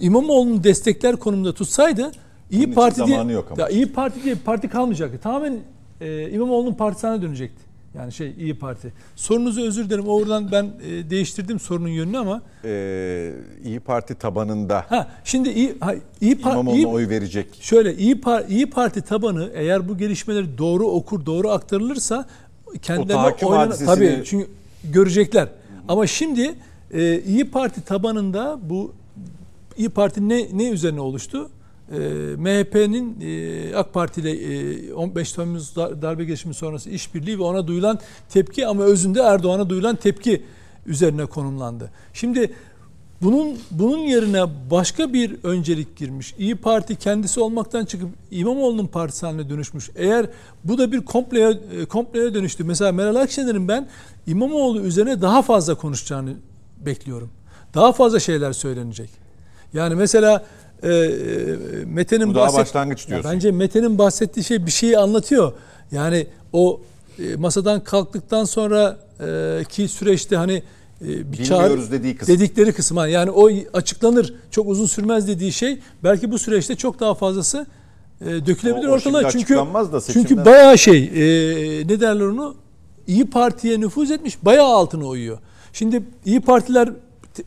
İmamoğlu'nu 0.01 0.65
destekler 0.65 1.17
konumda 1.17 1.53
tutsaydı 1.55 2.11
İyi 2.51 2.73
Parti 2.75 3.07
diye 3.07 3.23
yok 3.23 3.49
ama. 3.53 3.63
ya 3.63 3.69
İyi 3.69 3.93
Parti 3.93 4.25
diye 4.25 4.35
parti 4.35 4.69
kalmayacaktı. 4.69 5.19
Tamamen 5.23 5.57
e, 6.01 6.31
İmamoğlu'nun 6.31 6.75
partisine 6.75 7.23
dönecekti. 7.23 7.63
Yani 7.95 8.13
şey 8.13 8.35
İyi 8.39 8.59
Parti. 8.59 8.93
Sorunuzu 9.17 9.63
özür 9.63 9.85
dilerim. 9.85 10.07
Oradan 10.09 10.53
ben 10.53 10.65
e, 10.65 11.11
değiştirdim 11.11 11.61
sorunun 11.61 11.89
yönünü 11.89 12.19
ama 12.19 12.43
Ee, 12.65 13.33
İyi 13.65 13.81
Parti 13.81 14.15
tabanında 14.15 14.85
ha 14.89 15.09
şimdi 15.25 15.49
İyi 15.49 15.75
ha, 15.81 15.95
İyi, 16.21 16.35
Par- 16.37 16.53
İmamoğlu'na 16.53 16.79
İyi- 16.79 16.87
oy 16.87 17.09
verecek. 17.09 17.47
Şöyle 17.61 17.97
İyi, 17.97 18.15
Par- 18.21 18.49
İyi 18.49 18.71
Parti 18.71 19.03
tabanı 19.03 19.51
eğer 19.55 19.89
bu 19.89 19.99
gelişmeleri 19.99 20.59
doğru 20.59 20.87
okur, 20.87 21.27
doğru 21.27 21.51
aktarılırsa 21.51 22.27
kendilerine 22.83 23.13
tahakküm 23.13 23.49
oynan 23.49 23.71
hadisesini- 23.71 23.87
tabii 23.87 24.23
çünkü 24.25 24.47
görecekler. 24.93 25.49
Ama 25.89 26.07
şimdi 26.07 26.55
e, 26.93 27.21
İyi 27.21 27.51
Parti 27.51 27.85
tabanında 27.85 28.61
bu 28.63 28.93
İyi 29.77 29.89
Parti 29.89 30.29
ne 30.29 30.49
ne 30.53 30.71
üzerine 30.71 31.01
oluştu? 31.01 31.51
E, 31.93 31.99
MHP'nin 32.37 33.21
e, 33.21 33.77
AK 33.77 33.95
Parti 33.95 34.21
ile 34.21 34.31
e, 34.31 34.93
15 34.95 35.33
Temmuz 35.33 35.77
dar- 35.77 36.03
darbe 36.03 36.25
girişimi 36.25 36.55
sonrası 36.55 36.91
işbirliği 36.91 37.39
ve 37.39 37.43
ona 37.43 37.67
duyulan 37.67 37.99
tepki 38.29 38.67
ama 38.67 38.83
özünde 38.83 39.21
Erdoğan'a 39.21 39.71
duyulan 39.71 39.97
tepki 39.97 40.43
üzerine 40.87 41.27
konumlandı. 41.27 41.91
Şimdi 42.13 42.53
bunun 43.23 43.59
bunun 43.71 43.99
yerine 43.99 44.43
başka 44.71 45.13
bir 45.13 45.37
öncelik 45.43 45.97
girmiş. 45.97 46.35
İyi 46.39 46.55
Parti 46.57 46.97
kendisi 46.97 47.41
olmaktan 47.41 47.85
çıkıp 47.85 48.09
İmamoğlu'nun 48.31 48.87
partisi 48.87 49.27
haline 49.27 49.51
dönüşmüş. 49.51 49.91
Eğer 49.97 50.27
bu 50.65 50.79
da 50.79 50.93
bir 50.93 51.01
kompleye, 51.01 51.59
kompleye 51.89 52.35
dönüştü. 52.35 52.65
Mesela 52.65 52.93
Meral 52.93 53.17
Akşener'in 53.17 53.69
ben 53.69 53.89
İmamoğlu 54.27 54.81
üzerine 54.81 55.23
daha 55.23 55.43
fazla 55.43 55.75
konuşacağını 55.75 56.35
bekliyorum. 56.87 57.31
Daha 57.75 57.93
fazla 57.93 58.21
şeyler 58.21 58.53
söylenecek. 58.53 59.11
Yani 59.75 59.95
mesela 59.95 60.45
e, 60.83 60.89
e, 60.89 61.05
Mete'nin 61.87 62.31
Bu 62.31 62.35
daha 62.35 62.47
bahset- 62.47 62.59
başlangıç 62.61 63.03
Ya 63.03 63.09
diyorsun. 63.09 63.31
Bence 63.33 63.51
Mete'nin 63.51 63.99
bahsettiği 63.99 64.45
şey 64.45 64.67
bir 64.67 64.71
şeyi 64.71 64.99
anlatıyor. 64.99 65.53
Yani 65.93 66.27
o 66.53 66.81
e, 67.19 67.37
masadan 67.37 67.85
kalktıktan 67.85 68.45
sonra 68.45 68.97
e, 69.21 69.65
ki 69.69 69.89
süreçte 69.89 70.37
hani 70.37 70.63
e, 71.09 71.33
bir 71.33 71.45
çağrı 71.45 71.91
dediği 71.91 72.17
kısım. 72.17 72.35
dedikleri 72.35 72.73
kısım 72.73 72.97
yani 73.09 73.31
o 73.31 73.51
açıklanır 73.73 74.35
çok 74.51 74.69
uzun 74.69 74.87
sürmez 74.87 75.29
dediği 75.29 75.53
şey 75.53 75.79
belki 76.05 76.31
bu 76.31 76.39
süreçte 76.39 76.77
çok 76.77 77.01
daha 77.01 77.15
fazlası 77.15 77.67
e, 78.21 78.27
dökülebilir 78.47 78.87
O- 78.87 78.91
o 78.91 78.95
ortalığa 78.95 79.31
çünkü 79.31 79.57
da 79.57 80.01
çünkü 80.01 80.45
bayağı 80.45 80.79
şey 80.79 81.05
e, 81.05 81.89
ne 81.89 82.01
derler 82.01 82.25
onu 82.27 82.55
İyi 83.07 83.31
Parti'ye 83.31 83.81
nüfuz 83.81 84.11
etmiş 84.11 84.45
bayağı 84.45 84.67
altına 84.67 85.05
uyuyor. 85.07 85.39
Şimdi 85.73 86.03
İyi 86.25 86.41
Partiler 86.41 86.89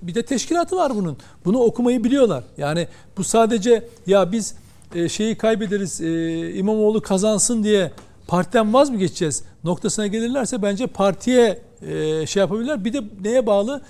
bir 0.02 0.16
de 0.16 0.26
teşkilatı 0.26 0.76
var 0.76 0.96
bunun. 0.96 1.18
Bunu 1.46 1.60
okumayı 1.60 2.04
biliyorlar. 2.04 2.44
Yani 2.58 2.88
bu 3.18 3.24
sadece 3.24 3.88
ya 4.08 4.32
biz 4.32 4.56
e, 4.96 5.10
şeyi 5.10 5.36
kaybederiz 5.36 6.02
e, 6.02 6.54
İmamoğlu 6.54 7.02
kazansın 7.02 7.64
diye 7.64 7.92
partiden 8.28 8.74
vaz 8.74 8.90
mı 8.90 8.98
geçeceğiz 8.98 9.44
noktasına 9.64 10.08
gelirlerse 10.08 10.62
bence 10.62 10.88
partiye 10.88 11.62
e, 11.82 12.26
şey 12.26 12.40
yapabilirler. 12.40 12.86
Bir 12.86 12.94
de 12.94 13.02
neye 13.22 13.46
bağlı? 13.46 13.82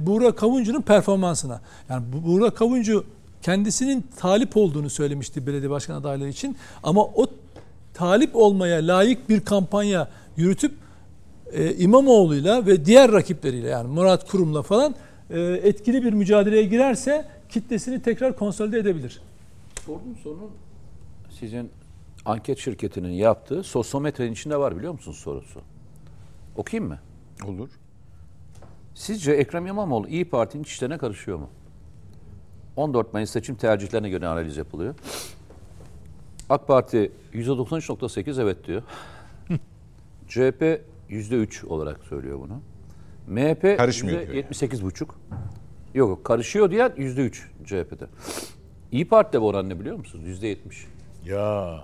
Buğra 0.00 0.32
Kavuncu'nun 0.32 0.82
performansına. 0.82 1.60
Yani 1.88 2.04
bu 2.12 2.28
Buğra 2.28 2.50
Kavuncu 2.50 3.04
kendisinin 3.42 4.04
talip 4.16 4.56
olduğunu 4.56 4.90
söylemişti 4.90 5.46
belediye 5.46 5.70
başkan 5.70 5.94
adaylığı 5.94 6.28
için. 6.28 6.56
Ama 6.82 7.04
o 7.04 7.26
talip 7.94 8.36
olmaya 8.36 8.86
layık 8.86 9.28
bir 9.28 9.40
kampanya 9.40 10.08
yürütüp 10.36 10.72
e, 11.54 11.74
İmamoğlu'yla 11.76 12.66
ve 12.66 12.84
diğer 12.84 13.12
rakipleriyle 13.12 13.68
yani 13.68 13.88
Murat 13.88 14.30
Kurum'la 14.30 14.62
falan 14.62 14.94
e, 15.30 15.40
etkili 15.40 16.04
bir 16.04 16.12
mücadeleye 16.12 16.64
girerse 16.64 17.28
kitlesini 17.48 18.02
tekrar 18.02 18.36
konsolide 18.36 18.78
edebilir. 18.78 19.20
Sorduğum 19.86 20.16
sorunun 20.22 20.50
sizin 21.40 21.70
anket 22.24 22.58
şirketinin 22.58 23.12
yaptığı 23.12 23.62
sosyometrenin 23.62 24.32
içinde 24.32 24.56
var 24.56 24.76
biliyor 24.76 24.92
musunuz 24.92 25.18
sorusu? 25.18 25.60
Okuyayım 26.56 26.88
mı? 26.88 26.98
Olur. 27.46 27.68
Sizce 28.94 29.32
Ekrem 29.32 29.66
İmamoğlu 29.66 30.08
İyi 30.08 30.24
Parti'nin 30.24 30.62
işlerine 30.62 30.98
karışıyor 30.98 31.38
mu? 31.38 31.48
14 32.76 33.12
Mayıs 33.12 33.30
seçim 33.30 33.54
tercihlerine 33.54 34.08
göre 34.08 34.26
analiz 34.26 34.56
yapılıyor. 34.56 34.94
AK 36.48 36.66
Parti 36.66 37.12
%93.8 37.34 38.42
evet 38.42 38.66
diyor. 38.66 38.82
CHP 40.28 40.80
%3 41.10 41.66
olarak 41.66 42.00
söylüyor 42.08 42.38
bunu. 42.40 42.60
MHP 43.28 43.76
Karışmıyor 43.78 44.20
diyor 44.20 44.34
yani. 44.34 44.46
%78,5. 44.50 45.00
Yok 45.94 46.08
yok, 46.08 46.24
karışıyor 46.24 46.70
diyen 46.70 46.90
%3 46.96 47.32
CHP'de. 47.64 48.06
İyi 48.92 49.08
Parti'de 49.08 49.40
bu 49.40 49.46
oran 49.46 49.68
ne 49.68 49.80
biliyor 49.80 49.96
musunuz? 49.96 50.42
%70. 50.42 50.56
Ya 51.24 51.80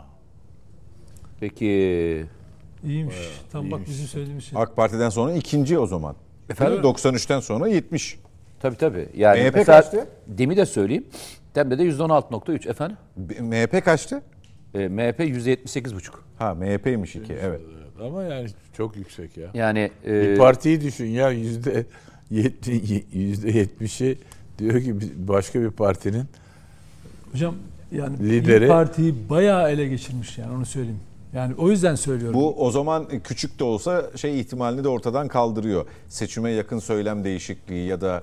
Peki 1.41 2.27
İyiymiş. 2.85 3.17
Tam 3.53 3.71
bak 3.71 3.81
bizim 3.87 4.07
söylediğimiz 4.07 4.45
şey. 4.45 4.63
AK 4.63 4.77
Parti'den 4.77 5.09
sonra 5.09 5.33
ikinci 5.33 5.79
o 5.79 5.87
zaman. 5.87 6.17
Efendim 6.51 6.81
93'ten 6.83 7.41
sonra 7.41 7.69
70. 7.69 8.19
tabii 8.61 8.77
tabii. 8.77 9.09
Yani 9.17 9.41
MHP 9.43 9.55
mesela 9.55 9.81
kaçtı? 9.81 10.07
Demi 10.27 10.57
de 10.57 10.67
söyleyeyim. 10.67 11.07
Dem'de 11.55 11.79
de 11.79 11.83
%16.3 11.83 12.71
efendim. 12.71 12.97
B- 13.17 13.41
MHP 13.41 13.85
kaçtı? 13.85 14.23
E, 14.75 14.89
MHP 14.89 15.21
%78,5. 15.21 16.11
Ha 16.39 16.55
MHP'ymiş 16.55 17.17
iki 17.17 17.33
evet. 17.33 17.61
Ama 18.01 18.23
yani 18.25 18.49
çok 18.77 18.97
yüksek 18.97 19.37
ya. 19.37 19.49
Yani 19.55 19.91
e, 20.07 20.23
Bir 20.23 20.39
partiyi 20.39 20.81
düşün 20.81 21.07
ya 21.07 21.31
yüzde 21.31 21.87
yetmi- 22.33 23.03
yüzde 23.13 23.51
yetmişi 23.51 24.19
diyor 24.59 24.81
ki 24.83 24.95
başka 25.17 25.61
bir 25.61 25.71
partinin 25.71 26.25
Hocam 27.33 27.55
yani 27.93 28.17
Lideri- 28.17 28.61
İYİ 28.65 28.69
Parti'yi 28.69 29.15
bayağı 29.31 29.71
ele 29.71 29.87
geçirmiş 29.89 30.39
yani 30.39 30.53
onu 30.57 30.67
söyleyeyim. 30.67 31.01
Yani 31.35 31.55
o 31.59 31.71
yüzden 31.71 31.95
söylüyorum. 31.95 32.41
Bu 32.41 32.67
o 32.67 32.71
zaman 32.71 33.07
küçük 33.25 33.59
de 33.59 33.65
olsa 33.65 34.11
şey 34.17 34.41
ihtimalini 34.41 34.85
de 34.85 34.89
ortadan 34.89 35.29
kaldırıyor. 35.29 35.87
Seçime 36.09 36.51
yakın 36.51 36.79
söylem 36.79 37.25
değişikliği 37.25 37.87
ya 37.89 38.01
da 38.01 38.23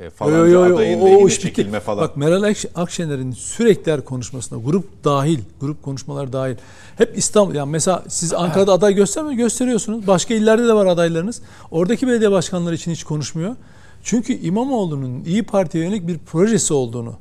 e, 0.00 0.10
falanca 0.10 0.36
Yo, 0.38 0.46
yo, 0.46 0.68
yo, 0.68 0.76
adayın 0.76 1.00
o- 1.00 1.02
o 1.02 1.06
lehine 1.06 1.24
iş 1.24 1.34
bitti. 1.34 1.42
çekilme 1.42 1.80
falan. 1.80 2.00
Bak 2.04 2.16
Meral 2.16 2.42
Akş- 2.42 2.68
Akşener'in 2.74 3.32
sürekli 3.32 3.92
her 3.92 4.04
konuşmasında 4.04 4.60
grup 4.64 5.04
dahil, 5.04 5.38
grup 5.60 5.82
konuşmalar 5.82 6.32
dahil. 6.32 6.56
Hep 6.96 7.18
İstanbul 7.18 7.54
yani 7.54 7.70
mesela 7.70 8.02
siz 8.08 8.32
Ankara'da 8.32 8.72
aday 8.72 8.94
göstermiyor 8.94 9.36
gösteriyorsunuz. 9.36 10.06
Başka 10.06 10.34
illerde 10.34 10.66
de 10.68 10.72
var 10.72 10.86
adaylarınız. 10.86 11.42
Oradaki 11.70 12.06
belediye 12.06 12.30
başkanları 12.30 12.74
için 12.74 12.90
hiç 12.92 13.04
konuşmuyor. 13.04 13.56
Çünkü 14.02 14.32
İmamoğlu'nun 14.32 15.24
İyi 15.24 15.42
Parti'ye 15.42 15.84
yönelik 15.84 16.06
bir 16.08 16.18
projesi 16.18 16.74
olduğunu 16.74 17.14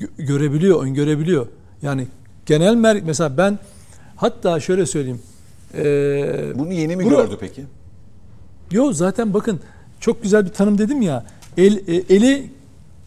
gö- 0.00 0.26
görebiliyor, 0.26 0.82
öngörebiliyor. 0.82 1.46
Yani 1.82 2.06
genel 2.46 2.74
mer 2.74 3.02
mesela 3.06 3.36
ben 3.36 3.58
hatta 4.16 4.60
şöyle 4.60 4.86
söyleyeyim. 4.86 5.20
Ee, 5.74 6.52
Bunu 6.54 6.72
yeni 6.72 6.96
mi 6.96 7.08
gördü 7.08 7.36
peki? 7.40 7.64
Yo 8.70 8.92
zaten 8.92 9.34
bakın 9.34 9.60
çok 10.00 10.22
güzel 10.22 10.44
bir 10.44 10.50
tanım 10.52 10.78
dedim 10.78 11.02
ya. 11.02 11.24
El, 11.56 11.76
e, 11.88 11.94
eli 11.94 12.50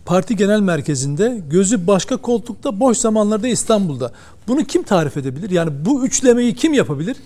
parti 0.05 0.35
genel 0.35 0.59
merkezinde, 0.59 1.41
gözü 1.49 1.87
başka 1.87 2.17
koltukta, 2.17 2.79
boş 2.79 2.97
zamanlarda 2.97 3.47
İstanbul'da. 3.47 4.11
Bunu 4.47 4.63
kim 4.63 4.83
tarif 4.83 5.17
edebilir? 5.17 5.49
Yani 5.49 5.71
bu 5.85 6.05
üçlemeyi 6.05 6.55
kim 6.55 6.73
yapabilir? 6.73 7.17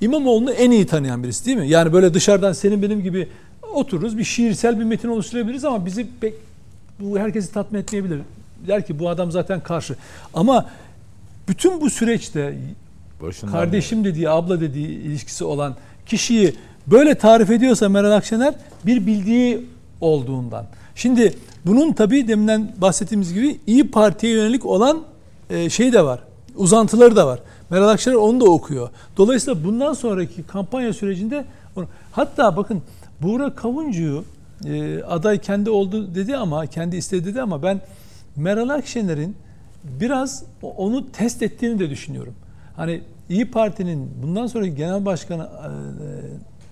İmamoğlu'nu 0.00 0.50
en 0.50 0.70
iyi 0.70 0.86
tanıyan 0.86 1.22
birisi 1.22 1.46
değil 1.46 1.56
mi? 1.56 1.68
Yani 1.68 1.92
böyle 1.92 2.14
dışarıdan 2.14 2.52
senin 2.52 2.82
benim 2.82 3.02
gibi 3.02 3.28
otururuz 3.74 4.18
bir 4.18 4.24
şiirsel 4.24 4.78
bir 4.78 4.84
metin 4.84 5.08
oluşturabiliriz 5.08 5.64
ama 5.64 5.86
bizi 5.86 6.06
pek 6.20 6.34
bu 7.00 7.18
herkesi 7.18 7.52
tatmin 7.52 7.80
etmeyebilir. 7.80 8.20
Der 8.66 8.86
ki 8.86 8.98
bu 8.98 9.08
adam 9.08 9.30
zaten 9.30 9.60
karşı. 9.60 9.96
Ama 10.34 10.66
bütün 11.48 11.80
bu 11.80 11.90
süreçte 11.90 12.58
başından 13.22 13.52
kardeşim 13.52 14.04
dediği, 14.04 14.30
abla 14.30 14.60
dediği 14.60 14.88
ilişkisi 14.88 15.44
olan 15.44 15.76
kişiyi 16.06 16.54
böyle 16.86 17.14
tarif 17.14 17.50
ediyorsa 17.50 17.88
Meral 17.88 18.12
Akşener 18.12 18.54
bir 18.86 19.06
bildiği 19.06 19.66
olduğundan. 20.00 20.66
Şimdi 20.94 21.34
bunun 21.66 21.92
tabii 21.92 22.28
deminden 22.28 22.72
bahsettiğimiz 22.78 23.34
gibi 23.34 23.60
İyi 23.66 23.90
Parti'ye 23.90 24.32
yönelik 24.32 24.66
olan 24.66 25.02
e, 25.50 25.70
şey 25.70 25.92
de 25.92 26.04
var. 26.04 26.20
Uzantıları 26.56 27.16
da 27.16 27.26
var. 27.26 27.40
Meral 27.70 27.88
Akşener 27.88 28.16
onu 28.16 28.40
da 28.40 28.44
okuyor. 28.44 28.90
Dolayısıyla 29.16 29.64
bundan 29.64 29.92
sonraki 29.92 30.42
kampanya 30.42 30.92
sürecinde 30.92 31.44
hatta 32.12 32.56
bakın 32.56 32.82
Buğra 33.22 33.54
Kavuncu'yu 33.54 34.24
e, 34.66 35.02
aday 35.02 35.38
kendi 35.38 35.70
oldu 35.70 36.14
dedi 36.14 36.36
ama 36.36 36.66
kendi 36.66 36.96
istedi 36.96 37.24
dedi 37.24 37.42
ama 37.42 37.62
ben 37.62 37.80
Meral 38.36 38.68
Akşener'in 38.68 39.36
biraz 39.84 40.44
onu 40.62 41.12
test 41.12 41.42
ettiğini 41.42 41.78
de 41.78 41.90
düşünüyorum. 41.90 42.34
Hani 42.76 43.00
İyi 43.28 43.50
Parti'nin 43.50 44.10
bundan 44.22 44.46
sonra 44.46 44.66
genel 44.66 45.04
başkanı 45.04 45.42
e, 45.42 45.70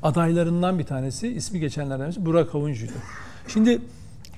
adaylarından 0.03 0.79
bir 0.79 0.85
tanesi, 0.85 1.29
ismi 1.29 1.61
geçenlerden 1.61 2.07
birisi 2.07 2.27
Burak 2.27 2.53
Kavuncu'ydu. 2.53 2.93
Şimdi 3.49 3.81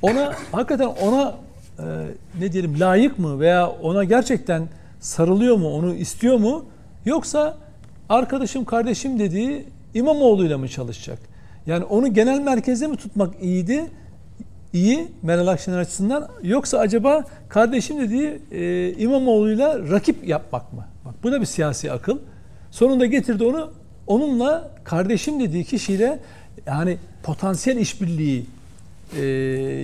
ona 0.02 0.32
hakikaten 0.52 0.86
ona 0.86 1.34
e, 1.78 1.84
ne 2.40 2.52
diyelim 2.52 2.80
layık 2.80 3.18
mı 3.18 3.40
veya 3.40 3.70
ona 3.70 4.04
gerçekten 4.04 4.68
sarılıyor 5.00 5.56
mu, 5.56 5.74
onu 5.74 5.94
istiyor 5.94 6.36
mu? 6.36 6.64
Yoksa 7.04 7.56
arkadaşım, 8.08 8.64
kardeşim 8.64 9.18
dediği 9.18 9.66
İmamoğlu'yla 9.94 10.58
mı 10.58 10.68
çalışacak? 10.68 11.18
Yani 11.66 11.84
onu 11.84 12.14
genel 12.14 12.40
merkezde 12.40 12.86
mi 12.86 12.96
tutmak 12.96 13.42
iyiydi? 13.42 13.90
iyi 14.72 15.08
Meral 15.22 15.46
Akşener 15.46 15.78
açısından 15.78 16.28
yoksa 16.42 16.78
acaba 16.78 17.24
kardeşim 17.48 18.00
dediği 18.00 18.42
e, 18.50 18.92
İmamoğlu'yla 18.92 19.90
rakip 19.90 20.28
yapmak 20.28 20.72
mı? 20.72 20.86
Bak 21.04 21.14
bu 21.22 21.32
da 21.32 21.40
bir 21.40 21.46
siyasi 21.46 21.92
akıl. 21.92 22.18
Sonunda 22.70 23.06
getirdi 23.06 23.44
onu 23.44 23.72
onunla 24.10 24.70
kardeşim 24.84 25.40
dediği 25.40 25.64
kişiyle 25.64 26.18
yani 26.66 26.96
potansiyel 27.22 27.76
işbirliği 27.76 28.46
e, 29.16 29.24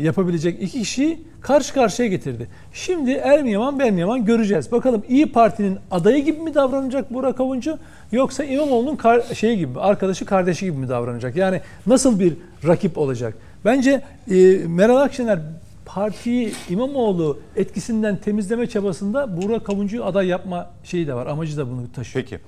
yapabilecek 0.02 0.62
iki 0.62 0.78
kişiyi 0.78 1.20
karşı 1.40 1.74
karşıya 1.74 2.08
getirdi. 2.08 2.48
Şimdi 2.72 3.10
Ermiyaman 3.10 3.78
Bermiyaman 3.78 4.24
göreceğiz. 4.24 4.72
Bakalım 4.72 5.02
İyi 5.08 5.32
Parti'nin 5.32 5.78
adayı 5.90 6.24
gibi 6.24 6.40
mi 6.40 6.54
davranacak 6.54 7.14
Burak 7.14 7.40
Avuncu 7.40 7.78
yoksa 8.12 8.44
İmamoğlu'nun 8.44 8.96
kar, 8.96 9.22
şeyi 9.34 9.58
gibi 9.58 9.80
arkadaşı 9.80 10.24
kardeşi 10.24 10.64
gibi 10.64 10.78
mi 10.78 10.88
davranacak? 10.88 11.36
Yani 11.36 11.60
nasıl 11.86 12.20
bir 12.20 12.36
rakip 12.66 12.98
olacak? 12.98 13.34
Bence 13.64 14.02
e, 14.30 14.34
Meral 14.66 14.96
Akşener 14.96 15.38
partiyi 15.86 16.54
İmamoğlu 16.68 17.38
etkisinden 17.56 18.16
temizleme 18.16 18.66
çabasında 18.66 19.42
Burak 19.42 19.70
Avuncu'yu 19.70 20.04
aday 20.04 20.26
yapma 20.26 20.70
şeyi 20.84 21.06
de 21.06 21.14
var. 21.14 21.26
Amacı 21.26 21.56
da 21.56 21.70
bunu 21.70 21.92
taşıyor. 21.92 22.24
Peki. 22.24 22.40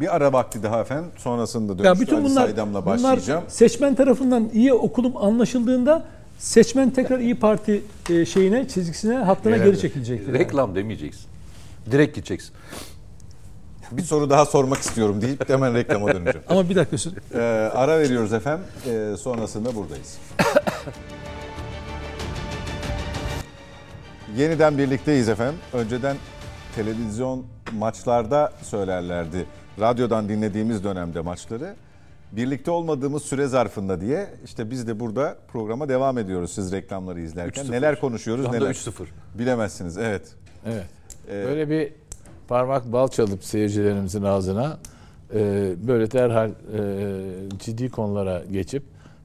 Bir 0.00 0.16
ara 0.16 0.32
vakti 0.32 0.62
daha 0.62 0.80
efendim. 0.80 1.10
Sonrasında 1.16 1.72
Ya 1.72 1.78
dönüşte 1.78 2.00
bütün 2.02 2.16
Ali 2.16 2.24
bunlar, 2.24 2.44
Saydam'la 2.46 2.84
bunlar 2.86 2.96
başlayacağım. 3.02 3.44
seçmen 3.48 3.94
tarafından 3.94 4.48
iyi 4.52 4.72
okulum 4.72 5.16
anlaşıldığında 5.16 6.04
seçmen 6.38 6.90
tekrar 6.90 7.18
İyi 7.18 7.34
Parti 7.34 7.82
e, 8.10 8.26
şeyine, 8.26 8.68
çizgisine, 8.68 9.14
hattına 9.16 9.56
geri 9.56 9.78
çekilecektir. 9.80 10.26
yani. 10.26 10.38
Reklam 10.38 10.74
demeyeceksin. 10.74 11.24
Direkt 11.90 12.14
gideceksin. 12.16 12.52
Bir 13.92 14.02
soru 14.02 14.30
daha 14.30 14.44
sormak 14.46 14.78
istiyorum 14.78 15.22
deyip 15.22 15.48
hemen 15.48 15.74
reklama 15.74 16.14
döneceğim. 16.14 16.46
Ama 16.48 16.68
bir 16.68 16.76
dakika 16.76 17.10
Ee, 17.34 17.38
ara 17.74 17.98
veriyoruz 17.98 18.32
efendim. 18.32 18.64
Ee, 18.86 19.14
sonrasında 19.18 19.74
buradayız. 19.74 20.18
Yeniden 24.36 24.78
birlikteyiz 24.78 25.28
efendim. 25.28 25.58
Önceden 25.72 26.16
televizyon 26.74 27.46
maçlarda 27.78 28.52
söylerlerdi. 28.62 29.46
Radyodan 29.80 30.28
dinlediğimiz 30.28 30.84
dönemde 30.84 31.20
maçları. 31.20 31.74
Birlikte 32.32 32.70
olmadığımız 32.70 33.22
süre 33.22 33.46
zarfında 33.46 34.00
diye 34.00 34.26
işte 34.44 34.70
biz 34.70 34.86
de 34.88 35.00
burada 35.00 35.36
programa 35.48 35.88
devam 35.88 36.18
ediyoruz 36.18 36.52
siz 36.52 36.72
reklamları 36.72 37.20
izlerken. 37.20 37.64
3-0. 37.64 37.70
Neler 37.70 38.00
konuşuyoruz 38.00 38.44
Şu 38.44 38.48
anda 38.48 38.58
neler. 38.58 38.70
3-0. 38.74 38.92
Bilemezsiniz 39.38 39.98
evet. 39.98 40.22
Evet. 40.66 40.86
Ee, 41.30 41.44
Böyle 41.44 41.70
bir 41.70 41.92
parmak 42.48 42.92
bal 42.92 43.08
çalıp 43.08 43.44
seyircilerimizin 43.44 44.22
ağzına 44.22 44.78
e, 45.34 45.38
böyle 45.88 46.10
derhal 46.10 46.50
e, 46.50 47.58
ciddi 47.58 47.90
konulara 47.90 48.42
geçip 48.52 48.82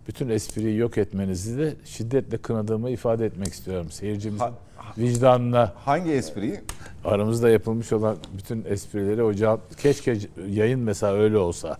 bütün 0.07 0.29
espriyi 0.29 0.77
yok 0.77 0.97
etmenizi 0.97 1.57
de 1.57 1.73
şiddetle 1.85 2.37
kınadığımı 2.37 2.89
ifade 2.89 3.25
etmek 3.25 3.47
istiyorum. 3.53 3.91
Seyircimizin 3.91 4.39
Ha- 4.45 4.51
vicdanına 4.97 5.73
Hangi 5.85 6.11
espriyi? 6.11 6.59
aramızda 7.05 7.49
yapılmış 7.49 7.93
olan 7.93 8.15
bütün 8.37 8.65
esprileri 8.69 9.21
hocam 9.21 9.59
keşke 9.77 10.17
yayın 10.49 10.79
mesela 10.79 11.13
öyle 11.13 11.37
olsa 11.37 11.77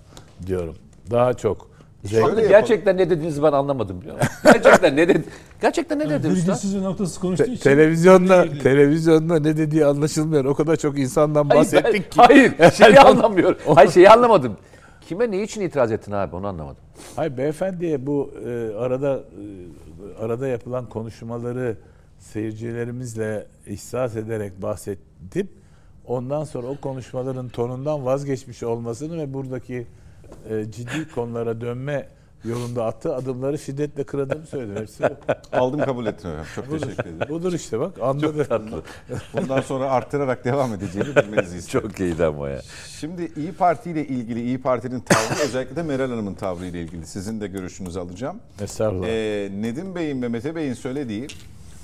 diyorum. 0.47 0.75
Daha 1.11 1.33
çok 1.33 1.71
yapalım. 2.11 2.47
Gerçekten 2.49 2.97
ne 2.97 3.09
dediğinizi 3.09 3.43
ben 3.43 3.51
anlamadım 3.51 4.01
biliyor 4.01 4.15
musun? 4.15 4.29
Gerçekten 4.43 4.95
ne 4.95 5.07
dedi? 5.07 5.23
Gerçekten 5.61 5.99
ne 5.99 6.09
dedi 6.09 6.27
usta? 6.27 6.29
virgülsüz 6.41 6.75
ve 6.75 6.83
noktasız 6.83 7.17
konuştuğu 7.17 7.45
Te- 7.45 7.51
için. 7.51 7.63
televizyonda 7.63 8.45
televizyonda 8.63 9.39
ne 9.39 9.57
dediği 9.57 9.85
anlaşılmıyor. 9.85 10.45
O 10.45 10.53
kadar 10.53 10.75
çok 10.75 10.99
insandan 10.99 11.43
Hayır, 11.49 11.49
ben- 11.49 11.57
bahsettik 11.83 12.11
ki. 12.11 12.21
hayır 12.21 12.71
şeyi 12.77 12.99
anlamıyorum. 12.99 13.57
Hayır 13.75 13.91
şeyi 13.91 14.09
anlamadım. 14.09 14.57
Kime 15.07 15.31
ne 15.31 15.43
için 15.43 15.61
itiraz 15.61 15.91
ettin 15.91 16.11
abi 16.11 16.35
onu 16.35 16.47
anlamadım. 16.47 16.77
Hayır 17.15 17.37
beyefendiye 17.37 18.05
bu 18.07 18.31
e, 18.45 18.75
arada 18.77 19.19
e, 20.19 20.23
arada 20.23 20.47
yapılan 20.47 20.85
konuşmaları 20.89 21.77
seyircilerimizle 22.21 23.47
ihsas 23.67 24.15
ederek 24.15 24.61
bahsedip 24.61 25.47
ondan 26.05 26.43
sonra 26.43 26.67
o 26.67 26.77
konuşmaların 26.81 27.49
tonundan 27.49 28.05
vazgeçmiş 28.05 28.63
olmasını 28.63 29.17
ve 29.17 29.33
buradaki 29.33 29.87
e, 30.49 30.71
ciddi 30.71 31.09
konulara 31.15 31.61
dönme 31.61 32.07
yolunda 32.45 32.85
attığı 32.85 33.15
adımları 33.15 33.59
şiddetle 33.59 34.03
kıradığımı 34.03 34.45
söyledim. 34.45 34.75
Hepsi. 34.75 35.03
Aldım 35.53 35.79
kabul 35.79 36.05
ettim 36.05 36.29
efendim. 36.29 36.47
Çok 36.55 36.69
teşekkür 36.69 37.09
ederim. 37.09 37.29
budur 37.29 37.53
işte 37.53 37.79
bak 37.79 38.01
anladı. 38.01 38.45
Tatlı. 38.45 38.83
Bundan 39.33 39.61
sonra 39.61 39.91
arttırarak 39.91 40.45
devam 40.45 40.73
edeceğini 40.73 41.15
bilmenizi 41.15 41.57
istiyorum. 41.57 41.89
Çok 41.89 41.99
iyiydi 41.99 42.25
ama 42.25 42.49
ya. 42.49 42.61
Şimdi 42.99 43.31
İyi 43.35 43.51
Parti 43.51 43.91
ile 43.91 44.07
ilgili 44.07 44.41
İyi 44.41 44.61
Parti'nin 44.61 44.99
tavrı 44.99 45.43
özellikle 45.43 45.75
de 45.75 45.83
Meral 45.83 46.09
Hanım'ın 46.09 46.33
tavrı 46.33 46.65
ile 46.65 46.81
ilgili 46.81 47.05
sizin 47.05 47.41
de 47.41 47.47
görüşünüzü 47.47 47.99
alacağım. 47.99 48.39
Estağfurullah. 48.61 49.07
Ee, 49.07 49.49
Nedim 49.61 49.95
Bey'in 49.95 50.21
ve 50.21 50.27
Mete 50.27 50.55
Bey'in 50.55 50.73
söylediği 50.73 51.27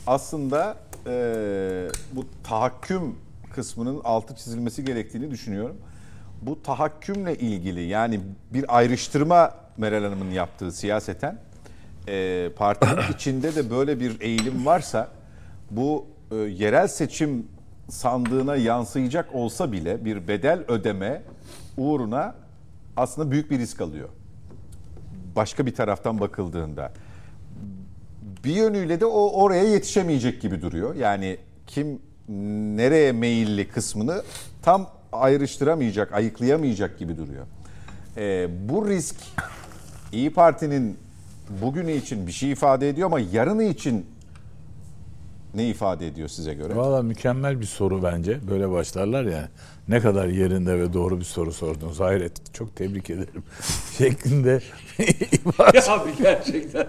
aslında 0.08 0.78
e, 1.08 1.88
bu 2.12 2.26
tahakküm 2.44 3.16
kısmının 3.54 4.02
altı 4.04 4.36
çizilmesi 4.36 4.86
gerektiğini 4.86 5.32
düşünüyorum. 5.32 5.78
Bu 6.42 6.64
tahakkümle 6.64 7.36
ilgili 7.36 7.82
yani 7.82 8.20
bir 8.54 8.78
ayrıştırma 8.78 9.56
Meral 9.78 10.04
Hanım'ın 10.04 10.32
yaptığı 10.32 10.72
siyaseten 10.72 11.40
e, 12.08 12.50
partinin 12.56 13.02
içinde 13.14 13.56
de 13.56 13.70
böyle 13.70 14.00
bir 14.00 14.22
eğilim 14.22 14.66
varsa 14.66 15.08
bu 15.72 16.06
e, 16.32 16.36
yerel 16.36 16.88
seçim 16.88 17.48
sandığına 17.90 18.56
yansıyacak 18.56 19.36
olsa 19.36 19.72
bile 19.72 20.06
bir 20.06 20.28
bedel 20.28 20.64
ödeme 20.68 21.22
uğruna 21.78 22.36
aslında 22.98 23.32
büyük 23.32 23.52
bir 23.52 23.60
risk 23.60 23.82
alıyor. 23.82 24.10
Başka 25.36 25.66
bir 25.66 25.76
taraftan 25.76 26.20
bakıldığında 26.20 26.92
bir 28.44 28.56
yönüyle 28.56 29.00
de 29.00 29.06
o 29.06 29.42
oraya 29.44 29.64
yetişemeyecek 29.64 30.42
gibi 30.42 30.62
duruyor. 30.62 30.96
Yani 30.96 31.38
kim 31.68 32.00
nereye 32.78 33.12
meyilli 33.12 33.68
kısmını 33.68 34.24
tam 34.62 34.90
ayrıştıramayacak, 35.12 36.14
ayıklayamayacak 36.14 37.00
gibi 37.00 37.18
duruyor. 37.18 37.46
Ee, 38.18 38.48
bu 38.70 38.88
risk 38.88 39.16
İyi 40.12 40.34
Parti'nin 40.34 40.98
bugünü 41.62 41.92
için 41.92 42.28
bir 42.28 42.32
şey 42.32 42.52
ifade 42.52 42.90
ediyor 42.90 43.06
ama 43.06 43.20
yarını 43.20 43.64
için 43.64 44.06
ne 45.54 45.70
ifade 45.70 46.08
ediyor 46.08 46.28
size 46.30 46.54
göre? 46.54 46.76
Valla 46.76 47.02
mükemmel 47.02 47.60
bir 47.60 47.66
soru 47.66 48.04
bence. 48.04 48.40
Böyle 48.50 48.70
başlarlar 48.72 49.24
ya. 49.24 49.50
Ne 49.88 50.00
kadar 50.00 50.28
yerinde 50.28 50.80
ve 50.80 50.94
doğru 50.94 51.20
bir 51.20 51.26
soru 51.26 51.54
sordunuz. 51.54 52.00
Hayret. 52.00 52.54
Çok 52.54 52.76
tebrik 52.76 53.10
ederim. 53.10 53.44
Şeklinde 53.98 54.62
abi 55.90 56.10
gerçekten. 56.18 56.88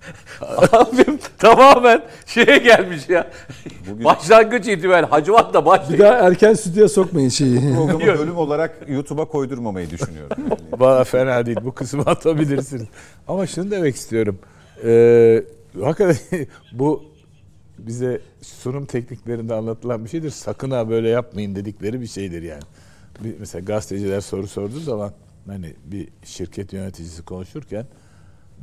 Abim 0.72 1.18
tamamen 1.38 2.02
şeye 2.26 2.58
gelmiş 2.58 3.08
ya. 3.08 3.30
Bugün- 3.90 4.04
Başlangıç 4.04 4.66
itibariyle 4.68 5.06
Hacivat 5.10 5.54
da 5.54 5.60
Bir 5.60 5.66
başlıyor. 5.66 5.98
daha 6.00 6.12
erken 6.28 6.54
stüdyoya 6.54 6.88
sokmayın 6.88 7.28
şeyi. 7.28 7.60
Programı 7.74 8.18
bölüm 8.18 8.36
olarak 8.36 8.78
YouTube'a 8.88 9.24
koydurmamayı 9.24 9.90
düşünüyorum. 9.90 10.36
Valla 10.78 11.04
fena 11.04 11.46
değil. 11.46 11.58
Bu 11.64 11.72
kısmı 11.74 12.02
atabilirsiniz. 12.02 12.86
Ama 13.28 13.46
şunu 13.46 13.70
demek 13.70 13.96
istiyorum. 13.96 14.38
Ee, 14.84 15.44
hakikaten 15.82 16.16
bu 16.72 17.02
bize 17.78 18.20
sunum 18.42 18.86
tekniklerinde 18.86 19.54
anlatılan 19.54 20.04
bir 20.04 20.10
şeydir. 20.10 20.30
Sakın 20.30 20.70
ha 20.70 20.88
böyle 20.88 21.08
yapmayın 21.08 21.54
dedikleri 21.56 22.00
bir 22.00 22.06
şeydir 22.06 22.42
yani. 22.42 22.62
Bir, 23.24 23.34
mesela 23.40 23.64
gazeteciler 23.64 24.20
soru 24.20 24.46
sorduğu 24.48 24.80
zaman 24.80 25.12
hani 25.46 25.74
bir 25.84 26.08
şirket 26.24 26.72
yöneticisi 26.72 27.22
konuşurken 27.24 27.86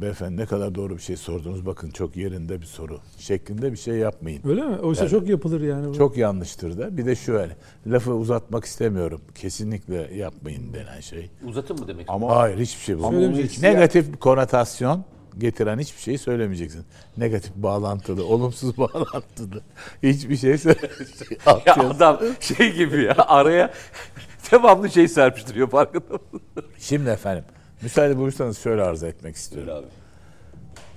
beyefendi 0.01 0.41
ne 0.41 0.45
kadar 0.45 0.75
doğru 0.75 0.97
bir 0.97 1.01
şey 1.01 1.17
sordunuz 1.17 1.65
bakın 1.65 1.89
çok 1.89 2.15
yerinde 2.15 2.61
bir 2.61 2.65
soru 2.65 2.99
şeklinde 3.17 3.71
bir 3.71 3.77
şey 3.77 3.95
yapmayın. 3.95 4.41
Öyle 4.45 4.61
mi? 4.61 4.75
Oysa 4.75 5.03
Yani- 5.03 5.11
çok 5.11 5.29
yapılır 5.29 5.61
yani. 5.61 5.89
bu. 5.89 5.93
Çok 5.93 6.17
yanlıştır 6.17 6.77
da. 6.77 6.97
Bir 6.97 7.05
de 7.05 7.15
şu 7.15 7.39
hani 7.39 7.51
lafı 7.87 8.13
uzatmak 8.13 8.65
istemiyorum. 8.65 9.21
Kesinlikle 9.35 10.15
yapmayın 10.15 10.73
denen 10.73 10.99
şey. 10.99 11.29
Uzatın 11.47 11.79
mı 11.79 11.87
demek? 11.87 12.05
Ama 12.09 12.35
Hayır 12.35 12.57
hiçbir 12.59 12.83
şey 12.83 12.99
bu. 12.99 13.13
Negatif 13.61 14.19
konotasyon 14.19 15.03
getiren 15.37 15.79
hiçbir 15.79 16.01
şeyi 16.01 16.17
söylemeyeceksin. 16.17 16.83
Negatif 17.17 17.55
bağlantılı, 17.55 18.25
olumsuz 18.25 18.77
bağlantılı. 18.77 19.61
Hiçbir 20.03 20.37
şey 20.37 20.51
Ya 20.51 20.57
söyleyeceksin. 20.57 21.37
adam 21.75 22.19
şey 22.39 22.73
gibi 22.73 23.03
ya 23.03 23.15
araya 23.17 23.73
devamlı 24.51 24.89
şey 24.89 25.07
serpiştiriyor 25.07 25.69
farkında 25.69 26.13
mısın? 26.13 26.41
Şimdi 26.79 27.09
efendim 27.09 27.43
müsaade 27.85 28.17
buyursanız 28.17 28.57
şöyle 28.57 28.81
arz 28.81 29.03
etmek 29.03 29.35
istiyorum. 29.35 29.73
Abi. 29.73 29.85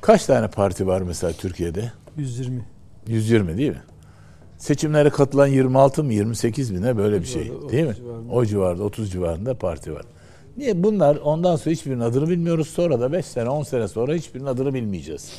Kaç 0.00 0.26
tane 0.26 0.48
parti 0.48 0.86
var 0.86 1.00
mesela 1.00 1.32
Türkiye'de? 1.32 1.92
120. 2.16 2.64
120 3.06 3.56
değil 3.58 3.70
mi? 3.70 3.82
Seçimlere 4.58 5.10
katılan 5.10 5.46
26 5.46 6.04
mı 6.04 6.12
28 6.12 6.70
mi 6.70 6.82
ne 6.82 6.96
böyle 6.96 7.20
bir 7.20 7.26
şey 7.26 7.52
değil 7.70 7.84
mi? 7.84 7.90
30 7.90 7.98
civarında. 7.98 8.32
O 8.32 8.44
civarda 8.44 8.82
30 8.82 9.12
civarında 9.12 9.54
parti 9.54 9.92
var. 9.94 10.02
Niye 10.56 10.82
bunlar 10.82 11.16
ondan 11.16 11.56
sonra 11.56 11.72
hiçbirinin 11.72 12.00
adını 12.00 12.28
bilmiyoruz 12.28 12.68
sonra 12.68 13.00
da 13.00 13.12
5 13.12 13.26
sene 13.26 13.48
10 13.48 13.62
sene 13.62 13.88
sonra 13.88 14.14
hiçbirinin 14.14 14.48
adını 14.48 14.74
bilmeyeceğiz. 14.74 15.32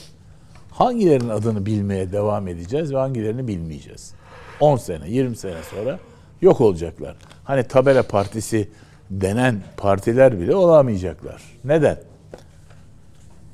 Hangilerinin 0.72 1.30
adını 1.30 1.66
bilmeye 1.66 2.12
devam 2.12 2.48
edeceğiz 2.48 2.94
ve 2.94 2.98
hangilerini 2.98 3.48
bilmeyeceğiz. 3.48 4.14
10 4.60 4.78
sene 4.78 5.10
20 5.10 5.36
sene 5.36 5.64
sonra 5.72 6.00
yok 6.42 6.62
olacaklar. 6.62 7.16
Hani 7.44 7.64
tabela 7.64 8.04
partisi 8.04 8.70
denen 9.12 9.62
partiler 9.78 10.40
bile 10.40 10.56
olamayacaklar. 10.56 11.42
Neden? 11.66 11.98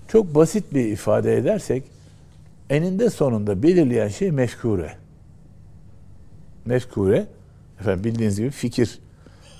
Çok 0.07 0.36
basit 0.36 0.73
bir 0.73 0.86
ifade 0.86 1.38
edersek 1.38 1.84
eninde 2.69 3.10
sonunda 3.10 3.64
belirleyen 3.64 4.07
şey 4.07 4.32
mefkure. 4.32 4.94
Mefkure, 6.65 7.26
efendim 7.80 8.03
bildiğiniz 8.03 8.38
gibi 8.38 8.49
fikir. 8.52 8.99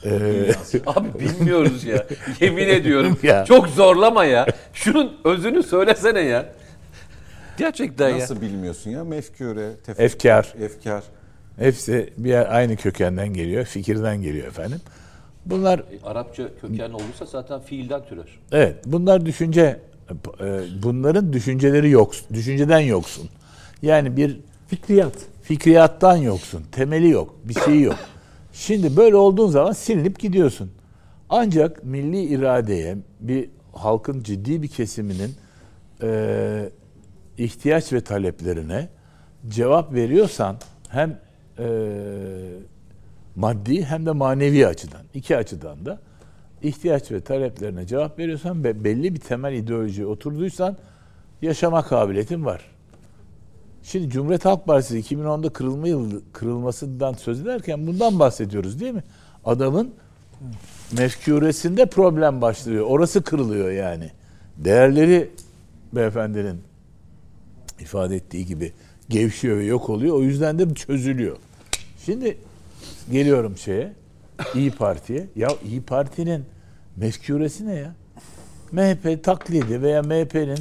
Ee, 0.06 0.52
Abi 0.86 1.20
bilmiyoruz 1.20 1.84
ya. 1.84 2.06
Yemin 2.40 2.68
ediyorum. 2.68 3.18
Ya. 3.24 3.46
Çok 3.46 3.68
zorlama 3.68 4.26
ya. 4.26 4.46
Şunun 4.74 5.14
özünü 5.24 5.64
söylesene 5.64 6.20
ya. 6.20 6.46
Gerçekten 7.58 8.10
ya. 8.10 8.18
Nasıl 8.18 8.42
bilmiyorsun 8.42 8.90
ya? 8.92 9.04
Mefkure, 9.04 9.72
tef- 9.88 10.02
efkar. 10.02 10.54
efkar. 10.62 11.04
Hepsi 11.60 12.14
bir 12.18 12.56
aynı 12.56 12.76
kökenden 12.76 13.28
geliyor, 13.34 13.66
fikirden 13.66 14.22
geliyor 14.22 14.48
efendim. 14.48 14.80
Bunlar 15.46 15.84
Arapça 16.04 16.44
kökenli 16.62 16.96
olursa 16.96 17.26
zaten 17.26 17.60
fiilden 17.62 18.06
türer. 18.06 18.26
evet, 18.52 18.76
bunlar 18.86 19.26
düşünce 19.26 19.80
e, 20.42 20.62
bunların 20.84 21.34
düşünceleri 21.34 21.90
yok, 21.90 22.12
düşünceden 22.34 22.80
yoksun. 22.80 23.30
Yani 23.82 24.18
bir 24.18 24.40
Fikriyat. 24.68 25.14
fikriyattan 25.42 26.18
yoksun. 26.18 26.64
Temeli 26.72 27.10
yok. 27.10 27.36
Bir 27.44 27.54
şeyi 27.54 27.82
yok. 27.82 27.96
Şimdi 28.54 28.98
böyle 28.98 29.16
olduğun 29.16 29.48
zaman 29.50 29.72
silinip 29.72 30.20
gidiyorsun. 30.20 30.72
Ancak 31.30 31.84
milli 31.84 32.24
iradeye 32.24 32.98
bir 33.20 33.50
halkın 33.74 34.24
ciddi 34.24 34.62
bir 34.62 34.68
kesiminin 34.68 35.32
e, 36.04 36.70
ihtiyaç 37.38 37.94
ve 37.94 38.02
taleplerine 38.02 38.88
cevap 39.48 39.94
veriyorsan 39.94 40.56
hem 40.90 41.20
e, 41.60 41.66
maddi 43.36 43.86
hem 43.86 44.06
de 44.06 44.12
manevi 44.12 44.68
açıdan 44.68 45.02
iki 45.14 45.38
açıdan 45.38 45.86
da 45.86 46.00
ihtiyaç 46.62 47.12
ve 47.12 47.22
taleplerine 47.22 47.88
cevap 47.88 48.20
veriyorsan 48.20 48.64
ve 48.64 48.84
belli 48.84 49.14
bir 49.14 49.20
temel 49.20 49.54
ideolojiye 49.54 50.08
oturduysan 50.08 50.78
yaşama 51.42 51.82
kabiliyetin 51.82 52.46
var. 52.46 52.62
Şimdi 53.84 54.10
Cumhuriyet 54.10 54.46
Halk 54.46 54.66
Partisi 54.66 55.00
2010'da 55.00 55.50
kırılma 55.50 55.88
yılı, 55.88 56.22
kırılmasından 56.34 57.14
söz 57.14 57.42
ederken 57.42 57.88
bundan 57.88 58.20
bahsediyoruz 58.20 58.80
değil 58.80 58.94
mi? 58.94 59.04
Adamın 59.46 59.94
mefkuresinde 60.98 61.86
problem 61.86 62.42
başlıyor. 62.42 62.86
Orası 62.88 63.24
kırılıyor 63.24 63.72
yani. 63.72 64.12
Değerleri 64.58 65.30
beyefendinin 65.94 66.62
ifade 67.80 68.16
ettiği 68.16 68.46
gibi 68.46 68.74
gevşiyor 69.10 69.58
ve 69.58 69.66
yok 69.66 69.90
oluyor. 69.90 70.16
O 70.16 70.22
yüzden 70.22 70.60
de 70.60 70.74
çözülüyor. 70.74 71.38
Şimdi 72.06 72.38
geliyorum 73.12 73.58
şeye. 73.58 73.94
İyi 74.56 74.72
Parti'ye. 74.72 75.28
Ya 75.36 75.48
İyi 75.66 75.82
Parti'nin 75.82 76.44
mefkuresi 76.98 77.68
ne 77.68 77.74
ya? 77.76 77.94
MHP 78.72 79.24
taklidi 79.24 79.82
veya 79.82 80.02
MHP'nin 80.02 80.60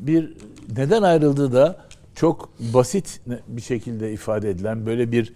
bir 0.00 0.36
neden 0.76 1.02
ayrıldığı 1.02 1.52
da 1.52 1.76
çok 2.14 2.48
basit 2.74 3.20
bir 3.48 3.62
şekilde 3.62 4.12
ifade 4.12 4.50
edilen 4.50 4.86
böyle 4.86 5.12
bir 5.12 5.32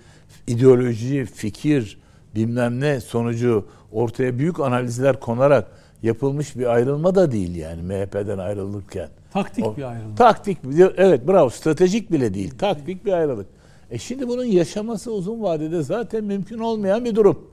ideoloji, 0.47 1.25
fikir, 1.25 1.99
bilmem 2.35 2.81
ne 2.81 3.01
sonucu 3.01 3.67
ortaya 3.93 4.39
büyük 4.39 4.61
analizler 4.61 5.21
konarak 5.21 5.67
yapılmış 6.03 6.57
bir 6.57 6.67
ayrılma 6.75 7.15
da 7.15 7.33
değil 7.33 7.57
yani 7.57 7.83
MHP'den 7.83 8.39
ayrılırken. 8.39 9.09
Taktik 9.33 9.65
O- 9.65 9.77
bir 9.77 9.83
ayrılma. 9.83 10.15
Taktik, 10.15 10.59
evet 10.97 11.29
bravo 11.29 11.51
stratejik 11.51 12.13
bile 12.13 12.35
değil. 12.35 12.59
Taktik 12.59 13.05
bir 13.05 13.13
ayrılık. 13.13 13.47
E 13.91 13.99
şimdi 13.99 14.29
bunun 14.29 14.45
yaşaması 14.45 15.13
uzun 15.13 15.43
vadede 15.43 15.83
zaten 15.83 16.25
mümkün 16.25 16.59
olmayan 16.59 17.05
bir 17.05 17.15
durum. 17.15 17.49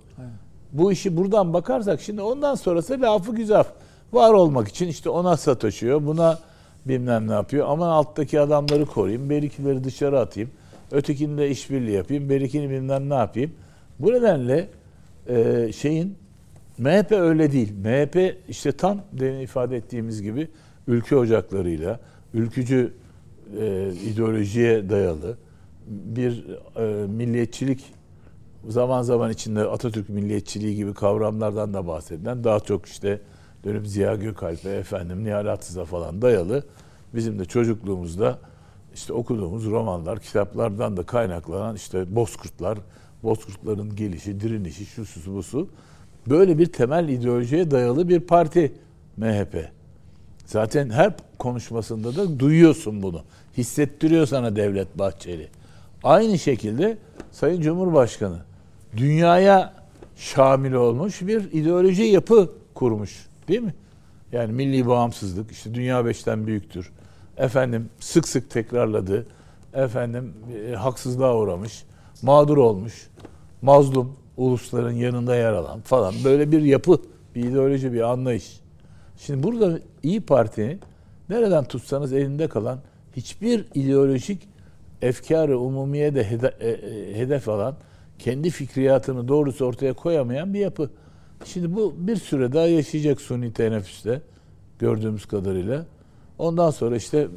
Bu 0.73 0.91
işi 0.91 1.17
buradan 1.17 1.53
bakarsak 1.53 2.01
şimdi 2.01 2.21
ondan 2.21 2.55
sonrası 2.55 3.01
lafı 3.01 3.35
güzel. 3.35 3.63
Var 4.13 4.33
olmak 4.33 4.67
için 4.67 4.87
işte 4.87 5.09
ona 5.09 5.37
sataşıyor, 5.37 6.05
buna 6.05 6.39
bilmem 6.85 7.27
ne 7.27 7.33
yapıyor. 7.33 7.67
Aman 7.69 7.89
alttaki 7.89 8.39
adamları 8.39 8.85
koruyayım, 8.85 9.29
berikileri 9.29 9.83
dışarı 9.83 10.19
atayım. 10.19 10.49
Ötekini 10.91 11.37
de 11.37 11.49
işbirliği 11.49 11.91
yapayım, 11.91 12.29
berikini 12.29 12.69
bilmem 12.69 13.09
ne 13.09 13.13
yapayım. 13.13 13.51
Bu 13.99 14.13
nedenle 14.13 14.67
e, 15.27 15.71
şeyin 15.73 16.15
MHP 16.77 17.11
öyle 17.11 17.51
değil. 17.51 17.73
MHP 17.83 18.37
işte 18.49 18.71
tam 18.71 19.01
demin 19.13 19.39
ifade 19.39 19.77
ettiğimiz 19.77 20.21
gibi 20.21 20.47
ülke 20.87 21.15
ocaklarıyla, 21.15 21.99
ülkücü 22.33 22.93
e, 23.61 23.91
ideolojiye 24.05 24.89
dayalı 24.89 25.37
bir 25.87 26.45
e, 26.75 27.07
milliyetçilik 27.07 27.83
zaman 28.67 29.01
zaman 29.01 29.31
içinde 29.31 29.61
Atatürk 29.61 30.09
milliyetçiliği 30.09 30.75
gibi 30.75 30.93
kavramlardan 30.93 31.73
da 31.73 31.87
bahsedilen 31.87 32.43
daha 32.43 32.59
çok 32.59 32.85
işte 32.85 33.21
dönüp 33.63 33.87
Ziya 33.87 34.15
Gökalp'e 34.15 34.69
efendim 34.69 35.23
Nihal 35.23 35.45
Atsız'a 35.45 35.85
falan 35.85 36.21
dayalı 36.21 36.63
bizim 37.13 37.39
de 37.39 37.45
çocukluğumuzda 37.45 38.39
işte 38.93 39.13
okuduğumuz 39.13 39.65
romanlar, 39.65 40.19
kitaplardan 40.19 40.97
da 40.97 41.03
kaynaklanan 41.03 41.75
işte 41.75 42.15
Bozkurtlar, 42.15 42.77
Bozkurtların 43.23 43.95
gelişi, 43.95 44.39
direnişi, 44.39 44.85
şu 44.85 45.05
su 45.05 45.35
bu 45.35 45.43
su. 45.43 45.69
Böyle 46.29 46.57
bir 46.57 46.65
temel 46.65 47.09
ideolojiye 47.09 47.71
dayalı 47.71 48.09
bir 48.09 48.19
parti 48.19 48.73
MHP. 49.17 49.69
Zaten 50.45 50.89
her 50.89 51.13
konuşmasında 51.39 52.15
da 52.15 52.39
duyuyorsun 52.39 53.03
bunu. 53.03 53.23
Hissettiriyor 53.57 54.25
sana 54.25 54.55
Devlet 54.55 54.99
Bahçeli. 54.99 55.49
Aynı 56.05 56.39
şekilde 56.39 56.97
Sayın 57.31 57.61
Cumhurbaşkanı 57.61 58.37
dünyaya 58.97 59.73
şamil 60.15 60.73
olmuş 60.73 61.21
bir 61.21 61.51
ideoloji 61.51 62.03
yapı 62.03 62.51
kurmuş. 62.73 63.27
Değil 63.47 63.61
mi? 63.61 63.73
Yani 64.31 64.53
milli 64.53 64.87
bağımsızlık, 64.87 65.51
işte 65.51 65.73
dünya 65.73 66.05
beşten 66.05 66.47
büyüktür. 66.47 66.91
Efendim 67.37 67.89
sık 67.99 68.27
sık 68.27 68.49
tekrarladı. 68.49 69.27
Efendim 69.73 70.33
e, 70.69 70.75
haksızlığa 70.75 71.37
uğramış, 71.37 71.83
mağdur 72.21 72.57
olmuş, 72.57 73.07
mazlum 73.61 74.15
ulusların 74.37 74.91
yanında 74.91 75.35
yer 75.35 75.53
alan 75.53 75.81
falan 75.81 76.13
böyle 76.23 76.51
bir 76.51 76.61
yapı, 76.61 77.01
bir 77.35 77.43
ideoloji, 77.43 77.93
bir 77.93 78.01
anlayış. 78.01 78.59
Şimdi 79.17 79.43
burada 79.43 79.79
İyi 80.03 80.21
Parti'nin 80.21 80.79
nereden 81.29 81.65
tutsanız 81.65 82.13
elinde 82.13 82.47
kalan 82.47 82.79
hiçbir 83.15 83.65
ideolojik 83.73 84.54
efkarı 85.01 85.59
umumiye 85.59 86.15
de 86.15 86.21
e, 86.59 86.67
e, 86.67 87.17
hedef 87.17 87.49
alan, 87.49 87.75
kendi 88.19 88.49
fikriyatını 88.49 89.27
doğrusu 89.27 89.65
ortaya 89.65 89.93
koyamayan 89.93 90.53
bir 90.53 90.59
yapı. 90.59 90.89
Şimdi 91.45 91.75
bu 91.75 91.95
bir 91.97 92.15
süre 92.15 92.53
daha 92.53 92.67
yaşayacak 92.67 93.21
suni 93.21 93.53
teneffüste 93.53 94.21
gördüğümüz 94.79 95.25
kadarıyla. 95.25 95.85
Ondan 96.37 96.71
sonra 96.71 96.95
işte 96.95 97.17
e, 97.17 97.27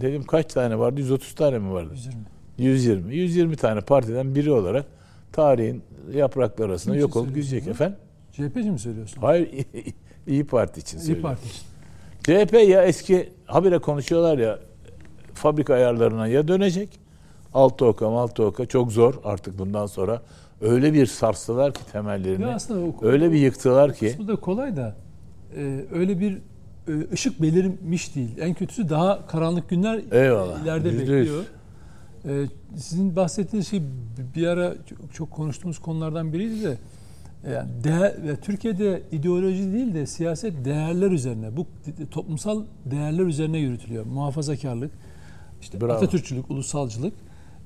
dedim 0.00 0.22
kaç 0.22 0.52
tane 0.54 0.78
vardı? 0.78 1.00
130 1.00 1.34
tane 1.34 1.58
mi 1.58 1.72
vardı? 1.72 1.94
120. 1.94 2.24
120. 2.58 3.16
120 3.16 3.56
tane 3.56 3.80
partiden 3.80 4.34
biri 4.34 4.52
olarak 4.52 4.86
tarihin 5.32 5.82
yaprakları 6.14 6.70
arasında 6.70 6.96
yok 6.96 7.16
olup 7.16 7.28
gidecek 7.28 7.66
efendim. 7.66 7.98
CHP'ci 8.32 8.70
mi 8.70 8.78
söylüyorsun? 8.78 9.20
Hayır 9.20 9.48
İyi 10.26 10.46
Parti 10.46 10.80
için 10.80 10.98
İyi 10.98 11.00
söylüyorum. 11.00 11.22
Parti 11.22 11.48
için. 11.48 11.70
CHP 12.22 12.70
ya 12.70 12.84
eski 12.84 13.32
habire 13.46 13.78
konuşuyorlar 13.78 14.38
ya 14.38 14.58
fabrika 15.34 15.74
ayarlarına 15.74 16.26
ya 16.26 16.48
dönecek. 16.48 16.88
Altı 17.54 17.86
oka 17.86 18.06
altı 18.06 18.44
oka 18.44 18.66
çok 18.66 18.92
zor 18.92 19.14
artık 19.24 19.58
bundan 19.58 19.86
sonra. 19.86 20.22
Öyle 20.60 20.92
bir 20.92 21.06
sarstılar 21.06 21.74
ki 21.74 21.80
temellerini. 21.92 22.46
O- 22.46 23.06
öyle 23.06 23.32
bir 23.32 23.38
yıktılar 23.38 23.94
ki. 23.94 24.08
kısmı 24.08 24.28
da 24.28 24.36
kolay 24.36 24.76
da 24.76 24.96
e, 25.56 25.84
öyle 25.92 26.20
bir 26.20 26.38
e, 26.88 27.12
ışık 27.12 27.42
belirmiş 27.42 28.14
değil. 28.14 28.30
En 28.40 28.54
kötüsü 28.54 28.88
daha 28.88 29.26
karanlık 29.26 29.68
günler 29.68 30.00
Eyvallah, 30.12 30.62
ileride 30.62 30.98
bekliyor. 30.98 31.44
E, 32.24 32.30
sizin 32.76 33.16
bahsettiğiniz 33.16 33.68
şey 33.68 33.82
bir 34.36 34.46
ara 34.46 34.74
çok, 34.88 35.14
çok 35.14 35.30
konuştuğumuz 35.30 35.78
konulardan 35.78 36.32
biriydi 36.32 36.64
de 36.64 36.78
e, 37.44 37.52
yani 37.52 37.70
değer, 37.84 38.14
ve 38.26 38.36
Türkiye'de 38.36 39.02
ideoloji 39.12 39.72
değil 39.72 39.94
de 39.94 40.06
siyaset 40.06 40.64
değerler 40.64 41.10
üzerine, 41.10 41.56
bu 41.56 41.66
toplumsal 42.10 42.62
değerler 42.84 43.24
üzerine 43.24 43.58
yürütülüyor. 43.58 44.06
Muhafazakarlık, 44.06 44.90
işte 45.62 45.80
Bravo. 45.80 45.92
Atatürkçülük, 45.92 46.50
ulusalcılık, 46.50 47.12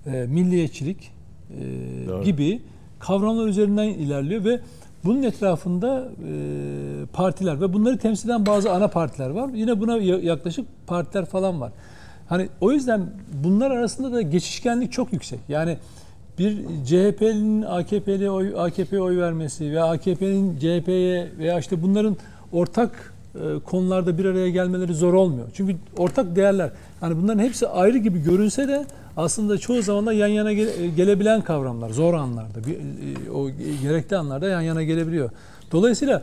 e, 0.07 0.11
milliyetçilik 0.11 1.11
e, 1.51 1.63
Doğru. 2.09 2.25
gibi 2.25 2.63
kavramlar 2.99 3.47
üzerinden 3.47 3.89
ilerliyor 3.89 4.45
ve 4.45 4.61
Bunun 5.05 5.23
etrafında 5.23 6.09
e, 6.29 6.33
partiler 7.13 7.61
ve 7.61 7.73
bunları 7.73 7.99
temsil 7.99 8.29
eden 8.29 8.47
bazı 8.47 8.73
ana 8.73 8.89
partiler 8.89 9.31
var. 9.31 9.51
Yine 9.55 9.81
buna 9.81 9.97
ya- 9.97 10.19
yaklaşık 10.19 10.67
partiler 10.87 11.25
falan 11.25 11.61
var. 11.61 11.73
Hani 12.29 12.49
o 12.61 12.73
yüzden 12.73 13.07
bunlar 13.45 13.71
arasında 13.71 14.13
da 14.13 14.23
geçişkenlik 14.23 14.93
çok 14.93 15.13
yüksek. 15.13 15.41
Yani 15.49 15.77
bir 16.39 16.57
CHP'nin 16.87 17.63
AKP'ye 17.63 18.31
oy, 18.31 18.55
AKP'ye 18.57 19.01
oy 19.03 19.19
vermesi 19.19 19.73
ve 19.73 19.83
AKP'nin 19.83 20.57
CHP'ye 20.59 21.29
veya 21.39 21.59
işte 21.59 21.83
bunların 21.83 22.17
ortak 22.53 23.15
e, 23.35 23.39
konularda 23.65 24.19
bir 24.19 24.25
araya 24.25 24.51
gelmeleri 24.51 24.95
zor 24.95 25.13
olmuyor. 25.15 25.47
Çünkü 25.55 25.77
ortak 25.99 26.37
değerler 26.37 26.71
hani 27.05 27.23
bunların 27.23 27.39
hepsi 27.39 27.69
ayrı 27.69 27.99
gibi 27.99 28.23
görünse 28.23 28.69
de 28.69 28.85
aslında 29.17 29.59
çoğu 29.59 29.83
zaman 29.83 30.07
da 30.07 30.13
yan 30.13 30.27
yana 30.27 30.53
gele- 30.53 30.89
gelebilen 30.97 31.41
kavramlar 31.43 31.91
zor 31.91 32.15
anlarda 32.15 32.67
bir, 32.67 32.75
e, 32.75 33.31
o 33.31 33.51
gerekli 33.83 34.17
anlarda 34.17 34.49
yan 34.49 34.61
yana 34.61 34.83
gelebiliyor. 34.83 35.31
Dolayısıyla 35.73 36.23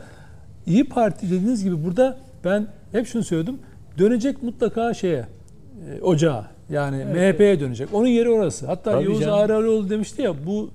İyi 0.68 0.84
Parti 0.84 1.26
dediğiniz 1.26 1.64
gibi 1.64 1.86
burada 1.86 2.18
ben 2.46 2.68
hep 2.92 3.08
şunu 3.08 3.24
söyledim. 3.24 3.58
Dönecek 3.98 4.44
mutlaka 4.44 4.94
şeye 4.94 5.26
e, 5.98 6.02
ocağa. 6.02 6.46
Yani 6.70 7.06
MHP'ye 7.06 7.60
dönecek. 7.60 7.90
Onun 7.94 8.08
yeri 8.08 8.30
orası. 8.30 8.66
Hatta 8.66 8.92
Tabii 8.92 9.04
Yavuz. 9.04 9.28
Ağrıoğlu 9.28 9.90
demişti 9.90 10.22
ya 10.22 10.34
bu 10.46 10.70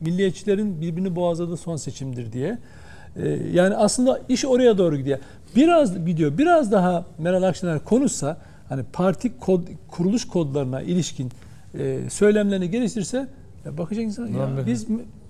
milliyetçilerin 0.00 0.80
birbirini 0.80 1.16
boğazladığı 1.16 1.56
son 1.56 1.76
seçimdir 1.76 2.32
diye. 2.32 2.58
E, 3.16 3.28
yani 3.52 3.76
aslında 3.76 4.20
iş 4.28 4.44
oraya 4.44 4.78
doğru 4.78 4.96
gidiyor. 4.96 5.18
Biraz 5.56 6.06
gidiyor. 6.06 6.38
Biraz 6.38 6.72
daha 6.72 7.04
Meral 7.18 7.42
Akşener 7.42 7.78
konuşsa 7.84 8.36
hani 8.70 8.82
parti 8.92 9.38
kod, 9.38 9.62
kuruluş 9.88 10.28
kodlarına 10.28 10.82
ilişkin 10.82 11.30
e, 11.78 12.00
söylemlerini 12.10 12.70
geliştirse 12.70 13.28
ya 13.64 13.78
bakacak 13.78 14.04
insan 14.04 14.26
ya 14.26 14.66
biz 14.66 14.86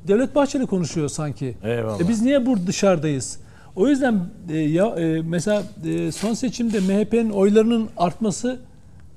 Devlet 0.08 0.34
Bahçeli 0.34 0.66
konuşuyor 0.66 1.08
sanki. 1.08 1.54
Eyvallah. 1.62 2.00
E 2.00 2.08
biz 2.08 2.22
niye 2.22 2.46
burada 2.46 2.66
dışarıdayız? 2.66 3.38
O 3.76 3.88
yüzden 3.88 4.20
e, 4.50 4.56
ya 4.56 4.86
e, 4.86 5.22
mesela 5.22 5.62
e, 5.84 6.12
son 6.12 6.34
seçimde 6.34 6.80
MHP'nin 6.80 7.30
oylarının 7.30 7.88
artması 7.96 8.58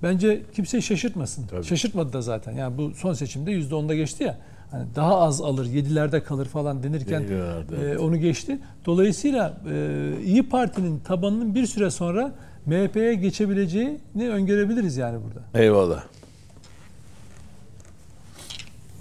bence 0.04 0.42
kimseyi 0.56 0.84
şaşırtmasın. 0.84 1.48
Tabii. 1.48 1.64
Şaşırtmadı 1.64 2.14
da 2.14 2.22
zaten. 2.22 2.54
Yani 2.54 2.78
bu 2.78 2.92
son 2.94 3.14
seçimde 3.14 3.52
%10'da 3.52 3.96
geçti 3.96 4.24
ya. 4.24 4.38
Hani 4.72 4.86
daha 4.96 5.20
az 5.20 5.42
alır, 5.42 5.66
yedilerde 5.66 6.24
kalır 6.24 6.46
falan 6.46 6.84
denirken 6.84 7.22
Deniliyorlardı, 7.24 7.90
e, 7.90 7.98
onu 7.98 8.18
geçti. 8.18 8.60
Dolayısıyla 8.86 9.58
e, 9.72 10.14
İyi 10.26 10.50
Parti'nin 10.50 11.00
tabanının 11.00 11.56
bir 11.56 11.66
süre 11.66 11.90
sonra 11.90 12.32
MHP'ye 12.66 13.14
geçebileceğini 13.16 14.30
öngörebiliriz 14.30 14.98
yani 14.98 15.20
burada. 15.24 15.64
Eyvallah. 15.64 16.06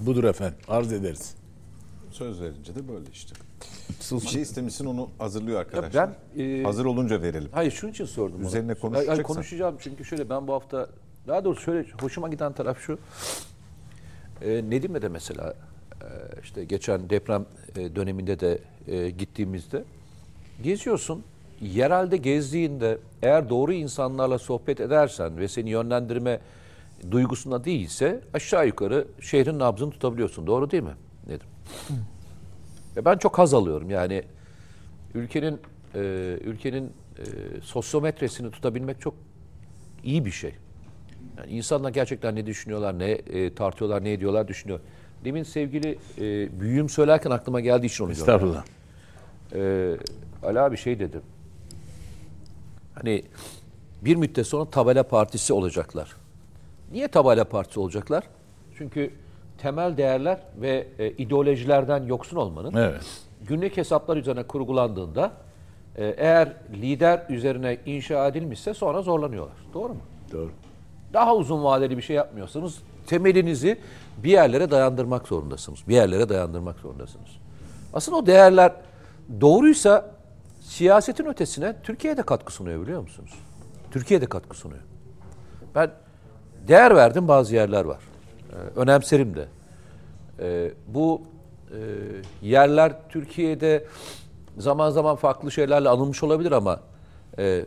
Budur 0.01 0.25
efendim. 0.25 0.59
Arz 0.69 0.93
ederiz. 0.93 1.35
Söz 2.11 2.41
verince 2.41 2.75
de 2.75 2.89
böyle 2.89 3.05
işte. 3.13 3.35
Bir 4.13 4.21
şey 4.27 4.43
istemişsin 4.43 4.87
onu 4.87 5.09
hazırlıyor 5.19 5.55
Ya 5.57 5.61
arkadaşlar. 5.61 6.11
ben 6.37 6.43
e, 6.45 6.63
Hazır 6.63 6.85
olunca 6.85 7.23
verelim. 7.23 7.49
Hayır 7.53 7.71
şunun 7.73 7.93
için 7.93 8.05
sordum. 8.05 8.47
Üzerine 8.47 8.75
konuşacaksan. 8.75 9.23
konuşacağım 9.25 9.77
çünkü 9.81 10.05
şöyle 10.05 10.31
ben 10.31 10.49
bu 10.49 10.53
hafta 10.53 10.89
daha 11.29 11.45
doğrusu 11.45 11.63
şöyle 11.63 11.87
hoşuma 12.01 12.29
giden 12.29 12.53
taraf 12.53 12.79
şu. 12.81 12.99
E, 14.43 14.71
Nedim'le 14.71 15.03
de 15.03 15.09
mesela 15.09 15.55
e, 16.03 16.07
işte 16.43 16.65
geçen 16.65 17.11
deprem 17.11 17.47
e, 17.77 17.97
döneminde 17.97 18.41
de 18.41 18.59
e, 18.87 19.11
gittiğimizde 19.11 19.85
geziyorsun. 20.63 21.25
Yerelde 21.63 22.17
gezdiğinde 22.17 22.99
eğer 23.23 23.49
doğru 23.49 23.73
insanlarla 23.73 24.39
sohbet 24.39 24.81
edersen 24.81 25.39
ve 25.39 25.49
seni 25.49 25.71
yönlendirme 25.71 26.41
duygusunda 27.11 27.65
değilse 27.65 28.21
aşağı 28.35 28.67
yukarı 28.67 29.07
şehrin 29.21 29.59
nabzını 29.59 29.91
tutabiliyorsun. 29.91 30.47
Doğru 30.47 30.71
değil 30.71 30.83
mi? 30.83 30.95
Nedim? 31.27 31.47
Ve 32.97 33.05
ben 33.05 33.17
çok 33.17 33.39
haz 33.39 33.55
alıyorum. 33.55 33.91
Yani 33.91 34.23
ülkenin 35.15 35.61
e, 35.95 35.99
ülkenin 36.45 36.85
e, 37.19 37.25
sosyometresini 37.63 38.51
tutabilmek 38.51 39.01
çok 39.01 39.15
iyi 40.05 40.25
bir 40.25 40.31
şey. 40.31 40.55
Yani 41.39 41.51
insanlar 41.53 41.91
gerçekten 41.91 42.37
ne 42.37 42.47
düşünüyorlar, 42.47 42.99
ne 42.99 43.11
e, 43.11 43.55
tartıyorlar, 43.55 44.05
ne 44.05 44.13
ediyorlar 44.13 44.49
düşünüyor. 44.49 44.81
Demin 45.25 45.43
sevgili 45.43 45.99
e, 46.19 46.61
büyüğüm 46.61 46.89
söylerken 46.89 47.31
aklıma 47.31 47.61
geldiği 47.61 47.87
için 47.87 48.05
onu 48.05 48.15
diyorum. 48.15 48.33
Estağfurullah. 48.33 48.65
Ee, 49.55 49.97
Ali 50.43 50.61
abi 50.61 50.77
şey 50.77 50.99
dedi. 50.99 51.21
Hani 53.03 53.25
bir 54.03 54.17
müddet 54.17 54.47
sonra 54.47 54.65
tabela 54.71 55.03
partisi 55.03 55.53
olacaklar. 55.53 56.17
Niye 56.93 57.09
tabela 57.09 57.45
partisi 57.45 57.81
olacaklar? 57.81 58.25
Çünkü 58.79 59.11
temel 59.59 59.97
değerler 59.97 60.39
ve 60.61 60.87
e, 60.99 61.11
ideolojilerden 61.11 62.03
yoksun 62.03 62.37
olmanın 62.37 62.75
Evet. 62.77 63.03
günlük 63.49 63.77
hesaplar 63.77 64.17
üzerine 64.17 64.43
kurgulandığında 64.43 65.33
e, 65.97 66.05
eğer 66.19 66.53
lider 66.75 67.27
üzerine 67.29 67.79
inşa 67.87 68.27
edilmişse 68.29 68.75
sonra 68.75 69.03
zorlanıyorlar. 69.03 69.57
Doğru 69.75 69.89
mu? 69.89 70.01
Doğru. 70.33 70.51
daha 71.13 71.37
uzun 71.37 71.65
vadeli 71.65 71.97
bir 71.97 72.03
şey 72.03 72.17
yapmıyorsanız 72.17 72.79
temelinizi 73.07 73.79
bir 74.25 74.31
yerlere 74.31 74.71
dayandırmak 74.71 75.29
zorundasınız. 75.29 75.79
Bir 75.89 75.95
yerlere 75.95 76.29
dayandırmak 76.29 76.79
zorundasınız. 76.79 77.29
Aslında 77.95 78.19
o 78.19 78.27
değerler 78.27 78.73
doğruysa 79.41 80.11
siyasetin 80.73 81.27
ötesine 81.27 81.75
Türkiye'de 81.83 82.23
katkı 82.23 82.53
sunuyor 82.53 82.83
biliyor 82.83 83.01
musunuz? 83.01 83.31
Türkiye'de 83.91 84.27
katkı 84.27 84.57
sunuyor. 84.57 84.83
Ben 85.75 85.91
değer 86.69 86.97
verdim 86.97 87.29
bazı 87.29 87.55
yerler 87.55 87.85
var. 87.85 87.99
Ee, 88.53 88.57
önemserim 88.81 89.35
de. 89.37 89.49
Ee, 90.41 90.71
bu 90.89 91.23
e, 91.71 91.79
yerler 92.43 92.93
Türkiye'de 93.09 93.85
zaman 94.59 94.91
zaman 94.91 95.17
farklı 95.17 95.51
şeylerle 95.51 95.89
anılmış 95.89 96.23
olabilir 96.23 96.53
ama 96.53 96.81
e, 97.39 97.67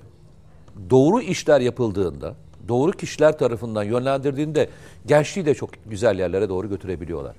doğru 0.90 1.22
işler 1.22 1.62
yapıldığında, 1.62 2.34
doğru 2.68 2.92
kişiler 2.92 3.38
tarafından 3.38 3.84
yönlendirdiğinde 3.84 4.70
gençliği 5.06 5.46
de 5.46 5.56
çok 5.56 5.70
güzel 5.86 6.20
yerlere 6.20 6.50
doğru 6.50 6.70
götürebiliyorlar. 6.70 7.36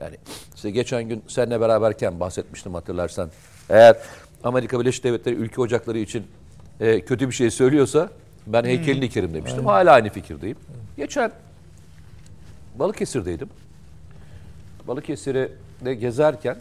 Yani 0.00 0.16
işte 0.54 0.70
geçen 0.70 1.08
gün 1.08 1.22
seninle 1.28 1.60
beraberken 1.60 2.20
bahsetmiştim 2.20 2.74
hatırlarsan. 2.74 3.30
Eğer 3.68 3.96
Amerika 4.44 4.80
Birleşik 4.80 5.04
Devletleri 5.04 5.34
ülke 5.34 5.60
ocakları 5.60 5.98
için 5.98 6.26
e, 6.80 7.00
kötü 7.00 7.28
bir 7.28 7.34
şey 7.34 7.50
söylüyorsa 7.50 8.10
ben 8.46 8.64
heykelini 8.64 9.02
dikerim 9.02 9.34
demiştim. 9.34 9.66
Hala 9.66 9.92
aynı 9.92 10.08
fikirdeyim. 10.08 10.56
Geçen 10.96 11.32
Balıkesir'deydim. 12.78 13.48
Balıkesir'e 14.88 15.52
de 15.84 15.94
gezerken 15.94 16.56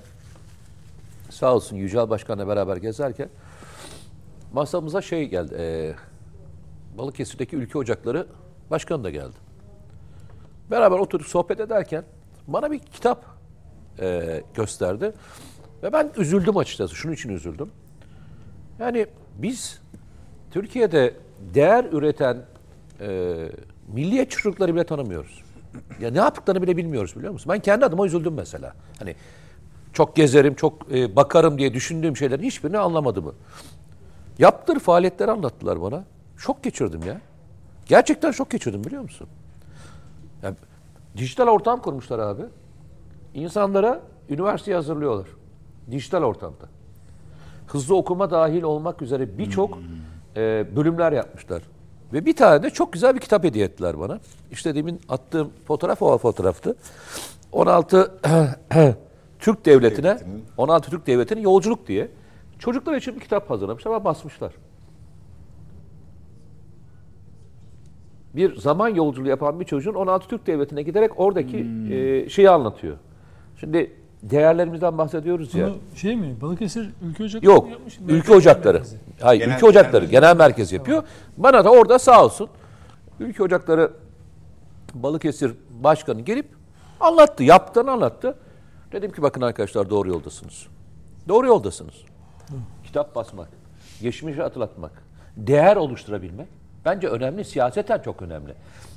sağ 1.29 1.55
olsun 1.55 1.75
Yücel 1.75 2.09
Başkan'la 2.09 2.47
beraber 2.47 2.77
gezerken 2.77 3.29
masamıza 4.53 5.01
şey 5.01 5.29
geldi. 5.29 5.55
E, 5.59 5.93
Balıkesir'deki 6.97 7.55
ülke 7.55 7.77
ocakları 7.77 8.27
başkanı 8.71 9.03
da 9.03 9.09
geldi. 9.09 9.35
Beraber 10.71 10.99
oturup 10.99 11.27
sohbet 11.27 11.59
ederken 11.59 12.03
bana 12.47 12.71
bir 12.71 12.79
kitap 12.79 13.25
e, 13.99 14.41
gösterdi. 14.53 15.13
Ve 15.83 15.93
ben 15.93 16.11
üzüldüm 16.17 16.57
açıkçası. 16.57 16.95
Şunun 16.95 17.13
için 17.13 17.29
üzüldüm. 17.29 17.69
Yani 18.79 19.07
biz 19.37 19.81
Türkiye'de 20.51 21.13
değer 21.53 21.85
üreten 21.91 22.37
e, 23.01 23.35
milliyetçi 23.93 24.37
çocukları 24.37 24.75
bile 24.75 24.83
tanımıyoruz. 24.83 25.43
Ya 26.01 26.11
ne 26.11 26.17
yaptıklarını 26.17 26.61
bile 26.61 26.77
bilmiyoruz 26.77 27.15
biliyor 27.15 27.33
musun? 27.33 27.51
Ben 27.53 27.59
kendi 27.59 27.85
adıma 27.85 28.05
üzüldüm 28.05 28.33
mesela. 28.33 28.73
Hani 28.99 29.15
çok 29.93 30.15
gezerim, 30.15 30.55
çok 30.55 30.91
e, 30.91 31.15
bakarım 31.15 31.57
diye 31.57 31.73
düşündüğüm 31.73 32.17
şeylerin 32.17 32.43
hiçbirini 32.43 32.77
anlamadığımı. 32.77 33.33
Yaptıkları 34.39 34.79
faaliyetleri 34.79 35.31
anlattılar 35.31 35.81
bana. 35.81 36.03
Şok 36.37 36.63
geçirdim 36.63 37.01
ya. 37.07 37.21
Gerçekten 37.85 38.31
şok 38.31 38.49
geçirdim 38.49 38.83
biliyor 38.83 39.01
musun? 39.01 39.27
Yani 40.43 40.55
dijital 41.17 41.47
ortam 41.47 41.81
kurmuşlar 41.81 42.19
abi. 42.19 42.41
İnsanlara 43.33 44.01
üniversiteye 44.29 44.75
hazırlıyorlar. 44.75 45.27
Dijital 45.91 46.23
ortamda. 46.23 46.69
Hızlı 47.67 47.95
okuma 47.95 48.31
dahil 48.31 48.63
olmak 48.63 49.01
üzere 49.01 49.37
birçok 49.37 49.77
e, 50.37 50.65
bölümler 50.75 51.11
yapmışlar. 51.11 51.61
Ve 52.13 52.25
bir 52.25 52.35
tane 52.35 52.63
de 52.63 52.69
çok 52.69 52.93
güzel 52.93 53.15
bir 53.15 53.19
kitap 53.19 53.43
hediye 53.43 53.65
ettiler 53.65 53.99
bana. 53.99 54.19
İşte 54.51 54.75
demin 54.75 55.01
attığım 55.09 55.51
fotoğraf 55.67 56.01
o 56.01 56.17
fotoğraftı. 56.17 56.75
16 57.51 58.11
Türk 59.39 59.65
Devleti'ne, 59.65 60.07
Devleti'nin. 60.07 60.45
16 60.57 60.89
Türk 60.89 61.07
Devleti'nin 61.07 61.41
yolculuk 61.41 61.87
diye 61.87 62.11
çocuklar 62.59 62.95
için 62.95 63.15
bir 63.15 63.19
kitap 63.19 63.49
hazırlamışlar 63.49 63.99
ve 63.99 64.03
basmışlar. 64.05 64.53
bir 68.35 68.55
zaman 68.55 68.89
yolculuğu 68.89 69.27
yapan 69.27 69.59
bir 69.59 69.65
çocuğun 69.65 69.93
16 69.93 70.27
Türk 70.27 70.47
Devleti'ne 70.47 70.81
giderek 70.81 71.19
oradaki 71.19 71.67
e, 71.91 72.29
şeyi 72.29 72.49
anlatıyor. 72.49 72.97
Şimdi 73.59 73.91
değerlerimizden 74.23 74.97
bahsediyoruz 74.97 75.55
ya. 75.55 75.67
Bunu 75.67 75.77
şey 75.95 76.15
mi? 76.15 76.35
Balıkesir 76.41 76.89
Ülke 77.01 77.23
Ocakları 77.23 77.51
Yok. 77.53 77.65
mı 77.65 77.71
yapmış? 77.71 77.97
Ülke 77.99 78.13
Merkez 78.13 78.35
ocakları. 78.35 78.73
Merkezi. 78.77 78.97
Hayır, 79.21 79.41
Genel- 79.41 79.55
ülke 79.55 79.65
ocakları 79.65 80.05
genel 80.05 80.21
genel 80.21 80.37
merkez 80.37 80.71
yapıyor. 80.71 81.03
Bana 81.37 81.65
da 81.65 81.69
orada 81.71 81.99
sağ 81.99 82.25
olsun 82.25 82.49
ülke 83.19 83.43
ocakları 83.43 83.91
Balıkesir 84.93 85.51
başkanı 85.69 86.21
gelip 86.21 86.47
anlattı, 86.99 87.43
yaptığını 87.43 87.91
anlattı. 87.91 88.35
Dedim 88.91 89.11
ki 89.11 89.21
bakın 89.21 89.41
arkadaşlar 89.41 89.89
doğru 89.89 90.09
yoldasınız. 90.09 90.67
Doğru 91.27 91.47
yoldasınız. 91.47 91.93
Kitap 92.83 93.15
basmak, 93.15 93.47
geçmişi 94.01 94.41
hatırlatmak, 94.41 94.91
değer 95.37 95.75
oluşturabilmek 95.75 96.47
bence 96.85 97.07
önemli. 97.07 97.45
Siyaseten 97.45 97.99
çok 97.99 98.21
önemli. 98.21 98.53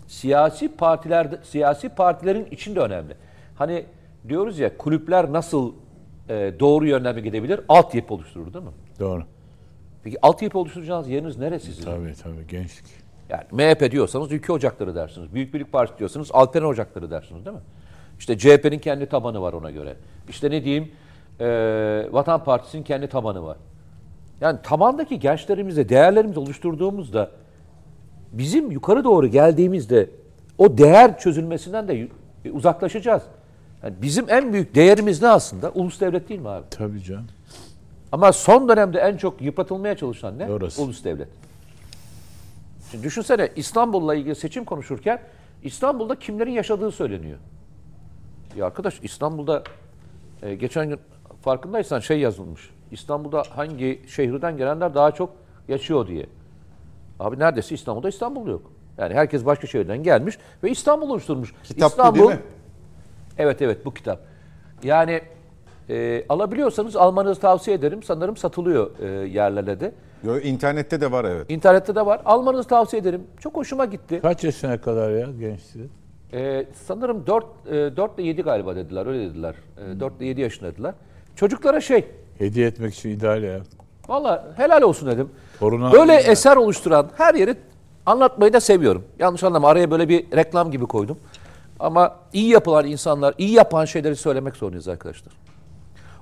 Siyasi 0.08 0.68
partilerde, 0.76 1.38
siyasi 1.42 1.88
partilerin 1.88 2.46
içinde 2.50 2.80
önemli. 2.80 3.14
Hani 3.56 3.84
diyoruz 4.28 4.58
ya 4.58 4.76
kulüpler 4.76 5.32
nasıl 5.32 5.72
e, 6.28 6.54
doğru 6.60 6.86
yönden 6.86 7.14
mi 7.14 7.22
gidebilir? 7.22 7.60
Altyapı 7.68 8.14
oluşturur 8.14 8.54
değil 8.54 8.64
mi? 8.64 8.70
Doğru. 9.00 9.24
Peki 10.04 10.18
altyapı 10.22 10.58
oluşturacağınız 10.58 11.08
yeriniz 11.08 11.38
neresi 11.38 11.66
sizin? 11.66 11.84
Tabii 11.84 12.14
tabii 12.22 12.46
gençlik. 12.48 12.84
Yani 13.28 13.44
MHP 13.52 13.90
diyorsanız 13.90 14.32
Ülke 14.32 14.52
Ocakları 14.52 14.94
dersiniz. 14.94 15.34
Büyük 15.34 15.54
Birlik 15.54 15.72
Partisi 15.72 15.98
diyorsanız 15.98 16.30
Alperen 16.32 16.64
Ocakları 16.64 17.10
dersiniz 17.10 17.44
değil 17.44 17.56
mi? 17.56 17.62
İşte 18.18 18.38
CHP'nin 18.38 18.78
kendi 18.78 19.06
tabanı 19.06 19.42
var 19.42 19.52
ona 19.52 19.70
göre. 19.70 19.96
İşte 20.28 20.50
ne 20.50 20.64
diyeyim 20.64 20.90
e, 21.40 21.46
Vatan 22.12 22.44
Partisi'nin 22.44 22.82
kendi 22.82 23.06
tabanı 23.06 23.42
var. 23.42 23.56
Yani 24.40 24.58
tabandaki 24.62 25.18
gençlerimizle 25.18 25.88
değerlerimizi 25.88 26.40
oluşturduğumuzda 26.40 27.30
bizim 28.32 28.70
yukarı 28.70 29.04
doğru 29.04 29.26
geldiğimizde 29.26 30.10
o 30.58 30.78
değer 30.78 31.18
çözülmesinden 31.18 31.88
de 31.88 32.08
uzaklaşacağız. 32.52 33.22
Yani 33.82 33.94
bizim 34.02 34.30
en 34.30 34.52
büyük 34.52 34.74
değerimiz 34.74 35.22
ne 35.22 35.28
aslında? 35.28 35.70
Ulus 35.70 36.00
devlet 36.00 36.28
değil 36.28 36.40
mi 36.40 36.48
abi? 36.48 36.64
Tabii 36.70 37.02
canım. 37.02 37.26
Ama 38.12 38.32
son 38.32 38.68
dönemde 38.68 38.98
en 38.98 39.16
çok 39.16 39.42
yıpratılmaya 39.42 39.96
çalışan 39.96 40.38
ne? 40.38 40.52
Orası. 40.52 40.82
Ulus 40.82 41.04
devlet. 41.04 41.28
Şimdi 42.90 43.04
düşünsene 43.04 43.48
İstanbul'la 43.56 44.14
ilgili 44.14 44.34
seçim 44.34 44.64
konuşurken 44.64 45.22
İstanbul'da 45.62 46.14
kimlerin 46.18 46.50
yaşadığı 46.50 46.92
söyleniyor. 46.92 47.38
Ya 48.56 48.66
arkadaş 48.66 49.00
İstanbul'da 49.02 49.62
e, 50.42 50.54
geçen 50.54 50.88
gün 50.88 50.98
farkındaysan 51.42 52.00
şey 52.00 52.20
yazılmış. 52.20 52.70
İstanbul'da 52.90 53.42
hangi 53.50 54.02
şehirden 54.08 54.56
gelenler 54.56 54.94
daha 54.94 55.10
çok 55.12 55.30
yaşıyor 55.68 56.06
diye. 56.06 56.26
Abi 57.20 57.38
neredeyse 57.38 57.74
İstanbul'da 57.74 58.08
İstanbul 58.08 58.48
yok. 58.48 58.72
Yani 58.98 59.14
herkes 59.14 59.44
başka 59.44 59.66
şehirden 59.66 60.02
gelmiş 60.02 60.38
ve 60.62 60.70
İstanbul 60.70 61.10
oluşturmuş. 61.10 61.54
Kitap 61.64 61.82
bu 61.82 61.86
İstanbul, 61.86 62.18
değil 62.18 62.30
mi? 62.30 62.40
Evet 63.38 63.62
evet 63.62 63.84
bu 63.84 63.94
kitap. 63.94 64.20
Yani 64.82 65.20
e, 65.90 66.24
alabiliyorsanız 66.28 66.96
almanızı 66.96 67.40
tavsiye 67.40 67.76
ederim. 67.76 68.02
Sanırım 68.02 68.36
satılıyor 68.36 68.90
e, 69.00 69.06
yerlerde 69.28 69.80
de. 69.80 69.92
Yo, 70.24 70.38
internette 70.38 71.00
de 71.00 71.12
var 71.12 71.24
evet. 71.24 71.46
İnternette 71.50 71.94
de 71.94 72.06
var. 72.06 72.20
Almanızı 72.24 72.68
tavsiye 72.68 73.02
ederim. 73.02 73.22
Çok 73.40 73.56
hoşuma 73.56 73.84
gitti. 73.84 74.18
Kaç 74.22 74.44
yaşına 74.44 74.80
kadar 74.80 75.10
ya 75.10 75.26
gençliği? 75.40 75.88
E, 76.32 76.66
sanırım 76.86 77.26
4, 77.26 77.44
e, 77.66 77.72
4 77.96 78.18
ile 78.18 78.26
7 78.26 78.42
galiba 78.42 78.76
dediler. 78.76 79.06
Öyle 79.06 79.30
dediler. 79.30 79.54
E, 79.96 80.00
4 80.00 80.12
ile 80.18 80.26
7 80.26 80.40
yaşında 80.40 80.72
dediler. 80.72 80.94
Çocuklara 81.36 81.80
şey, 81.80 82.04
Hediye 82.38 82.66
etmek 82.66 82.94
için 82.94 83.08
ideal 83.10 83.42
ya. 83.42 83.60
valla 84.08 84.52
helal 84.56 84.82
olsun 84.82 85.08
dedim. 85.10 85.28
Toruna- 85.60 85.92
Böyle 85.92 86.14
eser 86.14 86.56
oluşturan 86.56 87.10
her 87.16 87.34
yeri 87.34 87.54
anlatmayı 88.06 88.52
da 88.52 88.60
seviyorum. 88.60 89.04
Yanlış 89.18 89.44
anlama 89.44 89.68
araya 89.68 89.90
böyle 89.90 90.08
bir 90.08 90.36
reklam 90.36 90.70
gibi 90.70 90.86
koydum. 90.86 91.18
Ama 91.82 92.16
iyi 92.32 92.48
yapılan 92.48 92.86
insanlar, 92.86 93.34
iyi 93.38 93.50
yapan 93.50 93.84
şeyleri 93.84 94.16
söylemek 94.16 94.56
zorundayız 94.56 94.88
arkadaşlar. 94.88 95.32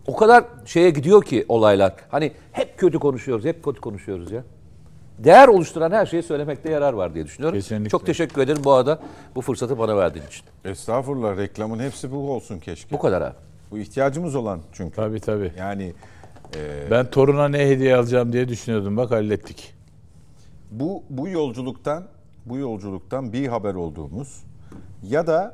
O 0.06 0.16
kadar 0.16 0.44
şeye 0.64 0.90
gidiyor 0.90 1.22
ki 1.22 1.44
olaylar. 1.48 1.92
Hani 2.08 2.32
hep 2.52 2.78
kötü 2.78 2.98
konuşuyoruz, 2.98 3.44
hep 3.44 3.64
kötü 3.64 3.80
konuşuyoruz 3.80 4.32
ya. 4.32 4.42
Değer 5.18 5.48
oluşturan 5.48 5.90
her 5.90 6.06
şeyi 6.06 6.22
söylemekte 6.22 6.70
yarar 6.70 6.92
var 6.92 7.14
diye 7.14 7.24
düşünüyorum. 7.24 7.58
Kesinlikle. 7.58 7.88
Çok 7.88 8.06
teşekkür 8.06 8.42
ederim 8.42 8.64
bu 8.64 8.72
arada 8.72 8.98
bu 9.34 9.40
fırsatı 9.40 9.78
bana 9.78 9.96
verdiğin 9.96 10.26
için. 10.26 10.44
Estağfurullah 10.64 11.36
reklamın 11.36 11.78
hepsi 11.78 12.12
bu 12.12 12.32
olsun 12.32 12.58
keşke. 12.58 12.90
Bu 12.90 12.98
kadar 12.98 13.22
abi. 13.22 13.34
Bu 13.70 13.78
ihtiyacımız 13.78 14.34
olan 14.34 14.60
çünkü. 14.72 14.96
Tabii 14.96 15.20
tabii. 15.20 15.52
Yani 15.58 15.92
Ben 16.90 17.10
toruna 17.10 17.48
ne 17.48 17.58
hediye 17.58 17.96
alacağım 17.96 18.32
diye 18.32 18.48
düşünüyordum. 18.48 18.96
Bak 18.96 19.10
hallettik. 19.10 19.74
bu 20.70 21.02
bu 21.10 21.28
yolculuktan 21.28 22.04
bu 22.46 22.58
yolculuktan 22.58 23.32
bir 23.32 23.48
haber 23.48 23.74
olduğumuz 23.74 24.42
ya 25.02 25.26
da 25.26 25.52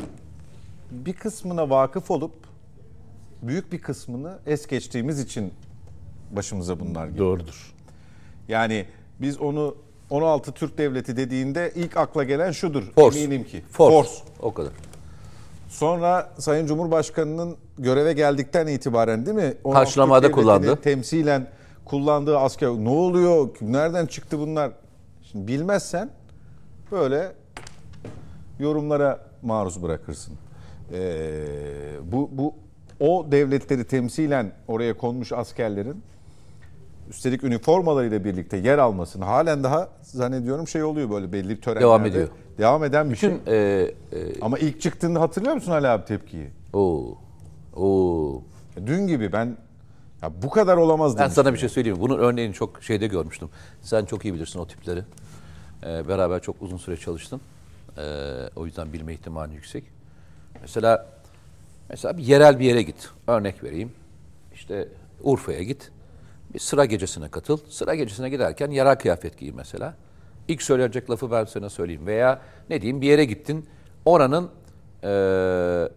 bir 0.90 1.12
kısmına 1.12 1.70
vakıf 1.70 2.10
olup 2.10 2.32
büyük 3.42 3.72
bir 3.72 3.80
kısmını 3.80 4.38
es 4.46 4.66
geçtiğimiz 4.66 5.20
için 5.20 5.52
başımıza 6.30 6.80
bunlar 6.80 7.06
geliyor. 7.06 7.26
Doğrudur. 7.26 7.74
Yani 8.48 8.86
biz 9.20 9.38
onu 9.38 9.76
16 10.10 10.52
Türk 10.52 10.78
Devleti 10.78 11.16
dediğinde 11.16 11.72
ilk 11.74 11.96
akla 11.96 12.24
gelen 12.24 12.50
şudur. 12.50 12.82
Force. 12.94 13.20
Eminim 13.20 13.44
ki. 13.44 13.62
Force. 13.70 14.10
O 14.40 14.54
kadar. 14.54 14.72
Sonra 15.68 16.30
Sayın 16.38 16.66
Cumhurbaşkanı'nın 16.66 17.56
göreve 17.78 18.12
geldikten 18.12 18.66
itibaren 18.66 19.26
değil 19.26 19.36
mi? 19.36 19.54
16 19.64 19.84
Karşılamada 19.84 20.30
kullandı. 20.30 20.80
Temsilen 20.80 21.46
kullandığı 21.84 22.38
asker. 22.38 22.68
Ne 22.68 22.88
oluyor? 22.88 23.48
Nereden 23.60 24.06
çıktı 24.06 24.38
bunlar? 24.38 24.70
Şimdi 25.22 25.48
bilmezsen 25.48 26.10
böyle 26.92 27.32
yorumlara 28.58 29.20
maruz 29.42 29.82
bırakırsın. 29.82 30.34
Ee, 30.92 31.44
bu, 32.12 32.30
bu 32.32 32.54
o 33.00 33.26
devletleri 33.30 33.84
temsilen 33.84 34.52
oraya 34.68 34.96
konmuş 34.96 35.32
askerlerin 35.32 36.02
üstelik 37.10 37.44
üniformalarıyla 37.44 38.24
birlikte 38.24 38.56
yer 38.56 38.78
almasını 38.78 39.24
halen 39.24 39.64
daha 39.64 39.88
zannediyorum 40.02 40.68
şey 40.68 40.82
oluyor 40.82 41.10
böyle 41.10 41.32
belli 41.32 41.60
törenlerde. 41.60 41.84
Devam 41.84 42.06
ediyor. 42.06 42.28
Devam 42.58 42.84
eden 42.84 43.10
bir 43.10 43.16
şey. 43.16 43.30
Bütün 43.30 43.52
e, 43.52 43.56
e, 43.56 43.92
Ama 44.40 44.58
ilk 44.58 44.80
çıktığında 44.80 45.20
hatırlıyor 45.20 45.54
musun 45.54 45.72
Ali 45.72 45.88
abi 45.88 46.04
tepkiyi? 46.04 46.48
o 46.72 47.14
o 47.76 48.42
Dün 48.86 49.06
gibi 49.06 49.32
ben 49.32 49.56
ya 50.22 50.32
bu 50.42 50.50
kadar 50.50 50.76
olamaz 50.76 51.18
Ben 51.18 51.28
sana 51.28 51.52
bir 51.52 51.58
şey 51.58 51.68
söyleyeyim. 51.68 51.98
Bunun 52.00 52.18
örneğini 52.18 52.54
çok 52.54 52.82
şeyde 52.82 53.06
görmüştüm. 53.06 53.48
Sen 53.82 54.04
çok 54.04 54.24
iyi 54.24 54.34
bilirsin 54.34 54.58
o 54.58 54.66
tipleri. 54.66 55.02
Ee, 55.82 56.08
beraber 56.08 56.40
çok 56.42 56.62
uzun 56.62 56.76
süre 56.76 56.96
çalıştın. 56.96 57.40
Ee, 57.98 58.02
o 58.56 58.66
yüzden 58.66 58.92
bilme 58.92 59.12
ihtimali 59.12 59.54
yüksek. 59.54 59.84
Mesela 60.60 61.06
mesela 61.88 62.18
bir 62.18 62.22
yerel 62.22 62.58
bir 62.60 62.64
yere 62.64 62.82
git. 62.82 63.10
Örnek 63.26 63.64
vereyim. 63.64 63.92
İşte 64.54 64.88
Urfa'ya 65.22 65.62
git. 65.62 65.90
Bir 66.54 66.58
sıra 66.58 66.84
gecesine 66.84 67.28
katıl. 67.28 67.58
Sıra 67.68 67.94
gecesine 67.94 68.28
giderken 68.30 68.70
yerel 68.70 68.98
kıyafet 68.98 69.38
giy 69.38 69.52
mesela. 69.52 69.94
İlk 70.48 70.62
söyleyecek 70.62 71.10
lafı 71.10 71.30
ben 71.30 71.44
sana 71.44 71.70
söyleyeyim. 71.70 72.06
Veya 72.06 72.40
ne 72.70 72.82
diyeyim 72.82 73.00
bir 73.00 73.06
yere 73.06 73.24
gittin. 73.24 73.66
Oranın 74.04 74.50
e, 75.02 75.08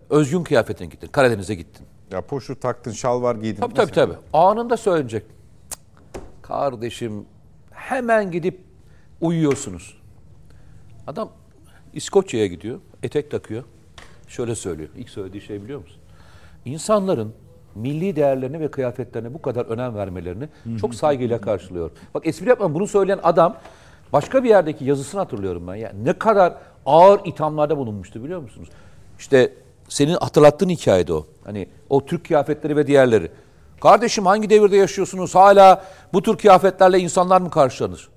özgün 0.09 0.43
kıyafetine 0.43 0.87
gittin. 0.87 1.07
Karadeniz'e 1.07 1.55
gittin. 1.55 1.85
Ya 2.11 2.21
poşu 2.21 2.59
taktın, 2.59 2.91
şalvar 2.91 3.35
giydin. 3.35 3.61
Tabii 3.61 3.73
tabii 3.73 3.91
tabii. 3.91 4.13
Anında 4.33 4.77
söylenecek. 4.77 5.25
Kardeşim 6.41 7.25
hemen 7.71 8.31
gidip 8.31 8.61
uyuyorsunuz. 9.21 10.01
Adam 11.07 11.29
İskoçya'ya 11.93 12.47
gidiyor, 12.47 12.79
etek 13.03 13.31
takıyor. 13.31 13.63
Şöyle 14.27 14.55
söylüyor. 14.55 14.89
İlk 14.97 15.09
söylediği 15.09 15.41
şey 15.41 15.63
biliyor 15.63 15.79
musun? 15.79 15.97
İnsanların 16.65 17.33
milli 17.75 18.15
değerlerine 18.15 18.59
ve 18.59 18.71
kıyafetlerine 18.71 19.33
bu 19.33 19.41
kadar 19.41 19.65
önem 19.65 19.95
vermelerini 19.95 20.49
çok 20.81 20.95
saygıyla 20.95 21.41
karşılıyor. 21.41 21.91
Bak 22.13 22.27
espri 22.27 22.49
yapmam 22.49 22.73
bunu 22.73 22.87
söyleyen 22.87 23.19
adam 23.23 23.57
başka 24.13 24.43
bir 24.43 24.49
yerdeki 24.49 24.85
yazısını 24.85 25.21
hatırlıyorum 25.21 25.67
ben. 25.67 25.75
Ya 25.75 25.91
ne 26.03 26.13
kadar 26.13 26.53
ağır 26.85 27.21
ithamlarda 27.25 27.77
bulunmuştu 27.77 28.23
biliyor 28.23 28.41
musunuz? 28.41 28.69
İşte 29.19 29.53
senin 29.89 30.13
hatırlattığın 30.13 30.69
hikayede 30.69 31.13
o. 31.13 31.25
Hani 31.45 31.67
o 31.89 32.05
Türk 32.05 32.25
kıyafetleri 32.25 32.75
ve 32.75 32.87
diğerleri. 32.87 33.31
Kardeşim 33.81 34.25
hangi 34.25 34.49
devirde 34.49 34.77
yaşıyorsunuz? 34.77 35.35
Hala 35.35 35.85
bu 36.13 36.21
tür 36.21 36.37
kıyafetlerle 36.37 36.99
insanlar 36.99 37.41
mı 37.41 37.49
karşılanır? 37.49 38.09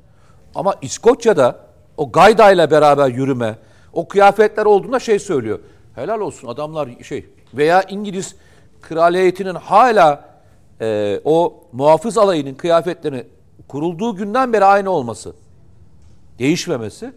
Ama 0.54 0.74
İskoçya'da 0.82 1.71
o 1.96 2.12
gaydayla 2.12 2.70
beraber 2.70 3.08
yürüme, 3.08 3.58
o 3.92 4.08
kıyafetler 4.08 4.66
olduğunda 4.66 5.00
şey 5.00 5.18
söylüyor. 5.18 5.58
Helal 5.94 6.20
olsun 6.20 6.48
adamlar 6.48 6.88
şey 7.02 7.26
veya 7.54 7.82
İngiliz 7.82 8.36
kraliyetinin 8.82 9.54
hala 9.54 10.32
e, 10.80 11.20
o 11.24 11.64
muhafız 11.72 12.18
alayının 12.18 12.54
kıyafetlerini 12.54 13.24
kurulduğu 13.68 14.16
günden 14.16 14.52
beri 14.52 14.64
aynı 14.64 14.90
olması, 14.90 15.34
değişmemesi. 16.38 17.12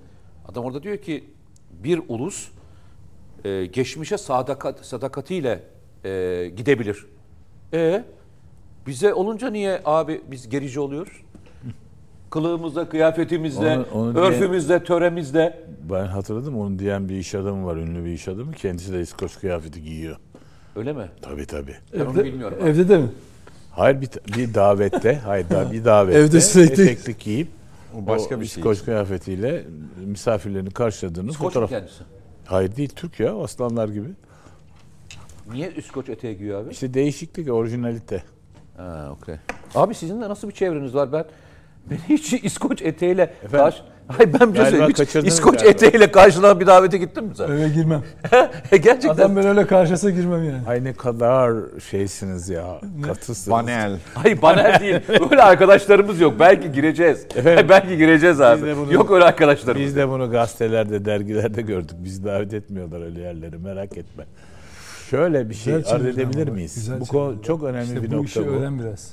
Adam 0.47 0.65
orada 0.65 0.83
diyor 0.83 0.97
ki 0.97 1.23
bir 1.71 2.01
ulus 2.07 2.47
e, 3.45 3.65
geçmişe 3.65 4.17
sadakat, 4.17 4.85
sadakatiyle 4.85 5.63
e, 6.05 6.51
gidebilir. 6.57 7.05
E 7.73 8.03
bize 8.87 9.13
olunca 9.13 9.49
niye 9.49 9.81
abi 9.85 10.21
biz 10.31 10.49
gerici 10.49 10.79
oluyoruz? 10.79 11.24
Kılığımızda, 12.39 12.89
kıyafetimizde, 12.89 13.77
Onu- 13.77 13.85
onu 13.93 14.17
örfümüzde, 14.19 14.83
töremizde. 14.83 15.59
Ben 15.91 16.05
hatırladım 16.05 16.59
onu 16.59 16.79
diyen 16.79 17.09
bir 17.09 17.15
iş 17.15 17.35
adamı 17.35 17.65
var. 17.65 17.75
Ünlü 17.77 18.05
bir 18.05 18.09
iş 18.11 18.27
adamı. 18.27 18.51
Kendisi 18.51 18.93
de 18.93 19.01
İskoç 19.01 19.39
kıyafeti 19.39 19.83
giyiyor. 19.83 20.17
Öyle 20.75 20.93
mi? 20.93 21.09
Tabii 21.21 21.45
tabii. 21.45 21.75
Ben 21.93 22.05
onu 22.05 22.23
bilmiyorum. 22.23 22.57
Evde 22.63 22.89
de 22.89 22.97
mi? 22.97 23.07
Hayır 23.71 24.01
bir, 24.01 24.09
bir 24.37 24.53
davette, 24.53 25.15
hayır 25.25 25.49
da 25.49 25.71
bir 25.71 25.85
davette 25.85 26.19
Evde 26.19 26.41
sürekli- 26.41 26.83
eteklik 26.83 27.19
giyip 27.19 27.47
O 28.03 28.07
başka 28.07 28.35
o 28.37 28.41
bir 28.41 28.45
şey. 28.45 28.61
İskoç 28.61 28.85
kıyafetiyle 28.85 29.65
misafirlerini 30.05 30.69
karşıladığını 30.71 31.29
İskoç 31.29 31.47
fotoğraf. 31.53 31.69
kendisi? 31.69 32.03
Hayır 32.45 32.75
değil 32.75 32.89
Türk 32.95 33.19
ya 33.19 33.37
aslanlar 33.43 33.89
gibi. 33.89 34.07
Niye 35.51 35.71
İskoç 35.77 36.09
eteği 36.09 36.37
giyiyor 36.37 36.63
abi? 36.63 36.71
İşte 36.71 36.93
değişiklik, 36.93 37.51
orijinalite. 37.53 38.23
Ha, 38.77 39.09
okey. 39.21 39.35
Abi 39.75 39.93
sizin 39.95 40.21
de 40.21 40.29
nasıl 40.29 40.47
bir 40.49 40.53
çevreniz 40.53 40.95
var? 40.95 41.11
Ben 41.13 41.25
ben 41.89 41.97
hiç 42.09 42.33
İskoç 42.33 42.81
eteğiyle 42.81 43.33
karşı... 43.51 43.77
Hayır 44.07 44.33
ben 44.39 44.53
bir 44.53 44.57
şey 44.57 44.65
söyleyeyim. 44.65 44.93
Hiç 44.99 45.15
İskoç 45.15 45.53
galiba. 45.55 45.69
eteğiyle 45.71 46.11
karşılanan 46.11 46.59
bir 46.59 46.67
davete 46.67 46.97
gittin 46.97 47.23
mi 47.23 47.35
sen? 47.35 47.45
Eve 47.51 47.69
girmem. 47.69 48.03
Gerçekten. 48.71 49.09
Adam 49.09 49.35
ben 49.35 49.45
öyle 49.47 49.67
karşısa 49.67 50.09
girmem 50.09 50.43
yani. 50.43 50.61
Ay 50.67 50.83
ne 50.83 50.93
kadar 50.93 51.53
şeysiniz 51.89 52.49
ya. 52.49 52.81
Katısınız. 53.03 53.49
Panel. 53.49 53.97
Hayır 54.13 54.41
banel 54.41 54.79
değil. 54.81 54.95
Öyle 55.31 55.41
arkadaşlarımız 55.41 56.19
yok. 56.19 56.33
Belki 56.39 56.71
gireceğiz. 56.71 57.25
Efendim? 57.35 57.65
Belki 57.69 57.97
gireceğiz 57.97 58.41
abi. 58.41 58.75
bunu- 58.77 58.93
Yok 58.93 59.11
öyle 59.11 59.23
arkadaşlarımız. 59.25 59.87
Biz 59.87 59.95
de 59.95 60.09
bunu 60.09 60.31
gazetelerde, 60.31 61.05
dergilerde 61.05 61.61
gördük. 61.61 61.95
Bizi 62.03 62.23
davet 62.25 62.53
etmiyorlar 62.53 63.01
öyle 63.05 63.21
yerlere 63.21 63.57
merak 63.57 63.97
etme. 63.97 64.23
Şöyle 65.09 65.49
bir 65.49 65.55
şey 65.55 65.73
arz 65.75 66.05
edebilir 66.05 66.47
miyiz? 66.47 66.75
güzel 66.75 66.99
Bu 66.99 67.05
konu 67.05 67.41
çok 67.43 67.63
önemli 67.63 67.83
İşte 67.87 68.03
bir 68.03 68.11
bu 68.11 68.15
nokta 68.15 68.25
işi 68.41 68.47
bu. 68.47 68.51
öğren 68.51 68.79
biraz. 68.79 69.09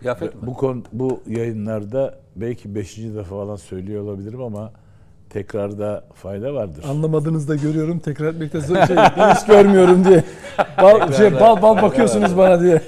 Kıyafet 0.00 0.34
mi? 0.34 0.46
Bu 0.46 0.54
konu 0.54 0.82
bu 0.92 1.20
yayınlarda 1.26 2.18
belki 2.36 2.74
beşinci 2.74 3.14
defa 3.14 3.28
falan 3.28 3.56
söylüyor 3.56 4.02
olabilirim 4.02 4.42
ama 4.42 4.72
tekrarda 5.30 6.04
fayda 6.14 6.54
vardır. 6.54 6.84
Anlamadığınızı 6.88 7.48
da 7.48 7.56
görüyorum. 7.56 7.98
Tekrar 7.98 8.26
etmekte 8.34 8.60
zor 8.60 8.76
şey. 8.86 8.96
Ben 8.96 9.34
hiç 9.34 9.46
görmüyorum 9.46 10.04
diye. 10.04 10.24
Bal, 10.82 11.12
şey, 11.12 11.40
bal 11.40 11.62
bal 11.62 11.82
bakıyorsunuz 11.82 12.36
bana 12.36 12.60
diye. 12.60 12.82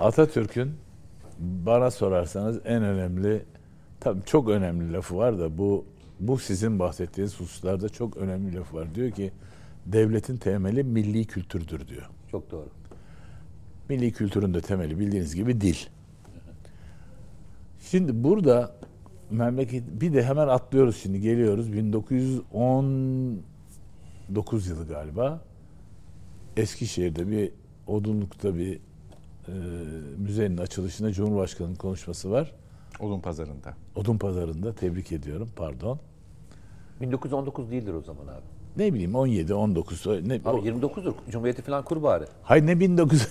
Atatürk'ün 0.00 0.72
bana 1.38 1.90
sorarsanız 1.90 2.60
en 2.64 2.82
önemli 2.82 3.44
tabii 4.00 4.20
çok 4.26 4.48
önemli 4.48 4.92
lafı 4.92 5.16
var 5.16 5.38
da 5.38 5.58
bu 5.58 5.84
bu 6.20 6.38
sizin 6.38 6.78
bahsettiğiniz 6.78 7.40
hususlarda 7.40 7.88
çok 7.88 8.16
önemli 8.16 8.56
lafı 8.56 8.76
var. 8.76 8.94
Diyor 8.94 9.10
ki 9.10 9.32
devletin 9.86 10.36
temeli 10.36 10.84
milli 10.84 11.24
kültürdür 11.24 11.88
diyor. 11.88 12.10
Çok 12.30 12.50
doğru. 12.50 12.68
Milli 13.88 14.12
kültürün 14.12 14.54
de 14.54 14.60
temeli 14.60 14.98
bildiğiniz 14.98 15.34
gibi 15.34 15.60
dil. 15.60 15.76
Şimdi 17.80 18.24
burada 18.24 18.74
memleket 19.30 19.84
bir 20.00 20.14
de 20.14 20.24
hemen 20.24 20.48
atlıyoruz 20.48 20.96
şimdi 20.96 21.20
geliyoruz 21.20 21.72
1919 21.72 24.66
yılı 24.66 24.88
galiba 24.88 25.40
Eskişehir'de 26.56 27.30
bir 27.30 27.52
odunlukta 27.86 28.54
bir 28.54 28.80
e, 29.48 29.52
müzenin 30.18 30.56
açılışında 30.56 31.12
Cumhurbaşkanı'nın 31.12 31.74
konuşması 31.74 32.30
var. 32.30 32.52
Odun 33.00 33.20
pazarında. 33.20 33.74
Odun 33.96 34.18
pazarında 34.18 34.74
tebrik 34.74 35.12
ediyorum 35.12 35.48
pardon. 35.56 35.98
1919 37.00 37.70
değildir 37.70 37.94
o 37.94 38.00
zaman 38.00 38.26
abi. 38.26 38.42
Ne 38.76 38.94
bileyim 38.94 39.14
17 39.14 39.54
19 39.54 40.06
ne 40.06 40.12
Abi 40.12 40.68
29'dur. 40.68 41.12
Cumhuriyeti 41.30 41.62
falan 41.62 41.84
kur 41.84 42.02
bari. 42.02 42.24
Hay 42.42 42.66
ne 42.66 43.02
19 43.02 43.28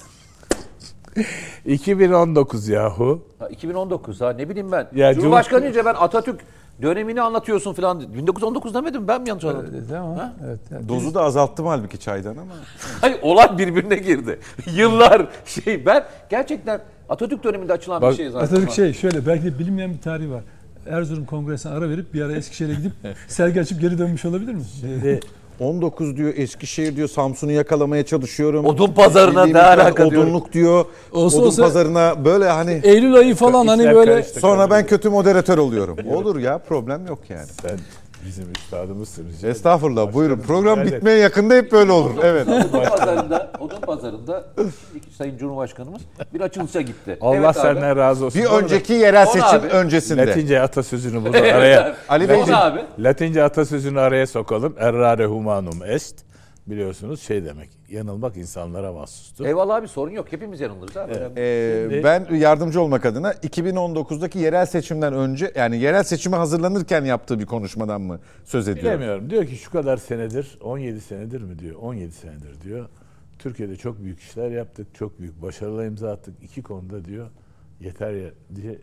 2019 1.65 2.67
yahu. 2.67 3.21
Ha, 3.39 3.47
2019 3.47 4.21
ha 4.21 4.33
ne 4.33 4.49
bileyim 4.49 4.71
ben. 4.71 4.88
Ya 4.95 5.13
Cumhurbaşkanı 5.13 5.61
deyince 5.61 5.85
ben 5.85 5.93
Atatürk 5.93 6.41
dönemini 6.81 7.21
anlatıyorsun 7.21 7.73
falan. 7.73 8.13
1919 8.13 8.73
demedim 8.73 9.07
ben 9.07 9.21
mi 9.21 9.29
yanlış 9.29 9.45
anladım? 9.45 9.73
Dedi 9.73 9.97
ama. 9.97 10.33
Evet, 10.45 10.59
yani 10.71 10.89
Dozu 10.89 11.13
da 11.13 11.21
azalttım 11.21 11.65
halbuki 11.65 11.99
çaydan 11.99 12.31
ama. 12.31 12.53
Hayır 13.01 13.17
olay 13.21 13.57
birbirine 13.57 13.95
girdi. 13.95 14.39
Yıllar 14.75 15.27
şey 15.45 15.85
ben 15.85 16.03
gerçekten 16.29 16.81
Atatürk 17.09 17.43
döneminde 17.43 17.73
açılan 17.73 18.01
Bak, 18.01 18.11
bir 18.11 18.17
şey 18.17 18.29
zaten. 18.29 18.45
Atatürk 18.45 18.71
şey 18.71 18.93
şöyle 18.93 19.25
belki 19.25 19.43
de 19.43 19.59
bilinmeyen 19.59 19.93
bir 19.93 20.01
tarihi 20.01 20.31
var. 20.31 20.43
Erzurum 20.88 21.25
Kongresi'ne 21.25 21.71
ara 21.71 21.89
verip 21.89 22.13
bir 22.13 22.21
ara 22.21 22.33
Eskişehir'e 22.33 22.73
gidip 22.73 22.91
sergi 23.27 23.61
açıp 23.61 23.81
geri 23.81 23.97
dönmüş 23.97 24.25
olabilir 24.25 24.53
mi? 24.53 24.63
Şimdi 24.81 25.19
19 25.60 26.18
diyor 26.18 26.34
Eskişehir 26.38 26.95
diyor 26.95 27.07
Samsun'u 27.07 27.52
yakalamaya 27.52 28.06
çalışıyorum. 28.06 28.65
Odun 28.65 28.91
pazarına 28.91 29.45
ne 29.45 29.61
alaka 29.61 30.10
diyor. 30.11 30.23
Odunluk 30.23 30.53
diyor. 30.53 30.86
Olsa 31.11 31.38
odun 31.38 31.48
olsa- 31.48 31.64
pazarına 31.64 32.26
böyle 32.26 32.49
hani 32.49 32.82
Eylül 32.84 33.15
ayı 33.15 33.36
falan 33.36 33.68
hani 33.68 33.94
böyle 33.95 34.23
sonra 34.23 34.69
ben 34.69 34.86
kötü 34.88 35.10
moderatör 35.10 35.57
oluyorum. 35.57 35.98
Olur 36.14 36.40
ya 36.40 36.57
problem 36.57 37.07
yok 37.07 37.19
yani. 37.30 37.48
sen 37.61 37.80
bizim 38.26 38.52
üstadımızsın. 38.57 39.26
Estağfurullah 39.43 40.14
buyurun. 40.14 40.39
Program 40.39 40.80
Evet. 40.80 40.93
bitmeye 40.93 41.18
yakında 41.18 41.53
hep 41.53 41.72
böyle 41.72 41.91
olur. 41.91 42.11
Evet. 42.23 42.48
Odun 42.48 42.69
pazarında, 42.89 43.52
odun 43.60 43.81
pazarında 43.81 44.45
şimdiki 44.57 45.15
Sayın 45.15 45.38
Cumhurbaşkanımız 45.38 46.02
bir 46.34 46.41
açılışa 46.41 46.81
gitti. 46.81 47.18
Allah 47.22 47.35
Evet 47.35 47.45
abi. 47.48 47.53
senden 47.53 47.98
razı 47.98 48.26
olsun. 48.26 48.41
Bir 48.41 48.48
önceki 48.48 48.93
yerel 48.93 49.26
seçim 49.26 49.43
abi. 49.43 49.68
öncesinde. 49.68 50.27
Latince 50.27 50.61
atasözünü 50.61 51.23
burada 51.26 51.38
Evet 51.41 51.53
araya 51.56 51.85
abi. 51.85 51.93
Ali 52.10 52.30
Beyciğim. 52.30 52.53
abi. 52.60 52.80
Latince 52.99 53.43
atasözünü 53.43 53.99
araya 53.99 54.27
sokalım. 54.27 54.76
Errare 54.80 55.26
humanum 55.26 55.84
est. 55.85 56.15
Biliyorsunuz 56.72 57.22
şey 57.22 57.45
demek. 57.45 57.69
Yanılmak 57.89 58.38
insanlara 58.38 58.93
mahsustur. 58.93 59.45
Eyvallah 59.45 59.76
abi 59.76 59.88
sorun 59.88 60.11
yok. 60.11 60.31
Hepimiz 60.31 60.60
yanılırız 60.60 60.98
abi. 60.98 61.14
Önemli. 61.14 61.39
Ee, 61.39 61.88
Şimdi- 61.89 62.03
ben 62.03 62.35
yardımcı 62.35 62.81
olmak 62.81 63.06
adına 63.06 63.31
2019'daki 63.34 64.39
yerel 64.39 64.65
seçimden 64.65 65.14
önce 65.14 65.52
yani 65.56 65.77
yerel 65.77 66.03
seçime 66.03 66.38
hazırlanırken 66.38 67.06
yaptığı 67.06 67.39
bir 67.39 67.45
konuşmadan 67.45 68.02
mı 68.02 68.19
söz 68.45 68.68
ediyorum? 68.68 68.89
Bilemiyorum. 68.99 69.30
Diyor 69.30 69.45
ki 69.45 69.56
şu 69.56 69.72
kadar 69.72 69.98
senedir, 69.98 70.57
17 70.61 71.02
senedir 71.02 71.41
mi 71.41 71.60
diyor? 71.60 71.76
17 71.76 72.11
senedir 72.11 72.61
diyor. 72.61 72.89
Türkiye'de 73.39 73.76
çok 73.76 74.03
büyük 74.03 74.19
işler 74.19 74.52
yaptık, 74.52 74.88
çok 74.95 75.19
büyük 75.19 75.41
başarılar 75.41 75.85
imza 75.85 76.11
attık. 76.11 76.43
İki 76.43 76.61
konuda 76.61 77.06
diyor 77.06 77.27
yeter 77.80 78.11
ya 78.11 78.30
diye 78.56 78.77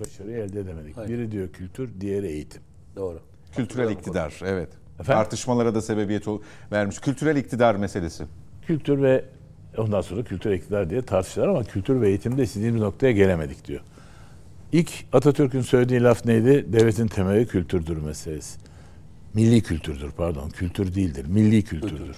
başarıyı 0.00 0.36
elde 0.36 0.60
edemedik. 0.60 0.98
Aynen. 0.98 1.12
Biri 1.12 1.32
diyor 1.32 1.48
kültür, 1.48 2.00
diğeri 2.00 2.26
eğitim. 2.26 2.62
Doğru. 2.96 3.20
Kültürel 3.56 3.90
iktidar 3.90 4.40
evet. 4.44 4.68
Efendim? 5.00 5.22
Tartışmalara 5.22 5.74
da 5.74 5.82
sebebiyet 5.82 6.26
vermiş. 6.72 6.98
Kültürel 6.98 7.36
iktidar 7.36 7.74
meselesi. 7.74 8.24
Kültür 8.66 9.02
ve 9.02 9.24
ondan 9.78 10.00
sonra 10.00 10.22
kültür 10.22 10.50
iktidar 10.50 10.90
diye 10.90 11.02
tartıştılar 11.02 11.48
ama 11.48 11.64
kültür 11.64 12.00
ve 12.00 12.08
eğitimde 12.08 12.42
istediğimiz 12.42 12.80
noktaya 12.80 13.12
gelemedik 13.12 13.66
diyor. 13.66 13.80
İlk 14.72 14.90
Atatürk'ün 15.12 15.60
söylediği 15.60 16.02
laf 16.02 16.24
neydi? 16.24 16.72
Devletin 16.72 17.06
temeli 17.06 17.46
kültürdür 17.46 17.96
meselesi. 17.96 18.58
Milli 19.34 19.62
kültürdür 19.62 20.10
pardon. 20.10 20.50
Kültür 20.50 20.94
değildir. 20.94 21.26
Milli 21.26 21.62
kültürdür. 21.62 22.16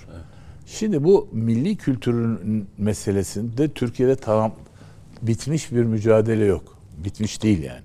Şimdi 0.67 1.05
bu 1.05 1.29
milli 1.33 1.77
kültürün 1.77 2.67
meselesinde 2.79 3.69
Türkiye'de 3.69 4.17
tamam 4.17 4.53
bitmiş 5.23 5.73
bir 5.73 5.85
mücadele 5.85 6.45
yok. 6.45 6.79
Bitmiş 7.05 7.43
değil 7.43 7.63
yani. 7.63 7.83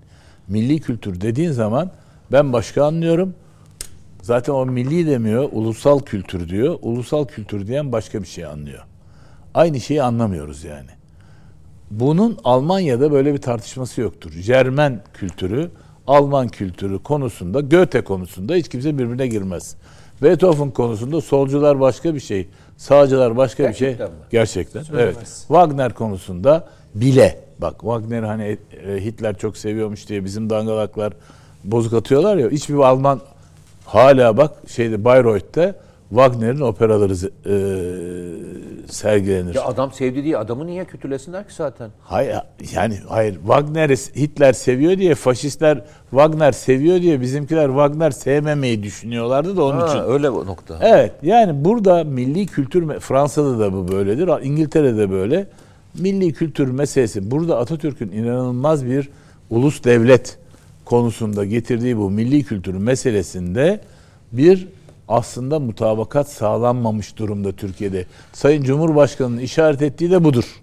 Milli 0.48 0.80
kültür 0.80 1.22
dediğin 1.22 1.52
zaman 1.52 1.91
ben 2.32 2.53
başka 2.53 2.86
anlıyorum. 2.86 3.34
Zaten 4.22 4.53
o 4.53 4.65
milli 4.65 5.07
demiyor, 5.07 5.49
ulusal 5.52 5.99
kültür 5.99 6.49
diyor. 6.49 6.80
Ulusal 6.81 7.26
kültür 7.26 7.68
diyen 7.68 7.91
başka 7.91 8.22
bir 8.22 8.27
şey 8.27 8.45
anlıyor. 8.45 8.84
Aynı 9.53 9.80
şeyi 9.80 10.03
anlamıyoruz 10.03 10.64
yani. 10.64 10.89
Bunun 11.91 12.38
Almanya'da 12.44 13.11
böyle 13.11 13.34
bir 13.34 13.41
tartışması 13.41 14.02
yoktur. 14.02 14.31
Jermen 14.31 15.02
kültürü, 15.14 15.72
Alman 16.07 16.48
kültürü 16.48 17.03
konusunda, 17.03 17.61
Goethe 17.61 18.02
konusunda 18.03 18.56
hiç 18.56 18.69
kimse 18.69 18.98
birbirine 18.98 19.27
girmez. 19.27 19.76
Beethoven 20.23 20.72
konusunda 20.72 21.22
solcular 21.22 21.80
başka 21.80 22.15
bir 22.15 22.19
şey, 22.19 22.48
sağcılar 22.77 23.38
başka 23.38 23.69
bir 23.69 23.73
şey. 23.73 23.88
Gerçekten 23.88 24.11
mi? 24.11 24.18
Gerçekten. 24.31 24.84
Söylemez. 24.84 25.15
Evet. 25.18 25.27
Wagner 25.48 25.94
konusunda 25.94 26.68
bile 26.95 27.39
bak 27.60 27.80
Wagner 27.80 28.23
hani 28.23 28.57
e, 28.88 29.06
Hitler 29.06 29.38
çok 29.38 29.57
seviyormuş 29.57 30.10
diye 30.10 30.26
bizim 30.26 30.49
dangalaklar 30.49 31.14
bozuk 31.64 31.94
atıyorlar 31.94 32.38
ya 32.38 32.49
hiçbir 32.49 32.76
Alman 32.76 33.22
hala 33.88 34.38
bak 34.38 34.51
şeyde 34.68 35.03
Bayreuth'te 35.05 35.76
Wagner'in 36.09 36.61
operaları 36.61 37.14
e, 37.14 37.55
sergilenir. 38.91 39.55
Ya 39.55 39.65
adam 39.65 39.91
sevdi 39.91 40.23
diye 40.23 40.38
adamı 40.38 40.68
niye 40.68 40.85
kötülesinler 40.85 41.47
ki 41.47 41.53
zaten? 41.53 41.89
Hayır 42.01 42.35
yani 42.73 42.97
hayır 43.07 43.34
Wagner'i 43.35 43.95
Hitler 43.95 44.53
seviyor 44.53 44.97
diye 44.97 45.15
faşistler 45.15 45.81
Wagner 46.09 46.51
seviyor 46.51 47.01
diye 47.01 47.22
bizimkiler 47.22 47.68
Wagner 47.68 48.11
sevmemeyi 48.11 48.84
düşünüyorlardı 48.84 49.57
da 49.57 49.64
onun 49.64 49.88
için. 49.88 49.99
öyle 50.07 50.34
bu 50.34 50.45
nokta. 50.45 50.80
Evet 50.81 51.11
yani 51.23 51.65
burada 51.65 52.03
milli 52.03 52.45
kültür 52.45 52.99
Fransa'da 52.99 53.59
da 53.59 53.73
bu 53.73 53.91
böyledir. 53.91 54.43
İngiltere'de 54.43 55.11
böyle. 55.11 55.47
Milli 55.99 56.34
kültür 56.34 56.72
meselesi 56.72 57.31
burada 57.31 57.57
Atatürk'ün 57.57 58.11
inanılmaz 58.11 58.85
bir 58.85 59.09
ulus 59.49 59.84
devlet 59.84 60.38
konusunda 60.88 61.45
getirdiği 61.45 61.97
bu 61.97 62.09
milli 62.09 62.43
kültür 62.43 62.73
meselesinde 62.73 63.80
bir 64.31 64.68
aslında 65.07 65.59
mutabakat 65.59 66.30
sağlanmamış 66.30 67.18
durumda 67.18 67.51
Türkiye'de. 67.51 68.05
Sayın 68.34 68.64
Cumhurbaşkanı'nın 68.64 69.38
işaret 69.39 69.81
ettiği 69.81 70.11
de 70.11 70.23
budur. 70.23 70.61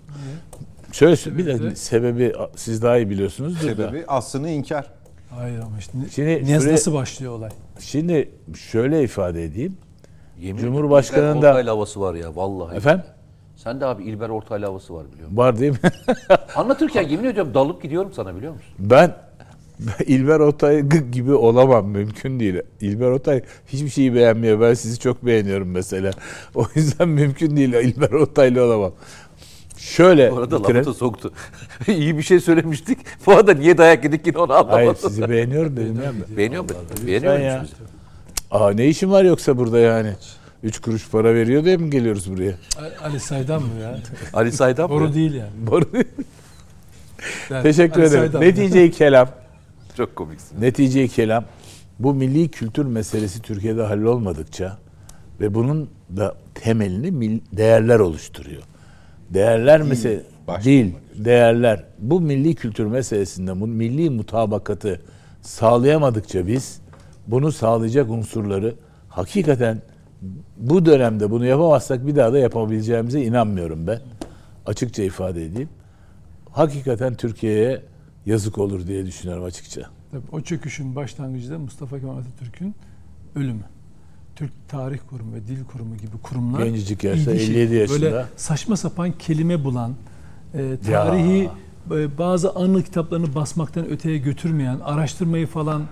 Şöyle 0.92 1.14
sö- 1.14 1.38
bir 1.38 1.46
de 1.46 1.76
sebebi 1.76 2.32
siz 2.56 2.82
daha 2.82 2.96
iyi 2.98 3.10
biliyorsunuz. 3.10 3.59
Sebebi 3.60 4.05
aslını 4.09 4.48
inkar. 4.51 4.86
Hayır 5.30 5.59
ama 5.59 5.78
işte 5.78 5.92
Şimdi 6.14 6.30
ne, 6.30 6.59
şuraya- 6.59 6.72
nasıl 6.72 6.94
başlıyor 6.94 7.32
olay? 7.32 7.51
Şimdi 7.80 8.28
şöyle 8.70 9.02
ifade 9.02 9.44
edeyim. 9.44 9.76
Yemin 10.40 10.60
Cumhurbaşkanı'nda- 10.62 11.36
İlber 11.38 11.48
Ortaylı 11.51 11.70
havası 11.70 12.01
var 12.01 12.14
ya 12.14 12.36
vallahi. 12.36 12.76
Efendim? 12.76 13.05
Sen 13.56 13.80
de 13.80 13.86
abi 13.86 14.05
İlber 14.05 14.28
Ortaylı 14.28 14.66
havası 14.66 14.94
var 14.94 15.05
biliyor 15.12 15.28
musun? 15.28 15.36
Var 15.36 15.59
değil 15.59 15.72
mi? 15.72 15.78
Anlatırken 16.56 17.09
yemin 17.09 17.24
ediyorum 17.24 17.55
dalıp 17.55 17.82
gidiyorum 17.82 18.12
sana 18.12 18.36
biliyor 18.36 18.52
musun? 18.52 18.68
Ben 18.78 19.14
İlber 20.06 20.40
Ortay 20.40 20.82
gibi 21.12 21.32
olamam 21.34 21.88
mümkün 21.88 22.40
değil. 22.40 22.55
İlber 22.80 23.06
Ortay 23.10 23.42
hiçbir 23.66 23.88
şeyi 23.88 24.14
beğenmiyor. 24.14 24.60
Ben 24.60 24.74
sizi 24.74 24.98
çok 24.98 25.26
beğeniyorum 25.26 25.70
mesela. 25.70 26.10
O 26.55 26.66
yüzden 26.74 27.09
mümkün 27.09 27.56
değil 27.56 27.72
İlber 27.72 28.10
Ortaylı 28.10 28.64
olamam. 28.64 28.92
Şöyle 29.76 30.30
Bu 30.32 30.36
arada 30.38 30.59
bitirelim. 30.59 30.76
lafı 30.80 30.90
da 30.90 30.94
soktu. 30.94 31.32
İyi 31.88 32.18
bir 32.18 32.22
şey 32.22 32.40
söylemiştik. 32.40 32.98
Bu 33.26 33.32
arada 33.32 33.55
niye 33.55 33.78
dayak 33.78 34.05
yedik 34.05 34.26
yine 34.26 34.38
onu 34.38 34.52
anlamadım. 34.52 34.70
Hayır 34.74 34.94
sizi 34.94 35.28
beğeniyorum 35.28 35.76
dedim 35.76 36.01
ya. 36.05 36.36
Beğeniyor 36.36 36.62
musun? 36.62 36.78
Beğeniyor 37.06 37.38
ya. 37.38 37.60
musun? 37.60 37.76
Aa 38.51 38.70
ne 38.72 38.86
işin 38.86 39.10
var 39.10 39.24
yoksa 39.24 39.59
burada 39.59 39.78
yani? 39.78 40.12
Üç 40.62 40.78
kuruş 40.80 41.09
para 41.09 41.34
veriyor 41.34 41.64
diye 41.64 41.76
mi 41.76 41.90
geliyoruz 41.90 42.32
buraya? 42.32 42.55
Ali 43.02 43.20
Saydam 43.20 43.62
mı 43.62 43.68
ya? 43.82 43.98
Ali 44.32 44.52
Saydam 44.52 44.90
mı? 44.90 44.96
Boru 44.96 45.14
değil 45.14 45.34
yani. 45.34 45.51
Boru- 45.66 46.05
Yani 47.51 47.62
Teşekkür 47.62 48.01
Ali 48.01 48.09
ederim. 48.09 48.22
Saydam. 48.22 48.40
Netice-i 48.42 48.90
kelam. 48.90 49.28
Çok 49.97 50.16
komiksin. 50.16 50.61
Netice-i 50.61 51.09
kelam. 51.09 51.45
Bu 51.99 52.15
milli 52.15 52.49
kültür 52.49 52.87
meselesi 52.87 53.43
Türkiye'de 53.43 53.83
hallolmadıkça 53.83 54.79
ve 55.41 55.55
bunun 55.55 55.91
da 56.16 56.35
temelini 56.55 57.41
değerler 57.53 57.99
oluşturuyor. 57.99 58.62
Değerler 59.31 59.91
başta 59.91 60.65
değil, 60.65 60.95
değerler. 61.15 61.85
Bu 61.99 62.21
milli 62.21 62.55
kültür 62.55 62.87
meselesinde 62.87 63.61
bu 63.61 63.66
milli 63.66 64.11
mutabakatı 64.11 65.01
sağlayamadıkça 65.43 66.47
biz 66.47 66.81
bunu 67.27 67.53
sağlayacak 67.53 68.11
unsurları 68.11 68.75
hakikaten 69.09 69.83
bu 70.57 70.87
dönemde 70.87 71.31
bunu 71.31 71.47
yapamazsak 71.47 72.07
bir 72.07 72.16
daha 72.16 72.33
da 72.33 72.39
yapabileceğimize 72.39 73.23
inanmıyorum 73.23 73.87
ben. 73.87 74.01
Açıkça 74.66 75.03
ifade 75.03 75.45
edeyim. 75.45 75.69
Hakikaten 76.51 77.15
Türkiye'ye 77.15 77.83
yazık 78.26 78.59
olur 78.59 78.86
diye 78.86 79.06
düşünüyorum 79.06 79.44
açıkça. 79.44 79.82
Tabii 80.10 80.22
o 80.32 80.40
çöküşün 80.40 80.96
başlangıcı 80.96 81.51
da 81.51 81.59
Mustafa 81.59 82.01
Kemal 82.01 82.18
Atatürk'ün 82.18 82.74
ölümü. 83.34 83.64
Türk 84.36 84.52
Tarih 84.68 84.98
Kurumu 85.10 85.34
ve 85.34 85.46
Dil 85.46 85.64
Kurumu 85.64 85.96
gibi 85.96 86.18
kurumlar 86.22 86.64
Gencecik 86.66 87.05
yaşta, 87.05 87.32
ilgi 87.32 87.46
şey- 87.46 87.55
57 87.55 87.74
yaşında. 87.74 88.01
Böyle 88.01 88.24
saçma 88.36 88.76
sapan 88.76 89.12
kelime 89.18 89.64
bulan, 89.64 89.94
e, 90.55 90.76
tarihi 90.86 91.51
e, 91.90 92.18
bazı 92.18 92.51
anı 92.55 92.82
kitaplarını 92.82 93.34
basmaktan 93.34 93.86
öteye 93.88 94.18
götürmeyen, 94.18 94.78
araştırmayı 94.84 95.46
falan 95.46 95.82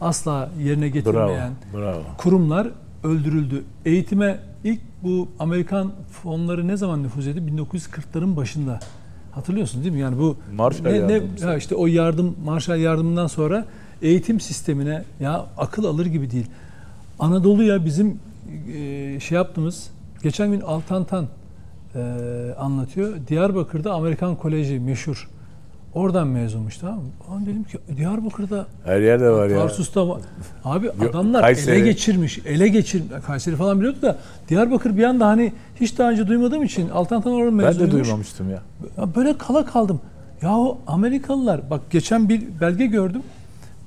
asla 0.00 0.50
yerine 0.62 0.84
Bravo, 0.84 0.92
getirmeyen 0.92 1.52
bravo. 1.74 2.02
kurumlar 2.18 2.68
öldürüldü. 3.04 3.64
Eğitime 3.84 4.40
ilk 4.64 4.80
bu 5.02 5.28
Amerikan 5.38 5.92
fonları 6.22 6.68
ne 6.68 6.76
zaman 6.76 7.02
nüfuz 7.02 7.26
etti? 7.26 7.40
1940'ların 7.40 8.36
başında. 8.36 8.80
Hatırlıyorsun 9.32 9.82
değil 9.82 9.94
mi? 9.94 10.00
Yani 10.00 10.18
bu 10.18 10.36
Marshall 10.54 10.90
ne, 10.90 11.08
ne, 11.08 11.22
ya 11.40 11.56
işte 11.56 11.74
o 11.74 11.86
yardım 11.86 12.36
Marshall 12.44 12.78
yardımından 12.78 13.26
sonra 13.26 13.66
eğitim 14.02 14.40
sistemine 14.40 15.04
ya 15.20 15.46
akıl 15.58 15.84
alır 15.84 16.06
gibi 16.06 16.30
değil. 16.30 16.46
Anadolu'ya 17.18 17.84
bizim 17.84 18.20
e, 18.74 19.20
şey 19.20 19.36
yaptığımız 19.36 19.90
geçen 20.22 20.50
gün 20.50 20.60
Altantan 20.60 21.26
e, 21.94 22.00
anlatıyor. 22.58 23.16
Diyarbakır'da 23.28 23.92
Amerikan 23.92 24.36
Koleji 24.36 24.80
meşhur. 24.80 25.28
Oradan 25.94 26.28
mezunmuş 26.28 26.76
tamam 26.76 26.96
mı? 26.98 27.10
Lan 27.30 27.46
dedim 27.46 27.64
ki 27.64 27.78
Diyarbakır'da 27.96 28.66
Her 28.84 29.00
yerde 29.00 29.30
var 29.30 29.48
ya. 29.48 29.58
Tarsus'ta 29.58 30.08
var. 30.08 30.20
Abi 30.64 30.90
adamlar 30.90 31.40
Kayseri. 31.42 31.76
ele 31.76 31.84
geçirmiş. 31.84 32.38
Ele 32.46 32.68
geçir 32.68 33.02
Kayseri 33.26 33.56
falan 33.56 33.78
biliyordu 33.78 34.02
da 34.02 34.18
Diyarbakır 34.48 34.96
bir 34.96 35.04
anda 35.04 35.26
hani 35.26 35.52
hiç 35.80 35.98
daha 35.98 36.10
önce 36.10 36.26
duymadığım 36.26 36.62
için 36.62 36.88
Altantan 36.88 37.32
orada 37.32 37.46
Ben 37.48 37.54
mezunuymuş. 37.54 37.94
de 37.94 38.04
duymamıştım 38.04 38.50
ya. 38.50 38.62
Ya 38.98 39.14
böyle 39.16 39.38
kala 39.38 39.64
kaldım. 39.66 40.00
Yahu 40.42 40.78
Amerikalılar 40.86 41.70
bak 41.70 41.80
geçen 41.90 42.28
bir 42.28 42.42
belge 42.60 42.86
gördüm. 42.86 43.22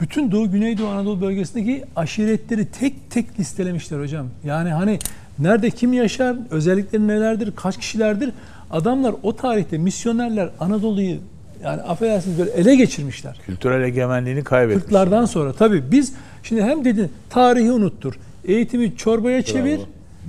Bütün 0.01 0.31
Doğu 0.31 0.51
Güneydoğu 0.51 0.87
Anadolu 0.87 1.21
bölgesindeki 1.21 1.83
aşiretleri 1.95 2.65
tek 2.65 3.11
tek 3.11 3.39
listelemişler 3.39 3.99
hocam. 3.99 4.27
Yani 4.43 4.69
hani 4.69 4.99
nerede 5.39 5.69
kim 5.69 5.93
yaşar, 5.93 6.35
özellikleri 6.49 7.07
nelerdir, 7.07 7.53
kaç 7.55 7.77
kişilerdir. 7.77 8.31
Adamlar 8.71 9.15
o 9.23 9.35
tarihte 9.35 9.77
misyonerler 9.77 10.49
Anadolu'yu 10.59 11.17
yani 11.65 11.81
affedersiniz 11.81 12.39
böyle 12.39 12.51
ele 12.51 12.75
geçirmişler. 12.75 13.39
Kültürel 13.45 13.83
egemenliğini 13.83 14.43
kaybetmiş. 14.43 14.83
Kırklardan 14.83 15.25
sonra 15.25 15.53
tabii 15.53 15.83
biz 15.91 16.13
şimdi 16.43 16.63
hem 16.63 16.85
dedin 16.85 17.11
tarihi 17.29 17.71
unuttur. 17.71 18.13
Eğitimi 18.45 18.97
çorbaya 18.97 19.41
çevir. 19.41 19.79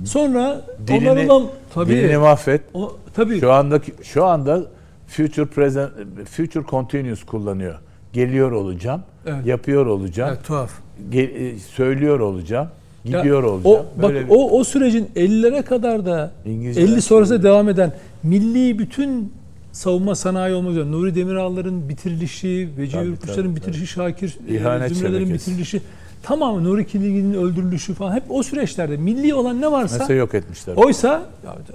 Sonra 0.05 0.61
Dilini, 0.87 1.09
onlarla 1.09 1.41
tabii 1.73 1.89
dilini 1.89 2.17
mahvet. 2.17 2.61
o 2.73 2.95
tabii 3.15 3.39
Şu 3.39 3.51
anda 3.51 3.79
şu 4.03 4.25
anda 4.25 4.63
future 5.07 5.45
present 5.45 5.91
future 6.31 6.63
continuous 6.69 7.23
kullanıyor. 7.23 7.75
Geliyor 8.13 8.51
olacağım, 8.51 9.01
Evet. 9.25 9.45
yapıyor 9.45 9.85
olacağım, 9.85 10.29
Evet, 10.33 10.45
tuhaf. 10.47 10.71
gel- 11.09 11.35
e, 11.35 11.57
söylüyor 11.59 12.19
olacağım, 12.19 12.67
Ya, 13.05 13.17
gidiyor 13.19 13.43
olacağım. 13.43 13.85
O, 13.97 14.01
bak 14.01 14.11
bir- 14.11 14.25
o 14.29 14.49
o 14.59 14.63
sürecin 14.63 15.09
50'lere 15.15 15.61
kadar 15.61 16.05
da 16.05 16.31
İngilizce 16.45 16.81
50 16.81 17.01
sonrası 17.01 17.43
devam 17.43 17.69
eden 17.69 17.93
milli 18.23 18.79
bütün 18.79 19.33
savunma 19.77 20.15
sanayi 20.15 20.53
olmak 20.53 20.71
üzere 20.71 20.91
Nuri 20.91 21.15
Demiral'ların 21.15 21.89
bitirilişi, 21.89 22.69
Veci 22.77 22.91
Tabii, 22.91 23.07
Yurtkuşların 23.07 23.43
tabii, 23.43 23.55
bitirişi, 23.55 23.87
Şakir 23.87 24.37
e, 24.49 24.55
İhanet 24.55 24.91
Zümrelerin 24.91 25.33
bitirilişi 25.33 25.81
tamamı 26.23 26.63
Nuri 26.63 26.87
Kiligil'in 26.87 27.33
öldürülüşü 27.33 27.93
falan 27.93 28.13
hep 28.15 28.23
o 28.29 28.43
süreçlerde 28.43 28.97
milli 28.97 29.33
olan 29.33 29.61
ne 29.61 29.71
varsa 29.71 29.97
mesela 29.99 30.19
yok 30.19 30.33
etmişler. 30.33 30.75
oysa 30.75 31.21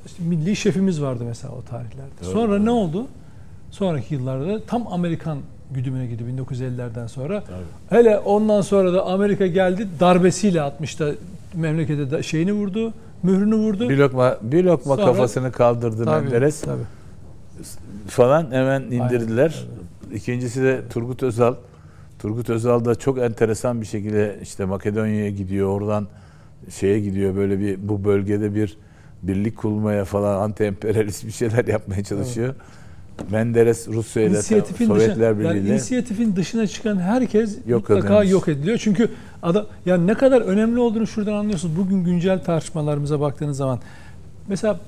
işte 0.06 0.22
milli 0.24 0.56
şefimiz 0.56 1.02
vardı 1.02 1.24
mesela 1.26 1.54
o 1.54 1.62
tarihlerde. 1.62 2.32
Sonra 2.32 2.58
ne 2.58 2.70
oldu? 2.70 3.06
Sonraki 3.70 4.14
yıllarda 4.14 4.60
tam 4.66 4.86
Amerikan 4.92 5.38
güdümüne 5.70 6.06
gidiyor 6.06 6.30
1950'lerden 6.30 7.06
sonra. 7.06 7.44
Hele 7.90 8.18
ondan 8.18 8.60
sonra 8.60 8.92
da 8.92 9.06
Amerika 9.06 9.46
geldi 9.46 9.88
darbesiyle 10.00 10.58
60'ta 10.58 11.10
memlekete 11.54 12.22
şeyini 12.22 12.52
vurdu, 12.52 12.92
mührünü 13.22 13.54
vurdu. 13.56 13.88
bir 13.88 13.98
lokma 13.98 14.36
bir 14.42 14.64
lokma 14.64 14.96
Sonra- 14.96 15.06
kafasını 15.06 15.52
kaldırdı 15.52 16.04
Tabii, 16.04 16.24
Menderes 16.24 16.60
tabii. 16.60 17.01
Falan 18.06 18.50
hemen 18.50 18.82
indirdiler. 18.82 19.66
İkincisi 20.14 20.62
de 20.62 20.80
Turgut 20.90 21.22
Özal. 21.22 21.54
Turgut 22.18 22.50
Özal 22.50 22.84
da 22.84 22.94
çok 22.94 23.18
enteresan 23.18 23.80
bir 23.80 23.86
şekilde 23.86 24.38
işte 24.42 24.64
Makedonya'ya 24.64 25.30
gidiyor. 25.30 25.68
Oradan 25.68 26.06
şeye 26.70 27.00
gidiyor 27.00 27.36
böyle 27.36 27.58
bir 27.58 27.88
bu 27.88 28.04
bölgede 28.04 28.54
bir 28.54 28.76
birlik 29.22 29.56
kurmaya 29.56 30.04
falan 30.04 30.40
anti 30.40 30.64
emperyalist 30.64 31.26
bir 31.26 31.32
şeyler 31.32 31.64
yapmaya 31.64 32.04
çalışıyor. 32.04 32.54
Menderes 33.30 33.88
Rusya 33.88 34.22
ile 34.22 34.42
Sovyetler 34.42 35.38
dışına, 35.38 35.54
yani 35.54 35.68
inisiyatifin 35.68 36.36
dışına 36.36 36.66
çıkan 36.66 36.96
herkes 37.00 37.58
Yok 37.66 37.90
mutlaka 37.90 38.14
edilmiş. 38.14 38.32
yok 38.32 38.48
ediliyor. 38.48 38.78
Çünkü 38.78 39.08
adam 39.42 39.66
yani 39.86 40.06
ne 40.06 40.14
kadar 40.14 40.40
önemli 40.40 40.80
olduğunu 40.80 41.06
şuradan 41.06 41.32
anlıyorsunuz. 41.32 41.76
Bugün 41.76 42.04
güncel 42.04 42.44
tartışmalarımıza 42.44 43.20
baktığınız 43.20 43.56
zaman 43.56 43.80
mesela 44.48 44.80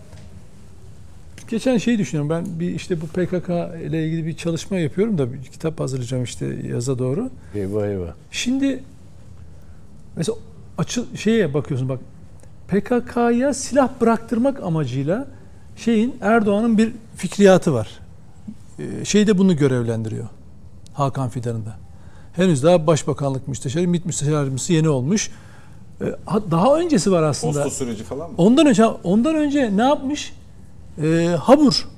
geçen 1.49 1.79
şeyi 1.79 1.99
düşünüyorum. 1.99 2.31
Ben 2.31 2.61
bir 2.61 2.75
işte 2.75 3.01
bu 3.01 3.07
PKK 3.07 3.49
ile 3.89 4.07
ilgili 4.07 4.27
bir 4.27 4.37
çalışma 4.37 4.79
yapıyorum 4.79 5.19
da 5.19 5.33
bir 5.33 5.43
kitap 5.43 5.81
hazırlayacağım 5.81 6.25
işte 6.25 6.47
yaza 6.69 6.99
doğru. 6.99 7.31
eyvah 7.55 7.87
eyvah. 7.87 8.13
Şimdi 8.31 8.83
mesela 10.17 10.39
açıl 10.79 11.17
şeye 11.17 11.55
bakıyorsun 11.55 11.89
bak 11.89 11.99
PKK'ya 12.69 13.55
silah 13.55 13.89
bıraktırmak 14.01 14.63
amacıyla 14.63 15.27
şeyin 15.77 16.17
Erdoğan'ın 16.21 16.79
bir 16.79 16.93
fikriyatı 17.17 17.73
var. 17.75 17.89
Ee, 18.79 19.05
şey 19.05 19.27
de 19.27 19.39
bunu 19.39 19.57
görevlendiriyor. 19.57 20.25
Hakan 20.95 21.29
Fidan'ın 21.29 21.67
da. 21.67 21.77
Henüz 22.33 22.63
daha 22.63 22.87
Başbakanlık 22.87 23.49
Müsteşarı, 23.49 23.89
MİT 23.89 24.07
Müsteşar 24.07 24.33
Yardımcısı 24.33 24.73
yeni 24.73 24.89
olmuş. 24.89 25.31
Ee, 26.01 26.05
ha- 26.27 26.51
daha 26.51 26.79
öncesi 26.79 27.13
var 27.13 27.23
aslında. 27.23 27.63
Posta 27.65 27.85
süreci 27.85 28.05
falan 28.05 28.31
mı? 28.31 28.35
Ondan 28.39 28.67
önce 28.67 28.85
ondan 28.87 29.35
önce 29.35 29.77
ne 29.77 29.83
yapmış? 29.83 30.33
Ee, 31.03 31.37
Habur 31.41 31.89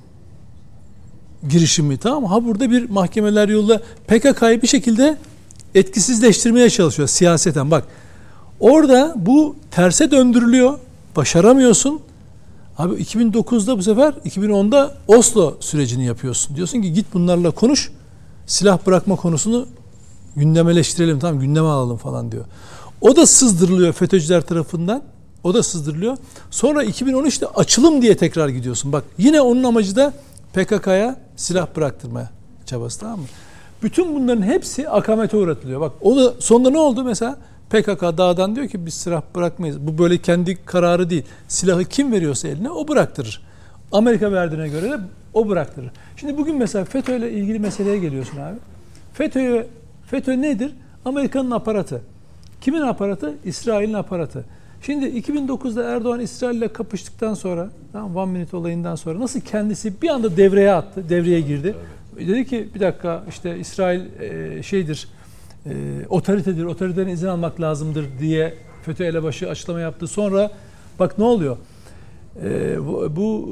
girişimi 1.48 1.96
tamam 1.96 2.22
mı? 2.22 2.28
Habur'da 2.28 2.70
bir 2.70 2.90
mahkemeler 2.90 3.48
yoluyla 3.48 3.80
PKK'yı 4.06 4.62
bir 4.62 4.66
şekilde 4.68 5.18
etkisizleştirmeye 5.74 6.70
çalışıyor 6.70 7.08
siyaseten. 7.08 7.70
Bak 7.70 7.84
orada 8.60 9.14
bu 9.16 9.56
terse 9.70 10.10
döndürülüyor. 10.10 10.78
Başaramıyorsun. 11.16 12.00
Abi 12.78 12.94
2009'da 12.94 13.78
bu 13.78 13.82
sefer 13.82 14.12
2010'da 14.12 14.94
Oslo 15.08 15.54
sürecini 15.60 16.04
yapıyorsun. 16.06 16.56
Diyorsun 16.56 16.82
ki 16.82 16.92
git 16.92 17.06
bunlarla 17.14 17.50
konuş. 17.50 17.90
Silah 18.46 18.86
bırakma 18.86 19.16
konusunu 19.16 19.66
gündemeleştirelim 20.36 21.18
tamam 21.18 21.40
gündeme 21.40 21.66
alalım 21.66 21.96
falan 21.96 22.32
diyor. 22.32 22.44
O 23.00 23.16
da 23.16 23.26
sızdırılıyor 23.26 23.92
FETÖ'cüler 23.92 24.40
tarafından. 24.40 25.02
O 25.46 25.54
da 25.54 25.62
sızdırılıyor. 25.62 26.16
Sonra 26.50 26.84
2013'te 26.84 27.46
açılım 27.46 28.02
diye 28.02 28.16
tekrar 28.16 28.48
gidiyorsun. 28.48 28.92
Bak 28.92 29.04
yine 29.18 29.40
onun 29.40 29.64
amacı 29.64 29.96
da 29.96 30.12
PKK'ya 30.54 31.16
silah 31.36 31.66
bıraktırmaya 31.76 32.30
çabası 32.66 33.00
tamam 33.00 33.18
mı? 33.18 33.26
Bütün 33.82 34.14
bunların 34.14 34.42
hepsi 34.42 34.88
akamete 34.88 35.36
uğratılıyor. 35.36 35.80
Bak 35.80 35.92
o 36.00 36.16
da 36.16 36.34
sonunda 36.38 36.70
ne 36.70 36.78
oldu 36.78 37.04
mesela? 37.04 37.36
PKK 37.70 38.02
dağdan 38.02 38.56
diyor 38.56 38.68
ki 38.68 38.86
biz 38.86 38.94
silah 38.94 39.22
bırakmayız. 39.34 39.80
Bu 39.80 39.98
böyle 39.98 40.18
kendi 40.18 40.64
kararı 40.64 41.10
değil. 41.10 41.24
Silahı 41.48 41.84
kim 41.84 42.12
veriyorsa 42.12 42.48
eline 42.48 42.70
o 42.70 42.88
bıraktırır. 42.88 43.42
Amerika 43.92 44.32
verdiğine 44.32 44.68
göre 44.68 44.90
de 44.90 44.96
o 45.34 45.48
bıraktırır. 45.48 45.90
Şimdi 46.16 46.38
bugün 46.38 46.56
mesela 46.56 46.84
FETÖ 46.84 47.16
ile 47.16 47.32
ilgili 47.32 47.58
meseleye 47.58 47.98
geliyorsun 47.98 48.36
abi. 48.36 48.56
FETÖ'ye 49.14 49.66
FETÖ 50.06 50.42
nedir? 50.42 50.72
Amerika'nın 51.04 51.50
aparatı. 51.50 52.02
Kimin 52.60 52.80
aparatı? 52.80 53.34
İsrail'in 53.44 53.94
aparatı. 53.94 54.44
Şimdi 54.86 55.06
2009'da 55.06 55.84
Erdoğan 55.84 56.20
İsrail 56.20 56.56
ile 56.56 56.68
kapıştıktan 56.68 57.34
sonra, 57.34 57.70
tamam 57.92 58.16
One 58.16 58.32
Minute 58.32 58.56
olayından 58.56 58.94
sonra 58.94 59.20
nasıl 59.20 59.40
kendisi 59.40 60.02
bir 60.02 60.08
anda 60.08 60.36
devreye 60.36 60.72
attı, 60.72 61.08
devreye 61.08 61.40
girdi. 61.40 61.74
Dedi 62.16 62.46
ki 62.46 62.68
bir 62.74 62.80
dakika 62.80 63.24
işte 63.28 63.58
İsrail 63.58 64.00
e, 64.20 64.62
şeydir, 64.62 65.08
e, 65.66 65.72
otoritedir, 66.08 66.64
otoriteden 66.64 67.08
izin 67.08 67.26
almak 67.26 67.60
lazımdır 67.60 68.06
diye 68.20 68.54
FETÖ 68.82 69.04
elebaşı 69.04 69.50
açıklama 69.50 69.80
yaptı. 69.80 70.06
Sonra 70.06 70.50
bak 70.98 71.18
ne 71.18 71.24
oluyor? 71.24 71.56
E, 72.44 72.76
bu 72.86 73.16
bu 73.16 73.48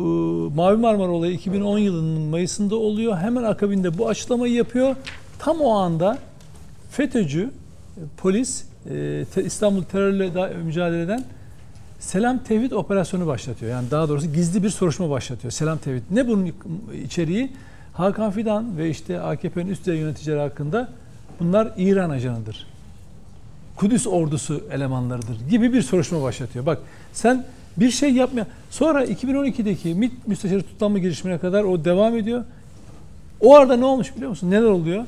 e, 0.52 0.56
Mavi 0.56 0.76
Marmara 0.76 1.10
olayı 1.10 1.32
2010 1.32 1.78
yılının 1.78 2.22
Mayıs'ında 2.22 2.76
oluyor. 2.76 3.16
Hemen 3.16 3.42
akabinde 3.42 3.98
bu 3.98 4.08
açıklamayı 4.08 4.52
yapıyor. 4.52 4.96
Tam 5.38 5.60
o 5.60 5.70
anda 5.70 6.18
FETÖ'cü 6.90 7.50
e, 7.96 8.00
polis 8.16 8.64
e, 8.90 9.24
İstanbul 9.44 9.82
terörle 9.82 10.34
da- 10.34 10.50
mücadele 10.64 11.02
eden 11.02 11.24
Selam 11.98 12.38
Tevhid 12.38 12.70
operasyonu 12.72 13.26
başlatıyor. 13.26 13.72
Yani 13.72 13.90
daha 13.90 14.08
doğrusu 14.08 14.32
gizli 14.32 14.62
bir 14.62 14.70
soruşturma 14.70 15.10
başlatıyor. 15.10 15.50
Selam 15.50 15.78
Tevhid. 15.78 16.02
Ne 16.10 16.28
bunun 16.28 16.52
içeriği? 17.04 17.52
Hakan 17.92 18.30
Fidan 18.30 18.78
ve 18.78 18.90
işte 18.90 19.20
AKP'nin 19.20 19.66
üst 19.70 19.80
düzey 19.80 19.96
yöneticileri 20.00 20.40
hakkında 20.40 20.88
bunlar 21.40 21.72
İran 21.76 22.10
ajanıdır. 22.10 22.66
Kudüs 23.76 24.06
ordusu 24.06 24.62
elemanlarıdır 24.72 25.48
gibi 25.50 25.72
bir 25.72 25.82
soruşturma 25.82 26.22
başlatıyor. 26.22 26.66
Bak 26.66 26.78
sen 27.12 27.44
bir 27.76 27.90
şey 27.90 28.12
yapmaya 28.12 28.46
sonra 28.70 29.04
2012'deki 29.04 29.94
MİT 29.94 30.28
müsteşarı 30.28 30.62
tutuklanma 30.62 30.98
girişimine 30.98 31.38
kadar 31.38 31.64
o 31.64 31.84
devam 31.84 32.16
ediyor. 32.16 32.44
O 33.40 33.56
arada 33.56 33.76
ne 33.76 33.84
olmuş 33.84 34.16
biliyor 34.16 34.30
musun? 34.30 34.50
Neler 34.50 34.66
oluyor? 34.66 35.04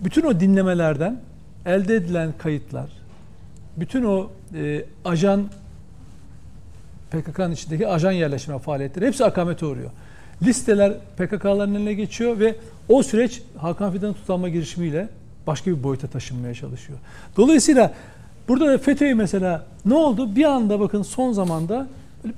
Bütün 0.00 0.22
o 0.22 0.40
dinlemelerden 0.40 1.20
elde 1.66 1.94
edilen 1.96 2.32
kayıtlar, 2.38 2.90
bütün 3.76 4.04
o 4.04 4.30
e, 4.54 4.84
ajan 5.04 5.48
PKK'nın 7.10 7.52
içindeki 7.52 7.88
ajan 7.88 8.12
yerleşme 8.12 8.58
faaliyetleri 8.58 9.06
hepsi 9.06 9.24
akamete 9.24 9.66
uğruyor. 9.66 9.90
Listeler 10.42 10.92
PKK'ların 11.16 11.74
eline 11.74 11.94
geçiyor 11.94 12.38
ve 12.38 12.56
o 12.88 13.02
süreç 13.02 13.42
Hakan 13.58 13.92
Fidan'ın 13.92 14.12
tutanma 14.12 14.48
girişimiyle 14.48 15.08
başka 15.46 15.70
bir 15.70 15.82
boyuta 15.82 16.06
taşınmaya 16.06 16.54
çalışıyor. 16.54 16.98
Dolayısıyla 17.36 17.94
burada 18.48 18.66
da 18.66 18.78
FETÖ'yü 18.78 19.14
mesela 19.14 19.66
ne 19.84 19.94
oldu? 19.94 20.36
Bir 20.36 20.44
anda 20.44 20.80
bakın 20.80 21.02
son 21.02 21.32
zamanda 21.32 21.88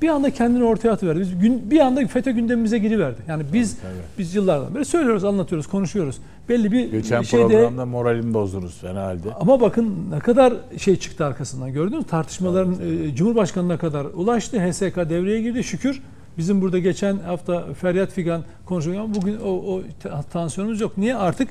bir 0.02 0.08
anda 0.08 0.30
kendini 0.30 0.64
ortaya 0.64 0.90
atıverdi. 0.90 1.20
Biz 1.20 1.38
gün, 1.38 1.70
bir 1.70 1.80
anda 1.80 2.06
FETÖ 2.06 2.30
gündemimize 2.30 2.78
giriverdi. 2.78 3.18
Yani 3.28 3.42
biz 3.52 3.76
biz 4.18 4.34
yıllardan 4.34 4.74
beri 4.74 4.84
söylüyoruz, 4.84 5.24
anlatıyoruz, 5.24 5.66
konuşuyoruz. 5.66 6.16
Belli 6.48 6.72
bir 6.72 6.90
Geçen 6.90 7.22
şeyde 7.22 7.46
programda 7.48 7.86
moralimi 7.86 8.34
bozdunuz 8.34 8.78
fena 8.80 9.02
halde. 9.02 9.34
ama 9.40 9.60
bakın 9.60 9.94
ne 10.10 10.18
kadar 10.18 10.52
şey 10.78 10.96
çıktı 10.96 11.24
arkasından 11.24 11.72
gördünüz 11.72 11.98
mü? 11.98 12.04
Tartışmaların 12.10 12.74
e, 12.74 13.14
Cumhurbaşkanı'na 13.14 13.78
kadar 13.78 14.04
ulaştı. 14.04 14.58
HSK 14.70 14.96
devreye 14.96 15.42
girdi. 15.42 15.64
Şükür 15.64 16.02
bizim 16.38 16.60
burada 16.60 16.78
geçen 16.78 17.16
hafta 17.18 17.64
Feryat 17.80 18.12
Figan 18.12 18.42
konuşuyor 18.66 19.04
ama 19.04 19.14
bugün 19.14 19.36
o, 19.44 19.48
o 19.50 19.82
ta- 20.02 20.22
tansiyonumuz 20.22 20.80
yok. 20.80 20.98
Niye? 20.98 21.16
Artık 21.16 21.48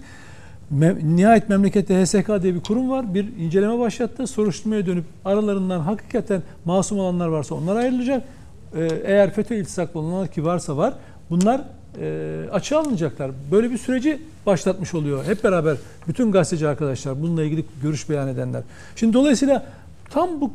me- 0.72 1.16
nihayet 1.16 1.50
memlekette 1.50 2.04
HSK 2.04 2.44
diye 2.44 2.56
bir 2.56 2.60
kurum 2.60 2.90
var. 2.90 3.14
Bir 3.14 3.38
inceleme 3.38 3.80
başlattı. 3.80 4.28
Soruşturmaya 4.28 4.86
dönüp 4.86 5.06
aralarından 5.26 5.80
hakikaten 5.80 6.42
masum 6.66 7.00
olanlar 7.00 7.28
varsa 7.28 7.56
onlar 7.56 7.76
ayrılacak. 7.76 8.24
Ee, 8.76 8.90
eğer 9.06 9.34
FETÖ 9.34 9.56
iltisaklı 9.56 10.00
olanlar 10.00 10.28
ki 10.28 10.46
varsa 10.46 10.78
var. 10.78 10.94
Bunlar 11.30 11.62
e, 12.02 12.50
açığa 12.52 12.80
alınacaklar. 12.80 13.32
Böyle 13.52 13.72
bir 13.72 13.78
süreci 13.78 14.22
başlatmış 14.46 14.94
oluyor. 14.94 15.26
Hep 15.26 15.44
beraber 15.44 15.78
bütün 16.08 16.32
gazeteci 16.32 16.68
arkadaşlar 16.68 17.22
bununla 17.22 17.44
ilgili 17.44 17.66
görüş 17.84 18.10
beyan 18.10 18.28
edenler. 18.28 18.64
Şimdi 18.96 19.14
dolayısıyla 19.14 19.66
tam 20.10 20.42
bu 20.42 20.52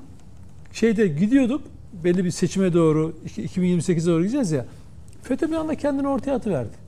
şeyde 0.73 1.07
gidiyorduk. 1.07 1.63
Belli 2.05 2.25
bir 2.25 2.31
seçime 2.31 2.73
doğru 2.73 3.13
iki- 3.25 3.43
2028'e 3.43 4.07
doğru 4.07 4.23
gideceğiz 4.23 4.53
ya. 4.53 4.65
FETÖ 5.23 5.49
bir 5.51 5.57
anda 5.57 5.75
kendini 5.75 6.09
ortaya 6.09 6.33
atıverdi. 6.37 6.82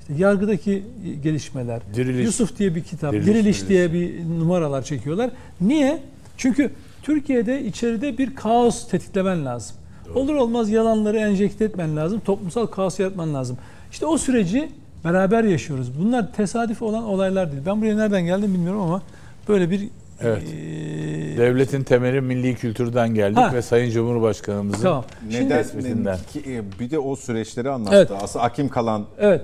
İşte 0.00 0.12
yargıdaki 0.22 0.82
gelişmeler. 1.22 1.80
Diriliş. 1.94 2.24
Yusuf 2.26 2.58
diye 2.58 2.74
bir 2.74 2.82
kitap. 2.82 3.12
Diriliş, 3.12 3.26
Diriliş, 3.26 3.44
diriliş. 3.56 3.68
diye 3.68 3.92
bir 3.92 4.24
numaralar 4.40 4.82
çekiyorlar. 4.82 5.30
Niye? 5.60 6.02
Çünkü 6.36 6.70
Türkiye'de 7.02 7.64
içeride 7.64 8.18
bir 8.18 8.34
kaos 8.34 8.88
tetiklemen 8.88 9.44
lazım. 9.46 9.76
Olur 10.14 10.34
olmaz 10.34 10.70
yalanları 10.70 11.18
enjekte 11.18 11.64
etmen 11.64 11.96
lazım. 11.96 12.20
Toplumsal 12.20 12.66
kaos 12.66 13.00
yaratman 13.00 13.34
lazım. 13.34 13.56
İşte 13.92 14.06
o 14.06 14.18
süreci 14.18 14.68
beraber 15.04 15.44
yaşıyoruz. 15.44 15.98
Bunlar 16.00 16.32
tesadüf 16.32 16.82
olan 16.82 17.04
olaylar 17.04 17.52
değil. 17.52 17.62
Ben 17.66 17.80
buraya 17.80 17.96
nereden 17.96 18.24
geldim 18.24 18.54
bilmiyorum 18.54 18.80
ama 18.80 19.02
böyle 19.48 19.70
bir 19.70 19.88
Evet. 20.22 20.42
eee, 20.52 21.38
Devletin 21.38 21.82
temeli 21.82 22.20
milli 22.20 22.54
kültürden 22.54 23.14
geldik 23.14 23.38
Ha. 23.38 23.50
ve 23.54 23.62
Sayın 23.62 23.90
Cumhurbaşkanımızın 23.90 24.82
tamam. 24.82 25.04
Şimdi, 25.30 25.44
Neden? 25.44 26.18
e, 26.46 26.62
bir 26.80 26.90
de 26.90 26.98
o 26.98 27.16
süreçleri 27.16 27.70
anlattı. 27.70 27.96
Evet. 27.96 28.10
Aslında 28.22 28.44
Akim 28.44 28.68
Kalan 28.68 29.06
Evet. 29.18 29.42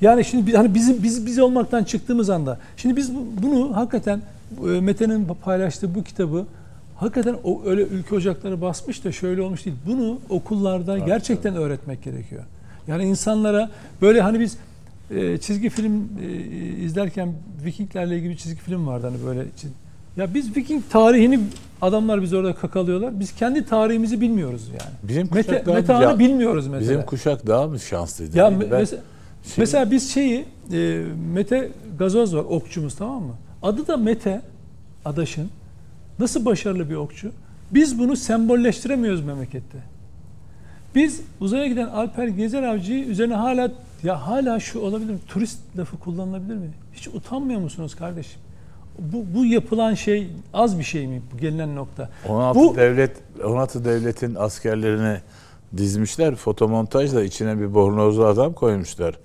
Yani 0.00 0.24
şimdi 0.24 0.46
biz- 0.46 0.54
hani 0.54 0.74
bizim 0.74 1.02
biz 1.02 1.26
biz 1.26 1.38
olmaktan 1.38 1.84
çıktığımız 1.84 2.30
anda 2.30 2.58
şimdi 2.76 2.96
biz 2.96 3.14
bu- 3.14 3.26
bunu 3.42 3.76
hakikaten 3.76 4.22
e, 4.64 4.80
Mete'nin 4.80 5.26
paylaştığı 5.44 5.94
bu 5.94 6.02
kitabı 6.04 6.46
hakikaten 6.96 7.36
o 7.44 7.62
öyle 7.66 7.82
ülke 7.82 8.14
ocakları 8.14 8.60
basmış 8.60 9.04
da 9.04 9.12
şöyle 9.12 9.42
olmuş 9.42 9.64
değil. 9.64 9.76
Bunu 9.86 10.18
okullarda 10.28 10.98
gerçekten 10.98 11.56
öğretmek 11.56 12.02
gerekiyor. 12.02 12.42
Yani 12.88 13.04
insanlara 13.04 13.70
böyle 14.02 14.20
hani 14.20 14.40
biz 14.40 14.56
e, 15.10 15.38
çizgi 15.38 15.68
film 15.70 16.08
e, 16.22 16.26
izlerken 16.84 17.32
Vikinglerle 17.64 18.16
ilgili 18.16 18.30
bir 18.30 18.36
çizgi 18.36 18.60
film 18.60 18.86
vardı 18.86 19.06
hani 19.12 19.26
böyle 19.26 19.40
çiz- 19.40 19.70
ya 20.16 20.34
biz 20.34 20.56
Viking 20.56 20.82
tarihini 20.90 21.40
adamlar 21.82 22.22
biz 22.22 22.32
orada 22.34 22.54
kakalıyorlar. 22.54 23.20
Biz 23.20 23.32
kendi 23.34 23.66
tarihimizi 23.66 24.20
bilmiyoruz 24.20 24.68
yani. 24.68 24.94
Bizim 25.02 25.26
kuşak 25.28 25.48
Mete, 25.50 25.66
daha 25.66 25.74
Metehan'ı 25.74 26.04
Ya, 26.04 26.18
bilmiyoruz 26.18 26.66
mesela. 26.66 26.80
Bizim 26.90 27.06
kuşak 27.06 27.46
daha 27.46 27.66
mı 27.66 27.78
şanslıydı? 27.78 28.38
Ya 28.38 28.44
Yani 28.44 28.60
ben- 28.60 28.80
mesela, 28.80 29.02
şey- 29.44 29.54
mesela 29.56 29.90
biz 29.90 30.10
şeyi 30.14 30.44
e, 30.72 31.02
Mete 31.34 31.70
Gazoz 31.98 32.34
var 32.36 32.44
okçumuz 32.48 32.94
tamam 32.96 33.22
mı? 33.22 33.34
Adı 33.62 33.86
da 33.86 33.96
Mete 33.96 34.40
Adaş'ın. 35.04 35.50
Nasıl 36.18 36.44
başarılı 36.44 36.90
bir 36.90 36.94
okçu? 36.94 37.32
Biz 37.70 37.98
bunu 37.98 38.16
sembolleştiremiyoruz 38.16 39.20
memlekette. 39.24 39.78
Biz 40.94 41.20
uzaya 41.40 41.66
giden 41.66 41.86
Alper 41.86 42.28
Gezer 42.28 42.62
Avcı'yı 42.62 43.04
üzerine 43.04 43.34
hala 43.34 43.70
ya 44.02 44.26
hala 44.26 44.60
şu 44.60 44.80
olabilir 44.80 45.10
mi? 45.12 45.18
Turist 45.28 45.58
lafı 45.78 45.96
kullanılabilir 45.98 46.54
mi? 46.54 46.68
Hiç 46.94 47.08
utanmıyor 47.08 47.60
musunuz 47.60 47.94
kardeşim? 47.94 48.40
Bu, 48.98 49.24
bu 49.34 49.44
yapılan 49.44 49.94
şey 49.94 50.28
az 50.54 50.78
bir 50.78 50.84
şey 50.84 51.06
mi 51.06 51.22
bu 51.32 51.38
gelinen 51.38 51.76
nokta? 51.76 52.08
16 52.28 52.58
Bu- 52.60 52.76
devlet 52.76 53.16
16 53.44 53.84
devletin 53.84 54.34
askerlerini 54.34 55.18
dizmişler. 55.76 56.34
Fotomontajla 56.34 57.22
içine 57.24 57.60
bir 57.60 57.74
bornozlu 57.74 58.24
adam 58.24 58.52
koymuşlar. 58.52 59.18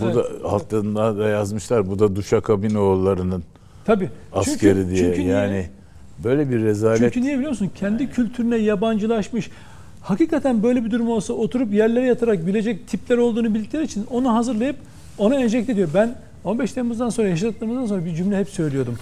Bu 0.00 0.04
Evet. 0.04 0.14
da 0.16 0.48
altında 0.48 1.18
da 1.18 1.28
yazmışlar. 1.28 1.90
Bu 1.90 1.98
da 1.98 2.16
Duşakabinoğulları'nın 2.16 3.44
Tabii. 3.84 4.10
askeri 4.32 4.88
diye. 4.88 4.98
çünkü 4.98 5.20
niye? 5.20 5.30
yani 5.32 5.66
böyle 6.24 6.50
bir 6.50 6.62
rezalet. 6.62 6.98
Çünkü 6.98 7.22
niye 7.22 7.34
biliyor 7.36 7.50
musun? 7.50 7.70
Kendi 7.74 8.10
kültürüne 8.10 8.56
yabancılaşmış. 8.56 9.50
Hakikaten 10.00 10.62
böyle 10.62 10.84
bir 10.84 10.90
durum 10.90 11.08
olsa 11.10 11.32
oturup 11.32 11.74
yerlere 11.74 12.04
yatarak 12.06 12.46
bilecek 12.46 12.88
tipler 12.88 13.18
olduğunu 13.18 13.54
bildikleri 13.54 13.84
için 13.84 14.06
onu 14.10 14.34
hazırlayıp 14.34 14.76
ona 15.18 15.34
enjekte 15.40 15.72
ediyor. 15.72 15.88
Ben 15.94 16.16
15 16.44 16.72
Temmuz'dan 16.72 17.08
sonra 17.10 17.28
yaşadıklarımızdan 17.28 17.86
sonra 17.86 18.04
bir 18.04 18.14
cümle 18.14 18.38
hep 18.38 18.48
söylüyordum. 18.48 18.98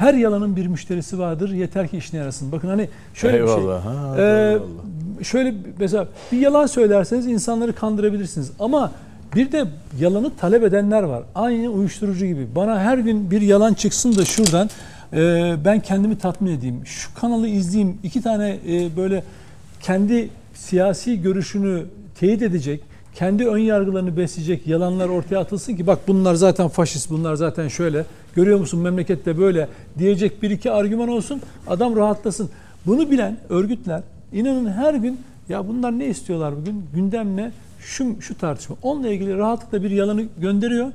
Her 0.00 0.14
yalanın 0.14 0.56
bir 0.56 0.66
müşterisi 0.66 1.18
vardır. 1.18 1.50
Yeter 1.50 1.88
ki 1.88 1.96
işine 1.96 2.20
yarasın. 2.20 2.52
Bakın 2.52 2.68
hani 2.68 2.88
şöyle 3.14 3.42
bir 3.42 3.46
şey. 3.46 3.56
Eyvallah. 3.56 3.84
Ha, 3.84 4.14
eyvallah. 4.18 4.60
şöyle 5.22 5.54
mesela 5.78 6.08
bir 6.32 6.38
yalan 6.38 6.66
söylerseniz 6.66 7.26
insanları 7.26 7.72
kandırabilirsiniz. 7.72 8.52
Ama 8.58 8.92
bir 9.34 9.52
de 9.52 9.64
yalanı 9.98 10.36
talep 10.36 10.62
edenler 10.62 11.02
var. 11.02 11.22
Aynı 11.34 11.68
uyuşturucu 11.68 12.26
gibi. 12.26 12.46
Bana 12.56 12.80
her 12.80 12.98
gün 12.98 13.30
bir 13.30 13.40
yalan 13.40 13.74
çıksın 13.74 14.16
da 14.16 14.24
şuradan 14.24 14.70
e, 15.12 15.54
ben 15.64 15.80
kendimi 15.80 16.18
tatmin 16.18 16.58
edeyim. 16.58 16.80
Şu 16.84 17.14
kanalı 17.14 17.48
izleyeyim. 17.48 17.98
iki 18.02 18.22
tane 18.22 18.58
e, 18.68 18.96
böyle 18.96 19.22
kendi 19.80 20.28
siyasi 20.54 21.22
görüşünü 21.22 21.84
teyit 22.20 22.42
edecek, 22.42 22.80
kendi 23.14 23.46
ön 23.48 23.58
yargılarını 23.58 24.16
besleyecek 24.16 24.66
yalanlar 24.66 25.08
ortaya 25.08 25.38
atılsın 25.38 25.76
ki 25.76 25.86
bak 25.86 25.98
bunlar 26.08 26.34
zaten 26.34 26.68
faşist, 26.68 27.10
bunlar 27.10 27.34
zaten 27.34 27.68
şöyle. 27.68 28.04
Görüyor 28.34 28.58
musun 28.58 28.80
memlekette 28.80 29.38
böyle 29.38 29.68
diyecek 29.98 30.42
bir 30.42 30.50
iki 30.50 30.70
argüman 30.70 31.08
olsun. 31.08 31.40
Adam 31.66 31.96
rahatlasın. 31.96 32.50
Bunu 32.86 33.10
bilen 33.10 33.36
örgütler 33.48 34.02
inanın 34.32 34.70
her 34.70 34.94
gün 34.94 35.20
ya 35.48 35.68
bunlar 35.68 35.98
ne 35.98 36.06
istiyorlar 36.06 36.54
bugün? 36.56 36.84
Gündem 36.94 37.36
ne? 37.36 37.52
Şu, 37.80 38.16
şu 38.20 38.38
tartışma. 38.38 38.76
Onunla 38.82 39.08
ilgili 39.08 39.36
rahatlıkla 39.38 39.82
bir 39.82 39.90
yalanı 39.90 40.24
gönderiyor. 40.38 40.86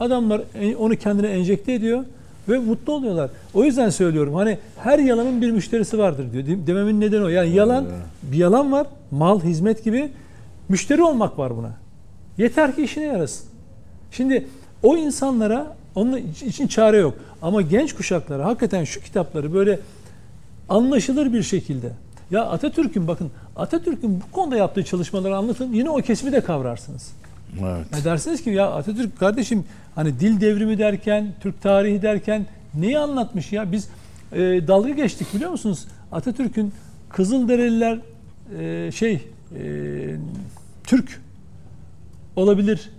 Adamlar 0.00 0.40
onu 0.78 0.96
kendine 0.96 1.26
enjekte 1.28 1.72
ediyor 1.72 2.04
ve 2.48 2.58
mutlu 2.58 2.92
oluyorlar. 2.92 3.30
O 3.54 3.64
yüzden 3.64 3.90
söylüyorum 3.90 4.34
hani 4.34 4.58
her 4.78 4.98
yalanın 4.98 5.42
bir 5.42 5.50
müşterisi 5.50 5.98
vardır 5.98 6.26
diyor. 6.32 6.46
De- 6.46 6.66
Dememin 6.66 7.00
nedeni 7.00 7.24
o. 7.24 7.28
Yani 7.28 7.54
yalan 7.54 7.84
bir 8.22 8.36
yalan 8.36 8.72
var. 8.72 8.86
Mal, 9.10 9.40
hizmet 9.40 9.84
gibi 9.84 10.08
müşteri 10.72 11.02
olmak 11.02 11.38
var 11.38 11.56
buna. 11.56 11.72
Yeter 12.38 12.76
ki 12.76 12.82
işine 12.82 13.04
yarasın. 13.04 13.46
Şimdi 14.10 14.46
o 14.82 14.96
insanlara 14.96 15.76
onun 15.94 16.16
için 16.46 16.66
çare 16.66 16.96
yok. 16.96 17.14
Ama 17.42 17.62
genç 17.62 17.94
kuşaklara 17.94 18.44
hakikaten 18.44 18.84
şu 18.84 19.00
kitapları 19.00 19.54
böyle 19.54 19.80
anlaşılır 20.68 21.32
bir 21.32 21.42
şekilde 21.42 21.92
Ya 22.30 22.44
Atatürk'ün 22.44 23.08
bakın 23.08 23.30
Atatürk'ün 23.56 24.20
bu 24.20 24.34
konuda 24.34 24.56
yaptığı 24.56 24.84
çalışmaları 24.84 25.36
anlatın. 25.36 25.72
Yine 25.72 25.90
o 25.90 25.96
kesimi 25.96 26.32
de 26.32 26.40
kavrarsınız. 26.40 27.12
Evet. 27.60 27.86
Ne 27.92 28.04
dersiniz 28.04 28.42
ki 28.42 28.50
ya 28.50 28.70
Atatürk 28.70 29.18
kardeşim 29.18 29.64
hani 29.94 30.20
dil 30.20 30.40
devrimi 30.40 30.78
derken, 30.78 31.32
Türk 31.40 31.62
tarihi 31.62 32.02
derken 32.02 32.46
neyi 32.74 32.98
anlatmış 32.98 33.52
ya? 33.52 33.72
Biz 33.72 33.88
e, 34.32 34.38
dalga 34.40 34.90
geçtik 34.90 35.34
biliyor 35.34 35.50
musunuz? 35.50 35.86
Atatürk'ün 36.12 36.72
Kızılderililer 37.08 37.98
e, 38.58 38.92
şey 38.92 39.28
e, 39.58 40.16
Türk 40.92 41.20
olabilir 42.36 42.90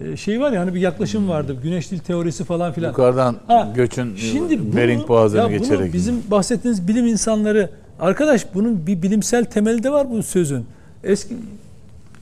e, 0.00 0.16
şey 0.16 0.40
var 0.40 0.52
ya 0.52 0.60
hani 0.60 0.74
bir 0.74 0.80
yaklaşım 0.80 1.28
vardı. 1.28 1.56
Güneş 1.62 1.90
dil 1.90 1.98
teorisi 1.98 2.44
falan 2.44 2.72
filan. 2.72 2.88
Yukarıdan 2.88 3.36
Ha, 3.46 3.72
göçün 3.76 4.16
Şimdi 4.16 4.60
bunu, 4.60 4.76
Bering 4.76 5.08
Boğazı'nı 5.08 5.40
ya 5.40 5.48
bunu 5.48 5.58
geçerek. 5.58 5.92
bizim 5.92 6.22
bahsettiğiniz 6.30 6.88
bilim 6.88 7.06
insanları 7.06 7.70
arkadaş 8.00 8.54
bunun 8.54 8.86
bir 8.86 9.02
bilimsel 9.02 9.44
temeli 9.44 9.82
de 9.82 9.92
var 9.92 10.10
bu 10.10 10.22
sözün. 10.22 10.64
Eski 11.04 11.36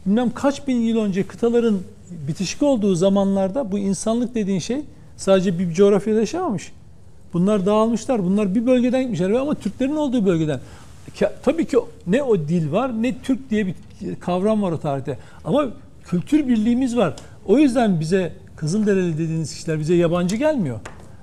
bilmem 0.07 0.31
kaç 0.35 0.69
bin 0.69 0.77
yıl 0.77 0.99
önce 0.99 1.27
kıtaların 1.27 1.79
bitişik 2.29 2.63
olduğu 2.63 2.95
zamanlarda 2.95 3.73
bu 3.73 3.79
insanlık 3.79 4.35
dediğin 4.35 4.61
şey 4.61 4.83
sadece 5.17 5.59
bir 5.59 5.73
coğrafyada 5.73 6.21
yaşamamış. 6.21 6.73
Bunlar 7.33 7.67
dağılmışlar. 7.67 8.25
Bunlar 8.25 8.55
bir 8.55 8.67
bölgeden 8.67 9.03
gitmişler 9.03 9.31
ama 9.31 9.55
Türklerin 9.55 9.97
olduğu 9.97 10.27
bölgeden. 10.27 10.61
Tabii 11.43 11.65
ki 11.65 11.77
ne 12.07 12.23
o 12.23 12.39
dil 12.39 12.73
var 12.73 13.03
ne 13.03 13.15
Türk 13.23 13.51
diye 13.51 13.67
bir 13.67 13.75
kavram 14.21 14.63
var 14.63 14.73
o 14.73 14.81
tarihte. 14.81 15.19
Ama 15.45 15.69
kültür 16.05 16.49
birliğimiz 16.49 16.97
var. 16.97 17.15
O 17.47 17.59
yüzden 17.59 18.01
bize 18.01 18.33
Kızılderili 18.61 19.19
dediğiniz 19.19 19.55
kişiler 19.55 19.79
bize 19.79 19.95
yabancı 19.95 20.37
gelmiyor. 20.37 20.81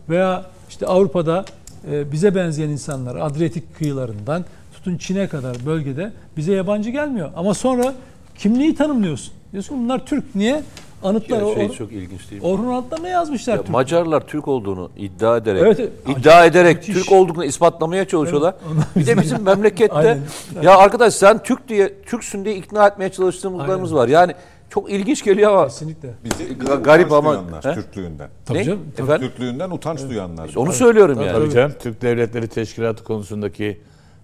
Veya 0.10 0.45
işte 0.70 0.86
Avrupa'da 0.86 1.45
e, 1.91 2.12
bize 2.12 2.36
benzeyen 2.36 2.70
insanlar 2.70 3.16
Adriyatik 3.16 3.78
kıyılarından 3.78 4.45
tutun 4.74 4.98
Çin'e 4.98 5.28
kadar 5.28 5.66
bölgede 5.66 6.12
bize 6.38 6.54
yabancı 6.54 6.90
gelmiyor. 6.90 7.32
Ama 7.36 7.54
sonra 7.54 7.94
kimliği 8.38 8.76
tanımlıyorsun. 8.76 9.34
Diyorsun 9.52 9.84
bunlar 9.84 10.06
Türk. 10.06 10.36
Niye? 10.36 10.64
Anıtlar 11.03 11.41
Ya 11.41 11.56
şey 11.56 11.65
Or- 11.65 11.74
çok 11.78 11.91
ilginç 11.91 12.32
değil 12.32 12.41
mi? 12.41 12.48
Orhun 12.48 12.68
Anıtları'na 12.68 13.10
yazmışlar 13.10 13.53
Ya 13.53 13.61
Türk. 13.61 13.69
Macarlar 13.69 14.28
Türk 14.28 14.48
olduğunu 14.48 14.90
iddia 14.98 15.38
ederek, 15.38 15.61
Evet, 15.65 15.80
evet. 15.80 15.91
iddia 16.19 16.45
ederek 16.45 16.76
Müthiş. 16.78 16.95
Türk 16.95 17.11
olduğunu 17.11 17.45
ispatlamaya 17.45 18.07
çalışıyorlar. 18.07 18.56
Evet, 18.76 18.86
bir 18.95 19.06
de 19.07 19.22
bizim 19.22 19.44
memlekette 19.44 19.94
Aynen. 19.95 20.19
ya 20.61 20.78
arkadaş 20.78 21.14
sen 21.14 21.44
Türk 21.44 21.68
diye 21.69 21.94
Türksün 22.06 22.45
diye 22.45 22.56
ikna 22.56 22.88
etmeye 22.88 23.10
çalıştığımızlarımız 23.10 23.94
var. 23.95 24.07
Yani 24.07 24.34
çok 24.69 24.91
ilginç 24.91 25.24
geliyor 25.24 25.52
ama 25.52 25.68
Kesinlikle. 25.68 26.10
Bizi 26.24 26.44
Ga- 26.44 26.84
garip 26.84 27.07
utanç 27.11 27.19
ama- 27.26 27.32
duyanlar, 27.34 27.65
He? 27.65 27.74
Türklüğünden. 27.74 28.30
Tabii 28.45 28.57
Ne? 28.57 28.64
canım. 28.64 28.80
Tabii. 28.98 29.07
Efendim? 29.07 29.28
Türklüğünden 29.30 29.69
utanç 29.72 29.99
duyanlar. 30.10 30.49
onu 30.56 30.74
söylüyorum 30.74 31.22
yani. 31.22 31.32
Tabii 31.32 31.49
canım 31.53 31.72
Türk 31.80 32.02
Devletleri 32.02 32.48
Teşkilatı 32.48 33.03
konusundaki 33.03 33.78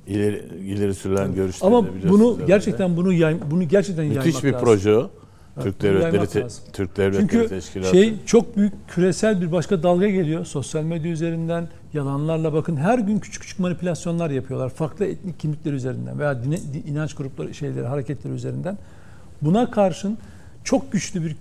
ileri, 0.07 0.45
ileri 0.65 0.93
sürülen 0.93 1.35
görüşleri 1.35 1.67
Ama 1.75 1.85
bunu 2.09 2.37
gerçekten 2.47 2.97
bunu 2.97 3.13
yay, 3.13 3.37
bunu 3.51 3.63
gerçekten 3.67 4.03
yaymak 4.03 4.25
müthiş 4.25 4.43
bir 4.43 4.53
lazım. 4.53 4.65
proje 4.65 4.95
o. 4.97 5.09
Türk 5.61 5.81
bunu 5.81 5.89
Devletleri 5.89 6.27
Te-. 6.27 6.47
Türk 6.73 6.97
Devletleri 6.97 7.21
Çünkü 7.29 7.47
Teşkilatı. 7.49 7.91
şey 7.91 8.13
çok 8.25 8.57
büyük 8.57 8.73
küresel 8.87 9.41
bir 9.41 9.51
başka 9.51 9.83
dalga 9.83 10.09
geliyor. 10.09 10.45
Sosyal 10.45 10.83
medya 10.83 11.11
üzerinden 11.11 11.67
yalanlarla 11.93 12.53
bakın 12.53 12.75
her 12.77 12.99
gün 12.99 13.19
küçük 13.19 13.41
küçük 13.41 13.59
manipülasyonlar 13.59 14.29
yapıyorlar. 14.29 14.69
Farklı 14.69 15.05
etnik 15.05 15.39
kimlikler 15.39 15.73
üzerinden 15.73 16.19
veya 16.19 16.43
dine, 16.43 16.57
di- 16.57 16.89
inanç 16.89 17.13
grupları 17.15 17.53
şeyleri 17.53 17.85
hareketleri 17.87 18.33
üzerinden. 18.33 18.77
Buna 19.41 19.71
karşın 19.71 20.17
çok 20.63 20.91
güçlü 20.91 21.23
bir 21.23 21.35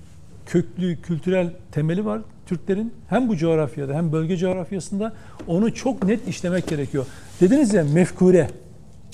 köklü 0.46 1.02
kültürel 1.02 1.50
temeli 1.72 2.04
var 2.04 2.20
Türklerin. 2.46 2.92
Hem 3.08 3.28
bu 3.28 3.36
coğrafyada 3.36 3.94
hem 3.94 4.12
bölge 4.12 4.36
coğrafyasında 4.36 5.12
onu 5.46 5.74
çok 5.74 6.04
net 6.06 6.28
işlemek 6.28 6.66
gerekiyor. 6.68 7.06
Dediniz 7.40 7.74
ya 7.74 7.84
mefkure. 7.84 8.48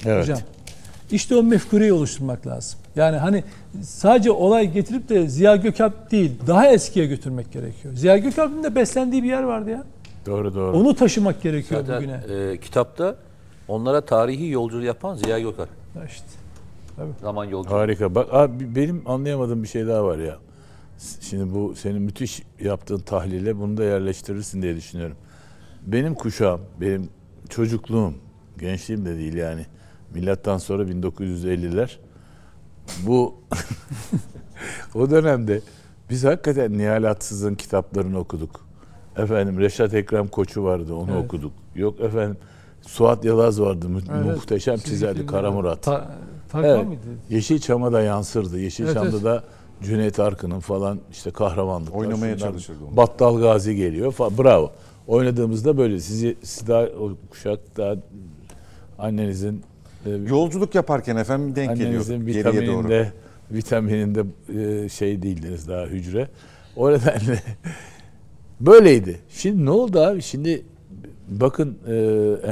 evet. 0.07 0.23
Hocam. 0.23 0.39
İşte 1.11 1.37
o 1.37 1.43
mefkureyi 1.43 1.93
oluşturmak 1.93 2.47
lazım. 2.47 2.81
Yani 2.97 3.17
hani 3.17 3.45
sadece 3.83 4.31
olay 4.31 4.73
getirip 4.73 5.09
de 5.09 5.29
Ziya 5.29 5.57
Gökalp 5.57 6.11
değil, 6.11 6.33
daha 6.47 6.69
eskiye 6.73 7.07
götürmek 7.07 7.53
gerekiyor. 7.53 7.95
Ziya 7.95 8.19
Gökalp'in 8.19 8.63
de 8.63 8.75
beslendiği 8.75 9.23
bir 9.23 9.29
yer 9.29 9.43
vardı 9.43 9.71
ya. 9.71 9.85
Doğru 10.27 10.55
doğru. 10.55 10.77
Onu 10.77 10.95
taşımak 10.95 11.43
gerekiyor 11.43 11.81
Zaten 11.81 11.97
bugüne. 12.03 12.51
e, 12.53 12.59
kitapta 12.61 13.17
onlara 13.69 14.01
tarihi 14.01 14.49
yolculuğu 14.51 14.85
yapan 14.85 15.15
Ziya 15.15 15.39
Gökalp. 15.39 15.69
İşte. 16.09 16.27
Zaman 17.21 17.45
yolculuğu. 17.45 17.75
Harika. 17.77 18.15
Bak 18.15 18.35
abi 18.35 18.77
benim 18.77 19.03
anlayamadığım 19.07 19.63
bir 19.63 19.69
şey 19.69 19.87
daha 19.87 20.05
var 20.05 20.19
ya. 20.19 20.37
Şimdi 21.21 21.55
bu 21.55 21.75
senin 21.77 22.03
müthiş 22.03 22.43
yaptığın 22.61 22.99
tahlile 22.99 23.59
bunu 23.59 23.77
da 23.77 23.85
yerleştirirsin 23.85 24.63
diye 24.63 24.77
düşünüyorum. 24.77 25.17
Benim 25.87 26.15
kuşağım, 26.15 26.61
benim 26.81 27.09
çocukluğum, 27.49 28.15
gençliğim 28.59 29.05
de 29.07 29.17
değil 29.19 29.35
yani. 29.35 29.67
Milattan 30.15 30.59
sonra 30.59 30.83
1950'ler. 30.83 31.91
Bu 33.07 33.35
o 34.95 35.11
dönemde 35.11 35.61
biz 36.11 36.25
hakikaten 36.25 36.79
Nihal 36.79 37.05
Atsız'ın 37.05 37.55
kitaplarını 37.55 38.19
okuduk. 38.19 38.61
Efendim 39.17 39.61
Reşat 39.61 39.95
Ekrem 39.95 40.29
Koçu 40.29 40.65
vardı 40.65 40.95
onu 40.95 41.11
Evet. 41.13 41.25
okuduk. 41.25 41.53
Yok 41.75 42.01
efendim 42.01 42.37
Suat 42.83 43.25
Yalaz 43.25 43.61
vardı 43.61 43.89
mu- 43.89 44.01
Evet. 44.15 44.37
muhteşem 44.37 44.77
çizerdi. 44.77 45.27
Kara 45.27 45.53
Murat. 45.53 45.83
Ta, 45.83 46.11
Evet. 46.55 46.87
mıydı? 46.87 47.01
Yeşilçam'a 47.31 47.93
da 47.93 48.01
yansırdı. 48.03 48.59
Yeşilçam'da 48.59 49.01
Evet, 49.03 49.13
evet. 49.15 49.25
da 49.25 49.45
Cüneyt 49.83 50.21
Arkın'ın 50.21 50.61
falan 50.61 50.99
işte 51.13 51.31
kahramanlık. 51.31 51.95
Oynamaya 51.95 52.39
çalışırdı 52.39 52.79
onu. 52.91 52.97
Battal 52.97 53.41
Gazi 53.41 53.77
geliyor 53.77 54.13
falan. 54.13 54.39
Bravo. 54.39 54.73
Oynadığımızda 55.07 55.79
böyle 55.79 56.01
sizi 56.01 56.37
siz 56.43 56.69
daha 56.69 56.83
o 56.83 57.13
kuşak 57.31 57.61
daha 57.77 57.95
annenizin 58.99 59.63
Yolculuk 60.29 60.75
yaparken 60.75 61.17
efendim 61.17 61.57
denk 61.57 61.77
geliyor 61.77 62.07
geriye 62.07 62.67
doğru. 62.67 62.89
vitamininde 62.89 63.13
vitamininde 63.51 64.25
e, 64.85 64.89
şey 64.89 65.23
değildiniz 65.23 65.69
daha 65.69 65.87
hücre. 65.87 66.29
O 66.77 66.93
nedenle 66.93 67.43
böyleydi. 68.61 69.19
Şimdi 69.29 69.65
ne 69.65 69.71
oldu 69.71 70.01
abi? 70.01 70.23
Şimdi 70.23 70.63
bakın 71.29 71.79
e, 71.87 71.95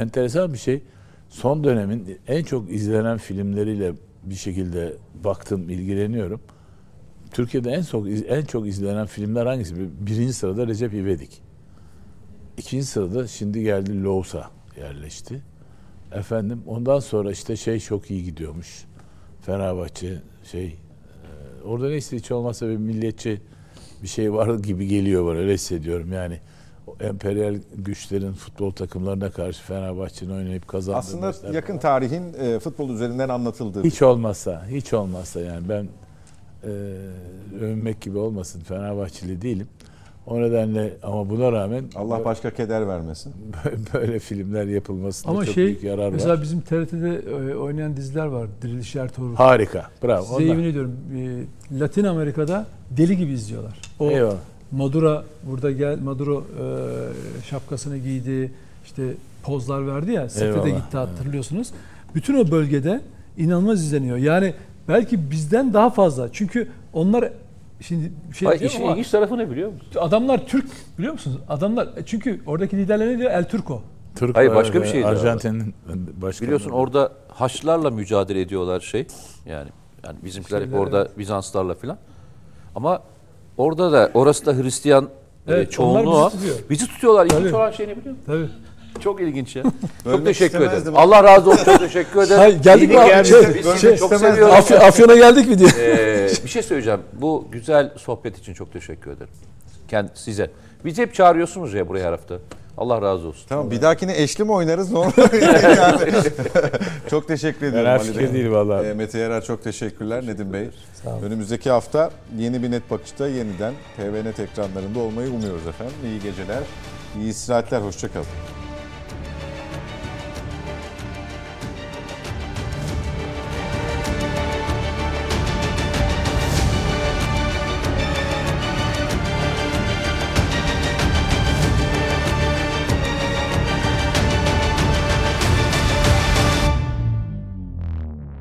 enteresan 0.01 0.53
bir 0.53 0.57
şey. 0.57 0.81
Son 1.29 1.63
dönemin 1.63 2.17
en 2.27 2.43
çok 2.43 2.71
izlenen 2.71 3.17
filmleriyle 3.17 3.93
bir 4.23 4.35
şekilde 4.35 4.93
baktım, 5.23 5.69
ilgileniyorum. 5.69 6.41
Türkiye'de 7.31 7.71
en 7.71 7.83
çok 7.83 8.07
en 8.27 8.45
çok 8.45 8.67
izlenen 8.67 9.05
filmler 9.05 9.45
hangisi? 9.45 9.75
Birinci 10.05 10.33
sırada 10.33 10.67
Recep 10.67 10.93
İvedik. 10.93 11.41
İkinci 12.57 12.85
sırada 12.85 13.27
şimdi 13.27 13.63
geldi 13.63 14.03
Loğusa 14.03 14.51
yerleşti. 14.77 15.41
Efendim 16.11 16.63
ondan 16.67 16.99
sonra 16.99 17.31
işte 17.31 17.55
şey 17.55 17.79
çok 17.79 18.11
iyi 18.11 18.23
gidiyormuş. 18.23 18.85
Fenerbahçe 19.41 20.21
şey 20.51 20.65
e, 20.65 20.73
orada 21.65 21.89
neyse 21.89 22.17
hiç 22.17 22.31
olmazsa 22.31 22.67
bir 22.67 22.77
milliyetçi 22.77 23.41
bir 24.03 24.07
şey 24.07 24.33
var 24.33 24.59
gibi 24.59 24.87
geliyor 24.87 25.25
bana 25.25 25.37
öyle 25.37 25.53
hissediyorum 25.53 26.13
yani. 26.13 26.39
Emperyal 26.99 27.59
güçlerin 27.75 28.33
futbol 28.33 28.71
takımlarına 28.71 29.31
karşı 29.31 29.63
Fenerbahçe'nin 29.63 30.31
oynayıp 30.31 30.67
kazandığı 30.67 30.97
Aslında 30.97 31.53
yakın 31.53 31.67
falan. 31.67 31.79
tarihin 31.79 32.33
e, 32.33 32.59
futbol 32.59 32.89
üzerinden 32.89 33.29
anlatıldığı. 33.29 33.83
hiç 33.83 34.01
olmazsa 34.01 34.65
hiç 34.69 34.93
olmazsa 34.93 35.39
yani 35.41 35.69
ben 35.69 35.87
e, 36.63 36.69
övünmek 37.59 38.01
gibi 38.01 38.17
olmasın 38.17 38.59
Fenerbahçeli 38.61 39.41
değilim. 39.41 39.67
O 40.27 40.41
nedenle 40.41 40.93
ama 41.03 41.29
buna 41.29 41.51
rağmen 41.51 41.83
Allah 41.95 42.25
başka 42.25 42.49
keder 42.51 42.87
vermesin. 42.87 43.33
böyle 43.93 44.19
filmler 44.19 44.65
yapılmasında 44.67 45.31
Ama 45.31 45.45
çok 45.45 45.53
şey 45.55 45.65
büyük 45.65 45.83
yarar 45.83 46.09
mesela 46.09 46.33
var. 46.33 46.41
bizim 46.41 46.61
TRT'de 46.61 47.21
e, 47.51 47.55
oynayan 47.55 47.97
diziler 47.97 48.25
var. 48.25 48.47
Diriliş 48.61 48.95
Ertuğrul. 48.95 49.35
Harika. 49.35 49.89
Bravo. 50.03 50.21
Size 50.23 50.35
Onlar- 50.35 50.45
yemin 50.45 50.63
ediyorum 50.63 50.95
e, 51.71 51.79
Latin 51.79 52.03
Amerika'da 52.03 52.65
deli 52.91 53.17
gibi 53.17 53.31
izliyorlar. 53.31 53.81
O 53.99 54.11
Eyvallah. 54.11 54.35
Maduro 54.71 55.23
burada 55.43 55.71
gel 55.71 55.99
Maduro 55.99 56.39
e, 56.41 56.65
şapkasını 57.43 57.97
giydi. 57.97 58.51
işte 58.85 59.03
pozlar 59.43 59.87
verdi 59.87 60.11
ya. 60.11 60.29
Sefede 60.29 60.47
Eyvallah. 60.67 60.85
gitti 60.85 60.97
hatırlıyorsunuz. 60.97 61.67
Bütün 62.15 62.33
o 62.37 62.51
bölgede 62.51 63.01
inanılmaz 63.37 63.83
izleniyor. 63.83 64.17
Yani 64.17 64.53
belki 64.87 65.31
bizden 65.31 65.73
daha 65.73 65.89
fazla. 65.89 66.29
Çünkü 66.33 66.67
onlar 66.93 67.29
şimdi 67.81 68.11
bir 68.29 68.35
şey 68.35 68.47
Hayır, 68.47 68.61
işin 68.61 68.81
ama 68.83 68.91
ilginç 68.91 69.09
tarafı 69.09 69.37
ne 69.37 69.51
biliyor 69.51 69.71
musun? 69.71 69.87
adamlar 69.99 70.47
Türk 70.47 70.65
biliyor 70.97 71.13
musunuz? 71.13 71.37
Adamlar 71.49 71.89
çünkü 72.05 72.41
oradaki 72.45 72.77
liderler 72.77 73.07
ne 73.07 73.17
diyor? 73.17 73.31
El 73.31 73.49
Turco. 73.49 73.81
Türk 74.15 74.37
Hayır, 74.37 74.55
başka 74.55 74.81
bir 74.81 74.87
şey. 74.87 75.05
Arjantin'in 75.05 75.75
başkanı. 76.21 76.47
Biliyorsun 76.47 76.69
orada 76.71 77.11
Haçlılarla 77.27 77.89
mücadele 77.91 78.41
ediyorlar 78.41 78.79
şey. 78.79 79.07
Yani 79.45 79.69
yani 80.05 80.17
bizimkiler 80.23 80.61
hep 80.61 80.67
Şeyler, 80.67 80.79
orada 80.79 81.07
Bizanslarla 81.17 81.73
filan. 81.73 81.97
Ama 82.75 83.01
orada 83.57 83.91
da 83.91 84.11
orası 84.13 84.45
da 84.45 84.53
Hristiyan 84.53 85.03
e, 85.47 85.53
Evet, 85.53 85.71
çoğunluğu. 85.71 86.25
bizi 86.25 86.37
tutuyor. 86.37 86.69
Bizi 86.69 86.87
tutuyorlar. 86.87 87.25
İlginç 87.25 87.53
olan 87.53 87.71
şey 87.71 87.87
ne 87.87 87.97
biliyor 87.97 88.15
musun? 88.15 88.23
Tabii. 88.25 88.49
Çok 88.99 89.21
ilginç 89.21 89.55
ya. 89.55 89.63
Bölmek 90.05 90.17
çok 90.17 90.25
teşekkür 90.25 90.61
ederim. 90.61 90.93
Allah 90.95 91.23
razı 91.23 91.49
olsun. 91.49 91.65
Çok 91.65 91.79
teşekkür 91.79 92.21
ederim. 92.21 92.39
Hayır, 92.39 92.63
geldik 92.63 92.89
mi 92.89 92.99
abi? 92.99 93.25
Şey, 93.25 93.41
Biz 93.55 93.65
sizi 93.65 93.97
çok 93.97 94.15
seviyoruz. 94.15 94.55
Afy- 94.55 94.77
Afyon'a 94.77 95.15
geldik 95.15 95.47
mi 95.49 95.59
diye. 95.59 95.69
Ee, 95.79 96.27
bir 96.43 96.49
şey 96.49 96.63
söyleyeceğim. 96.63 96.99
Bu 97.13 97.47
güzel 97.51 97.91
sohbet 97.97 98.37
için 98.37 98.53
çok 98.53 98.73
teşekkür 98.73 99.11
ederim. 99.11 99.31
Kend 99.87 100.09
size. 100.13 100.51
Bizi 100.85 101.01
hep 101.01 101.13
çağırıyorsunuz 101.13 101.73
ya 101.73 101.87
buraya 101.87 102.03
her 102.05 102.11
hafta. 102.11 102.35
Allah 102.77 103.01
razı 103.01 103.27
olsun. 103.27 103.45
Tamam 103.49 103.71
bir 103.71 103.81
dahakine 103.81 104.21
eşli 104.21 104.43
mi 104.43 104.51
oynarız? 104.51 104.91
Yani. 105.77 106.11
çok 107.09 107.27
teşekkür 107.27 107.65
ediyorum 107.65 107.89
Ali 107.89 108.03
fikir 108.03 108.33
değil 108.33 108.51
vallahi. 108.51 108.87
E, 108.87 108.93
Mete 108.93 109.19
Yarar 109.19 109.41
çok 109.43 109.63
teşekkürler 109.63 110.25
Nedim 110.27 110.53
Bey. 110.53 110.69
Sağ 111.03 111.09
olun. 111.09 111.21
Önümüzdeki 111.23 111.69
hafta 111.69 112.11
yeni 112.37 112.63
bir 112.63 112.71
net 112.71 112.91
bakışta 112.91 113.27
yeniden 113.27 113.73
TVNet 113.97 114.39
ekranlarında 114.39 114.99
olmayı 114.99 115.29
umuyoruz 115.31 115.67
efendim. 115.67 115.95
İyi 116.05 116.19
geceler, 116.21 116.63
iyi 117.19 117.29
istirahatler, 117.29 117.81
hoşçakalın. 117.81 118.25